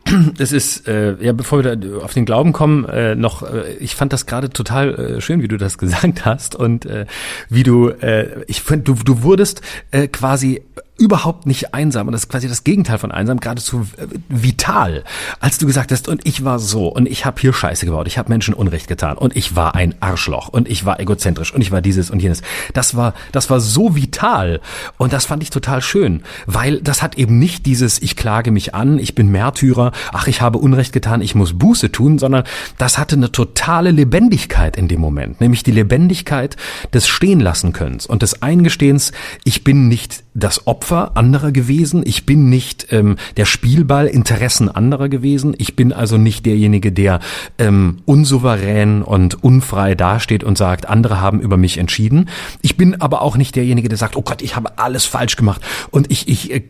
Es 0.38 0.52
ist, 0.52 0.88
äh, 0.88 1.16
ja, 1.22 1.34
bevor 1.34 1.64
wir 1.64 1.76
da 1.76 1.98
auf 2.00 2.14
den 2.14 2.26
Glauben 2.26 2.54
kommen, 2.54 2.86
äh, 2.86 3.16
noch, 3.16 3.44
äh, 3.44 3.74
ich 3.80 3.96
fand 3.96 4.14
das 4.14 4.26
gerade 4.26 4.50
total 4.50 4.96
äh, 5.18 5.22
schön, 5.22 5.42
wie 5.42 5.48
du 5.48 5.58
das 5.58 5.78
gesagt 5.78 6.26
hast 6.26 6.56
und 6.56 6.86
äh, 6.86 7.06
wie 7.50 7.64
du, 7.64 7.90
äh, 7.90 8.44
ich 8.48 8.62
finde, 8.62 8.84
du, 8.84 8.94
du 8.94 9.24
wurdest 9.24 9.62
äh, 9.92 10.08
quasi 10.08 10.64
überhaupt 10.98 11.46
nicht 11.46 11.74
einsam 11.74 12.08
und 12.08 12.14
das 12.14 12.24
ist 12.24 12.30
quasi 12.30 12.48
das 12.48 12.64
Gegenteil 12.64 12.98
von 12.98 13.12
einsam, 13.12 13.40
geradezu 13.40 13.88
äh, 13.98 14.08
vital. 14.30 15.04
Als 15.40 15.58
du 15.58 15.66
gesagt 15.68 15.92
hast, 15.92 16.08
und 16.08 16.26
ich 16.26 16.44
war 16.44 16.60
so 16.60 16.88
und 16.88 17.08
ich 17.08 17.26
habe 17.26 17.40
hier 17.40 17.54
Scheiße 17.54 17.86
gebaut, 17.86 18.08
ich 18.08 18.18
habe 18.18 18.30
Menschen 18.30 18.54
Unrecht 18.54 18.88
getan 18.88 19.18
und 19.18 19.36
ich 19.36 19.56
war 19.56 19.76
ein 19.76 19.96
Arschloch 20.00 20.50
und 20.50 20.68
ich 20.68 20.86
war 20.86 21.00
egozentrisch 21.00 21.54
und 21.54 21.62
ich 21.62 21.72
war 21.72 21.82
dieses 21.82 22.10
und 22.10 22.22
jenes. 22.22 22.42
Das 22.74 22.96
war, 22.96 23.14
das 23.32 23.50
war 23.50 23.60
so 23.60 23.96
vital 23.96 24.60
und 24.98 25.14
das 25.14 25.26
fand 25.26 25.44
ich 25.44 25.50
total 25.50 25.82
schön, 25.82 26.24
weil 26.46 26.82
das 26.82 27.02
hat 27.02 27.18
eben 27.18 27.38
nicht 27.40 27.66
dieses, 27.66 28.02
ich 28.02 28.16
klage 28.16 28.52
mich 28.52 28.74
an, 28.74 29.00
ich 29.00 29.16
bin 29.16 29.30
Märtyrer, 29.30 29.92
ach, 30.14 30.28
ich 30.28 30.42
habe 30.42 30.58
Unrecht 30.58 30.94
getan, 30.94 31.22
ich 31.22 31.36
muss 31.36 31.58
Buße 31.58 31.92
tun, 31.92 32.18
sondern 32.18 32.44
das 32.78 32.98
hatte 32.98 33.16
eine 33.16 33.32
totale 33.32 33.92
Lebendigkeit 33.92 34.78
in 34.78 34.88
dem 34.88 35.02
Moment, 35.02 35.42
nämlich 35.42 35.64
die 35.64 35.72
Lebendigkeit 35.72 36.58
des 36.94 37.08
Stehenlassen 37.08 37.74
Könnens 37.74 38.06
und 38.06 38.22
des 38.22 38.42
Eingestehens, 38.42 39.12
ich 39.44 39.64
bin 39.64 39.88
nicht 39.88 40.24
das 40.38 40.68
Opfer 40.68 41.12
anderer 41.16 41.52
gewesen, 41.52 42.04
ich 42.06 42.26
bin 42.26 42.48
nicht 42.48 42.88
ähm, 42.92 43.18
der 43.38 43.46
Spielball 43.46 44.06
Interessen 44.06 44.70
anderer 44.70 45.10
gewesen, 45.10 45.56
ich 45.58 45.76
bin 45.76 45.92
also 45.92 46.18
nicht 46.18 46.46
derjenige, 46.46 46.92
der 46.92 47.20
ähm, 47.58 47.98
unsouverän 48.06 49.02
und 49.02 49.44
unfrei 49.44 49.96
dasteht 49.96 50.44
und 50.44 50.58
sagt, 50.58 50.88
andere 50.88 51.20
haben 51.20 51.40
über 51.40 51.58
mich 51.58 51.80
entschieden. 51.80 52.30
Ich 52.62 52.78
bin 52.78 53.02
aber 53.02 53.24
auch 53.24 53.36
nicht 53.36 53.56
derjenige, 53.56 53.90
der 53.90 53.98
sagt, 53.98 54.16
oh 54.16 54.22
Gott, 54.22 54.44
ich 54.44 54.56
habe 54.56 54.78
alles 54.78 55.06
falsch 55.06 55.38
gemacht. 55.38 55.62
Und 55.90 56.12
ich, 56.12 56.28
ich 56.28 56.52
äh, 56.52 56.62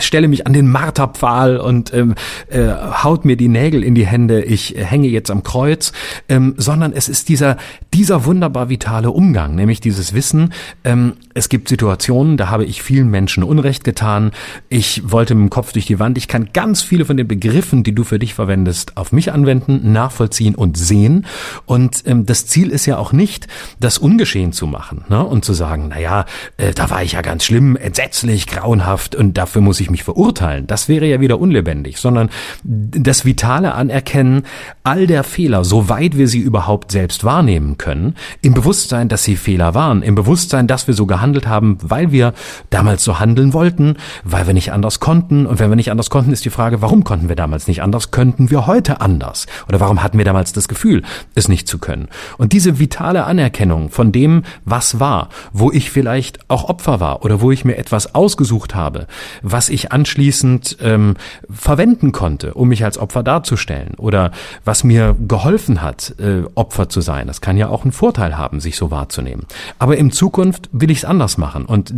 stelle 0.00 0.26
mich 0.26 0.46
an 0.46 0.52
den 0.52 0.68
Marterpfahl 0.68 1.58
und 1.58 1.94
ähm, 1.94 2.16
äh, 2.48 2.68
haut 3.04 3.24
mir 3.24 3.36
die 3.36 3.48
Nägel 3.48 3.84
in 3.84 3.94
die 3.94 4.06
Hände, 4.06 4.42
ich 4.42 4.74
hänge 4.76 5.06
jetzt 5.06 5.30
am 5.30 5.44
Kreuz, 5.44 5.92
ähm, 6.28 6.54
sondern 6.56 6.92
es 6.92 7.08
ist 7.08 7.28
dieser, 7.28 7.58
dieser 7.94 8.24
wunderbar 8.24 8.68
vitale 8.68 9.12
Umgang, 9.12 9.54
nämlich 9.54 9.80
dieses 9.80 10.14
Wissen, 10.14 10.52
ähm, 10.82 11.12
es 11.34 11.48
gibt 11.48 11.68
Situationen, 11.68 11.91
da 12.36 12.48
habe 12.50 12.64
ich 12.64 12.82
vielen 12.82 13.10
Menschen 13.10 13.42
Unrecht 13.42 13.84
getan. 13.84 14.32
Ich 14.68 15.10
wollte 15.10 15.34
mit 15.34 15.42
dem 15.42 15.50
Kopf 15.50 15.72
durch 15.72 15.86
die 15.86 15.98
Wand. 15.98 16.18
Ich 16.18 16.28
kann 16.28 16.50
ganz 16.52 16.82
viele 16.82 17.04
von 17.04 17.16
den 17.16 17.28
Begriffen, 17.28 17.82
die 17.82 17.94
du 17.94 18.04
für 18.04 18.18
dich 18.18 18.34
verwendest, 18.34 18.96
auf 18.96 19.12
mich 19.12 19.32
anwenden, 19.32 19.92
nachvollziehen 19.92 20.54
und 20.54 20.76
sehen. 20.76 21.26
Und 21.66 22.02
ähm, 22.06 22.26
das 22.26 22.46
Ziel 22.46 22.70
ist 22.70 22.86
ja 22.86 22.98
auch 22.98 23.12
nicht, 23.12 23.46
das 23.80 23.98
ungeschehen 23.98 24.52
zu 24.52 24.66
machen 24.66 25.04
ne? 25.08 25.24
und 25.24 25.44
zu 25.44 25.52
sagen, 25.52 25.88
na 25.90 26.00
ja, 26.00 26.24
äh, 26.56 26.72
da 26.72 26.90
war 26.90 27.02
ich 27.02 27.12
ja 27.12 27.22
ganz 27.22 27.44
schlimm, 27.44 27.76
entsetzlich, 27.76 28.46
grauenhaft 28.46 29.14
und 29.14 29.36
dafür 29.38 29.62
muss 29.62 29.80
ich 29.80 29.90
mich 29.90 30.04
verurteilen. 30.04 30.66
Das 30.66 30.88
wäre 30.88 31.06
ja 31.06 31.20
wieder 31.20 31.38
unlebendig, 31.38 31.98
sondern 31.98 32.30
das 32.62 33.24
vitale 33.24 33.74
Anerkennen 33.74 34.42
all 34.82 35.06
der 35.06 35.24
Fehler, 35.24 35.64
soweit 35.64 36.16
wir 36.16 36.28
sie 36.28 36.40
überhaupt 36.40 36.92
selbst 36.92 37.24
wahrnehmen 37.24 37.78
können, 37.78 38.14
im 38.40 38.54
Bewusstsein, 38.54 39.08
dass 39.08 39.24
sie 39.24 39.36
Fehler 39.36 39.74
waren, 39.74 40.02
im 40.02 40.14
Bewusstsein, 40.14 40.66
dass 40.66 40.86
wir 40.86 40.94
so 40.94 41.06
gehandelt 41.06 41.46
haben, 41.46 41.78
weil 41.90 42.12
wir 42.12 42.32
damals 42.70 43.04
so 43.04 43.18
handeln 43.18 43.52
wollten, 43.52 43.96
weil 44.24 44.46
wir 44.46 44.54
nicht 44.54 44.72
anders 44.72 45.00
konnten. 45.00 45.46
Und 45.46 45.58
wenn 45.58 45.70
wir 45.70 45.76
nicht 45.76 45.90
anders 45.90 46.10
konnten, 46.10 46.32
ist 46.32 46.44
die 46.44 46.50
Frage, 46.50 46.82
warum 46.82 47.04
konnten 47.04 47.28
wir 47.28 47.36
damals 47.36 47.68
nicht 47.68 47.82
anders? 47.82 48.10
Könnten 48.10 48.50
wir 48.50 48.66
heute 48.66 49.00
anders? 49.00 49.46
Oder 49.68 49.80
warum 49.80 50.02
hatten 50.02 50.18
wir 50.18 50.24
damals 50.24 50.52
das 50.52 50.68
Gefühl, 50.68 51.02
es 51.34 51.48
nicht 51.48 51.68
zu 51.68 51.78
können? 51.78 52.08
Und 52.38 52.52
diese 52.52 52.78
vitale 52.78 53.24
Anerkennung 53.24 53.90
von 53.90 54.12
dem, 54.12 54.42
was 54.64 55.00
war, 55.00 55.28
wo 55.52 55.70
ich 55.70 55.90
vielleicht 55.90 56.50
auch 56.50 56.68
Opfer 56.68 57.00
war 57.00 57.24
oder 57.24 57.40
wo 57.40 57.50
ich 57.50 57.64
mir 57.64 57.76
etwas 57.76 58.14
ausgesucht 58.14 58.74
habe, 58.74 59.06
was 59.42 59.68
ich 59.68 59.92
anschließend 59.92 60.78
ähm, 60.80 61.14
verwenden 61.50 62.12
konnte, 62.12 62.54
um 62.54 62.68
mich 62.68 62.84
als 62.84 62.98
Opfer 62.98 63.22
darzustellen 63.22 63.94
oder 63.96 64.32
was 64.64 64.84
mir 64.84 65.16
geholfen 65.26 65.82
hat, 65.82 66.14
äh, 66.18 66.42
Opfer 66.54 66.88
zu 66.88 67.00
sein. 67.00 67.26
Das 67.26 67.40
kann 67.40 67.56
ja 67.56 67.68
auch 67.68 67.82
einen 67.82 67.92
Vorteil 67.92 68.36
haben, 68.36 68.60
sich 68.60 68.76
so 68.76 68.90
wahrzunehmen. 68.90 69.46
Aber 69.78 69.96
in 69.96 70.10
Zukunft 70.10 70.68
will 70.72 70.90
ich 70.90 70.98
es 70.98 71.04
anders 71.04 71.38
machen. 71.38 71.64
Und 71.72 71.94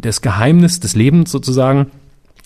das 0.00 0.22
Geheimnis 0.22 0.80
des 0.80 0.96
Lebens 0.96 1.30
sozusagen 1.30 1.90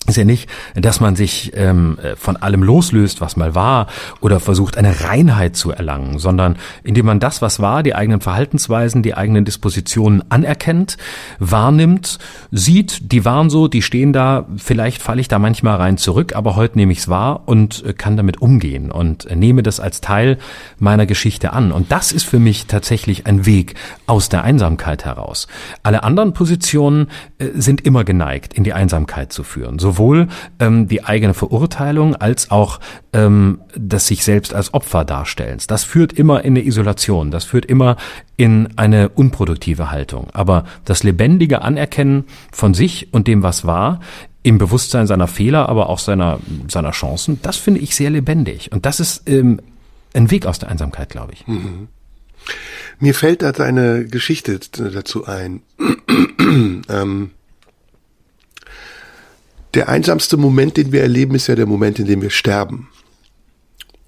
ist 0.07 0.17
ja 0.17 0.25
nicht, 0.25 0.49
dass 0.75 1.01
man 1.01 1.17
sich 1.17 1.53
ähm, 1.55 1.99
von 2.17 2.37
allem 2.37 2.63
loslöst, 2.63 3.21
was 3.21 3.37
mal 3.37 3.55
war, 3.55 3.87
oder 4.21 4.41
versucht, 4.41 4.77
eine 4.77 5.05
Reinheit 5.05 5.57
zu 5.57 5.71
erlangen, 5.71 6.19
sondern 6.19 6.57
indem 6.83 7.07
man 7.07 7.21
das, 7.21 7.43
was 7.43 7.61
war, 7.61 7.83
die 7.83 7.95
eigenen 7.95 8.21
Verhaltensweisen, 8.21 9.03
die 9.03 9.15
eigenen 9.15 9.45
Dispositionen 9.45 10.25
anerkennt, 10.31 10.97
wahrnimmt, 11.39 12.19
sieht, 12.51 13.13
die 13.13 13.25
waren 13.25 13.51
so, 13.51 13.69
die 13.69 13.83
stehen 13.83 14.13
da, 14.13 14.47
vielleicht 14.57 15.03
falle 15.03 15.21
ich 15.21 15.29
da 15.29 15.39
manchmal 15.39 15.77
rein 15.77 15.99
zurück, 15.99 16.35
aber 16.35 16.57
heute 16.57 16.79
nehme 16.79 16.93
ich 16.93 16.99
es 16.99 17.09
wahr 17.09 17.43
und 17.47 17.85
äh, 17.85 17.93
kann 17.93 18.17
damit 18.17 18.43
umgehen 18.43 18.91
und 18.91 19.29
nehme 19.35 19.63
das 19.63 19.81
als 19.81 20.01
Teil 20.01 20.39
meiner 20.79 21.07
Geschichte 21.07 21.53
an. 21.53 21.73
Und 21.73 21.93
das 21.93 22.13
ist 22.13 22.25
für 22.25 22.39
mich 22.39 22.67
tatsächlich 22.67 23.27
ein 23.27 23.47
Weg 23.47 23.75
aus 24.07 24.29
der 24.29 24.43
Einsamkeit 24.43 25.05
heraus. 25.05 25.47
Alle 25.83 26.03
anderen 26.03 26.33
Positionen 26.33 27.09
äh, 27.39 27.49
sind 27.55 27.83
immer 27.83 28.05
geneigt, 28.05 28.55
in 28.55 28.65
die 28.65 28.73
Einsamkeit 28.73 29.33
zu 29.33 29.45
führen. 29.45 29.79
So 29.79 29.92
sowohl 29.93 30.29
ähm, 30.59 30.89
die 30.89 31.05
eigene 31.05 31.35
Verurteilung 31.35 32.17
als 32.17 32.51
auch 32.51 32.81
ähm, 33.13 33.61
das 33.77 34.07
sich 34.07 34.25
selbst 34.25 34.55
als 34.55 34.73
Opfer 34.75 35.05
darstellens. 35.05 35.67
Das 35.67 35.85
führt 35.85 36.13
immer 36.13 36.45
in 36.45 36.55
eine 36.57 36.65
Isolation, 36.65 37.31
das 37.31 37.45
führt 37.45 37.67
immer 37.67 37.97
in 38.37 38.69
eine 38.77 39.11
unproduktive 39.11 39.91
Haltung. 39.91 40.29
Aber 40.33 40.65
das 40.85 41.03
lebendige 41.03 41.63
Anerkennen 41.63 42.25
von 42.51 42.75
sich 42.75 43.13
und 43.13 43.29
dem, 43.29 43.43
was 43.43 43.67
war, 43.67 44.01
im 44.43 44.59
Bewusstsein 44.59 45.07
seiner 45.07 45.29
Fehler, 45.29 45.69
aber 45.69 45.89
auch 45.89 45.99
seiner, 45.99 46.41
seiner 46.69 46.91
Chancen, 46.91 47.39
das 47.43 47.57
finde 47.57 47.81
ich 47.81 47.95
sehr 47.95 48.11
lebendig. 48.11 48.73
Und 48.73 48.87
das 48.87 48.99
ist 48.99 49.29
ähm, 49.29 49.61
ein 50.15 50.31
Weg 50.31 50.47
aus 50.47 50.59
der 50.59 50.69
Einsamkeit, 50.69 51.11
glaube 51.11 51.33
ich. 51.35 51.47
Mhm. 51.47 51.89
Mir 52.99 53.15
fällt 53.15 53.43
da 53.43 53.51
eine 53.51 54.05
Geschichte 54.05 54.59
dazu 54.59 55.27
ein. 55.27 55.63
ähm, 56.89 57.31
der 59.75 59.89
einsamste 59.89 60.37
Moment, 60.37 60.77
den 60.77 60.93
wir 60.93 61.03
erleben, 61.03 61.35
ist 61.35 61.47
ja 61.47 61.55
der 61.55 61.67
Moment, 61.67 61.99
in 61.99 62.07
dem 62.07 62.23
wir 62.23 62.31
sterben. 62.31 62.89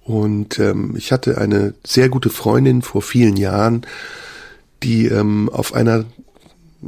Und 0.02 0.58
ähm, 0.58 0.94
ich 0.96 1.12
hatte 1.12 1.38
eine 1.38 1.74
sehr 1.82 2.10
gute 2.10 2.28
Freundin 2.28 2.82
vor 2.82 3.00
vielen 3.00 3.36
Jahren, 3.36 3.86
die 4.82 5.06
ähm, 5.06 5.48
auf 5.48 5.72
einer 5.72 6.04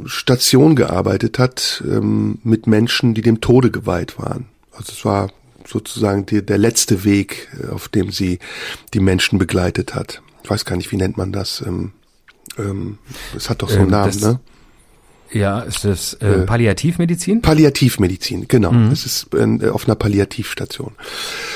Station 0.05 0.75
gearbeitet 0.75 1.39
hat 1.39 1.83
ähm, 1.87 2.37
mit 2.43 2.67
Menschen, 2.67 3.15
die 3.15 3.21
dem 3.21 3.41
Tode 3.41 3.71
geweiht 3.71 4.19
waren. 4.19 4.45
Also 4.71 4.93
es 4.93 5.03
war 5.03 5.31
sozusagen 5.65 6.27
die, 6.27 6.45
der 6.45 6.59
letzte 6.59 7.03
Weg, 7.03 7.49
äh, 7.59 7.69
auf 7.69 7.89
dem 7.89 8.11
sie 8.11 8.37
die 8.93 8.99
Menschen 8.99 9.39
begleitet 9.39 9.95
hat. 9.95 10.21
Ich 10.43 10.49
weiß 10.49 10.65
gar 10.65 10.75
nicht, 10.77 10.91
wie 10.91 10.97
nennt 10.97 11.17
man 11.17 11.31
das? 11.31 11.63
Ähm, 11.65 11.93
ähm, 12.59 12.99
es 13.35 13.49
hat 13.49 13.63
doch 13.63 13.69
so 13.69 13.77
einen 13.77 13.85
ähm, 13.85 13.91
Namen, 13.91 14.19
ne? 14.19 14.39
Ja, 15.31 15.59
ist 15.61 15.83
das 15.83 16.13
äh, 16.15 16.45
Palliativmedizin? 16.45 17.41
Palliativmedizin, 17.41 18.47
genau. 18.47 18.71
Mhm. 18.71 18.91
Es 18.91 19.05
ist 19.05 19.27
äh, 19.33 19.69
auf 19.69 19.85
einer 19.85 19.95
Palliativstation. 19.95 20.93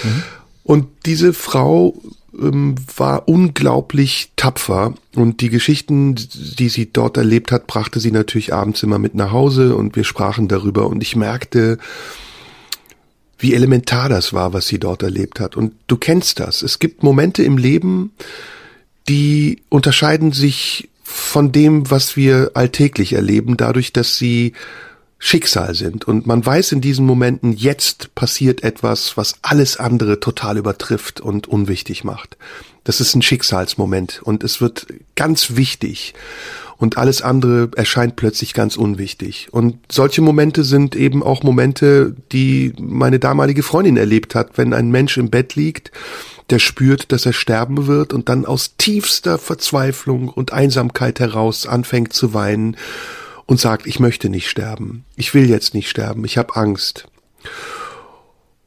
Mhm. 0.03 0.23
Und 0.64 0.88
diese 1.06 1.34
Frau 1.34 1.95
ähm, 2.39 2.76
war 2.95 3.27
unglaublich 3.27 4.31
tapfer 4.35 4.93
und 5.15 5.41
die 5.41 5.49
Geschichten, 5.49 6.15
die 6.15 6.69
sie 6.69 6.91
dort 6.91 7.18
erlebt 7.18 7.52
hat, 7.52 7.68
brachte 7.68 7.99
sie 7.99 8.11
natürlich 8.11 8.53
abends 8.53 8.84
immer 8.84 8.99
mit 8.99 9.15
nach 9.15 9.31
Hause 9.31 9.76
und 9.76 9.95
wir 9.95 10.03
sprachen 10.03 10.48
darüber 10.48 10.88
und 10.88 11.02
ich 11.02 11.15
merkte, 11.15 11.77
wie 13.38 13.53
elementar 13.56 14.07
das 14.07 14.34
war, 14.34 14.53
was 14.53 14.68
sie 14.68 14.80
dort 14.80 15.02
erlebt 15.02 15.39
hat. 15.39 15.57
Und 15.57 15.73
du 15.88 15.98
kennst 15.98 16.39
das. 16.39 16.61
Es 16.61 16.80
gibt 16.80 17.02
Momente 17.02 17.43
im 17.43 17.57
Leben, 17.57 18.14
die 19.10 19.64
unterscheiden 19.69 20.31
sich 20.31 20.89
von 21.12 21.52
dem, 21.52 21.90
was 21.92 22.16
wir 22.16 22.52
alltäglich 22.54 23.14
erleben, 23.14 23.58
dadurch, 23.58 23.94
dass 23.94 24.18
sie 24.18 24.54
Schicksal 25.24 25.76
sind. 25.76 26.06
Und 26.06 26.26
man 26.26 26.44
weiß 26.44 26.72
in 26.72 26.82
diesen 26.82 27.06
Momenten, 27.06 27.54
jetzt 27.54 28.16
passiert 28.16 28.64
etwas, 28.64 29.18
was 29.18 29.36
alles 29.44 29.78
andere 29.78 30.20
total 30.20 30.58
übertrifft 30.58 31.22
und 31.22 31.48
unwichtig 31.48 32.04
macht. 32.04 32.38
Das 32.84 33.00
ist 33.00 33.14
ein 33.14 33.22
Schicksalsmoment 33.22 34.22
und 34.24 34.44
es 34.44 34.62
wird 34.62 34.88
ganz 35.16 35.56
wichtig 35.56 36.16
und 36.82 36.98
alles 36.98 37.22
andere 37.22 37.70
erscheint 37.78 38.18
plötzlich 38.18 38.53
ganz 38.53 38.76
unwichtig. 38.76 39.48
Und 39.52 39.78
solche 39.90 40.22
Momente 40.22 40.64
sind 40.64 40.95
eben 40.95 41.24
auch 41.24 41.44
Momente, 41.44 42.16
die 42.32 42.74
meine 42.80 43.20
damalige 43.20 43.64
Freundin 43.64 43.95
erlebt 43.95 44.36
hat, 44.36 44.58
wenn 44.58 44.74
ein 44.74 44.91
Mensch 44.91 45.18
im 45.18 45.30
Bett 45.30 45.56
liegt 45.56 45.91
der 46.49 46.60
spürt, 46.60 47.14
dass 47.14 47.26
er 47.26 47.32
sterben 47.32 47.88
wird 47.88 48.12
und 48.12 48.28
dann 48.28 48.45
aus 48.45 48.76
tiefster 48.78 49.38
Verzweiflung 49.38 50.28
und 50.28 50.52
Einsamkeit 50.52 51.22
heraus 51.22 51.66
anfängt 51.66 52.12
zu 52.12 52.34
weinen 52.34 52.76
und 53.45 53.62
sagt, 53.62 53.88
ich 53.88 54.02
möchte 54.02 54.28
nicht 54.28 54.49
sterben, 54.49 55.06
ich 55.16 55.34
will 55.34 55.49
jetzt 55.49 55.74
nicht 55.74 55.90
sterben, 55.90 56.26
ich 56.26 56.38
habe 56.38 56.58
Angst. 56.58 57.08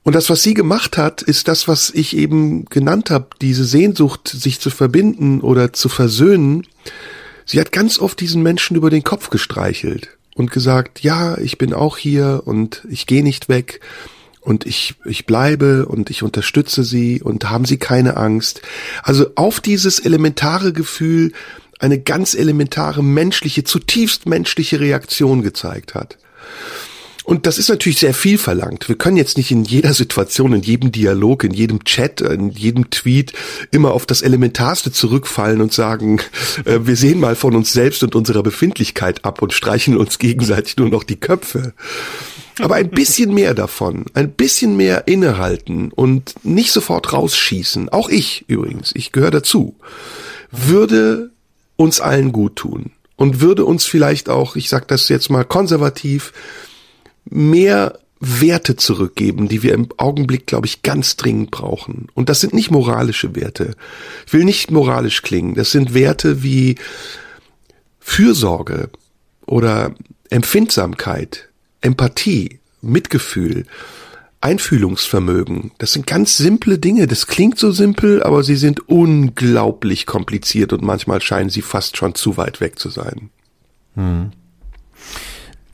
Und 0.03 0.15
das, 0.15 0.29
was 0.29 0.43
sie 0.43 0.55
gemacht 0.55 0.99
hat, 0.99 1.23
ist 1.23 1.49
das, 1.49 1.67
was 1.67 1.91
ich 1.91 2.17
eben 2.17 2.67
genannt 2.67 3.11
habe, 3.11 3.29
diese 3.41 3.65
Sehnsucht, 3.65 4.29
sich 4.29 4.61
zu 4.61 4.71
verbinden 4.71 5.41
oder 5.41 5.73
zu 5.73 5.89
versöhnen. 5.89 6.67
Sie 7.47 7.61
hat 7.61 7.73
ganz 7.73 7.99
oft 7.99 8.21
diesen 8.21 8.43
Menschen 8.43 8.77
über 8.77 8.91
den 8.91 9.05
Kopf 9.05 9.31
gestreichelt 9.31 10.09
und 10.35 10.51
gesagt, 10.51 11.01
ja, 11.01 11.39
ich 11.39 11.59
bin 11.59 11.73
auch 11.73 11.97
hier 11.97 12.43
und 12.45 12.83
ich 12.91 13.07
gehe 13.07 13.23
nicht 13.23 13.49
weg 13.49 13.81
und 14.41 14.67
ich, 14.67 14.95
ich 15.05 15.27
bleibe 15.27 15.87
und 15.87 16.11
ich 16.11 16.23
unterstütze 16.23 16.85
sie 16.85 17.23
und 17.23 17.49
haben 17.51 17.65
sie 17.65 17.79
keine 17.79 18.17
Angst. 18.17 18.63
Also 19.03 19.27
auf 19.37 19.61
dieses 19.61 19.99
elementare 19.99 20.73
Gefühl 20.73 21.33
eine 21.79 21.99
ganz 21.99 22.35
elementare 22.35 23.03
menschliche, 23.03 23.65
zutiefst 23.65 24.27
menschliche 24.27 24.81
Reaktion 24.81 25.43
gezeigt 25.43 25.95
hat. 25.95 26.19
Und 27.25 27.47
das 27.47 27.57
ist 27.57 27.71
natürlich 27.71 27.99
sehr 27.99 28.13
viel 28.13 28.37
verlangt. 28.37 28.87
Wir 28.87 28.97
können 28.97 29.17
jetzt 29.17 29.39
nicht 29.39 29.51
in 29.51 29.65
jeder 29.65 29.95
Situation, 29.95 30.53
in 30.53 30.61
jedem 30.61 30.93
Dialog, 30.93 31.43
in 31.43 31.55
jedem 31.55 31.83
Chat, 31.85 32.21
in 32.21 32.51
jedem 32.51 32.91
Tweet 32.91 33.33
immer 33.71 33.93
auf 33.93 34.05
das 34.05 34.21
Elementarste 34.21 34.93
zurückfallen 34.93 35.63
und 35.63 35.73
sagen, 35.73 36.21
äh, 36.67 36.81
wir 36.83 36.97
sehen 36.97 37.21
mal 37.21 37.35
von 37.35 37.57
uns 37.57 37.73
selbst 37.73 38.03
und 38.03 38.15
unserer 38.15 38.43
Befindlichkeit 38.43 39.25
ab 39.25 39.41
und 39.41 39.55
streichen 39.55 39.97
uns 39.97 40.19
gegenseitig 40.19 40.77
nur 40.77 40.91
noch 40.91 41.03
die 41.03 41.17
Köpfe. 41.17 41.73
Aber 42.61 42.75
ein 42.75 42.91
bisschen 42.91 43.33
mehr 43.33 43.55
davon, 43.55 44.05
ein 44.13 44.31
bisschen 44.31 44.77
mehr 44.77 45.09
innehalten 45.09 45.93
und 45.93 46.35
nicht 46.45 46.73
sofort 46.73 47.13
rausschießen, 47.13 47.89
auch 47.89 48.11
ich 48.11 48.45
übrigens, 48.49 48.93
ich 48.95 49.13
gehöre 49.13 49.31
dazu, 49.31 49.75
würde 50.53 51.31
uns 51.77 52.01
allen 52.01 52.33
gut 52.33 52.57
tun 52.57 52.93
und 53.17 53.41
würde 53.41 53.65
uns 53.65 53.87
vielleicht 53.87 54.29
auch, 54.29 54.57
ich 54.57 54.69
sage 54.69 54.85
das 54.87 55.09
jetzt 55.09 55.31
mal 55.31 55.45
konservativ, 55.45 56.33
mehr 57.25 57.99
Werte 58.21 58.77
zurückgeben, 58.77 59.49
die 59.49 59.63
wir 59.63 59.75
im 59.75 59.89
Augenblick, 59.97 60.47
glaube 60.47 60.67
ich, 60.67 60.83
ganz 60.83 61.17
dringend 61.17 61.51
brauchen. 61.51 62.09
Und 62.15 62.29
das 62.29 62.41
sind 62.41 62.55
nicht 62.55 62.71
moralische 62.71 63.35
Werte. 63.35 63.77
Ich 64.27 64.33
will 64.33 64.45
nicht 64.45 64.71
moralisch 64.71 65.23
klingen. 65.23 65.55
Das 65.55 65.73
sind 65.73 65.95
Werte 65.95 66.43
wie 66.43 66.77
Fürsorge 68.01 68.91
oder 69.47 69.95
Empfindsamkeit, 70.31 71.49
Empathie, 71.81 72.61
Mitgefühl, 72.81 73.67
Einfühlungsvermögen. 74.41 75.73
Das 75.79 75.93
sind 75.93 76.07
ganz 76.07 76.37
simple 76.37 76.79
Dinge. 76.79 77.07
Das 77.07 77.27
klingt 77.27 77.59
so 77.59 77.73
simpel, 77.73 78.23
aber 78.23 78.43
sie 78.43 78.57
sind 78.57 78.89
unglaublich 78.89 80.07
kompliziert 80.07 80.73
und 80.73 80.83
manchmal 80.83 81.23
scheinen 81.23 81.51
sie 81.51 81.63
fast 81.63 81.97
schon 81.97 82.15
zu 82.15 82.37
weit 82.37 82.61
weg 82.61 82.79
zu 82.79 82.91
sein. 82.91 83.31
Hm. 83.95 84.33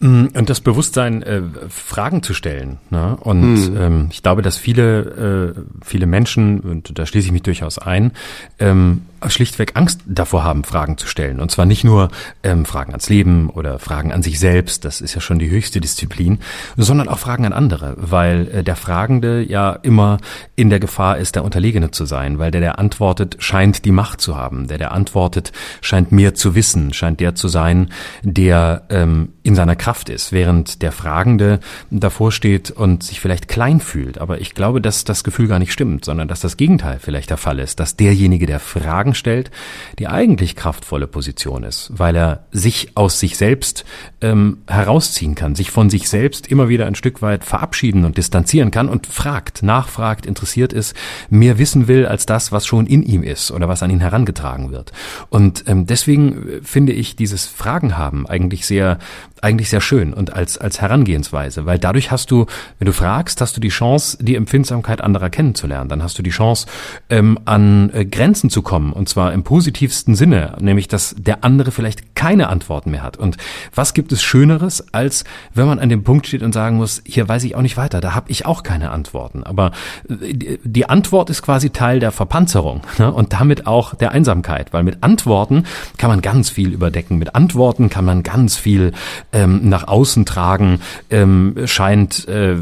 Mm, 0.00 0.28
und 0.34 0.48
das 0.48 0.62
Bewusstsein, 0.62 1.22
äh, 1.22 1.42
Fragen 1.68 2.22
zu 2.22 2.32
stellen. 2.32 2.78
Ne? 2.88 3.16
Und 3.20 3.56
hm. 3.56 3.76
ähm, 3.76 4.08
ich 4.10 4.22
glaube, 4.22 4.40
dass 4.40 4.56
viele, 4.56 5.54
äh, 5.56 5.60
viele 5.84 6.06
Menschen, 6.06 6.60
und 6.60 6.98
da 6.98 7.04
schließe 7.04 7.26
ich 7.26 7.32
mich 7.32 7.42
durchaus 7.42 7.78
ein, 7.78 8.12
ähm, 8.58 9.02
schlichtweg 9.28 9.72
Angst 9.74 10.00
davor 10.06 10.44
haben, 10.44 10.64
Fragen 10.64 10.96
zu 10.96 11.06
stellen. 11.06 11.40
Und 11.40 11.50
zwar 11.50 11.66
nicht 11.66 11.84
nur 11.84 12.08
ähm, 12.42 12.64
Fragen 12.64 12.92
ans 12.92 13.08
Leben 13.08 13.50
oder 13.50 13.78
Fragen 13.78 14.12
an 14.12 14.22
sich 14.22 14.38
selbst, 14.38 14.84
das 14.84 15.00
ist 15.00 15.14
ja 15.14 15.20
schon 15.20 15.38
die 15.38 15.50
höchste 15.50 15.80
Disziplin, 15.80 16.38
sondern 16.76 17.08
auch 17.08 17.18
Fragen 17.18 17.44
an 17.44 17.52
andere, 17.52 17.94
weil 17.96 18.48
äh, 18.48 18.64
der 18.64 18.76
Fragende 18.76 19.42
ja 19.42 19.72
immer 19.82 20.18
in 20.56 20.70
der 20.70 20.80
Gefahr 20.80 21.18
ist, 21.18 21.34
der 21.34 21.44
Unterlegene 21.44 21.90
zu 21.90 22.04
sein, 22.04 22.38
weil 22.38 22.50
der, 22.50 22.60
der 22.60 22.78
antwortet, 22.78 23.36
scheint 23.40 23.84
die 23.84 23.92
Macht 23.92 24.20
zu 24.20 24.36
haben. 24.36 24.68
Der, 24.68 24.78
der 24.78 24.92
antwortet, 24.92 25.52
scheint 25.80 26.12
mehr 26.12 26.34
zu 26.34 26.54
wissen, 26.54 26.92
scheint 26.92 27.20
der 27.20 27.34
zu 27.34 27.48
sein, 27.48 27.90
der 28.22 28.82
ähm, 28.90 29.30
in 29.42 29.54
seiner 29.54 29.76
Kraft 29.76 30.08
ist, 30.08 30.32
während 30.32 30.82
der 30.82 30.92
Fragende 30.92 31.60
davor 31.90 32.32
steht 32.32 32.70
und 32.70 33.02
sich 33.02 33.20
vielleicht 33.20 33.48
klein 33.48 33.80
fühlt. 33.80 34.18
Aber 34.18 34.40
ich 34.40 34.54
glaube, 34.54 34.80
dass 34.80 35.04
das 35.04 35.24
Gefühl 35.24 35.48
gar 35.48 35.58
nicht 35.58 35.72
stimmt, 35.72 36.04
sondern 36.04 36.28
dass 36.28 36.40
das 36.40 36.56
Gegenteil 36.56 36.98
vielleicht 37.00 37.30
der 37.30 37.36
Fall 37.36 37.58
ist, 37.58 37.80
dass 37.80 37.96
derjenige, 37.96 38.46
der 38.46 38.60
Fragen 38.60 39.09
Fragen 39.10 39.14
stellt, 39.14 39.50
die 39.98 40.08
eigentlich 40.08 40.56
kraftvolle 40.56 41.06
Position 41.06 41.64
ist, 41.64 41.90
weil 41.94 42.16
er 42.16 42.44
sich 42.52 42.92
aus 42.94 43.20
sich 43.20 43.36
selbst 43.36 43.84
ähm, 44.20 44.58
herausziehen 44.66 45.34
kann, 45.34 45.54
sich 45.54 45.70
von 45.70 45.90
sich 45.90 46.08
selbst 46.08 46.46
immer 46.48 46.68
wieder 46.68 46.86
ein 46.86 46.94
Stück 46.94 47.22
weit 47.22 47.44
verabschieden 47.44 48.04
und 48.04 48.16
distanzieren 48.16 48.70
kann 48.70 48.88
und 48.88 49.06
fragt, 49.06 49.62
nachfragt, 49.62 50.26
interessiert 50.26 50.72
ist, 50.72 50.94
mehr 51.28 51.58
wissen 51.58 51.88
will 51.88 52.06
als 52.06 52.26
das, 52.26 52.52
was 52.52 52.66
schon 52.66 52.86
in 52.86 53.02
ihm 53.02 53.22
ist 53.22 53.50
oder 53.50 53.68
was 53.68 53.82
an 53.82 53.90
ihn 53.90 54.00
herangetragen 54.00 54.70
wird. 54.70 54.92
Und 55.28 55.64
ähm, 55.66 55.86
deswegen 55.86 56.48
äh, 56.48 56.60
finde 56.62 56.92
ich 56.92 57.16
dieses 57.16 57.46
Fragen 57.46 57.96
haben 57.96 58.26
eigentlich 58.26 58.66
sehr 58.66 58.98
eigentlich 59.42 59.70
sehr 59.70 59.80
schön 59.80 60.12
und 60.12 60.34
als, 60.34 60.58
als 60.58 60.80
Herangehensweise, 60.80 61.66
weil 61.66 61.78
dadurch 61.78 62.10
hast 62.10 62.30
du, 62.30 62.46
wenn 62.78 62.86
du 62.86 62.92
fragst, 62.92 63.40
hast 63.40 63.56
du 63.56 63.60
die 63.60 63.68
Chance, 63.68 64.18
die 64.20 64.36
Empfindsamkeit 64.36 65.00
anderer 65.00 65.30
kennenzulernen. 65.30 65.88
Dann 65.88 66.02
hast 66.02 66.18
du 66.18 66.22
die 66.22 66.30
Chance, 66.30 66.66
ähm, 67.08 67.38
an 67.44 67.90
äh, 67.92 68.04
Grenzen 68.04 68.50
zu 68.50 68.62
kommen 68.62 68.92
und 68.92 69.08
zwar 69.08 69.32
im 69.32 69.42
positivsten 69.42 70.14
Sinne, 70.14 70.56
nämlich, 70.60 70.88
dass 70.88 71.14
der 71.18 71.44
andere 71.44 71.70
vielleicht 71.70 72.14
keine 72.14 72.48
Antworten 72.48 72.90
mehr 72.90 73.02
hat. 73.02 73.16
Und 73.16 73.36
was 73.74 73.94
gibt 73.94 74.12
es 74.12 74.22
Schöneres, 74.22 74.92
als 74.92 75.24
wenn 75.54 75.66
man 75.66 75.78
an 75.78 75.88
dem 75.88 76.04
Punkt 76.04 76.26
steht 76.26 76.42
und 76.42 76.52
sagen 76.52 76.76
muss, 76.76 77.02
hier 77.04 77.28
weiß 77.28 77.44
ich 77.44 77.56
auch 77.56 77.62
nicht 77.62 77.76
weiter, 77.76 78.00
da 78.00 78.14
habe 78.14 78.30
ich 78.30 78.46
auch 78.46 78.62
keine 78.62 78.90
Antworten. 78.90 79.42
Aber 79.44 79.72
äh, 80.08 80.58
die 80.62 80.88
Antwort 80.88 81.30
ist 81.30 81.42
quasi 81.42 81.70
Teil 81.70 82.00
der 82.00 82.12
Verpanzerung 82.12 82.82
ne? 82.98 83.12
und 83.12 83.32
damit 83.32 83.66
auch 83.66 83.94
der 83.94 84.12
Einsamkeit, 84.12 84.72
weil 84.72 84.82
mit 84.82 85.02
Antworten 85.02 85.64
kann 85.96 86.10
man 86.10 86.20
ganz 86.20 86.50
viel 86.50 86.72
überdecken. 86.72 87.18
Mit 87.18 87.34
Antworten 87.34 87.88
kann 87.90 88.04
man 88.04 88.22
ganz 88.22 88.56
viel 88.56 88.92
ähm, 89.32 89.68
nach 89.68 89.86
außen 89.88 90.26
tragen, 90.26 90.80
ähm, 91.10 91.54
scheint 91.66 92.26
äh, 92.28 92.56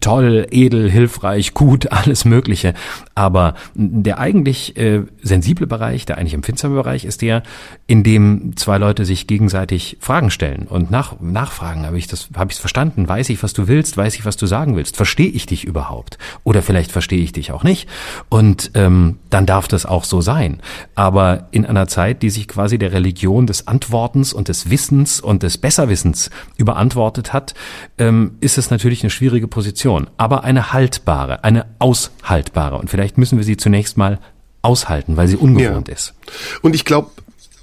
toll, 0.00 0.46
edel, 0.50 0.90
hilfreich, 0.90 1.54
gut, 1.54 1.92
alles 1.92 2.24
Mögliche. 2.24 2.74
Aber 3.14 3.54
der 3.74 4.18
eigentlich 4.18 4.76
äh, 4.76 5.02
sensible 5.22 5.66
Bereich, 5.66 6.06
der 6.06 6.18
eigentlich 6.18 6.34
empfindsame 6.34 6.76
Bereich 6.76 7.04
ist 7.04 7.22
der, 7.22 7.42
in 7.86 8.02
dem 8.02 8.56
zwei 8.56 8.78
Leute 8.78 9.04
sich 9.04 9.26
gegenseitig 9.26 9.98
Fragen 10.00 10.30
stellen 10.30 10.66
und 10.68 10.90
nach, 10.90 11.20
nachfragen. 11.20 11.86
Habe 11.86 11.98
ich 11.98 12.06
das, 12.06 12.28
habe 12.36 12.50
ich 12.50 12.56
es 12.56 12.60
verstanden? 12.60 13.08
Weiß 13.08 13.28
ich, 13.30 13.42
was 13.42 13.52
du 13.52 13.68
willst? 13.68 13.96
Weiß 13.96 14.14
ich, 14.14 14.24
was 14.24 14.36
du 14.36 14.46
sagen 14.46 14.76
willst? 14.76 14.96
Verstehe 14.96 15.30
ich 15.30 15.46
dich 15.46 15.64
überhaupt? 15.64 16.18
Oder 16.44 16.62
vielleicht 16.62 16.92
verstehe 16.92 17.22
ich 17.22 17.32
dich 17.32 17.52
auch 17.52 17.64
nicht. 17.64 17.88
Und 18.28 18.70
ähm, 18.74 19.18
dann 19.30 19.46
darf 19.46 19.68
das 19.68 19.86
auch 19.86 20.04
so 20.04 20.20
sein. 20.20 20.60
Aber 20.94 21.48
in 21.50 21.66
einer 21.66 21.88
Zeit, 21.88 22.22
die 22.22 22.30
sich 22.30 22.48
quasi 22.48 22.78
der 22.78 22.92
Religion 22.92 23.46
des 23.46 23.66
Antwortens 23.66 24.32
und 24.32 24.48
des 24.48 24.70
Wissens 24.70 25.20
und 25.20 25.42
des 25.42 25.57
Besserwissens 25.58 26.30
überantwortet 26.56 27.32
hat, 27.32 27.54
ähm, 27.98 28.36
ist 28.40 28.58
es 28.58 28.70
natürlich 28.70 29.02
eine 29.02 29.10
schwierige 29.10 29.48
Position, 29.48 30.08
aber 30.16 30.44
eine 30.44 30.72
haltbare, 30.72 31.44
eine 31.44 31.66
aushaltbare. 31.78 32.78
Und 32.78 32.90
vielleicht 32.90 33.18
müssen 33.18 33.38
wir 33.38 33.44
sie 33.44 33.56
zunächst 33.56 33.96
mal 33.96 34.18
aushalten, 34.62 35.16
weil 35.16 35.28
sie 35.28 35.36
ungewohnt 35.36 35.88
ja. 35.88 35.94
ist. 35.94 36.14
Und 36.62 36.74
ich 36.74 36.84
glaube, 36.84 37.10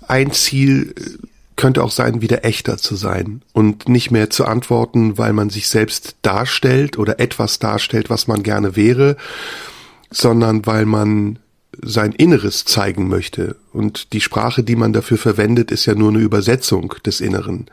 ein 0.08 0.32
Ziel 0.32 0.94
äh, 0.98 1.26
könnte 1.56 1.84
auch 1.84 1.92
sein, 1.92 2.22
wieder 2.22 2.44
echter 2.44 2.78
zu 2.78 2.96
sein 2.96 3.42
und 3.54 3.88
nicht 3.88 4.12
mehr 4.12 4.30
zu 4.30 4.46
antworten, 4.46 5.18
weil 5.18 5.34
man 5.34 5.50
sich 5.50 5.70
selbst 5.70 6.16
darstellt 6.22 6.98
oder 6.98 7.20
etwas 7.20 7.60
darstellt, 7.60 8.10
was 8.10 8.28
man 8.28 8.44
gerne 8.44 8.76
wäre, 8.76 9.16
sondern 10.12 10.66
weil 10.66 10.86
man 10.86 11.40
sein 11.82 12.12
Inneres 12.12 12.66
zeigen 12.66 13.08
möchte. 13.08 13.56
Und 13.74 14.14
die 14.14 14.22
Sprache, 14.22 14.64
die 14.64 14.76
man 14.76 14.94
dafür 14.94 15.18
verwendet, 15.18 15.72
ist 15.72 15.86
ja 15.86 15.96
nur 15.96 16.10
eine 16.10 16.20
Übersetzung 16.20 16.96
des 17.06 17.22
Inneren. 17.22 17.68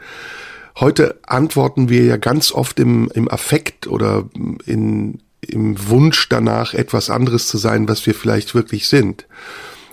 Heute 0.79 1.19
antworten 1.27 1.89
wir 1.89 2.05
ja 2.05 2.16
ganz 2.16 2.53
oft 2.53 2.81
im, 2.81 3.11
im 3.15 3.31
Affekt 3.31 3.87
oder 3.87 4.24
in, 4.65 5.20
im 5.41 5.89
Wunsch 5.89 6.29
danach, 6.29 6.74
etwas 6.74 7.11
anderes 7.11 7.49
zu 7.49 7.59
sein, 7.59 7.89
was 7.89 8.07
wir 8.07 8.15
vielleicht 8.15 8.55
wirklich 8.55 8.89
sind. 8.89 9.27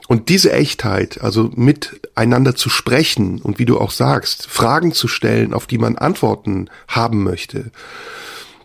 Und 0.08 0.30
diese 0.30 0.52
Echtheit, 0.52 1.22
also 1.22 1.52
miteinander 1.56 2.56
zu 2.56 2.70
sprechen 2.70 3.40
und 3.42 3.60
wie 3.60 3.66
du 3.66 3.78
auch 3.78 3.92
sagst, 3.92 4.48
Fragen 4.48 4.92
zu 4.92 5.08
stellen, 5.08 5.54
auf 5.54 5.68
die 5.68 5.78
man 5.78 5.98
Antworten 5.98 6.70
haben 6.88 7.24
möchte, 7.24 7.72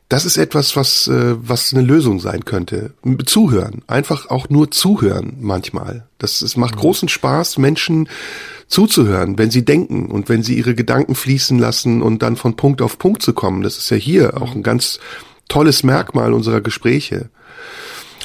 das 0.08 0.26
ist 0.26 0.36
etwas, 0.36 0.76
was, 0.76 1.08
äh, 1.08 1.34
was 1.38 1.72
eine 1.72 1.82
Lösung 1.82 2.20
sein 2.20 2.44
könnte. 2.44 2.92
Zuhören. 3.24 3.82
Einfach 3.86 4.30
auch 4.30 4.48
nur 4.48 4.70
zuhören 4.70 5.38
manchmal. 5.40 6.06
Das, 6.18 6.42
es 6.42 6.56
macht 6.56 6.76
mhm. 6.76 6.80
großen 6.80 7.08
Spaß, 7.08 7.58
Menschen 7.58 8.08
zuzuhören, 8.68 9.38
wenn 9.38 9.50
sie 9.50 9.64
denken 9.64 10.10
und 10.10 10.28
wenn 10.28 10.42
sie 10.42 10.56
ihre 10.56 10.74
Gedanken 10.74 11.14
fließen 11.14 11.58
lassen 11.58 12.02
und 12.02 12.22
dann 12.22 12.36
von 12.36 12.56
Punkt 12.56 12.82
auf 12.82 12.98
Punkt 12.98 13.22
zu 13.22 13.32
kommen. 13.32 13.62
Das 13.62 13.78
ist 13.78 13.90
ja 13.90 13.96
hier 13.96 14.40
auch 14.40 14.54
ein 14.54 14.62
ganz 14.62 15.00
tolles 15.48 15.82
Merkmal 15.82 16.32
unserer 16.32 16.60
Gespräche. 16.60 17.30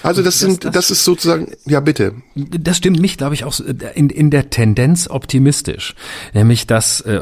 Also 0.03 0.23
das, 0.23 0.39
sind, 0.39 0.63
das, 0.63 0.71
das 0.71 0.91
ist 0.91 1.03
sozusagen, 1.03 1.51
ja 1.65 1.79
bitte. 1.79 2.13
Das 2.35 2.77
stimmt 2.77 2.99
mich, 2.99 3.17
glaube 3.17 3.33
ich, 3.33 3.43
auch 3.43 3.59
in, 3.95 4.09
in 4.09 4.29
der 4.29 4.49
Tendenz 4.49 5.09
optimistisch. 5.09 5.95
Nämlich, 6.33 6.67
dass 6.67 7.01
äh, 7.01 7.21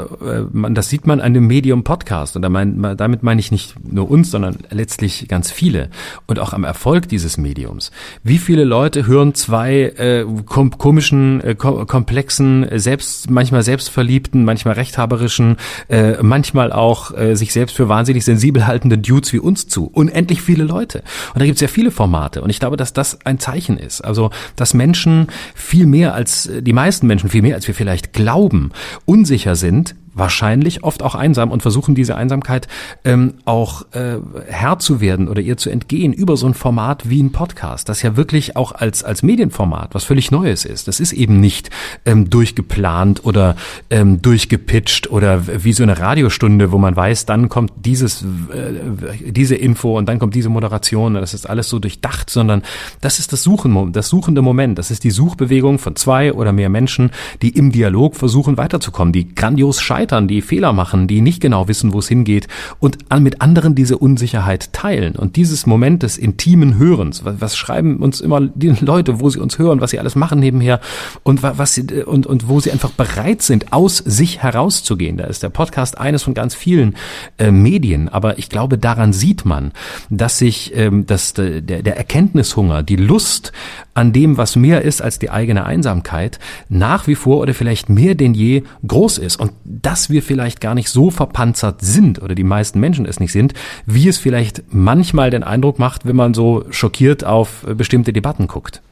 man, 0.51 0.75
das 0.75 0.89
sieht 0.89 1.07
man 1.07 1.21
an 1.21 1.33
dem 1.33 1.47
Medium 1.47 1.83
Podcast. 1.83 2.35
Und 2.35 2.47
mein, 2.49 2.95
damit 2.97 3.23
meine 3.23 3.39
ich 3.39 3.51
nicht 3.51 3.75
nur 3.83 4.09
uns, 4.09 4.31
sondern 4.31 4.57
letztlich 4.69 5.27
ganz 5.27 5.51
viele. 5.51 5.89
Und 6.27 6.39
auch 6.39 6.53
am 6.53 6.63
Erfolg 6.63 7.07
dieses 7.09 7.37
Mediums. 7.37 7.91
Wie 8.23 8.37
viele 8.37 8.63
Leute 8.63 9.07
hören 9.07 9.33
zwei 9.33 9.93
äh, 9.97 10.25
kom 10.45 10.77
komischen, 10.77 11.41
äh, 11.41 11.55
komplexen, 11.55 12.67
selbst 12.75 13.29
manchmal 13.29 13.63
selbstverliebten, 13.63 14.45
manchmal 14.45 14.75
rechthaberischen, 14.75 15.57
äh, 15.87 16.21
manchmal 16.21 16.71
auch 16.71 17.15
äh, 17.17 17.35
sich 17.35 17.53
selbst 17.53 17.75
für 17.75 17.89
wahnsinnig 17.89 18.25
sensibel 18.25 18.67
haltenden 18.67 19.01
Dudes 19.01 19.33
wie 19.33 19.39
uns 19.39 19.67
zu. 19.67 19.87
Unendlich 19.87 20.41
viele 20.41 20.63
Leute. 20.63 21.03
Und 21.33 21.39
da 21.39 21.45
gibt 21.45 21.55
es 21.55 21.61
ja 21.61 21.67
viele 21.67 21.91
Formate. 21.91 22.41
Und 22.41 22.49
ich 22.49 22.59
glaube, 22.59 22.66
dass 22.75 22.93
das 22.93 23.25
ein 23.25 23.39
Zeichen 23.39 23.77
ist. 23.77 24.01
Also, 24.01 24.31
dass 24.55 24.73
Menschen 24.73 25.27
viel 25.55 25.85
mehr 25.85 26.13
als, 26.13 26.49
die 26.59 26.73
meisten 26.73 27.07
Menschen 27.07 27.29
viel 27.29 27.41
mehr 27.41 27.55
als 27.55 27.67
wir 27.67 27.75
vielleicht 27.75 28.13
glauben, 28.13 28.71
unsicher 29.05 29.55
sind, 29.55 29.95
wahrscheinlich 30.17 30.83
oft 30.83 31.03
auch 31.03 31.15
einsam 31.15 31.51
und 31.51 31.61
versuchen 31.61 31.95
diese 31.95 32.15
Einsamkeit 32.15 32.67
ähm, 33.03 33.35
auch 33.45 33.83
äh, 33.93 34.17
Herr 34.47 34.79
zu 34.79 35.01
werden 35.01 35.27
oder 35.27 35.41
ihr 35.41 35.57
zu 35.57 35.69
entgehen 35.69 36.13
über 36.13 36.37
so 36.37 36.47
ein 36.47 36.53
Format 36.53 37.09
wie 37.09 37.21
ein 37.21 37.31
Podcast, 37.31 37.89
das 37.89 38.01
ja 38.01 38.15
wirklich 38.17 38.55
auch 38.55 38.71
als 38.71 39.03
als 39.03 39.23
Medienformat 39.23 39.93
was 39.93 40.03
völlig 40.03 40.31
Neues 40.31 40.65
ist. 40.65 40.87
Das 40.87 40.99
ist 40.99 41.13
eben 41.13 41.39
nicht 41.39 41.69
ähm, 42.05 42.29
durchgeplant 42.29 43.25
oder 43.25 43.55
ähm, 43.89 44.21
durchgepitcht 44.21 45.09
oder 45.09 45.63
wie 45.63 45.73
so 45.73 45.83
eine 45.83 45.99
Radiostunde, 45.99 46.71
wo 46.71 46.77
man 46.77 46.95
weiß, 46.95 47.25
dann 47.25 47.49
kommt 47.49 47.71
dieses 47.77 48.23
äh, 48.23 49.31
diese 49.31 49.55
Info 49.55 49.97
und 49.97 50.07
dann 50.07 50.19
kommt 50.19 50.35
diese 50.35 50.49
Moderation. 50.49 51.13
Das 51.13 51.33
ist 51.33 51.49
alles 51.49 51.69
so 51.69 51.79
durchdacht, 51.79 52.29
sondern 52.29 52.63
das 53.01 53.19
ist 53.19 53.33
das 53.33 53.43
Suchen, 53.43 53.91
das 53.91 54.09
suchende 54.09 54.41
Moment. 54.41 54.77
Das 54.79 54.91
ist 54.91 55.03
die 55.03 55.11
Suchbewegung 55.11 55.79
von 55.79 55.95
zwei 55.95 56.33
oder 56.33 56.51
mehr 56.51 56.69
Menschen, 56.69 57.11
die 57.41 57.49
im 57.49 57.71
Dialog 57.71 58.15
versuchen 58.15 58.57
weiterzukommen, 58.57 59.13
die 59.13 59.33
grandios 59.33 59.81
scheitern 59.81 60.06
scheitern, 60.07 60.27
die 60.27 60.41
Fehler 60.41 60.73
machen, 60.73 61.07
die 61.07 61.21
nicht 61.21 61.41
genau 61.41 61.67
wissen, 61.67 61.91
wo 61.93 61.99
es 61.99 62.07
hingeht 62.07 62.47
und 62.79 62.97
mit 63.19 63.41
anderen 63.41 63.75
diese 63.75 63.97
Unsicherheit 63.97 64.71
teilen. 64.71 65.15
Und 65.15 65.35
dieses 65.35 65.65
Moment 65.65 66.03
des 66.03 66.17
intimen 66.17 66.77
Hörens, 66.77 67.23
was, 67.25 67.57
schreiben 67.57 67.97
uns 67.97 68.21
immer 68.21 68.41
die 68.41 68.69
Leute, 68.69 69.19
wo 69.19 69.29
sie 69.29 69.39
uns 69.39 69.57
hören, 69.57 69.81
was 69.81 69.91
sie 69.91 69.99
alles 69.99 70.15
machen 70.15 70.39
nebenher 70.39 70.79
und 71.23 71.43
was 71.43 71.73
sie, 71.73 72.03
und, 72.05 72.25
und 72.25 72.47
wo 72.47 72.59
sie 72.59 72.71
einfach 72.71 72.91
bereit 72.91 73.41
sind, 73.41 73.73
aus 73.73 73.97
sich 73.97 74.41
herauszugehen. 74.41 75.17
Da 75.17 75.25
ist 75.25 75.43
der 75.43 75.49
Podcast 75.49 75.97
eines 75.97 76.23
von 76.23 76.33
ganz 76.33 76.55
vielen 76.55 76.95
äh, 77.37 77.51
Medien. 77.51 78.07
Aber 78.07 78.37
ich 78.37 78.49
glaube, 78.49 78.77
daran 78.77 79.11
sieht 79.11 79.45
man, 79.45 79.71
dass 80.09 80.37
sich 80.37 80.73
ähm, 80.75 81.05
dass 81.05 81.33
der, 81.33 81.61
der 81.61 81.97
Erkenntnishunger, 81.97 82.83
die 82.83 82.95
Lust 82.95 83.51
an 83.93 84.13
dem, 84.13 84.37
was 84.37 84.55
mehr 84.55 84.83
ist 84.83 85.01
als 85.01 85.17
die 85.17 85.31
eigene 85.31 85.65
Einsamkeit, 85.65 86.39
nach 86.69 87.07
wie 87.07 87.15
vor 87.15 87.39
oder 87.39 87.55
vielleicht 87.55 87.89
mehr 87.89 88.13
denn 88.13 88.35
je 88.35 88.63
groß 88.85 89.17
ist. 89.17 89.37
Und 89.37 89.51
dass 89.97 90.11
wir 90.11 90.21
vielleicht 90.21 90.61
gar 90.61 90.75
nicht 90.75 90.89
so 90.89 91.09
verpanzert 91.09 91.81
sind 91.81 92.21
oder 92.21 92.35
die 92.35 92.43
meisten 92.43 92.79
Menschen 92.79 93.07
es 93.07 93.19
nicht 93.19 93.31
sind, 93.31 93.55
wie 93.87 94.07
es 94.07 94.19
vielleicht 94.19 94.61
manchmal 94.71 95.31
den 95.31 95.41
Eindruck 95.41 95.79
macht, 95.79 96.05
wenn 96.05 96.15
man 96.15 96.35
so 96.35 96.65
schockiert 96.69 97.23
auf 97.23 97.65
bestimmte 97.67 98.13
Debatten 98.13 98.45
guckt. 98.45 98.83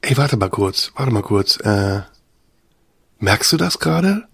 Ey, 0.00 0.16
warte 0.16 0.36
mal 0.36 0.50
kurz, 0.50 0.90
warte 0.96 1.12
mal 1.12 1.22
kurz. 1.22 1.56
Äh, 1.58 2.00
merkst 3.20 3.52
du 3.52 3.56
das 3.56 3.78
gerade? 3.78 4.24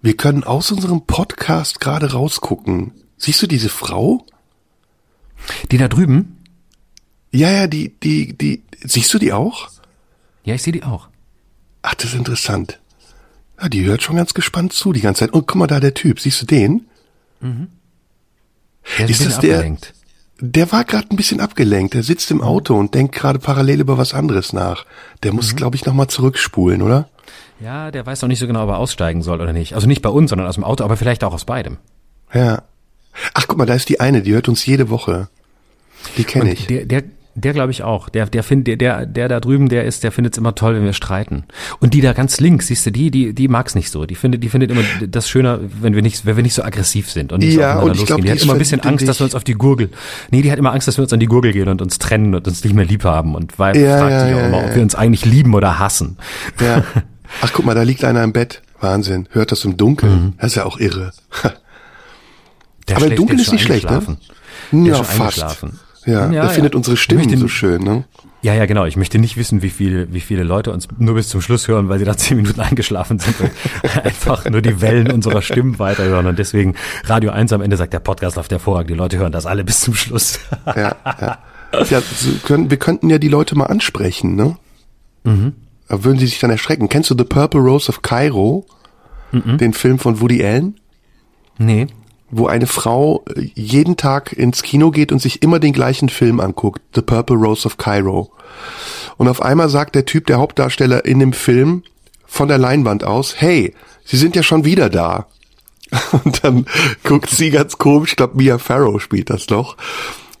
Wir 0.00 0.16
können 0.16 0.42
aus 0.42 0.72
unserem 0.72 1.06
Podcast 1.06 1.78
gerade 1.78 2.10
rausgucken. 2.10 2.90
Siehst 3.16 3.40
du 3.40 3.46
diese 3.46 3.68
Frau? 3.68 4.26
Die 5.70 5.78
da 5.78 5.86
drüben? 5.86 6.38
Ja, 7.30 7.52
ja, 7.52 7.66
die, 7.68 7.94
die, 8.00 8.36
die, 8.36 8.64
siehst 8.82 9.14
du 9.14 9.20
die 9.20 9.32
auch? 9.32 9.70
Ja, 10.42 10.56
ich 10.56 10.62
sehe 10.64 10.72
die 10.72 10.82
auch. 10.82 11.06
Ach, 11.82 11.94
das 11.94 12.06
ist 12.06 12.14
interessant. 12.14 12.80
Ja, 13.62 13.68
die 13.68 13.84
hört 13.84 14.02
schon 14.02 14.16
ganz 14.16 14.34
gespannt 14.34 14.72
zu 14.72 14.92
die 14.92 15.00
ganze 15.00 15.20
Zeit. 15.20 15.32
Und 15.32 15.46
guck 15.46 15.56
mal 15.56 15.66
da, 15.68 15.78
der 15.78 15.94
Typ, 15.94 16.18
siehst 16.18 16.42
du 16.42 16.46
den? 16.46 16.86
Mhm. 17.40 17.68
Der 18.98 19.08
ist, 19.08 19.20
ist 19.20 19.26
das 19.26 19.38
der? 19.38 19.58
Abgelenkt. 19.58 19.94
Der 20.40 20.72
war 20.72 20.84
gerade 20.84 21.06
ein 21.10 21.16
bisschen 21.16 21.40
abgelenkt. 21.40 21.94
Der 21.94 22.02
sitzt 22.02 22.32
im 22.32 22.42
Auto 22.42 22.74
und 22.74 22.94
denkt 22.94 23.14
gerade 23.14 23.38
parallel 23.38 23.80
über 23.80 23.98
was 23.98 24.14
anderes 24.14 24.52
nach. 24.52 24.84
Der 25.22 25.32
muss, 25.32 25.52
mhm. 25.52 25.56
glaube 25.56 25.76
ich, 25.76 25.86
nochmal 25.86 26.08
zurückspulen, 26.08 26.82
oder? 26.82 27.08
Ja, 27.60 27.92
der 27.92 28.04
weiß 28.04 28.24
auch 28.24 28.28
nicht 28.28 28.40
so 28.40 28.48
genau, 28.48 28.64
ob 28.64 28.70
er 28.70 28.78
aussteigen 28.78 29.22
soll 29.22 29.40
oder 29.40 29.52
nicht. 29.52 29.74
Also 29.74 29.86
nicht 29.86 30.02
bei 30.02 30.08
uns, 30.08 30.30
sondern 30.30 30.48
aus 30.48 30.56
dem 30.56 30.64
Auto, 30.64 30.82
aber 30.82 30.96
vielleicht 30.96 31.22
auch 31.22 31.32
aus 31.32 31.44
beidem. 31.44 31.78
Ja. 32.34 32.64
Ach, 33.34 33.44
guck 33.46 33.58
mal, 33.58 33.66
da 33.66 33.74
ist 33.74 33.88
die 33.88 34.00
eine, 34.00 34.22
die 34.22 34.32
hört 34.32 34.48
uns 34.48 34.66
jede 34.66 34.90
Woche. 34.90 35.28
Die 36.16 36.24
kenne 36.24 36.52
ich. 36.52 36.66
Der, 36.66 36.86
der, 36.86 37.04
der 37.34 37.52
glaube 37.52 37.70
ich 37.70 37.82
auch. 37.82 38.08
Der, 38.08 38.26
der 38.26 38.42
findet, 38.42 38.80
der, 38.80 39.06
der 39.06 39.28
da 39.28 39.40
drüben, 39.40 39.68
der 39.68 39.84
ist, 39.84 40.04
der 40.04 40.12
findet 40.12 40.34
es 40.34 40.38
immer 40.38 40.54
toll, 40.54 40.74
wenn 40.74 40.84
wir 40.84 40.92
streiten. 40.92 41.44
Und 41.80 41.94
die 41.94 42.00
da 42.00 42.12
ganz 42.12 42.40
links, 42.40 42.66
siehst 42.66 42.84
du, 42.84 42.90
die, 42.90 43.10
die, 43.10 43.32
die 43.32 43.48
mag's 43.48 43.74
nicht 43.74 43.90
so. 43.90 44.04
Die 44.04 44.14
findet, 44.14 44.42
die 44.42 44.48
findet 44.48 44.70
immer 44.70 44.82
das 45.06 45.28
schöner, 45.28 45.60
wenn 45.80 45.94
wir 45.94 46.02
nicht, 46.02 46.26
wenn 46.26 46.36
wir 46.36 46.42
nicht 46.42 46.54
so 46.54 46.62
aggressiv 46.62 47.10
sind 47.10 47.32
und 47.32 47.40
nicht 47.40 47.56
ja, 47.56 47.80
so 47.80 47.86
und 47.86 47.96
ich 47.96 48.06
glaub, 48.06 48.18
Die, 48.18 48.24
die 48.24 48.32
hat 48.32 48.42
immer 48.42 48.52
ein 48.52 48.58
bisschen 48.58 48.80
Angst, 48.80 49.08
dass 49.08 49.20
wir 49.20 49.24
uns 49.24 49.34
auf 49.34 49.44
die 49.44 49.54
Gurgel. 49.54 49.90
Nee, 50.30 50.42
die 50.42 50.52
hat 50.52 50.58
immer 50.58 50.72
Angst, 50.72 50.88
dass 50.88 50.98
wir 50.98 51.02
uns 51.02 51.12
an 51.12 51.20
die 51.20 51.26
Gurgel 51.26 51.52
gehen 51.52 51.68
und 51.68 51.80
uns 51.80 51.98
trennen 51.98 52.34
und 52.34 52.46
uns 52.46 52.62
nicht 52.64 52.74
mehr 52.74 52.84
lieb 52.84 53.04
haben. 53.04 53.34
Und 53.34 53.58
weil 53.58 53.76
ja, 53.78 53.98
fragt 53.98 54.10
ja, 54.10 54.26
sich 54.26 54.34
auch 54.34 54.46
immer, 54.46 54.64
ob 54.64 54.74
wir 54.74 54.82
uns 54.82 54.94
eigentlich 54.94 55.24
lieben 55.24 55.54
oder 55.54 55.78
hassen. 55.78 56.18
Ja. 56.60 56.84
Ach, 57.40 57.50
guck 57.52 57.64
mal, 57.64 57.74
da 57.74 57.82
liegt 57.82 58.04
einer 58.04 58.22
im 58.22 58.32
Bett. 58.32 58.60
Wahnsinn. 58.80 59.28
Hört 59.30 59.52
das 59.52 59.64
im 59.64 59.76
Dunkeln. 59.76 60.12
Mhm. 60.12 60.32
Das 60.38 60.48
ist 60.48 60.54
ja 60.56 60.64
auch 60.64 60.78
irre. 60.78 61.12
Der 62.88 62.96
Aber 62.96 63.06
im 63.06 63.16
Dunkeln 63.16 63.38
ist 63.38 63.52
nicht 63.52 63.64
schlecht, 63.64 63.88
ne? 63.88 64.18
Ja, 64.72 65.02
fast. 65.04 65.44
Ja, 66.04 66.26
ja, 66.26 66.44
ja. 66.44 66.48
findet 66.48 66.74
unsere 66.74 66.96
Stimmen 66.96 67.24
möchte, 67.24 67.38
so 67.38 67.48
schön, 67.48 67.82
ne? 67.82 68.04
Ja, 68.42 68.54
ja, 68.54 68.66
genau. 68.66 68.86
Ich 68.86 68.96
möchte 68.96 69.18
nicht 69.18 69.36
wissen, 69.36 69.62
wie 69.62 69.70
viele, 69.70 70.12
wie 70.12 70.20
viele 70.20 70.42
Leute 70.42 70.72
uns 70.72 70.88
nur 70.98 71.14
bis 71.14 71.28
zum 71.28 71.40
Schluss 71.40 71.68
hören, 71.68 71.88
weil 71.88 71.98
sie 71.98 72.04
da 72.04 72.16
zehn 72.16 72.36
Minuten 72.36 72.60
eingeschlafen 72.60 73.18
sind 73.18 73.40
und 73.40 73.50
einfach 74.04 74.48
nur 74.50 74.62
die 74.62 74.80
Wellen 74.80 75.10
unserer 75.12 75.42
Stimmen 75.42 75.78
weiterhören. 75.78 76.26
Und 76.26 76.38
deswegen 76.38 76.74
Radio 77.04 77.30
1 77.30 77.52
am 77.52 77.62
Ende 77.62 77.76
sagt, 77.76 77.92
der 77.92 78.00
Podcast 78.00 78.36
läuft 78.36 78.50
hervorragend. 78.50 78.90
Die 78.90 78.94
Leute 78.94 79.18
hören 79.18 79.32
das 79.32 79.46
alle 79.46 79.64
bis 79.64 79.80
zum 79.80 79.94
Schluss. 79.94 80.40
ja, 80.66 80.96
ja. 81.04 81.38
ja 81.90 82.02
wir 82.48 82.76
könnten 82.78 83.08
ja 83.08 83.18
die 83.18 83.28
Leute 83.28 83.56
mal 83.56 83.66
ansprechen, 83.66 84.34
ne? 84.34 84.56
Mhm. 85.24 85.52
Da 85.88 86.02
würden 86.04 86.18
sie 86.18 86.26
sich 86.26 86.40
dann 86.40 86.50
erschrecken. 86.50 86.88
Kennst 86.88 87.10
du 87.10 87.14
The 87.16 87.24
Purple 87.24 87.60
Rose 87.60 87.88
of 87.88 88.02
Cairo? 88.02 88.66
Mhm. 89.30 89.58
Den 89.58 89.72
Film 89.72 89.98
von 89.98 90.20
Woody 90.20 90.44
Allen? 90.44 90.80
Nee 91.58 91.86
wo 92.32 92.46
eine 92.46 92.66
Frau 92.66 93.24
äh, 93.36 93.50
jeden 93.54 93.96
Tag 93.96 94.32
ins 94.32 94.62
Kino 94.64 94.90
geht 94.90 95.12
und 95.12 95.20
sich 95.20 95.42
immer 95.42 95.60
den 95.60 95.72
gleichen 95.72 96.08
Film 96.08 96.40
anguckt, 96.40 96.82
The 96.94 97.02
Purple 97.02 97.36
Rose 97.36 97.66
of 97.66 97.76
Cairo. 97.76 98.32
Und 99.18 99.28
auf 99.28 99.40
einmal 99.40 99.68
sagt 99.68 99.94
der 99.94 100.06
Typ, 100.06 100.26
der 100.26 100.38
Hauptdarsteller 100.38 101.04
in 101.04 101.20
dem 101.20 101.32
Film 101.32 101.84
von 102.26 102.48
der 102.48 102.58
Leinwand 102.58 103.04
aus, 103.04 103.36
hey, 103.38 103.74
Sie 104.04 104.16
sind 104.16 104.34
ja 104.34 104.42
schon 104.42 104.64
wieder 104.64 104.90
da. 104.90 105.28
Und 106.24 106.42
dann 106.42 106.66
guckt 107.04 107.30
sie 107.30 107.50
ganz 107.50 107.78
komisch, 107.78 108.10
ich 108.10 108.16
glaube 108.16 108.36
Mia 108.36 108.58
Farrow 108.58 109.00
spielt 109.00 109.30
das 109.30 109.46
doch. 109.46 109.76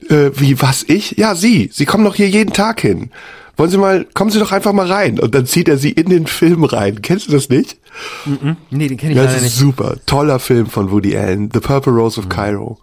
Äh, 0.08 0.30
wie, 0.34 0.60
was, 0.60 0.82
ich? 0.82 1.12
Ja, 1.18 1.34
Sie, 1.34 1.70
Sie 1.72 1.84
kommen 1.84 2.04
doch 2.04 2.14
hier 2.14 2.28
jeden 2.28 2.52
Tag 2.52 2.80
hin. 2.80 3.10
Wollen 3.56 3.70
Sie 3.70 3.78
mal, 3.78 4.06
kommen 4.14 4.30
Sie 4.30 4.38
doch 4.38 4.50
einfach 4.50 4.72
mal 4.72 4.90
rein. 4.90 5.20
Und 5.20 5.34
dann 5.34 5.46
zieht 5.46 5.68
er 5.68 5.76
sie 5.76 5.92
in 5.92 6.08
den 6.08 6.26
Film 6.26 6.64
rein. 6.64 7.02
Kennst 7.02 7.28
du 7.28 7.32
das 7.32 7.50
nicht? 7.50 7.76
Mm 8.24 8.32
-mm. 8.32 8.56
Nee, 8.70 8.88
den 8.88 8.96
kenne 8.96 9.12
ich 9.12 9.16
ja, 9.16 9.24
leider 9.24 9.34
das 9.34 9.42
ist 9.42 9.50
nicht. 9.50 9.58
Super, 9.58 9.96
toller 10.06 10.38
Film 10.38 10.66
von 10.66 10.90
Woody 10.90 11.16
Allen, 11.16 11.50
The 11.52 11.60
Purple 11.60 11.92
Rose 11.92 12.18
of 12.18 12.26
mhm. 12.26 12.30
Cairo. 12.30 12.78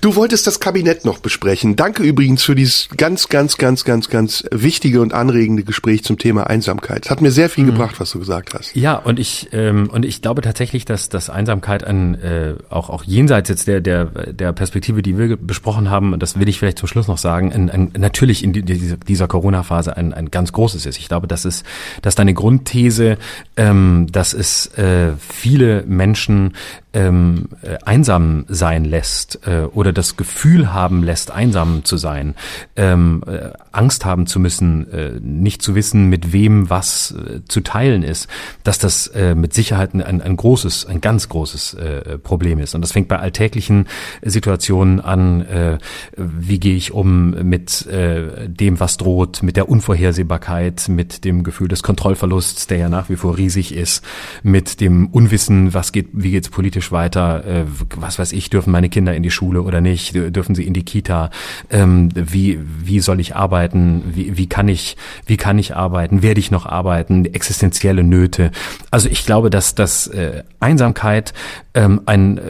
Du 0.00 0.14
wolltest 0.16 0.46
das 0.46 0.60
Kabinett 0.60 1.04
noch 1.04 1.18
besprechen. 1.18 1.76
Danke 1.76 2.02
übrigens 2.02 2.42
für 2.42 2.54
dieses 2.54 2.88
ganz, 2.96 3.28
ganz, 3.28 3.56
ganz, 3.56 3.84
ganz, 3.84 4.08
ganz 4.08 4.44
wichtige 4.50 5.00
und 5.00 5.12
anregende 5.12 5.64
Gespräch 5.64 6.04
zum 6.04 6.18
Thema 6.18 6.46
Einsamkeit. 6.46 7.06
Es 7.06 7.10
hat 7.10 7.20
mir 7.20 7.30
sehr 7.30 7.48
viel 7.48 7.64
mhm. 7.64 7.68
gebracht, 7.68 8.00
was 8.00 8.10
du 8.10 8.18
gesagt 8.18 8.54
hast. 8.54 8.74
Ja, 8.76 8.96
und 8.96 9.18
ich 9.18 9.48
ähm, 9.52 9.88
und 9.90 10.04
ich 10.04 10.22
glaube 10.22 10.42
tatsächlich, 10.42 10.84
dass 10.84 11.08
dass 11.08 11.30
Einsamkeit 11.30 11.84
an 11.84 12.14
äh, 12.14 12.54
auch 12.70 12.90
auch 12.90 13.04
jenseits 13.04 13.48
jetzt 13.48 13.66
der 13.66 13.80
der 13.80 14.04
der 14.04 14.52
Perspektive, 14.52 15.02
die 15.02 15.18
wir 15.18 15.36
besprochen 15.36 15.90
haben, 15.90 16.12
und 16.12 16.22
das 16.22 16.38
will 16.38 16.48
ich 16.48 16.58
vielleicht 16.58 16.78
zum 16.78 16.88
Schluss 16.88 17.08
noch 17.08 17.18
sagen, 17.18 17.52
ein, 17.52 17.70
ein, 17.70 17.92
natürlich 17.96 18.44
in 18.44 18.52
die, 18.52 18.62
dieser, 18.62 18.96
dieser 18.96 19.28
Corona-Phase 19.28 19.96
ein, 19.96 20.12
ein 20.12 20.30
ganz 20.30 20.52
großes 20.52 20.86
ist. 20.86 20.98
Ich 20.98 21.08
glaube, 21.08 21.26
das 21.26 21.44
ist, 21.44 21.64
dass 22.02 22.14
deine 22.14 22.34
Grundthese, 22.34 23.18
ähm, 23.56 24.06
dass 24.10 24.32
es 24.34 24.43
es 24.44 24.66
äh, 24.76 25.14
viele 25.16 25.84
Menschen 25.86 26.54
ähm, 26.94 27.48
äh, 27.62 27.76
einsam 27.84 28.44
sein 28.48 28.84
lässt 28.84 29.40
äh, 29.46 29.64
oder 29.64 29.92
das 29.92 30.16
Gefühl 30.16 30.72
haben 30.72 31.02
lässt, 31.02 31.30
einsam 31.30 31.84
zu 31.84 31.96
sein, 31.96 32.34
ähm, 32.76 33.22
äh, 33.26 33.50
Angst 33.72 34.04
haben 34.04 34.26
zu 34.26 34.38
müssen, 34.38 34.90
äh, 34.92 35.12
nicht 35.20 35.60
zu 35.60 35.74
wissen, 35.74 36.08
mit 36.08 36.32
wem 36.32 36.70
was 36.70 37.12
äh, 37.12 37.40
zu 37.46 37.60
teilen 37.60 38.02
ist, 38.04 38.28
dass 38.62 38.78
das 38.78 39.08
äh, 39.08 39.34
mit 39.34 39.52
Sicherheit 39.52 39.94
ein, 39.94 40.22
ein 40.22 40.36
großes, 40.36 40.86
ein 40.86 41.00
ganz 41.00 41.28
großes 41.28 41.74
äh, 41.74 42.18
Problem 42.18 42.60
ist. 42.60 42.74
Und 42.74 42.80
das 42.80 42.92
fängt 42.92 43.08
bei 43.08 43.18
alltäglichen 43.18 43.86
Situationen 44.22 45.00
an, 45.00 45.42
äh, 45.42 45.78
wie 46.16 46.60
gehe 46.60 46.76
ich 46.76 46.92
um 46.92 47.30
mit 47.30 47.86
äh, 47.86 48.48
dem, 48.48 48.78
was 48.78 48.96
droht, 48.96 49.42
mit 49.42 49.56
der 49.56 49.68
Unvorhersehbarkeit, 49.68 50.88
mit 50.88 51.24
dem 51.24 51.42
Gefühl 51.42 51.68
des 51.68 51.82
Kontrollverlusts, 51.82 52.68
der 52.68 52.78
ja 52.78 52.88
nach 52.88 53.08
wie 53.08 53.16
vor 53.16 53.36
riesig 53.36 53.74
ist, 53.74 54.04
mit 54.44 54.80
dem 54.80 55.08
Unwissen, 55.08 55.74
was 55.74 55.90
geht, 55.90 56.08
wie 56.12 56.30
geht's 56.30 56.48
politisch 56.48 56.83
politisch 56.84 56.92
weiter, 56.92 57.44
äh, 57.44 57.64
was 57.96 58.18
weiß 58.18 58.32
ich, 58.32 58.50
dürfen 58.50 58.70
meine 58.70 58.88
Kinder 58.88 59.14
in 59.14 59.22
die 59.22 59.30
Schule 59.30 59.62
oder 59.62 59.80
nicht, 59.80 60.14
dürfen 60.14 60.54
sie 60.54 60.64
in 60.64 60.74
die 60.74 60.84
Kita, 60.84 61.30
ähm, 61.70 62.10
wie, 62.14 62.58
wie 62.62 63.00
soll 63.00 63.20
ich 63.20 63.36
arbeiten, 63.36 64.02
wie, 64.14 64.36
wie 64.36 64.48
kann 64.48 64.68
ich, 64.68 64.96
wie 65.26 65.36
kann 65.36 65.58
ich 65.58 65.74
arbeiten, 65.74 66.22
werde 66.22 66.40
ich 66.40 66.50
noch 66.50 66.66
arbeiten, 66.66 67.24
existenzielle 67.24 68.04
Nöte. 68.04 68.50
Also 68.90 69.08
ich 69.08 69.24
glaube, 69.24 69.50
dass 69.50 69.74
dass 69.74 70.06
äh, 70.08 70.42
Einsamkeit 70.60 71.32
ähm, 71.74 72.02
ein 72.06 72.38
äh, 72.38 72.42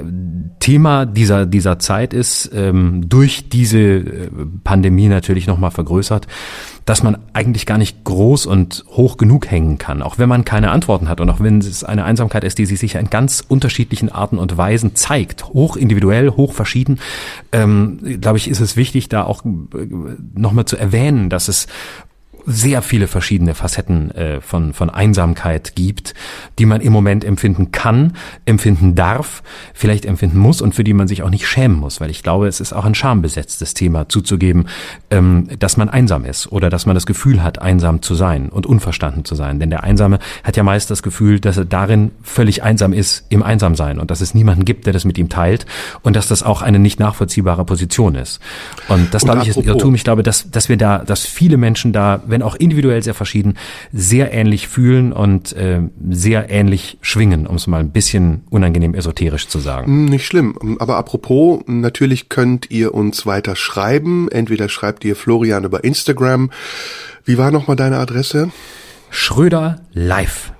Thema 0.61 1.06
dieser, 1.06 1.47
dieser 1.47 1.78
Zeit 1.78 2.12
ist, 2.12 2.51
ähm, 2.55 3.09
durch 3.09 3.48
diese 3.48 3.81
äh, 3.81 4.31
Pandemie 4.62 5.09
natürlich 5.09 5.47
nochmal 5.47 5.70
vergrößert 5.70 6.27
dass 6.85 7.02
man 7.02 7.16
eigentlich 7.32 7.66
gar 7.66 7.78
nicht 7.78 8.05
groß 8.05 8.47
und 8.47 8.85
hoch 8.90 9.16
genug 9.16 9.51
hängen 9.51 9.78
kann, 9.78 10.02
auch 10.02 10.19
wenn 10.19 10.28
man 10.28 10.44
keine 10.44 10.70
Antworten 10.70 11.09
hat 11.09 11.20
und 11.20 11.31
auch 11.31 11.40
wenn 11.40 11.59
es 11.59 11.82
eine 11.82 12.05
Einsamkeit 12.05 12.44
ist, 12.44 12.59
die 12.59 12.66
sich 12.66 12.94
in 12.94 13.11
ganz 13.11 13.43
unterschiedlichen 13.47 14.11
Arten 14.11 14.24
und 14.33 14.57
Weisen 14.57 14.95
zeigt, 14.95 15.49
hoch 15.49 15.77
individuell, 15.77 16.31
hoch 16.31 16.53
verschieden, 16.53 17.01
ähm, 17.53 18.21
glaube 18.21 18.39
ich, 18.39 18.49
ist 18.49 18.61
es 18.61 18.77
wichtig, 18.77 19.09
da 19.09 19.25
auch 19.25 19.45
äh, 19.45 19.87
nochmal 20.35 20.65
zu 20.65 20.77
erwähnen, 20.77 21.31
dass 21.31 21.49
es 21.49 21.67
sehr 22.47 22.83
viele 22.83 23.07
verschiedene 23.07 23.55
Facetten 23.55 24.11
äh, 24.12 24.41
von, 24.41 24.73
von 24.73 24.91
Einsamkeit 24.91 25.75
gibt, 25.75 26.15
die 26.59 26.66
man 26.66 26.81
im 26.81 26.93
Moment 26.93 27.25
empfinden 27.25 27.73
kann, 27.73 28.15
empfinden 28.45 28.95
darf, 28.95 29.43
vielleicht 29.73 30.05
empfinden 30.05 30.39
muss 30.39 30.61
und 30.61 30.75
für 30.75 30.85
die 30.85 30.95
man 30.95 31.09
sich 31.09 31.23
auch 31.23 31.31
nicht 31.31 31.47
schämen 31.47 31.79
muss, 31.79 32.01
weil 32.01 32.11
ich 32.11 32.23
glaube, 32.23 32.47
es 32.47 32.61
ist 32.61 32.73
auch 32.73 32.85
ein 32.85 32.95
schambesetztes 32.95 33.75
Thema 33.75 34.09
zuzugeben, 34.09 34.69
ähm, 35.11 35.49
dass 35.59 35.77
man 35.77 35.89
einsam 35.89 36.25
ist 36.25 36.51
oder 36.53 36.71
dass 36.71 36.87
man 36.87 36.95
das 36.95 37.07
Gefühl 37.07 37.43
hat, 37.43 37.61
einsam 37.61 38.03
zu 38.03 38.15
sein 38.15 38.49
und 38.49 38.66
unverstanden 38.66 39.25
zu 39.25 39.35
sein. 39.35 39.61
Denn 39.61 39.71
der 39.71 39.85
Einsame 39.85 40.19
hat 40.43 40.57
ja 40.57 40.62
meist 40.62 40.91
das 40.91 41.03
Gefühl, 41.03 41.41
dass 41.41 41.57
er 41.57 41.65
darin 41.65 42.11
völlig 42.23 42.62
einsam 42.62 42.93
ist 42.93 43.25
im 43.29 43.43
Einsamsein 43.43 43.99
und 43.99 44.11
dass 44.11 44.21
es 44.21 44.35
niemanden 44.35 44.65
gibt, 44.65 44.87
der 44.87 44.93
das 44.93 45.05
mit 45.05 45.19
ihm 45.19 45.29
teilt 45.29 45.66
und 46.03 46.16
dass 46.16 46.29
das 46.29 46.43
auch 46.43 46.62
eine 46.62 46.79
nicht 46.79 47.01
nachvollziehbare 47.01 47.65
Position 47.65 48.15
ist. 48.15 48.41
Und 48.89 49.12
das, 49.15 49.23
und 49.23 49.31
glaube 49.31 49.43
ich, 49.43 49.49
ist 49.49 49.57
ein 49.57 49.65
Irrtum. 49.65 49.95
Ich 49.95 50.05
glaube, 50.05 50.23
dass, 50.23 50.51
dass 50.51 50.69
wir 50.69 50.77
da, 50.77 50.99
dass 50.99 51.25
viele 51.27 51.57
Menschen 51.57 51.93
da, 51.93 52.23
wenn 52.35 52.43
auch 52.43 52.56
individuell 52.56 53.01
sehr 53.01 53.15
verschieden, 53.15 53.55
sehr 53.93 54.32
ähnlich 54.32 54.66
fühlen 54.66 55.12
und 55.12 55.52
äh, 55.52 55.82
sehr 56.11 56.51
ähnlich 56.51 56.98
schwingen, 57.01 57.47
um 57.47 57.55
es 57.55 57.69
mal 57.69 57.78
ein 57.78 57.93
bisschen 57.93 58.43
unangenehm 58.51 58.93
esoterisch 58.93 59.47
zu 59.47 59.61
sagen. 59.61 59.86
Hm, 59.86 60.05
nicht 60.06 60.27
schlimm. 60.27 60.77
Aber 60.81 60.97
apropos, 60.97 61.62
natürlich 61.66 62.28
könnt 62.28 62.73
ihr 62.73 62.93
uns 62.93 63.24
weiter 63.24 63.55
schreiben. 63.55 64.28
Entweder 64.32 64.69
schreibt 64.69 65.05
ihr 65.05 65.15
Florian 65.15 65.62
über 65.62 65.85
Instagram. 65.85 66.51
Wie 67.24 67.39
war 67.39 67.52
nochmal 67.52 67.77
deine 67.77 67.98
Adresse? 67.98 68.51
Schröder 69.11 69.81
live. 69.93 70.52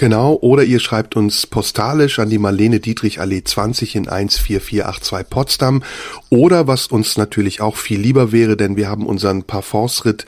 Genau, 0.00 0.38
oder 0.40 0.64
ihr 0.64 0.80
schreibt 0.80 1.14
uns 1.14 1.46
postalisch 1.46 2.20
an 2.20 2.30
die 2.30 2.38
Marlene 2.38 2.80
Dietrich 2.80 3.20
Allee 3.20 3.44
20 3.44 3.96
in 3.96 4.04
14482 4.04 5.28
Potsdam. 5.28 5.82
Oder 6.30 6.66
was 6.66 6.86
uns 6.86 7.18
natürlich 7.18 7.60
auch 7.60 7.76
viel 7.76 8.00
lieber 8.00 8.32
wäre, 8.32 8.56
denn 8.56 8.76
wir 8.76 8.88
haben 8.88 9.04
unseren 9.04 9.42
Parforce-Ritt 9.42 10.24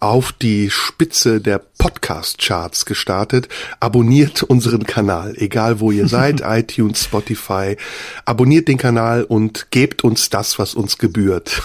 auf 0.00 0.32
die 0.32 0.70
Spitze 0.70 1.40
der 1.40 1.60
Podcast-Charts 1.78 2.84
gestartet. 2.84 3.48
Abonniert 3.80 4.42
unseren 4.42 4.84
Kanal, 4.84 5.34
egal 5.36 5.80
wo 5.80 5.90
ihr 5.90 6.08
seid, 6.08 6.42
iTunes, 6.44 7.04
Spotify. 7.04 7.76
Abonniert 8.24 8.68
den 8.68 8.78
Kanal 8.78 9.24
und 9.24 9.70
gebt 9.70 10.04
uns 10.04 10.30
das, 10.30 10.58
was 10.58 10.74
uns 10.74 10.98
gebührt. 10.98 11.62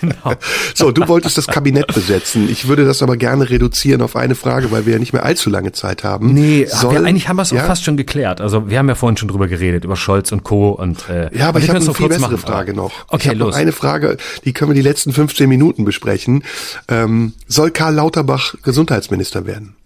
genau. 0.00 0.34
So, 0.74 0.92
du 0.92 1.06
wolltest 1.08 1.38
das 1.38 1.46
Kabinett 1.46 1.92
besetzen. 1.92 2.48
Ich 2.48 2.68
würde 2.68 2.84
das 2.84 3.02
aber 3.02 3.16
gerne 3.16 3.50
reduzieren 3.50 4.02
auf 4.02 4.16
eine 4.16 4.34
Frage, 4.34 4.70
weil 4.70 4.86
wir 4.86 4.94
ja 4.94 4.98
nicht 4.98 5.12
mehr 5.12 5.24
allzu 5.24 5.50
lange 5.50 5.72
Zeit 5.72 6.04
haben. 6.04 6.32
Nee, 6.32 6.66
Soll, 6.66 6.92
wir, 6.92 7.04
eigentlich 7.04 7.28
haben 7.28 7.36
wir 7.36 7.42
es 7.42 7.50
ja? 7.50 7.62
auch 7.62 7.66
fast 7.66 7.84
schon 7.84 7.96
geklärt. 7.96 8.40
Also 8.40 8.70
wir 8.70 8.78
haben 8.78 8.88
ja 8.88 8.94
vorhin 8.94 9.16
schon 9.16 9.28
drüber 9.28 9.48
geredet, 9.48 9.84
über 9.84 9.96
Scholz 9.96 10.30
und 10.30 10.44
Co. 10.44 10.70
Und, 10.70 11.08
äh, 11.08 11.36
ja, 11.36 11.48
aber 11.48 11.58
ich 11.58 11.68
habe 11.68 11.80
eine 11.80 11.94
viel 11.94 12.08
bessere 12.08 12.32
machen, 12.32 12.38
Frage 12.38 12.74
noch. 12.74 12.92
Okay, 13.08 13.32
los. 13.32 13.54
Noch 13.54 13.60
eine 13.60 13.72
Frage, 13.72 14.18
die 14.44 14.52
können 14.52 14.70
wir 14.70 14.74
die 14.74 14.82
letzten 14.82 15.12
15 15.12 15.48
Minuten 15.48 15.84
besprechen. 15.84 16.44
Ähm, 16.88 17.07
soll 17.46 17.70
Karl 17.70 17.94
Lauterbach 17.94 18.54
Gesundheitsminister 18.62 19.46
werden? 19.46 19.76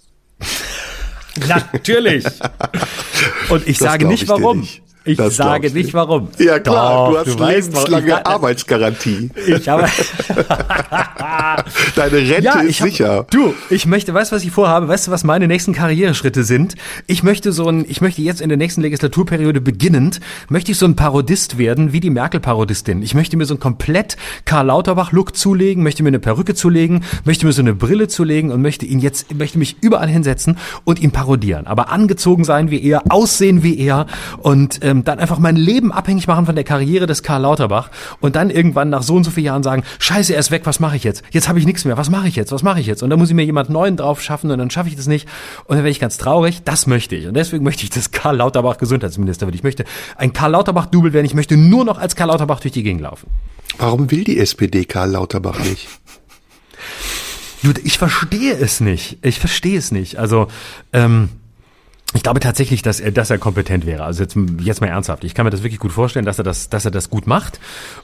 Natürlich. 1.48 2.24
Und 3.48 3.66
ich 3.66 3.78
das 3.78 3.88
sage 3.88 4.06
nicht 4.06 4.28
warum. 4.28 4.60
Nicht. 4.60 4.81
Ich 5.04 5.16
das 5.16 5.36
sage 5.36 5.70
nicht 5.70 5.92
warum. 5.94 6.28
Ja 6.38 6.60
klar, 6.60 7.06
Doch, 7.06 7.10
du 7.10 7.18
hast 7.18 7.40
du 7.40 7.44
lebenslange 7.44 8.12
weißt, 8.12 8.26
Arbeitsgarantie. 8.26 9.30
Ich 9.46 9.68
habe 9.68 9.82
Deine 11.96 12.16
Rente 12.16 12.42
ja, 12.42 12.60
ist 12.60 12.80
hab, 12.80 12.88
sicher. 12.88 13.26
Du, 13.30 13.54
ich 13.70 13.86
möchte, 13.86 14.14
weißt 14.14 14.30
du, 14.30 14.36
was 14.36 14.44
ich 14.44 14.52
vorhabe? 14.52 14.86
Weißt 14.88 15.08
du, 15.08 15.10
was 15.10 15.24
meine 15.24 15.48
nächsten 15.48 15.72
Karriereschritte 15.72 16.44
sind? 16.44 16.76
Ich 17.06 17.22
möchte 17.22 17.52
so 17.52 17.68
ein, 17.68 17.84
ich 17.88 18.00
möchte 18.00 18.22
jetzt 18.22 18.40
in 18.40 18.48
der 18.48 18.58
nächsten 18.58 18.80
Legislaturperiode 18.80 19.60
beginnend, 19.60 20.20
möchte 20.48 20.70
ich 20.72 20.78
so 20.78 20.86
ein 20.86 20.94
Parodist 20.94 21.58
werden, 21.58 21.92
wie 21.92 22.00
die 22.00 22.10
Merkel-Parodistin. 22.10 23.02
Ich 23.02 23.14
möchte 23.14 23.36
mir 23.36 23.44
so 23.44 23.54
ein 23.54 23.60
komplett 23.60 24.16
Karl 24.44 24.66
Lauterbach-Look 24.66 25.36
zulegen, 25.36 25.82
möchte 25.82 26.04
mir 26.04 26.08
eine 26.08 26.20
Perücke 26.20 26.54
zulegen, 26.54 27.02
möchte 27.24 27.46
mir 27.46 27.52
so 27.52 27.62
eine 27.62 27.74
Brille 27.74 28.06
zulegen 28.06 28.52
und 28.52 28.62
möchte 28.62 28.86
ihn 28.86 29.00
jetzt, 29.00 29.34
möchte 29.34 29.58
mich 29.58 29.76
überall 29.80 30.08
hinsetzen 30.08 30.58
und 30.84 31.00
ihn 31.00 31.10
parodieren. 31.10 31.66
Aber 31.66 31.90
angezogen 31.90 32.44
sein 32.44 32.70
wie 32.70 32.82
er, 32.82 33.02
aussehen 33.08 33.62
wie 33.64 33.78
er 33.78 34.06
und 34.38 34.82
äh, 34.82 34.91
ähm, 34.92 35.04
dann 35.04 35.18
einfach 35.18 35.38
mein 35.38 35.56
Leben 35.56 35.92
abhängig 35.92 36.26
machen 36.26 36.46
von 36.46 36.54
der 36.54 36.64
Karriere 36.64 37.06
des 37.06 37.22
Karl 37.22 37.42
Lauterbach 37.42 37.90
und 38.20 38.36
dann 38.36 38.50
irgendwann 38.50 38.90
nach 38.90 39.02
so 39.02 39.14
und 39.14 39.24
so 39.24 39.30
vielen 39.30 39.46
Jahren 39.46 39.62
sagen, 39.62 39.82
scheiße, 39.98 40.34
er 40.34 40.40
ist 40.40 40.50
weg, 40.50 40.62
was 40.64 40.80
mache 40.80 40.96
ich 40.96 41.04
jetzt? 41.04 41.22
Jetzt 41.30 41.48
habe 41.48 41.58
ich 41.58 41.66
nichts 41.66 41.84
mehr, 41.84 41.96
was 41.96 42.10
mache 42.10 42.28
ich 42.28 42.36
jetzt? 42.36 42.52
Was 42.52 42.62
mache 42.62 42.80
ich 42.80 42.86
jetzt? 42.86 43.02
Und 43.02 43.10
dann 43.10 43.18
muss 43.18 43.30
ich 43.30 43.34
mir 43.34 43.44
jemand 43.44 43.70
Neuen 43.70 43.96
drauf 43.96 44.22
schaffen 44.22 44.50
und 44.50 44.58
dann 44.58 44.70
schaffe 44.70 44.88
ich 44.88 44.96
das 44.96 45.06
nicht 45.06 45.26
und 45.64 45.76
dann 45.76 45.78
werde 45.78 45.90
ich 45.90 46.00
ganz 46.00 46.18
traurig. 46.18 46.62
Das 46.64 46.86
möchte 46.86 47.16
ich 47.16 47.26
und 47.26 47.34
deswegen 47.34 47.64
möchte 47.64 47.84
ich, 47.84 47.90
dass 47.90 48.10
Karl 48.10 48.36
Lauterbach 48.36 48.76
Gesundheitsminister 48.76 49.46
wird. 49.46 49.54
Ich 49.56 49.62
möchte 49.62 49.84
ein 50.16 50.32
Karl 50.32 50.52
Lauterbach-Double 50.52 51.12
werden. 51.12 51.26
Ich 51.26 51.34
möchte 51.34 51.56
nur 51.56 51.84
noch 51.84 51.98
als 51.98 52.14
Karl 52.14 52.28
Lauterbach 52.28 52.60
durch 52.60 52.72
die 52.72 52.82
Gegend 52.82 53.02
laufen. 53.02 53.28
Warum 53.78 54.10
will 54.10 54.24
die 54.24 54.38
SPD 54.38 54.84
Karl 54.84 55.12
Lauterbach 55.12 55.58
nicht? 55.58 55.88
Du, 57.62 57.72
ich 57.84 57.96
verstehe 57.96 58.54
es 58.54 58.80
nicht. 58.80 59.18
Ich 59.22 59.38
verstehe 59.38 59.78
es 59.78 59.92
nicht. 59.92 60.16
Also 60.16 60.48
ähm, 60.92 61.28
ich 62.14 62.22
glaube 62.22 62.40
tatsächlich, 62.40 62.82
dass 62.82 63.00
er, 63.00 63.10
dass 63.10 63.30
er 63.30 63.38
kompetent 63.38 63.86
wäre. 63.86 64.04
Also 64.04 64.22
jetzt, 64.22 64.36
jetzt 64.60 64.80
mal 64.80 64.88
ernsthaft. 64.88 65.24
Ich 65.24 65.34
kann 65.34 65.44
mir 65.44 65.50
das 65.50 65.62
wirklich 65.62 65.80
gut 65.80 65.92
vorstellen, 65.92 66.26
dass 66.26 66.38
er 66.38 66.44
das, 66.44 66.68
dass 66.68 66.84
er 66.84 66.90
das 66.90 67.08
gut 67.08 67.26
macht. 67.26 67.58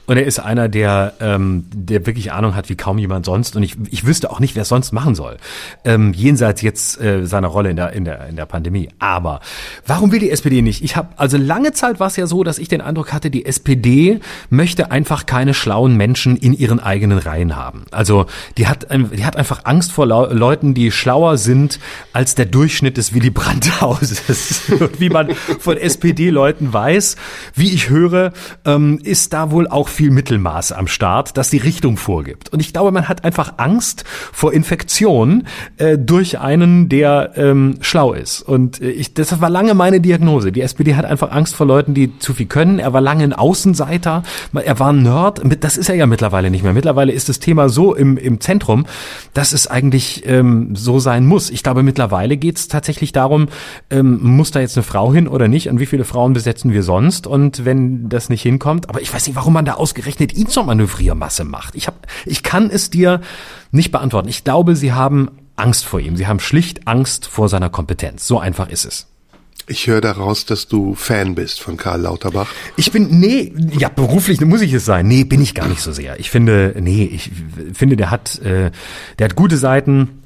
Und 0.07 0.17
er 0.17 0.25
ist 0.25 0.39
einer, 0.39 0.67
der, 0.67 1.13
ähm, 1.19 1.65
der 1.71 2.05
wirklich 2.05 2.31
Ahnung 2.31 2.55
hat 2.55 2.69
wie 2.69 2.75
kaum 2.75 2.97
jemand 2.97 3.25
sonst. 3.25 3.55
Und 3.55 3.63
ich, 3.63 3.77
ich 3.91 4.05
wüsste 4.05 4.31
auch 4.31 4.39
nicht, 4.39 4.55
wer 4.55 4.63
es 4.63 4.69
sonst 4.69 4.93
machen 4.93 5.13
soll. 5.13 5.37
Ähm, 5.85 6.13
jenseits 6.13 6.61
jetzt 6.61 6.99
äh, 6.99 7.25
seiner 7.27 7.49
Rolle 7.49 7.69
in 7.69 7.75
der, 7.75 7.93
in 7.93 8.03
der, 8.05 8.27
in 8.27 8.35
der 8.35 8.47
Pandemie. 8.47 8.89
Aber 8.97 9.41
warum 9.85 10.11
will 10.11 10.19
die 10.19 10.31
SPD 10.31 10.63
nicht? 10.63 10.83
Ich 10.83 10.95
habe 10.95 11.09
also 11.17 11.37
lange 11.37 11.73
Zeit 11.73 11.99
war 11.99 12.07
es 12.07 12.15
ja 12.15 12.25
so, 12.25 12.43
dass 12.43 12.57
ich 12.57 12.67
den 12.67 12.81
Eindruck 12.81 13.13
hatte, 13.13 13.29
die 13.29 13.45
SPD 13.45 14.19
möchte 14.49 14.89
einfach 14.91 15.27
keine 15.27 15.53
schlauen 15.53 15.95
Menschen 15.95 16.35
in 16.35 16.53
ihren 16.53 16.79
eigenen 16.79 17.19
Reihen 17.19 17.55
haben. 17.55 17.85
Also 17.91 18.25
die 18.57 18.67
hat, 18.67 18.87
die 18.91 19.25
hat 19.25 19.35
einfach 19.35 19.65
Angst 19.65 19.91
vor 19.91 20.07
Leuten, 20.07 20.73
die 20.73 20.91
schlauer 20.91 21.37
sind 21.37 21.79
als 22.11 22.33
der 22.33 22.45
Durchschnitt 22.45 22.97
des 22.97 23.13
Willy 23.13 23.29
Brandt-Haus. 23.29 23.98
Hauses. 23.99 24.61
wie 24.99 25.09
man 25.09 25.33
von 25.33 25.77
SPD-Leuten 25.77 26.73
weiß, 26.73 27.15
wie 27.55 27.73
ich 27.73 27.89
höre, 27.89 28.33
ähm, 28.65 28.99
ist 29.03 29.33
da 29.33 29.51
wohl 29.51 29.67
auch 29.67 29.87
viel 29.87 30.11
Mittelmaß 30.11 30.71
am 30.71 30.87
Start, 30.87 31.37
das 31.37 31.49
die 31.49 31.57
Richtung 31.57 31.97
vorgibt. 31.97 32.49
Und 32.49 32.59
ich 32.59 32.73
glaube, 32.73 32.91
man 32.91 33.07
hat 33.07 33.23
einfach 33.23 33.53
Angst 33.57 34.03
vor 34.31 34.53
Infektion 34.53 35.47
äh, 35.77 35.97
durch 35.97 36.39
einen, 36.39 36.89
der 36.89 37.31
ähm, 37.35 37.77
schlau 37.81 38.13
ist. 38.13 38.41
Und 38.41 38.81
äh, 38.81 38.89
ich, 38.89 39.13
das 39.13 39.39
war 39.41 39.49
lange 39.49 39.73
meine 39.73 40.01
Diagnose. 40.01 40.51
Die 40.51 40.61
SPD 40.61 40.95
hat 40.95 41.05
einfach 41.05 41.31
Angst 41.31 41.55
vor 41.55 41.67
Leuten, 41.67 41.93
die 41.93 42.17
zu 42.19 42.33
viel 42.33 42.47
können. 42.47 42.79
Er 42.79 42.93
war 42.93 43.01
lange 43.01 43.23
ein 43.23 43.33
Außenseiter. 43.33 44.23
Er 44.53 44.79
war 44.79 44.93
ein 44.93 45.03
Nerd. 45.03 45.41
Das 45.63 45.77
ist 45.77 45.89
er 45.89 45.95
ja 45.95 46.05
mittlerweile 46.05 46.49
nicht 46.49 46.63
mehr. 46.63 46.73
Mittlerweile 46.73 47.11
ist 47.11 47.29
das 47.29 47.39
Thema 47.39 47.69
so 47.69 47.95
im, 47.95 48.17
im 48.17 48.39
Zentrum, 48.39 48.85
dass 49.33 49.53
es 49.53 49.67
eigentlich 49.67 50.23
ähm, 50.25 50.75
so 50.75 50.99
sein 50.99 51.25
muss. 51.25 51.49
Ich 51.49 51.63
glaube, 51.63 51.83
mittlerweile 51.83 52.37
geht 52.37 52.57
es 52.57 52.67
tatsächlich 52.67 53.11
darum, 53.11 53.47
ähm, 53.89 54.19
muss 54.21 54.51
da 54.51 54.59
jetzt 54.59 54.77
eine 54.77 54.83
Frau 54.83 55.13
hin 55.13 55.27
oder 55.27 55.47
nicht 55.47 55.69
und 55.69 55.79
wie 55.79 55.85
viele 55.85 56.05
Frauen 56.05 56.33
besetzen 56.33 56.71
wir 56.73 56.83
sonst 56.83 57.27
und 57.27 57.65
wenn 57.65 58.09
das 58.09 58.29
nicht 58.29 58.41
hinkommt, 58.41 58.89
aber 58.89 59.01
ich 59.01 59.13
weiß 59.13 59.27
nicht, 59.27 59.35
warum 59.35 59.53
man 59.53 59.65
da 59.65 59.73
ausgerechnet 59.73 60.33
ihn 60.33 60.47
zur 60.47 60.63
Manövriermasse 60.63 61.43
macht. 61.43 61.75
Ich 61.75 61.87
hab, 61.87 62.07
ich 62.25 62.43
kann 62.43 62.69
es 62.69 62.89
dir 62.89 63.21
nicht 63.71 63.91
beantworten. 63.91 64.29
Ich 64.29 64.43
glaube, 64.43 64.75
sie 64.75 64.93
haben 64.93 65.29
Angst 65.55 65.85
vor 65.85 65.99
ihm. 65.99 66.15
Sie 66.15 66.27
haben 66.27 66.39
schlicht 66.39 66.87
Angst 66.87 67.27
vor 67.27 67.49
seiner 67.49 67.69
Kompetenz. 67.69 68.25
So 68.25 68.39
einfach 68.39 68.69
ist 68.69 68.85
es. 68.85 69.07
Ich 69.67 69.85
höre 69.85 70.01
daraus, 70.01 70.45
dass 70.45 70.67
du 70.67 70.95
Fan 70.95 71.35
bist 71.35 71.61
von 71.61 71.77
Karl 71.77 72.01
Lauterbach. 72.01 72.47
Ich 72.75 72.91
bin, 72.91 73.19
nee, 73.19 73.53
ja, 73.77 73.89
beruflich 73.89 74.41
muss 74.41 74.61
ich 74.61 74.73
es 74.73 74.83
sein. 74.83 75.07
Nee, 75.07 75.25
bin 75.25 75.43
ich 75.43 75.53
gar 75.53 75.67
nicht 75.67 75.81
so 75.81 75.91
sehr. 75.91 76.19
Ich 76.19 76.31
finde, 76.31 76.75
nee, 76.79 77.03
ich 77.03 77.29
finde, 77.73 77.95
der 77.95 78.09
hat, 78.09 78.39
äh, 78.39 78.71
der 79.19 79.25
hat 79.25 79.35
gute 79.35 79.57
Seiten. 79.57 80.18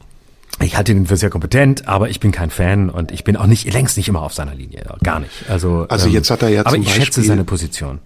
Ich 0.62 0.78
halte 0.78 0.92
ihn 0.92 1.08
für 1.08 1.18
sehr 1.18 1.30
kompetent, 1.30 1.88
aber 1.88 2.10
ich 2.10 2.20
bin 2.20 2.32
kein 2.32 2.50
Fan 2.50 2.90
und 2.90 3.12
ich 3.12 3.24
bin 3.24 3.36
auch 3.36 3.48
nicht 3.48 3.72
längst 3.74 3.98
nicht 3.98 4.08
immer 4.08 4.22
auf 4.22 4.34
seiner 4.34 4.56
Linie, 4.56 4.86
gar 5.04 5.20
nicht. 5.20 5.32
Also, 5.50 5.86
also 5.90 6.08
jetzt 6.08 6.30
hat 6.30 6.42
er 6.42 6.50
ja 6.50 6.62
aber 6.62 6.72
zum 6.72 6.82
ich 6.82 6.88
Beispiel, 6.88 7.06
schätze 7.06 7.24
seine 7.24 7.44
Position. 7.44 8.00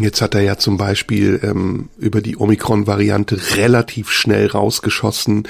Jetzt 0.00 0.20
hat 0.20 0.34
er 0.34 0.42
ja 0.42 0.56
zum 0.56 0.76
Beispiel 0.76 1.40
ähm, 1.42 1.88
über 1.98 2.20
die 2.20 2.36
Omikron-Variante 2.36 3.38
relativ 3.56 4.10
schnell 4.10 4.48
rausgeschossen. 4.48 5.48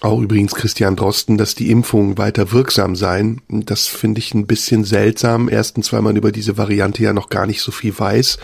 Auch 0.00 0.20
übrigens 0.20 0.54
Christian 0.56 0.96
Drosten, 0.96 1.38
dass 1.38 1.54
die 1.54 1.70
Impfungen 1.70 2.18
weiter 2.18 2.50
wirksam 2.50 2.96
seien. 2.96 3.40
Das 3.48 3.86
finde 3.86 4.18
ich 4.18 4.34
ein 4.34 4.48
bisschen 4.48 4.82
seltsam. 4.82 5.48
Erstens, 5.48 5.92
weil 5.92 6.02
man 6.02 6.16
über 6.16 6.32
diese 6.32 6.58
Variante 6.58 7.04
ja 7.04 7.12
noch 7.12 7.28
gar 7.28 7.46
nicht 7.46 7.60
so 7.60 7.70
viel 7.70 7.96
weiß, 7.96 8.38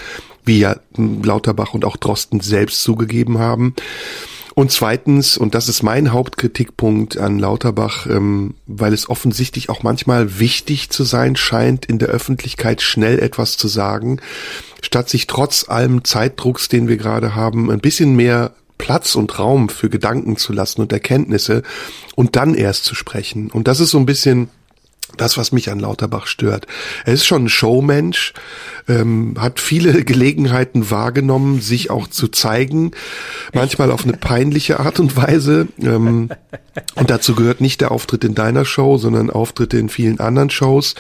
wie 0.45 0.61
ja 0.61 0.77
Lauterbach 0.97 1.75
und 1.75 1.85
auch 1.85 1.97
Drosten 1.97 2.39
selbst 2.39 2.83
zugegeben 2.83 3.39
haben. 3.39 3.75
Und 4.59 4.73
zweitens, 4.73 5.39
und 5.39 5.55
das 5.55 5.69
ist 5.69 5.85
mein 5.85 6.11
Hauptkritikpunkt 6.11 7.17
an 7.17 7.39
Lauterbach, 7.39 8.07
ähm, 8.07 8.55
weil 8.67 8.93
es 8.93 9.09
offensichtlich 9.09 9.69
auch 9.69 9.85
manchmal 9.85 10.41
wichtig 10.41 10.91
zu 10.91 11.05
sein 11.05 11.37
scheint, 11.37 11.87
in 11.87 12.01
der 12.01 12.09
Öffentlichkeit 12.09 12.83
schnell 12.83 13.21
etwas 13.21 13.57
zu 13.57 13.69
sagen, 13.69 14.21
statt 14.83 15.09
sich 15.09 15.29
trotz 15.29 15.69
allem 15.69 16.03
Zeitdrucks, 16.03 16.69
den 16.69 16.89
wir 16.89 16.97
gerade 16.97 17.37
haben, 17.37 17.71
ein 17.71 17.79
bisschen 17.79 18.17
mehr 18.17 18.51
Platz 18.79 19.15
und 19.15 19.39
Raum 19.39 19.69
für 19.69 19.91
Gedanken 19.91 20.37
zu 20.37 20.53
lassen 20.53 20.81
und 20.81 20.93
Erkenntnisse 20.93 21.63
und 22.17 22.35
dann 22.35 22.55
erst 22.55 22.85
zu 22.85 22.97
sprechen. 22.97 23.53
Und 23.53 23.69
das 23.69 23.79
ist 23.79 23.91
so 23.91 23.99
ein 23.99 24.07
bisschen 24.07 24.49
das, 25.17 25.37
was 25.37 25.53
mich 25.53 25.71
an 25.71 25.81
Lauterbach 25.81 26.27
stört. 26.27 26.67
Er 27.05 27.15
ist 27.15 27.27
schon 27.27 27.45
ein 27.45 27.49
Showmensch, 27.49 28.33
ähm, 28.89 29.35
hat 29.39 29.61
viele 29.61 30.05
Gelegenheiten 30.05 30.91
wahrgenommen, 30.91 31.61
sich 31.61 31.91
auch 31.91 32.09
zu 32.09 32.29
zeigen, 32.29 32.93
manchmal 33.53 33.91
auf 33.91 34.05
eine 34.05 34.15
peinliche 34.15 34.81
Art 34.81 35.01
und 35.01 35.17
Weise. 35.17 35.69
Ähm, 35.81 36.31
und 36.95 37.11
dazu 37.11 37.35
gehört 37.35 37.61
nicht 37.61 37.81
der 37.81 37.91
Auftritt 37.91 38.25
in 38.25 38.35
deiner 38.35 38.65
Show, 38.65 38.99
sondern 38.99 39.31
Auftritte 39.31 39.79
in 39.79 39.89
vielen 39.89 40.21
anderen 40.21 40.51
Shows. 40.51 40.95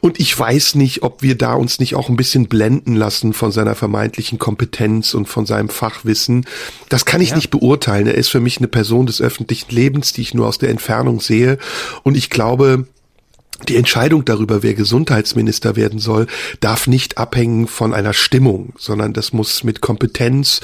Und 0.00 0.18
ich 0.18 0.36
weiß 0.36 0.74
nicht, 0.74 1.02
ob 1.02 1.22
wir 1.22 1.36
da 1.36 1.54
uns 1.54 1.78
nicht 1.78 1.94
auch 1.94 2.08
ein 2.08 2.16
bisschen 2.16 2.48
blenden 2.48 2.96
lassen 2.96 3.32
von 3.32 3.52
seiner 3.52 3.74
vermeintlichen 3.74 4.38
Kompetenz 4.38 5.14
und 5.14 5.26
von 5.26 5.46
seinem 5.46 5.68
Fachwissen. 5.68 6.46
Das 6.88 7.04
kann 7.04 7.20
ich 7.20 7.30
ja. 7.30 7.36
nicht 7.36 7.50
beurteilen. 7.50 8.06
Er 8.06 8.14
ist 8.14 8.28
für 8.28 8.40
mich 8.40 8.58
eine 8.58 8.68
Person 8.68 9.06
des 9.06 9.20
öffentlichen 9.20 9.72
Lebens, 9.72 10.12
die 10.12 10.22
ich 10.22 10.34
nur 10.34 10.46
aus 10.46 10.58
der 10.58 10.70
Entfernung 10.70 11.20
sehe. 11.20 11.58
Und 12.02 12.16
ich 12.16 12.30
glaube, 12.30 12.86
die 13.68 13.76
Entscheidung 13.76 14.24
darüber, 14.24 14.62
wer 14.62 14.74
Gesundheitsminister 14.74 15.76
werden 15.76 15.98
soll, 15.98 16.26
darf 16.60 16.86
nicht 16.86 17.18
abhängen 17.18 17.66
von 17.66 17.94
einer 17.94 18.12
Stimmung, 18.12 18.74
sondern 18.78 19.12
das 19.12 19.32
muss 19.32 19.64
mit 19.64 19.80
Kompetenz 19.80 20.60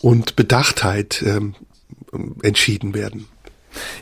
und 0.00 0.36
Bedachtheit 0.36 1.22
ähm, 1.26 1.54
entschieden 2.42 2.94
werden. 2.94 3.26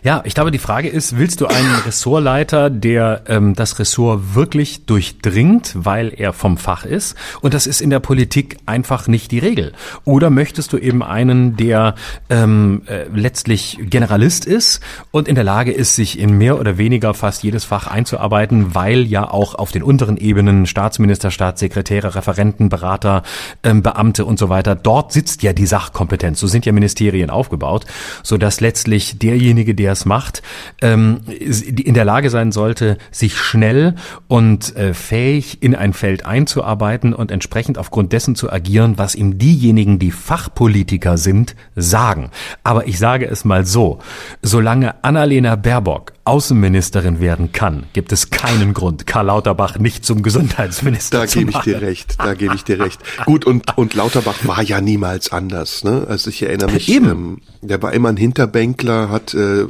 Ja, 0.02 0.22
ich 0.24 0.34
glaube, 0.34 0.50
die 0.50 0.58
Frage 0.58 0.88
ist, 0.88 1.18
willst 1.18 1.40
du 1.40 1.46
einen 1.46 1.74
Ressortleiter, 1.84 2.70
der 2.70 3.22
ähm, 3.28 3.54
das 3.54 3.78
Ressort 3.78 4.34
wirklich 4.34 4.86
durchdringt, 4.86 5.72
weil 5.74 6.12
er 6.16 6.32
vom 6.32 6.58
Fach 6.58 6.84
ist? 6.84 7.16
Und 7.40 7.54
das 7.54 7.66
ist 7.66 7.80
in 7.80 7.90
der 7.90 8.00
Politik 8.00 8.58
einfach 8.66 9.08
nicht 9.08 9.30
die 9.30 9.38
Regel. 9.38 9.72
Oder 10.04 10.30
möchtest 10.30 10.72
du 10.72 10.78
eben 10.78 11.02
einen, 11.02 11.56
der 11.56 11.94
ähm, 12.28 12.82
äh, 12.86 13.04
letztlich 13.14 13.78
Generalist 13.80 14.44
ist 14.44 14.80
und 15.10 15.28
in 15.28 15.34
der 15.34 15.44
Lage 15.44 15.72
ist, 15.72 15.96
sich 15.96 16.18
in 16.18 16.38
mehr 16.38 16.58
oder 16.60 16.78
weniger 16.78 17.14
fast 17.14 17.42
jedes 17.42 17.64
Fach 17.64 17.86
einzuarbeiten, 17.86 18.74
weil 18.74 19.02
ja 19.06 19.28
auch 19.30 19.54
auf 19.54 19.72
den 19.72 19.82
unteren 19.82 20.16
Ebenen 20.16 20.66
Staatsminister, 20.66 21.30
Staatssekretäre, 21.30 22.14
Referenten, 22.14 22.68
Berater, 22.68 23.22
ähm, 23.62 23.82
Beamte 23.82 24.24
und 24.24 24.38
so 24.38 24.48
weiter, 24.48 24.74
dort 24.74 25.12
sitzt 25.12 25.42
ja 25.42 25.52
die 25.52 25.66
Sachkompetenz. 25.66 26.40
So 26.40 26.46
sind 26.46 26.66
ja 26.66 26.72
Ministerien 26.72 27.30
aufgebaut, 27.30 27.86
so 28.22 28.36
dass 28.36 28.60
letztlich 28.60 29.18
derjenige, 29.18 29.65
derjenige, 29.66 29.74
der 29.74 29.92
es 29.92 30.04
macht, 30.04 30.42
ähm, 30.80 31.20
in 31.28 31.94
der 31.94 32.04
Lage 32.04 32.30
sein 32.30 32.52
sollte, 32.52 32.98
sich 33.10 33.36
schnell 33.36 33.94
und 34.28 34.74
äh, 34.76 34.94
fähig 34.94 35.62
in 35.62 35.74
ein 35.74 35.92
Feld 35.92 36.24
einzuarbeiten 36.24 37.12
und 37.12 37.30
entsprechend 37.30 37.78
aufgrund 37.78 38.12
dessen 38.12 38.34
zu 38.34 38.50
agieren, 38.50 38.94
was 38.96 39.14
ihm 39.14 39.38
diejenigen, 39.38 39.98
die 39.98 40.10
Fachpolitiker 40.10 41.18
sind, 41.18 41.56
sagen. 41.74 42.30
Aber 42.62 42.86
ich 42.86 42.98
sage 42.98 43.26
es 43.26 43.44
mal 43.44 43.66
so, 43.66 43.98
solange 44.42 45.02
Annalena 45.04 45.56
Baerbock 45.56 46.15
Außenministerin 46.26 47.20
werden 47.20 47.52
kann, 47.52 47.84
gibt 47.92 48.12
es 48.12 48.30
keinen 48.30 48.74
Grund, 48.74 49.06
Karl 49.06 49.26
Lauterbach 49.26 49.78
nicht 49.78 50.04
zum 50.04 50.22
Gesundheitsminister 50.22 51.20
da 51.20 51.26
zu 51.26 51.40
machen. 51.40 51.52
Da 51.52 51.60
gebe 51.60 51.74
ich 51.74 51.78
dir 51.78 51.86
recht, 51.86 52.14
da 52.18 52.34
gebe 52.34 52.54
ich 52.54 52.64
dir 52.64 52.80
recht. 52.80 53.00
Gut, 53.24 53.44
und, 53.44 53.78
und 53.78 53.94
Lauterbach 53.94 54.38
war 54.42 54.62
ja 54.62 54.80
niemals 54.80 55.30
anders. 55.30 55.84
Ne? 55.84 56.06
Also 56.08 56.30
ich 56.30 56.42
erinnere 56.42 56.72
mich, 56.72 56.88
Eben. 56.88 57.10
Ähm, 57.10 57.40
der 57.62 57.82
war 57.82 57.92
immer 57.92 58.08
ein 58.08 58.16
Hinterbänkler, 58.16 59.08
hat 59.08 59.34
äh, 59.34 59.66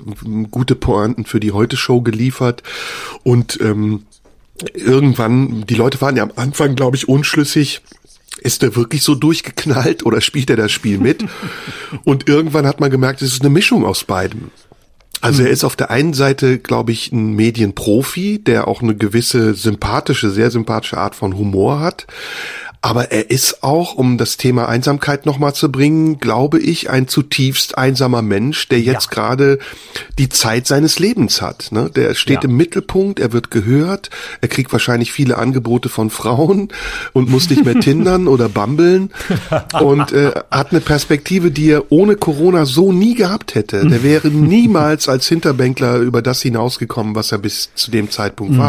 gute 0.50 0.74
Pointen 0.74 1.24
für 1.24 1.40
die 1.40 1.52
Heute-Show 1.52 2.00
geliefert 2.00 2.62
und 3.22 3.60
ähm, 3.60 4.06
irgendwann, 4.74 5.66
die 5.66 5.74
Leute 5.74 6.00
waren 6.00 6.16
ja 6.16 6.22
am 6.22 6.32
Anfang, 6.36 6.74
glaube 6.74 6.96
ich, 6.96 7.08
unschlüssig, 7.08 7.82
ist 8.40 8.62
er 8.62 8.76
wirklich 8.76 9.02
so 9.02 9.14
durchgeknallt 9.14 10.04
oder 10.04 10.20
spielt 10.20 10.50
er 10.50 10.56
das 10.56 10.72
Spiel 10.72 10.98
mit? 10.98 11.24
Und 12.04 12.28
irgendwann 12.28 12.66
hat 12.66 12.80
man 12.80 12.90
gemerkt, 12.90 13.22
es 13.22 13.32
ist 13.32 13.40
eine 13.40 13.50
Mischung 13.50 13.84
aus 13.84 14.04
beiden. 14.04 14.50
Also 15.20 15.42
er 15.42 15.50
ist 15.50 15.64
auf 15.64 15.76
der 15.76 15.90
einen 15.90 16.12
Seite, 16.12 16.58
glaube 16.58 16.92
ich, 16.92 17.10
ein 17.10 17.32
Medienprofi, 17.34 18.38
der 18.38 18.68
auch 18.68 18.82
eine 18.82 18.94
gewisse 18.94 19.54
sympathische, 19.54 20.30
sehr 20.30 20.50
sympathische 20.50 20.98
Art 20.98 21.14
von 21.14 21.36
Humor 21.36 21.80
hat. 21.80 22.06
Aber 22.86 23.10
er 23.10 23.32
ist 23.32 23.64
auch, 23.64 23.96
um 23.96 24.16
das 24.16 24.36
Thema 24.36 24.68
Einsamkeit 24.68 25.26
nochmal 25.26 25.52
zu 25.56 25.72
bringen, 25.72 26.20
glaube 26.20 26.60
ich, 26.60 26.88
ein 26.88 27.08
zutiefst 27.08 27.76
einsamer 27.76 28.22
Mensch, 28.22 28.68
der 28.68 28.80
jetzt 28.80 29.06
ja. 29.06 29.10
gerade 29.12 29.58
die 30.20 30.28
Zeit 30.28 30.68
seines 30.68 31.00
Lebens 31.00 31.42
hat. 31.42 31.72
Ne? 31.72 31.90
Der 31.90 32.14
steht 32.14 32.44
ja. 32.44 32.48
im 32.48 32.56
Mittelpunkt, 32.56 33.18
er 33.18 33.32
wird 33.32 33.50
gehört, 33.50 34.10
er 34.40 34.46
kriegt 34.46 34.70
wahrscheinlich 34.70 35.10
viele 35.10 35.36
Angebote 35.36 35.88
von 35.88 36.10
Frauen 36.10 36.68
und 37.12 37.28
muss 37.28 37.50
nicht 37.50 37.64
mehr 37.64 37.80
tindern 37.80 38.28
oder 38.28 38.48
bambeln 38.48 39.10
und 39.80 40.12
äh, 40.12 40.30
hat 40.52 40.70
eine 40.70 40.80
Perspektive, 40.80 41.50
die 41.50 41.70
er 41.70 41.90
ohne 41.90 42.14
Corona 42.14 42.66
so 42.66 42.92
nie 42.92 43.16
gehabt 43.16 43.56
hätte. 43.56 43.84
Der 43.84 44.04
wäre 44.04 44.28
niemals 44.30 45.08
als 45.08 45.26
Hinterbänkler 45.26 45.96
über 45.96 46.22
das 46.22 46.40
hinausgekommen, 46.40 47.16
was 47.16 47.32
er 47.32 47.38
bis 47.38 47.70
zu 47.74 47.90
dem 47.90 48.12
Zeitpunkt 48.12 48.52
mhm. 48.52 48.60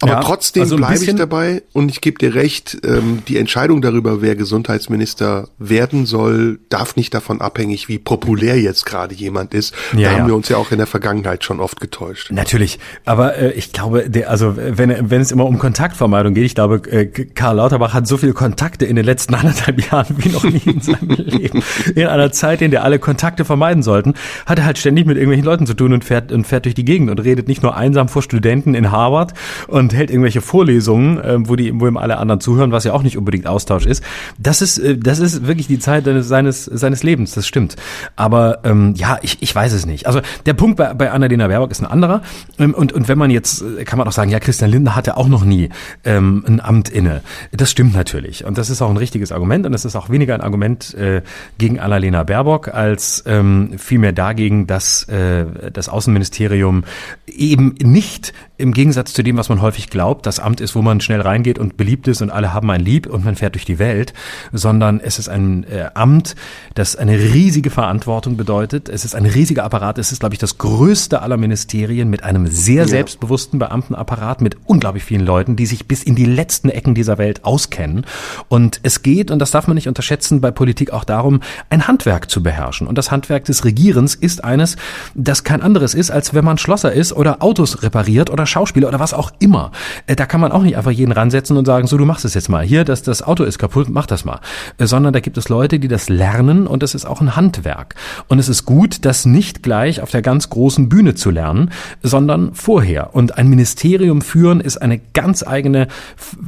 Aber 0.00 0.12
ja, 0.12 0.20
trotzdem 0.20 0.62
also 0.62 0.76
bleibe 0.76 1.02
ich 1.02 1.14
dabei 1.16 1.62
und 1.72 1.90
ich 1.90 2.00
gebe 2.00 2.18
dir 2.18 2.34
recht, 2.34 2.78
ähm, 2.84 3.22
die 3.26 3.36
Entscheidung 3.36 3.82
darüber, 3.82 4.22
wer 4.22 4.36
Gesundheitsminister 4.36 5.48
werden 5.58 6.06
soll, 6.06 6.60
darf 6.68 6.94
nicht 6.94 7.12
davon 7.14 7.40
abhängig, 7.40 7.88
wie 7.88 7.98
populär 7.98 8.60
jetzt 8.60 8.86
gerade 8.86 9.14
jemand 9.14 9.54
ist. 9.54 9.74
Ja, 9.94 10.00
da 10.00 10.10
haben 10.10 10.20
ja. 10.20 10.26
wir 10.28 10.36
uns 10.36 10.48
ja 10.48 10.56
auch 10.56 10.70
in 10.70 10.78
der 10.78 10.86
Vergangenheit 10.86 11.42
schon 11.42 11.58
oft 11.58 11.80
getäuscht. 11.80 12.30
Natürlich, 12.30 12.78
aber 13.04 13.36
äh, 13.36 13.52
ich 13.52 13.72
glaube, 13.72 14.08
der, 14.08 14.30
also 14.30 14.54
wenn, 14.56 15.10
wenn 15.10 15.20
es 15.20 15.32
immer 15.32 15.46
um 15.46 15.58
Kontaktvermeidung 15.58 16.32
geht, 16.32 16.44
ich 16.44 16.54
glaube, 16.54 16.76
äh, 16.90 17.06
Karl 17.06 17.56
Lauterbach 17.56 17.92
hat 17.92 18.06
so 18.06 18.16
viele 18.16 18.34
Kontakte 18.34 18.84
in 18.86 18.94
den 18.94 19.04
letzten 19.04 19.34
anderthalb 19.38 19.90
Jahren 19.90 20.14
wie 20.18 20.28
noch 20.28 20.44
nie 20.44 20.62
in 20.64 20.80
seinem 20.80 21.10
Leben. 21.16 21.62
In 21.96 22.06
einer 22.06 22.30
Zeit, 22.30 22.62
in 22.62 22.70
der 22.70 22.84
alle 22.84 23.00
Kontakte 23.00 23.44
vermeiden 23.44 23.82
sollten, 23.82 24.14
hat 24.46 24.60
er 24.60 24.64
halt 24.64 24.78
ständig 24.78 25.06
mit 25.06 25.16
irgendwelchen 25.16 25.44
Leuten 25.44 25.66
zu 25.66 25.74
tun 25.74 25.92
und 25.92 26.04
fährt, 26.04 26.30
und 26.30 26.46
fährt 26.46 26.66
durch 26.66 26.76
die 26.76 26.84
Gegend 26.84 27.10
und 27.10 27.18
redet 27.18 27.48
nicht 27.48 27.64
nur 27.64 27.76
einsam 27.76 28.08
vor 28.08 28.22
Studenten 28.22 28.74
in 28.74 28.92
Harvard 28.92 29.34
und 29.66 29.87
und 29.88 29.96
hält 29.96 30.10
irgendwelche 30.10 30.42
Vorlesungen, 30.42 31.18
äh, 31.18 31.36
wo 31.48 31.56
die, 31.56 31.72
wo 31.80 31.86
ihm 31.86 31.96
alle 31.96 32.18
anderen 32.18 32.40
zuhören, 32.40 32.72
was 32.72 32.84
ja 32.84 32.92
auch 32.92 33.02
nicht 33.02 33.16
unbedingt 33.16 33.46
Austausch 33.46 33.86
ist. 33.86 34.04
Das 34.36 34.60
ist, 34.60 34.76
äh, 34.76 34.98
das 34.98 35.18
ist 35.18 35.46
wirklich 35.46 35.66
die 35.66 35.78
Zeit 35.78 36.04
seines, 36.04 36.66
seines 36.66 37.02
Lebens, 37.02 37.32
das 37.32 37.46
stimmt. 37.46 37.76
Aber 38.16 38.58
ähm, 38.64 38.92
ja, 38.96 39.18
ich, 39.22 39.38
ich 39.40 39.54
weiß 39.54 39.72
es 39.72 39.86
nicht. 39.86 40.06
Also 40.06 40.20
der 40.44 40.52
Punkt 40.52 40.76
bei, 40.76 40.92
bei 40.92 41.10
Annalena 41.10 41.48
Baerbock 41.48 41.70
ist 41.70 41.80
ein 41.80 41.86
anderer. 41.86 42.20
Ähm, 42.58 42.74
und, 42.74 42.92
und 42.92 43.08
wenn 43.08 43.16
man 43.16 43.30
jetzt, 43.30 43.62
äh, 43.62 43.84
kann 43.84 43.98
man 43.98 44.06
auch 44.06 44.12
sagen, 44.12 44.30
ja, 44.30 44.40
Christian 44.40 44.70
Lindner 44.70 44.94
hatte 44.94 45.16
auch 45.16 45.28
noch 45.28 45.44
nie 45.44 45.70
ähm, 46.04 46.44
ein 46.46 46.60
Amt 46.60 46.90
inne. 46.90 47.22
Das 47.52 47.70
stimmt 47.70 47.94
natürlich. 47.94 48.44
Und 48.44 48.58
das 48.58 48.68
ist 48.68 48.82
auch 48.82 48.90
ein 48.90 48.98
richtiges 48.98 49.32
Argument. 49.32 49.64
Und 49.64 49.72
das 49.72 49.86
ist 49.86 49.96
auch 49.96 50.10
weniger 50.10 50.34
ein 50.34 50.42
Argument 50.42 50.92
äh, 50.94 51.22
gegen 51.56 51.80
Annalena 51.80 52.24
Baerbock 52.24 52.68
als 52.68 53.24
ähm, 53.26 53.78
vielmehr 53.78 54.12
dagegen, 54.12 54.66
dass 54.66 55.04
äh, 55.04 55.46
das 55.72 55.88
Außenministerium 55.88 56.84
eben 57.26 57.74
nicht 57.82 58.34
im 58.58 58.72
Gegensatz 58.72 59.12
zu 59.12 59.22
dem, 59.22 59.36
was 59.36 59.48
man 59.48 59.62
häufig 59.62 59.77
glaubt, 59.86 60.26
das 60.26 60.40
Amt 60.40 60.60
ist, 60.60 60.74
wo 60.74 60.82
man 60.82 61.00
schnell 61.00 61.20
reingeht 61.20 61.58
und 61.58 61.76
beliebt 61.76 62.08
ist 62.08 62.20
und 62.20 62.30
alle 62.30 62.52
haben 62.52 62.70
ein 62.70 62.80
Lieb 62.80 63.06
und 63.06 63.24
man 63.24 63.36
fährt 63.36 63.54
durch 63.54 63.64
die 63.64 63.78
Welt, 63.78 64.12
sondern 64.52 65.00
es 65.00 65.18
ist 65.18 65.28
ein 65.28 65.64
äh, 65.64 65.90
Amt, 65.94 66.34
das 66.74 66.96
eine 66.96 67.18
riesige 67.18 67.70
Verantwortung 67.70 68.36
bedeutet. 68.36 68.88
Es 68.88 69.04
ist 69.04 69.14
ein 69.14 69.26
riesiger 69.26 69.64
Apparat. 69.64 69.98
Es 69.98 70.12
ist, 70.12 70.20
glaube 70.20 70.34
ich, 70.34 70.38
das 70.38 70.58
größte 70.58 71.22
aller 71.22 71.36
Ministerien 71.36 72.10
mit 72.10 72.24
einem 72.24 72.46
sehr 72.48 72.82
ja. 72.82 72.88
selbstbewussten 72.88 73.58
Beamtenapparat, 73.58 74.40
mit 74.40 74.56
unglaublich 74.66 75.04
vielen 75.04 75.24
Leuten, 75.24 75.56
die 75.56 75.66
sich 75.66 75.86
bis 75.86 76.02
in 76.02 76.14
die 76.14 76.24
letzten 76.24 76.68
Ecken 76.70 76.94
dieser 76.94 77.18
Welt 77.18 77.44
auskennen. 77.44 78.04
Und 78.48 78.80
es 78.82 79.02
geht, 79.02 79.30
und 79.30 79.38
das 79.38 79.50
darf 79.50 79.66
man 79.66 79.74
nicht 79.74 79.88
unterschätzen, 79.88 80.40
bei 80.40 80.50
Politik 80.50 80.92
auch 80.92 81.04
darum, 81.04 81.40
ein 81.70 81.86
Handwerk 81.86 82.30
zu 82.30 82.42
beherrschen. 82.42 82.86
Und 82.86 82.98
das 82.98 83.10
Handwerk 83.10 83.44
des 83.44 83.64
Regierens 83.64 84.14
ist 84.14 84.44
eines, 84.44 84.76
das 85.14 85.44
kein 85.44 85.62
anderes 85.62 85.94
ist, 85.94 86.10
als 86.10 86.34
wenn 86.34 86.44
man 86.44 86.58
Schlosser 86.58 86.92
ist 86.92 87.12
oder 87.12 87.42
Autos 87.42 87.82
repariert 87.82 88.30
oder 88.30 88.46
Schauspieler 88.46 88.88
oder 88.88 89.00
was 89.00 89.14
auch 89.14 89.32
immer. 89.38 89.67
Äh, 90.06 90.16
da 90.16 90.26
kann 90.26 90.40
man 90.40 90.52
auch 90.52 90.62
nicht 90.62 90.76
einfach 90.76 90.90
jeden 90.90 91.12
ransetzen 91.12 91.56
und 91.56 91.64
sagen, 91.64 91.86
so 91.86 91.96
du 91.96 92.04
machst 92.04 92.24
es 92.24 92.34
jetzt 92.34 92.48
mal. 92.48 92.64
Hier, 92.64 92.84
das, 92.84 93.02
das 93.02 93.22
Auto 93.22 93.44
ist 93.44 93.58
kaputt, 93.58 93.88
mach 93.88 94.06
das 94.06 94.24
mal. 94.24 94.40
Äh, 94.78 94.86
sondern 94.86 95.12
da 95.12 95.20
gibt 95.20 95.38
es 95.38 95.48
Leute, 95.48 95.78
die 95.78 95.88
das 95.88 96.08
lernen 96.08 96.66
und 96.66 96.82
es 96.82 96.94
ist 96.94 97.04
auch 97.04 97.20
ein 97.20 97.36
Handwerk. 97.36 97.94
Und 98.28 98.38
es 98.38 98.48
ist 98.48 98.64
gut, 98.64 99.04
das 99.04 99.26
nicht 99.26 99.62
gleich 99.62 100.00
auf 100.00 100.10
der 100.10 100.22
ganz 100.22 100.50
großen 100.50 100.88
Bühne 100.88 101.14
zu 101.14 101.30
lernen, 101.30 101.70
sondern 102.02 102.54
vorher. 102.54 103.14
Und 103.14 103.38
ein 103.38 103.48
Ministerium 103.48 104.22
führen 104.22 104.60
ist 104.60 104.78
eine 104.78 104.98
ganz 104.98 105.42
eigene 105.46 105.88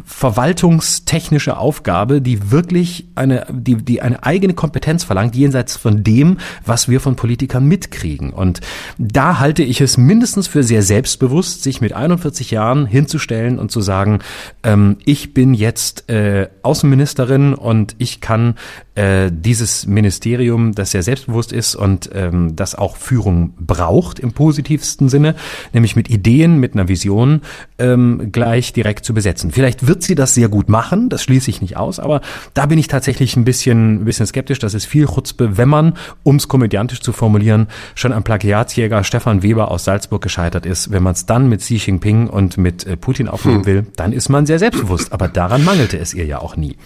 verwaltungstechnische 0.04 1.56
Aufgabe, 1.56 2.20
die 2.20 2.50
wirklich 2.50 3.08
eine, 3.14 3.46
die, 3.50 3.76
die 3.76 4.02
eine 4.02 4.24
eigene 4.24 4.54
Kompetenz 4.54 5.04
verlangt, 5.04 5.34
jenseits 5.36 5.76
von 5.76 6.02
dem, 6.02 6.38
was 6.64 6.88
wir 6.88 7.00
von 7.00 7.16
Politikern 7.16 7.66
mitkriegen. 7.66 8.30
Und 8.30 8.60
da 8.98 9.38
halte 9.38 9.62
ich 9.62 9.80
es 9.80 9.96
mindestens 9.96 10.46
für 10.46 10.62
sehr 10.62 10.82
selbstbewusst, 10.82 11.62
sich 11.62 11.80
mit 11.80 11.92
41 11.92 12.50
Jahren 12.50 12.86
hin 12.86 13.06
hinzustellen 13.10 13.58
und 13.58 13.70
zu 13.70 13.80
sagen, 13.80 14.20
ähm, 14.62 14.96
ich 15.04 15.34
bin 15.34 15.54
jetzt 15.54 16.08
äh, 16.08 16.48
Außenministerin 16.62 17.54
und 17.54 17.96
ich 17.98 18.20
kann 18.20 18.54
äh, 18.94 19.30
dieses 19.32 19.86
Ministerium, 19.86 20.74
das 20.74 20.92
sehr 20.92 21.02
selbstbewusst 21.02 21.52
ist 21.52 21.74
und 21.74 22.10
ähm, 22.14 22.54
das 22.54 22.74
auch 22.74 22.96
Führung 22.96 23.54
braucht 23.58 24.18
im 24.20 24.32
positivsten 24.32 25.08
Sinne, 25.08 25.34
nämlich 25.72 25.96
mit 25.96 26.08
Ideen, 26.08 26.58
mit 26.58 26.74
einer 26.74 26.88
Vision 26.88 27.42
ähm, 27.78 28.30
gleich 28.30 28.72
direkt 28.72 29.04
zu 29.04 29.12
besetzen. 29.12 29.50
Vielleicht 29.50 29.86
wird 29.86 30.02
sie 30.02 30.14
das 30.14 30.34
sehr 30.34 30.48
gut 30.48 30.68
machen, 30.68 31.08
das 31.08 31.22
schließe 31.24 31.50
ich 31.50 31.60
nicht 31.60 31.76
aus, 31.76 31.98
aber 31.98 32.20
da 32.54 32.66
bin 32.66 32.78
ich 32.78 32.88
tatsächlich 32.88 33.36
ein 33.36 33.44
bisschen, 33.44 34.02
ein 34.02 34.04
bisschen 34.04 34.26
skeptisch. 34.26 34.58
Das 34.60 34.74
ist 34.74 34.84
viel 34.84 35.06
Chutzpe, 35.06 35.56
wenn 35.56 35.68
man, 35.68 35.94
um 36.22 36.36
es 36.36 36.46
komödiantisch 36.46 37.00
zu 37.00 37.12
formulieren, 37.12 37.66
schon 37.94 38.12
am 38.12 38.22
Plagiatsjäger 38.22 39.02
Stefan 39.02 39.42
Weber 39.42 39.70
aus 39.70 39.84
Salzburg 39.84 40.22
gescheitert 40.22 40.66
ist. 40.66 40.90
Wenn 40.92 41.02
man 41.02 41.14
es 41.14 41.26
dann 41.26 41.48
mit 41.48 41.60
Xi 41.60 41.76
Jinping 41.76 42.28
und 42.28 42.58
mit 42.58 42.86
Putin 42.96 43.28
aufnehmen 43.28 43.60
hm. 43.60 43.66
will, 43.66 43.86
dann 43.96 44.12
ist 44.12 44.28
man 44.28 44.46
sehr 44.46 44.58
selbstbewusst. 44.58 45.12
Aber 45.12 45.28
daran 45.28 45.64
mangelte 45.64 45.98
es 45.98 46.14
ihr 46.14 46.24
ja 46.24 46.40
auch 46.40 46.56
nie. 46.56 46.76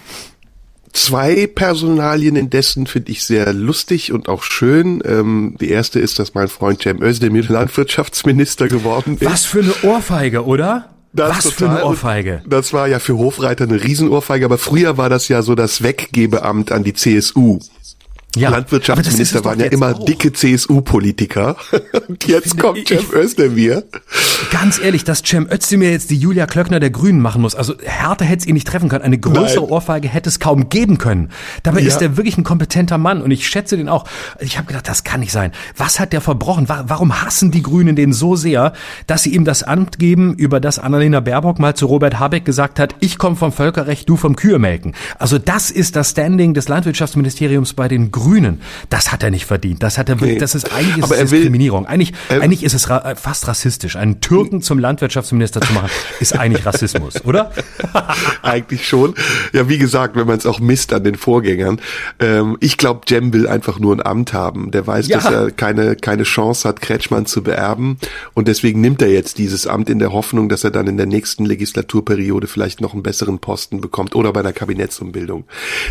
Zwei 0.95 1.45
Personalien 1.47 2.37
indessen 2.37 2.87
finde 2.87 3.11
ich 3.11 3.25
sehr 3.25 3.51
lustig 3.51 4.13
und 4.13 4.29
auch 4.29 4.43
schön. 4.43 5.03
Ähm, 5.05 5.57
die 5.59 5.69
erste 5.69 5.99
ist, 5.99 6.19
dass 6.19 6.33
mein 6.35 6.47
Freund 6.47 6.81
Cem 6.81 7.01
Özdemir 7.01 7.43
Landwirtschaftsminister 7.43 8.69
geworden 8.69 9.17
ist. 9.19 9.29
Was 9.29 9.43
für 9.43 9.59
eine 9.59 9.73
Ohrfeige, 9.83 10.45
oder? 10.45 10.89
Das 11.11 11.29
Was 11.29 11.43
total. 11.43 11.57
für 11.57 11.69
eine 11.69 11.85
Ohrfeige. 11.85 12.41
Das 12.47 12.71
war 12.71 12.87
ja 12.87 12.99
für 12.99 13.17
Hofreiter 13.17 13.65
eine 13.65 13.83
Riesenohrfeige, 13.83 14.45
aber 14.45 14.57
früher 14.57 14.97
war 14.97 15.09
das 15.09 15.27
ja 15.27 15.41
so 15.41 15.53
das 15.55 15.81
Weggebeamt 15.81 16.71
an 16.71 16.83
die 16.83 16.93
CSU. 16.93 17.59
Ja, 18.35 18.49
Landwirtschaftsminister 18.49 19.43
waren 19.45 19.59
ja 19.59 19.67
immer 19.67 19.95
auch. 19.95 20.05
dicke 20.05 20.33
CSU-Politiker. 20.33 21.55
Und 22.07 22.27
jetzt 22.27 22.49
Finde 22.49 22.63
kommt 22.63 22.87
Cem 22.87 23.05
Özdemir. 23.13 23.83
Ganz 24.51 24.79
ehrlich, 24.79 25.03
dass 25.03 25.23
Cem 25.23 25.47
Özdemir 25.49 25.91
jetzt 25.91 26.09
die 26.09 26.17
Julia 26.17 26.45
Klöckner 26.45 26.79
der 26.79 26.89
Grünen 26.89 27.21
machen 27.21 27.41
muss. 27.41 27.55
Also 27.55 27.75
härter 27.81 28.25
hätte 28.25 28.41
es 28.41 28.47
ihn 28.47 28.53
nicht 28.53 28.67
treffen 28.67 28.89
können. 28.89 29.03
Eine 29.03 29.17
größere 29.17 29.61
Nein. 29.61 29.71
Ohrfeige 29.71 30.07
hätte 30.07 30.29
es 30.29 30.39
kaum 30.39 30.69
geben 30.69 30.97
können. 30.97 31.29
Dabei 31.63 31.79
ja. 31.79 31.87
ist 31.87 32.01
er 32.01 32.17
wirklich 32.17 32.37
ein 32.37 32.43
kompetenter 32.43 32.97
Mann 32.97 33.21
und 33.21 33.31
ich 33.31 33.47
schätze 33.47 33.77
den 33.77 33.87
auch. 33.87 34.05
Ich 34.39 34.57
habe 34.57 34.67
gedacht, 34.67 34.87
das 34.87 35.03
kann 35.03 35.21
nicht 35.21 35.31
sein. 35.31 35.51
Was 35.77 35.99
hat 35.99 36.11
der 36.11 36.21
verbrochen? 36.21 36.67
Warum 36.67 37.21
hassen 37.21 37.51
die 37.51 37.61
Grünen 37.61 37.95
den 37.95 38.11
so 38.11 38.35
sehr, 38.35 38.73
dass 39.07 39.23
sie 39.23 39.33
ihm 39.33 39.45
das 39.45 39.63
Amt 39.63 39.97
geben, 39.97 40.33
über 40.35 40.59
das 40.59 40.79
Annalena 40.79 41.21
Baerbock 41.21 41.59
mal 41.59 41.75
zu 41.75 41.85
Robert 41.85 42.19
Habeck 42.19 42.43
gesagt 42.43 42.79
hat, 42.79 42.95
ich 42.99 43.17
komme 43.17 43.35
vom 43.35 43.51
Völkerrecht, 43.51 44.09
du 44.09 44.17
vom 44.17 44.35
Kühemelken. 44.35 44.93
Also 45.17 45.37
das 45.37 45.71
ist 45.71 45.95
das 45.95 46.11
Standing 46.11 46.53
des 46.53 46.67
Landwirtschaftsministeriums 46.67 47.73
bei 47.73 47.87
den 47.87 48.11
Grünen. 48.11 48.24
Grünen. 48.25 48.59
Das 48.89 49.11
hat 49.11 49.21
er 49.21 49.29
nicht 49.29 49.45
verdient. 49.45 49.83
Das 49.83 49.99
hat 49.99 50.09
er, 50.09 50.15
nee. 50.15 50.39
das 50.39 50.55
ist 50.55 50.73
eigentlich 50.73 51.05
ist 51.05 51.11
es 51.11 51.29
Diskriminierung. 51.29 51.85
Eigentlich, 51.85 52.13
eigentlich 52.29 52.63
ist 52.63 52.73
es 52.73 52.89
ra 52.89 53.13
fast 53.15 53.47
rassistisch. 53.47 53.95
Einen 53.95 54.19
Türken 54.19 54.63
zum 54.63 54.79
Landwirtschaftsminister 54.79 55.61
zu 55.61 55.73
machen, 55.73 55.91
ist 56.19 56.37
eigentlich 56.37 56.65
Rassismus, 56.65 57.23
oder? 57.23 57.51
eigentlich 58.41 58.87
schon. 58.87 59.13
Ja, 59.53 59.69
wie 59.69 59.77
gesagt, 59.77 60.15
wenn 60.15 60.25
man 60.25 60.37
es 60.37 60.47
auch 60.47 60.59
misst 60.59 60.91
an 60.91 61.03
den 61.03 61.15
Vorgängern. 61.15 61.79
Ähm, 62.19 62.57
ich 62.61 62.77
glaube, 62.77 63.01
Jem 63.07 63.31
will 63.31 63.47
einfach 63.47 63.77
nur 63.77 63.95
ein 63.95 64.03
Amt 64.03 64.33
haben. 64.33 64.71
Der 64.71 64.87
weiß, 64.87 65.07
ja. 65.07 65.19
dass 65.19 65.31
er 65.31 65.51
keine, 65.51 65.95
keine 65.95 66.23
Chance 66.23 66.67
hat, 66.67 66.81
Kretschmann 66.81 67.27
zu 67.27 67.43
beerben. 67.43 67.97
Und 68.33 68.47
deswegen 68.47 68.81
nimmt 68.81 69.03
er 69.03 69.11
jetzt 69.11 69.37
dieses 69.37 69.67
Amt 69.67 69.87
in 69.87 69.99
der 69.99 70.13
Hoffnung, 70.13 70.49
dass 70.49 70.63
er 70.63 70.71
dann 70.71 70.87
in 70.87 70.97
der 70.97 71.05
nächsten 71.05 71.45
Legislaturperiode 71.45 72.47
vielleicht 72.47 72.81
noch 72.81 72.93
einen 72.93 73.03
besseren 73.03 73.37
Posten 73.37 73.81
bekommt 73.81 74.15
oder 74.15 74.33
bei 74.33 74.41
der 74.41 74.53
Kabinettsumbildung. 74.53 75.45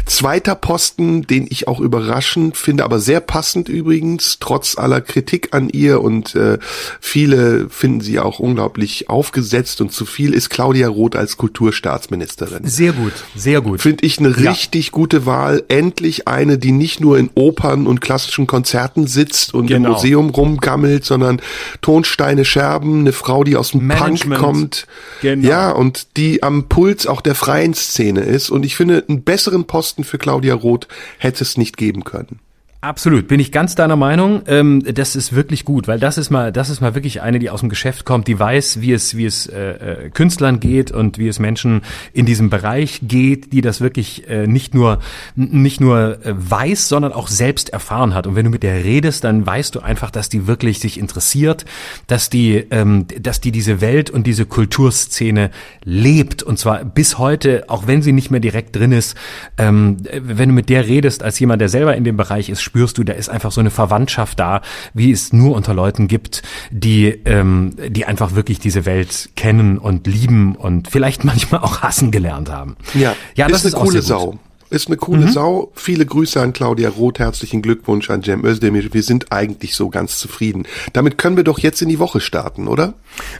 Zweiter 0.07 0.57
Posten, 0.57 1.23
den 1.23 1.47
ich 1.49 1.69
auch 1.69 1.79
überrascht 1.79 2.24
überraschend, 2.25 2.57
finde 2.57 2.85
aber 2.85 2.99
sehr 2.99 3.21
passend 3.21 3.69
übrigens, 3.69 4.39
trotz 4.41 4.79
aller 4.79 5.01
Kritik 5.01 5.49
an 5.53 5.69
ihr 5.69 6.01
und 6.01 6.35
äh, 6.35 6.59
viele 7.01 7.69
finden 7.69 8.01
sie 8.01 8.19
auch 8.19 8.39
unglaublich 8.39 9.09
aufgesetzt 9.09 9.81
und 9.81 9.93
zu 9.93 10.07
viel, 10.07 10.35
ist 10.35 10.51
Claudia 10.51 10.89
Roth 10.89 11.17
als 11.17 11.37
Kulturstaatsministerin. 11.37 12.65
Sehr 12.65 12.93
gut, 12.93 13.13
sehr 13.35 13.61
gut. 13.61 13.81
Finde 13.81 14.05
ich 14.07 14.19
eine 14.19 14.31
ja. 14.31 14.51
richtig 14.51 14.93
gute 14.93 15.27
Wahl. 15.27 15.63
Endlich 15.69 16.27
eine, 16.29 16.59
die 16.59 16.73
nicht 16.73 17.01
nur 17.01 17.19
in 17.19 17.31
Opern 17.35 17.87
und 17.87 18.01
klassischen 18.01 18.47
Konzerten 18.47 19.07
sitzt 19.07 19.55
und 19.55 19.67
genau. 19.67 19.89
im 19.89 19.95
Museum 19.95 20.31
rumgammelt, 20.31 21.05
sondern 21.05 21.41
Tonsteine 21.81 22.45
Scherben, 22.45 23.01
eine 23.01 23.13
Frau, 23.13 23.45
die 23.45 23.57
aus 23.57 23.73
dem 23.73 23.87
Management. 23.87 24.41
Punk 24.41 24.55
kommt. 24.55 24.87
Genau. 25.21 25.49
Ja, 25.49 25.71
und 25.71 26.17
die 26.17 26.43
am 26.43 26.69
Puls 26.69 27.07
auch 27.07 27.21
der 27.21 27.35
freien 27.35 27.75
Szene 27.75 28.21
ist. 28.21 28.51
Und 28.51 28.65
ich 28.65 28.77
finde, 28.77 29.05
einen 29.09 29.23
besseren 29.23 29.65
Posten 29.65 30.05
für 30.05 30.19
Claudia 30.19 30.55
Roth 30.55 30.89
hätte 31.19 31.43
es 31.43 31.57
nicht 31.57 31.77
geben 31.77 32.05
können 32.05 32.14
können. 32.23 32.54
Absolut, 32.85 33.29
bin 33.29 33.41
ich 33.41 33.51
ganz 33.51 33.75
deiner 33.75 33.97
Meinung. 33.97 34.43
Ähm, 34.47 34.83
das 34.85 35.17
ist 35.17 35.35
wirklich 35.35 35.65
gut, 35.65 35.89
weil 35.89 35.99
das 35.99 36.19
ist 36.19 36.29
mal, 36.29 36.53
das 36.53 36.69
ist 36.69 36.83
mal 36.83 36.95
wirklich 36.95 37.23
eine, 37.23 37.39
die 37.39 37.49
aus 37.49 37.61
dem 37.61 37.71
Geschäft 37.71 38.05
kommt, 38.05 38.29
die 38.29 38.39
weiß, 38.39 38.83
wie 38.83 38.93
es, 38.93 39.17
wie 39.17 39.25
es 39.25 39.47
äh, 39.47 39.71
äh, 40.05 40.11
Künstlern 40.11 40.61
geht 40.61 40.93
und 40.93 41.17
wie 41.17 41.27
es 41.27 41.39
Menschen 41.39 41.81
in 42.13 42.27
diesem 42.27 42.51
Bereich 42.51 43.01
geht, 43.03 43.55
die 43.55 43.63
das 43.63 43.81
wirklich 43.81 44.29
äh, 44.29 44.47
nicht 44.47 44.75
nur 44.75 44.99
nicht 45.35 45.81
nur 45.81 46.19
äh, 46.27 46.35
weiß, 46.37 46.91
sondern 46.91 47.15
auch 47.15 47.29
selbst 47.29 47.71
erfahren 47.71 48.13
hat. 48.13 48.27
Und 48.27 48.37
wenn 48.37 48.45
du 48.45 48.51
mit 48.51 48.63
der 48.63 48.85
redest, 48.85 49.25
dann 49.25 49.47
weißt 49.47 49.75
du 49.75 49.81
einfach, 49.81 50.11
dass 50.11 50.29
die 50.29 50.47
wirklich 50.47 50.79
sich 50.79 51.01
interessiert, 51.01 51.65
dass 52.07 52.29
die, 52.29 52.67
ähm, 52.71 53.07
dass 53.19 53.41
die 53.41 53.51
diese 53.51 53.81
Welt 53.81 54.11
und 54.11 54.27
diese 54.27 54.45
Kulturszene 54.45 55.51
lebt 55.85 56.43
und 56.43 56.59
zwar 56.59 56.85
bis 56.85 57.17
heute, 57.17 57.65
auch 57.69 57.87
wenn 57.87 58.03
sie 58.03 58.13
nicht 58.13 58.31
mehr 58.31 58.41
direkt 58.41 58.77
drin 58.77 58.93
ist. 58.93 59.17
Ähm, 59.57 59.97
wenn 60.13 60.51
du 60.51 60.55
mit 60.55 60.69
der 60.69 60.87
redest 60.87 61.23
als 61.23 61.39
jemand, 61.39 61.63
der 61.63 61.71
selber 61.71 61.97
in 61.97 62.05
dem 62.05 62.19
Bereich 62.19 62.51
ist 62.51 62.61
spürst 62.75 62.99
du, 62.99 63.05
da 63.05 63.13
ist 63.13 63.29
einfach 63.29 63.53
so 63.53 63.61
eine 63.61 63.71
Verwandtschaft 63.71 64.41
da, 64.41 64.61
wie 64.95 65.13
es 65.13 65.33
nur 65.33 65.55
unter 65.55 65.75
Leuten 65.75 66.09
gibt, 66.09 66.43
die, 66.73 67.07
ähm, 67.25 67.77
die 67.89 68.05
einfach 68.05 68.35
wirklich 68.35 68.59
diese 68.59 68.85
Welt 68.85 69.31
kennen 69.37 69.79
und 69.79 70.09
lieben 70.09 70.57
und 70.57 70.89
vielleicht 70.91 71.23
manchmal 71.25 71.61
auch 71.61 71.83
hassen 71.83 72.11
gelernt 72.11 72.51
haben. 72.51 72.77
Ja, 72.93 73.15
ja 73.37 73.47
das 73.47 73.65
ist 73.65 73.77
eine 73.77 73.85
coole 73.85 74.03
Sau. 74.03 74.41
Ist 74.75 74.89
eine 74.89 74.97
coole 74.97 75.27
mhm. 75.27 75.31
Sau. 75.31 75.71
Viele 75.77 76.05
Grüße 76.05 76.41
an 76.41 76.53
Claudia 76.53 76.89
Roth. 76.89 77.21
Herzlichen 77.21 77.63
Glückwunsch 77.63 78.11
an 78.11 78.25
Cem 78.25 78.45
Özdemir. 78.45 78.93
Wir 78.93 79.05
sind 79.05 79.31
eigentlich 79.31 79.77
so 79.77 79.89
ganz 79.89 80.19
zufrieden. 80.19 80.67
Damit 80.93 81.17
können 81.17 81.37
wir 81.37 81.45
doch 81.45 81.61
jetzt 81.61 81.81
in 81.81 81.89
die 81.89 82.01
Woche 82.01 82.21
starten, 82.21 82.67
oder? 82.67 82.95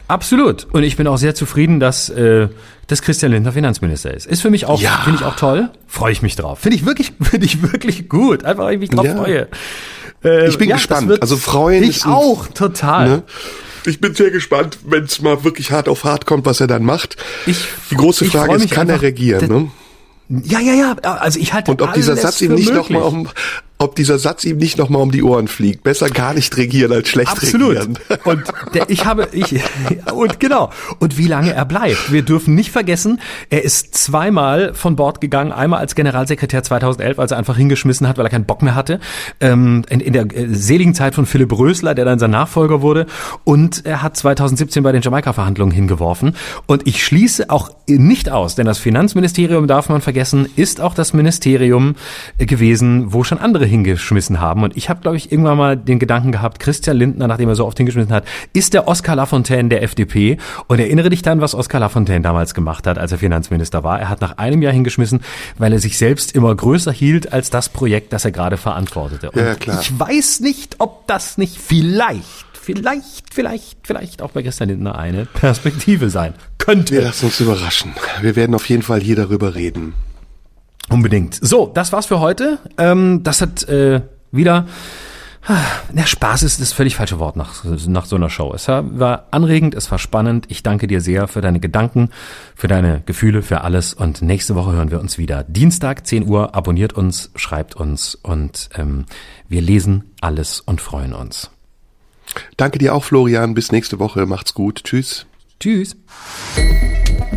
Absolut. 0.07 0.65
Und 0.71 0.83
ich 0.83 0.95
bin 0.95 1.07
auch 1.07 1.17
sehr 1.17 1.35
zufrieden, 1.35 1.81
dass, 1.81 2.07
äh, 2.07 2.47
dass 2.87 3.01
Christian 3.01 3.33
Lindner 3.33 3.51
Finanzminister 3.51 4.13
ist. 4.13 4.27
Ist 4.27 4.43
für 4.43 4.49
mich 4.49 4.65
auch, 4.65 4.79
ja. 4.79 5.01
finde 5.03 5.19
ich 5.19 5.25
auch 5.25 5.35
toll. 5.35 5.71
Freue 5.87 6.13
ich 6.13 6.21
mich 6.21 6.37
drauf. 6.37 6.59
Finde 6.59 6.77
ich 6.77 6.85
wirklich, 6.85 7.11
finde 7.21 7.45
ich 7.45 7.61
wirklich 7.61 8.07
gut. 8.07 8.45
Einfach, 8.45 8.63
weil 8.63 8.75
ich 8.75 8.79
mich 8.79 8.91
drauf 8.91 9.05
ja. 9.05 9.17
freue. 9.17 9.47
Äh, 10.23 10.47
ich 10.47 10.57
bin 10.57 10.69
ja, 10.69 10.77
gespannt. 10.77 11.21
Also 11.21 11.35
freuen 11.35 11.83
Ich 11.83 12.05
auch, 12.05 12.47
total. 12.47 13.09
Ne? 13.09 13.23
Ich 13.85 13.99
bin 13.99 14.15
sehr 14.15 14.31
gespannt, 14.31 14.79
wenn 14.85 15.03
es 15.03 15.21
mal 15.21 15.43
wirklich 15.43 15.71
hart 15.71 15.89
auf 15.89 16.05
hart 16.05 16.25
kommt, 16.25 16.45
was 16.45 16.61
er 16.61 16.67
dann 16.67 16.83
macht. 16.83 17.17
Ich, 17.45 17.57
Die 17.91 17.95
große 17.95 18.23
Frage 18.23 18.55
ist, 18.55 18.71
kann 18.71 18.87
er 18.87 19.01
regieren? 19.01 19.47
Ne? 19.49 19.71
Ja, 20.27 20.59
ja, 20.59 20.73
ja. 20.73 20.93
Also 21.03 21.39
ich 21.39 21.53
halte 21.53 21.71
Und 21.71 21.81
ob 21.81 21.93
dieser 21.93 22.15
Satz 22.15 22.41
ihm 22.41 22.55
nicht 22.55 22.73
nochmal 22.73 23.03
um, 23.03 23.29
ob 23.77 23.95
dieser 23.95 24.17
Satz 24.19 24.45
ihm 24.45 24.57
nicht 24.57 24.77
nochmal 24.77 25.01
um 25.01 25.11
die 25.11 25.21
Ohren 25.21 25.47
fliegt. 25.47 25.83
Besser 25.83 26.09
gar 26.09 26.33
nicht 26.33 26.55
regieren 26.55 26.93
als 26.93 27.09
schlecht 27.09 27.31
Absolut. 27.31 27.75
regieren. 27.75 27.99
Und 28.23 28.43
der, 28.73 28.89
ich 28.89 29.05
habe, 29.05 29.27
ich, 29.31 29.61
und 30.13 30.39
genau. 30.39 30.71
Und 30.99 31.17
wie 31.17 31.27
lange 31.27 31.53
er 31.53 31.65
bleibt. 31.65 32.11
Wir 32.11 32.21
dürfen 32.21 32.55
nicht 32.55 32.71
vergessen, 32.71 33.19
er 33.49 33.63
ist 33.63 33.95
zweimal 33.95 34.73
von 34.73 34.95
Bord 34.95 35.21
gegangen. 35.21 35.51
Einmal 35.51 35.79
als 35.79 35.95
Generalsekretär 35.95 36.63
2011, 36.63 37.19
als 37.19 37.31
er 37.31 37.37
einfach 37.37 37.57
hingeschmissen 37.57 38.07
hat, 38.07 38.17
weil 38.17 38.25
er 38.25 38.29
keinen 38.29 38.45
Bock 38.45 38.61
mehr 38.61 38.75
hatte. 38.75 38.99
Ähm, 39.39 39.83
in, 39.89 39.99
in 39.99 40.13
der 40.13 40.27
seligen 40.49 40.93
Zeit 40.93 41.15
von 41.15 41.25
Philipp 41.25 41.57
Rösler, 41.57 41.95
der 41.95 42.05
dann 42.05 42.19
sein 42.19 42.31
Nachfolger 42.31 42.81
wurde. 42.81 43.05
Und 43.43 43.85
er 43.85 44.01
hat 44.01 44.15
2017 44.17 44.83
bei 44.83 44.91
den 44.91 45.01
Jamaika-Verhandlungen 45.01 45.73
hingeworfen. 45.73 46.35
Und 46.65 46.87
ich 46.87 47.03
schließe 47.03 47.49
auch 47.49 47.71
nicht 47.87 48.29
aus, 48.29 48.55
denn 48.55 48.65
das 48.65 48.77
Finanzministerium, 48.77 49.67
darf 49.67 49.89
man 49.89 50.01
vergessen, 50.01 50.47
ist 50.55 50.81
auch 50.81 50.93
das 50.93 51.13
Ministerium 51.13 51.95
gewesen, 52.37 53.13
wo 53.13 53.23
schon 53.23 53.37
andere 53.37 53.64
hingeschmissen 53.65 54.39
haben. 54.39 54.63
Und 54.63 54.75
ich 54.77 54.89
habe, 54.89 55.01
glaube 55.01 55.17
ich, 55.17 55.31
irgendwann 55.31 55.57
mal 55.57 55.77
den 55.77 55.99
Gedanken 55.99 56.31
gehabt, 56.31 56.59
Christian 56.59 56.97
Lindner, 56.97 57.27
nachdem 57.27 57.49
er 57.49 57.55
so 57.55 57.65
oft 57.65 57.77
hingeschmissen 57.77 58.13
hat, 58.13 58.25
ist 58.53 58.73
der 58.73 58.87
Oskar 58.87 59.15
Lafontaine 59.15 59.69
der 59.69 59.83
FDP. 59.83 60.37
Und 60.67 60.79
erinnere 60.79 61.09
dich 61.09 61.21
dann, 61.21 61.41
was 61.41 61.55
Oskar 61.55 61.79
Lafontaine 61.79 62.21
damals 62.21 62.53
gemacht 62.53 62.87
hat, 62.87 62.97
als 62.97 63.11
er 63.11 63.17
Finanzminister 63.17 63.83
war. 63.83 63.99
Er 63.99 64.09
hat 64.09 64.21
nach 64.21 64.37
einem 64.37 64.61
Jahr 64.61 64.73
hingeschmissen, 64.73 65.21
weil 65.57 65.73
er 65.73 65.79
sich 65.79 65.97
selbst 65.97 66.33
immer 66.33 66.53
größer 66.55 66.91
hielt 66.91 67.33
als 67.33 67.49
das 67.49 67.69
Projekt, 67.69 68.13
das 68.13 68.25
er 68.25 68.31
gerade 68.31 68.57
verantwortete. 68.57 69.31
Und 69.31 69.41
ja, 69.41 69.55
klar. 69.55 69.79
ich 69.81 69.99
weiß 69.99 70.39
nicht, 70.41 70.75
ob 70.79 71.07
das 71.07 71.37
nicht 71.37 71.57
vielleicht 71.57 72.45
vielleicht, 72.65 73.31
vielleicht, 73.31 73.77
vielleicht 73.83 74.21
auch 74.23 74.31
bei 74.31 74.41
Christian 74.41 74.69
Lindner 74.69 74.97
eine 74.97 75.25
Perspektive 75.25 76.09
sein 76.09 76.33
könnte. 76.57 76.95
Wir 76.95 77.01
lassen 77.03 77.25
uns 77.25 77.39
überraschen. 77.39 77.93
Wir 78.21 78.35
werden 78.35 78.55
auf 78.55 78.67
jeden 78.67 78.81
Fall 78.81 79.01
hier 79.01 79.15
darüber 79.15 79.53
reden. 79.53 79.93
Unbedingt. 80.89 81.37
So, 81.41 81.71
das 81.73 81.91
war's 81.91 82.05
für 82.05 82.19
heute. 82.19 82.59
Ähm, 82.77 83.21
das 83.23 83.41
hat 83.41 83.67
äh, 83.67 84.01
wieder. 84.31 84.65
Der 85.91 86.07
Spaß 86.07 86.41
ist 86.41 86.59
das 86.59 86.73
völlig 86.73 86.95
falsche 86.95 87.19
Wort 87.19 87.35
nach, 87.35 87.63
nach 87.87 88.05
so 88.05 88.15
einer 88.15 88.31
Show. 88.31 88.51
Es 88.55 88.67
war 88.67 89.27
anregend, 89.29 89.75
es 89.75 89.91
war 89.91 89.99
spannend. 89.99 90.45
Ich 90.49 90.63
danke 90.63 90.87
dir 90.87 91.01
sehr 91.01 91.27
für 91.27 91.41
deine 91.41 91.59
Gedanken, 91.59 92.09
für 92.55 92.67
deine 92.67 93.03
Gefühle, 93.05 93.43
für 93.43 93.61
alles. 93.61 93.93
Und 93.93 94.23
nächste 94.23 94.55
Woche 94.55 94.71
hören 94.71 94.89
wir 94.89 94.99
uns 94.99 95.19
wieder. 95.19 95.43
Dienstag, 95.43 96.07
10 96.07 96.27
Uhr. 96.27 96.55
Abonniert 96.55 96.93
uns, 96.93 97.29
schreibt 97.35 97.75
uns 97.75 98.15
und 98.15 98.69
ähm, 98.75 99.05
wir 99.47 99.61
lesen 99.61 100.11
alles 100.19 100.61
und 100.61 100.81
freuen 100.81 101.13
uns. 101.13 101.51
Danke 102.57 102.79
dir 102.79 102.95
auch, 102.95 103.03
Florian. 103.03 103.53
Bis 103.53 103.71
nächste 103.71 103.99
Woche. 103.99 104.25
Macht's 104.25 104.55
gut. 104.55 104.83
Tschüss. 104.83 105.27
Tschüss. 105.59 105.95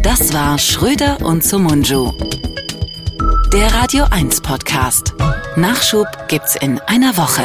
Das 0.02 0.32
war 0.32 0.58
Schröder 0.58 1.20
und 1.20 1.44
Sumunju. 1.44 2.10
Der 3.52 3.72
Radio 3.72 4.04
1 4.10 4.42
Podcast. 4.42 5.14
Nachschub 5.56 6.06
gibt's 6.28 6.54
in 6.56 6.78
einer 6.80 7.16
Woche. 7.16 7.42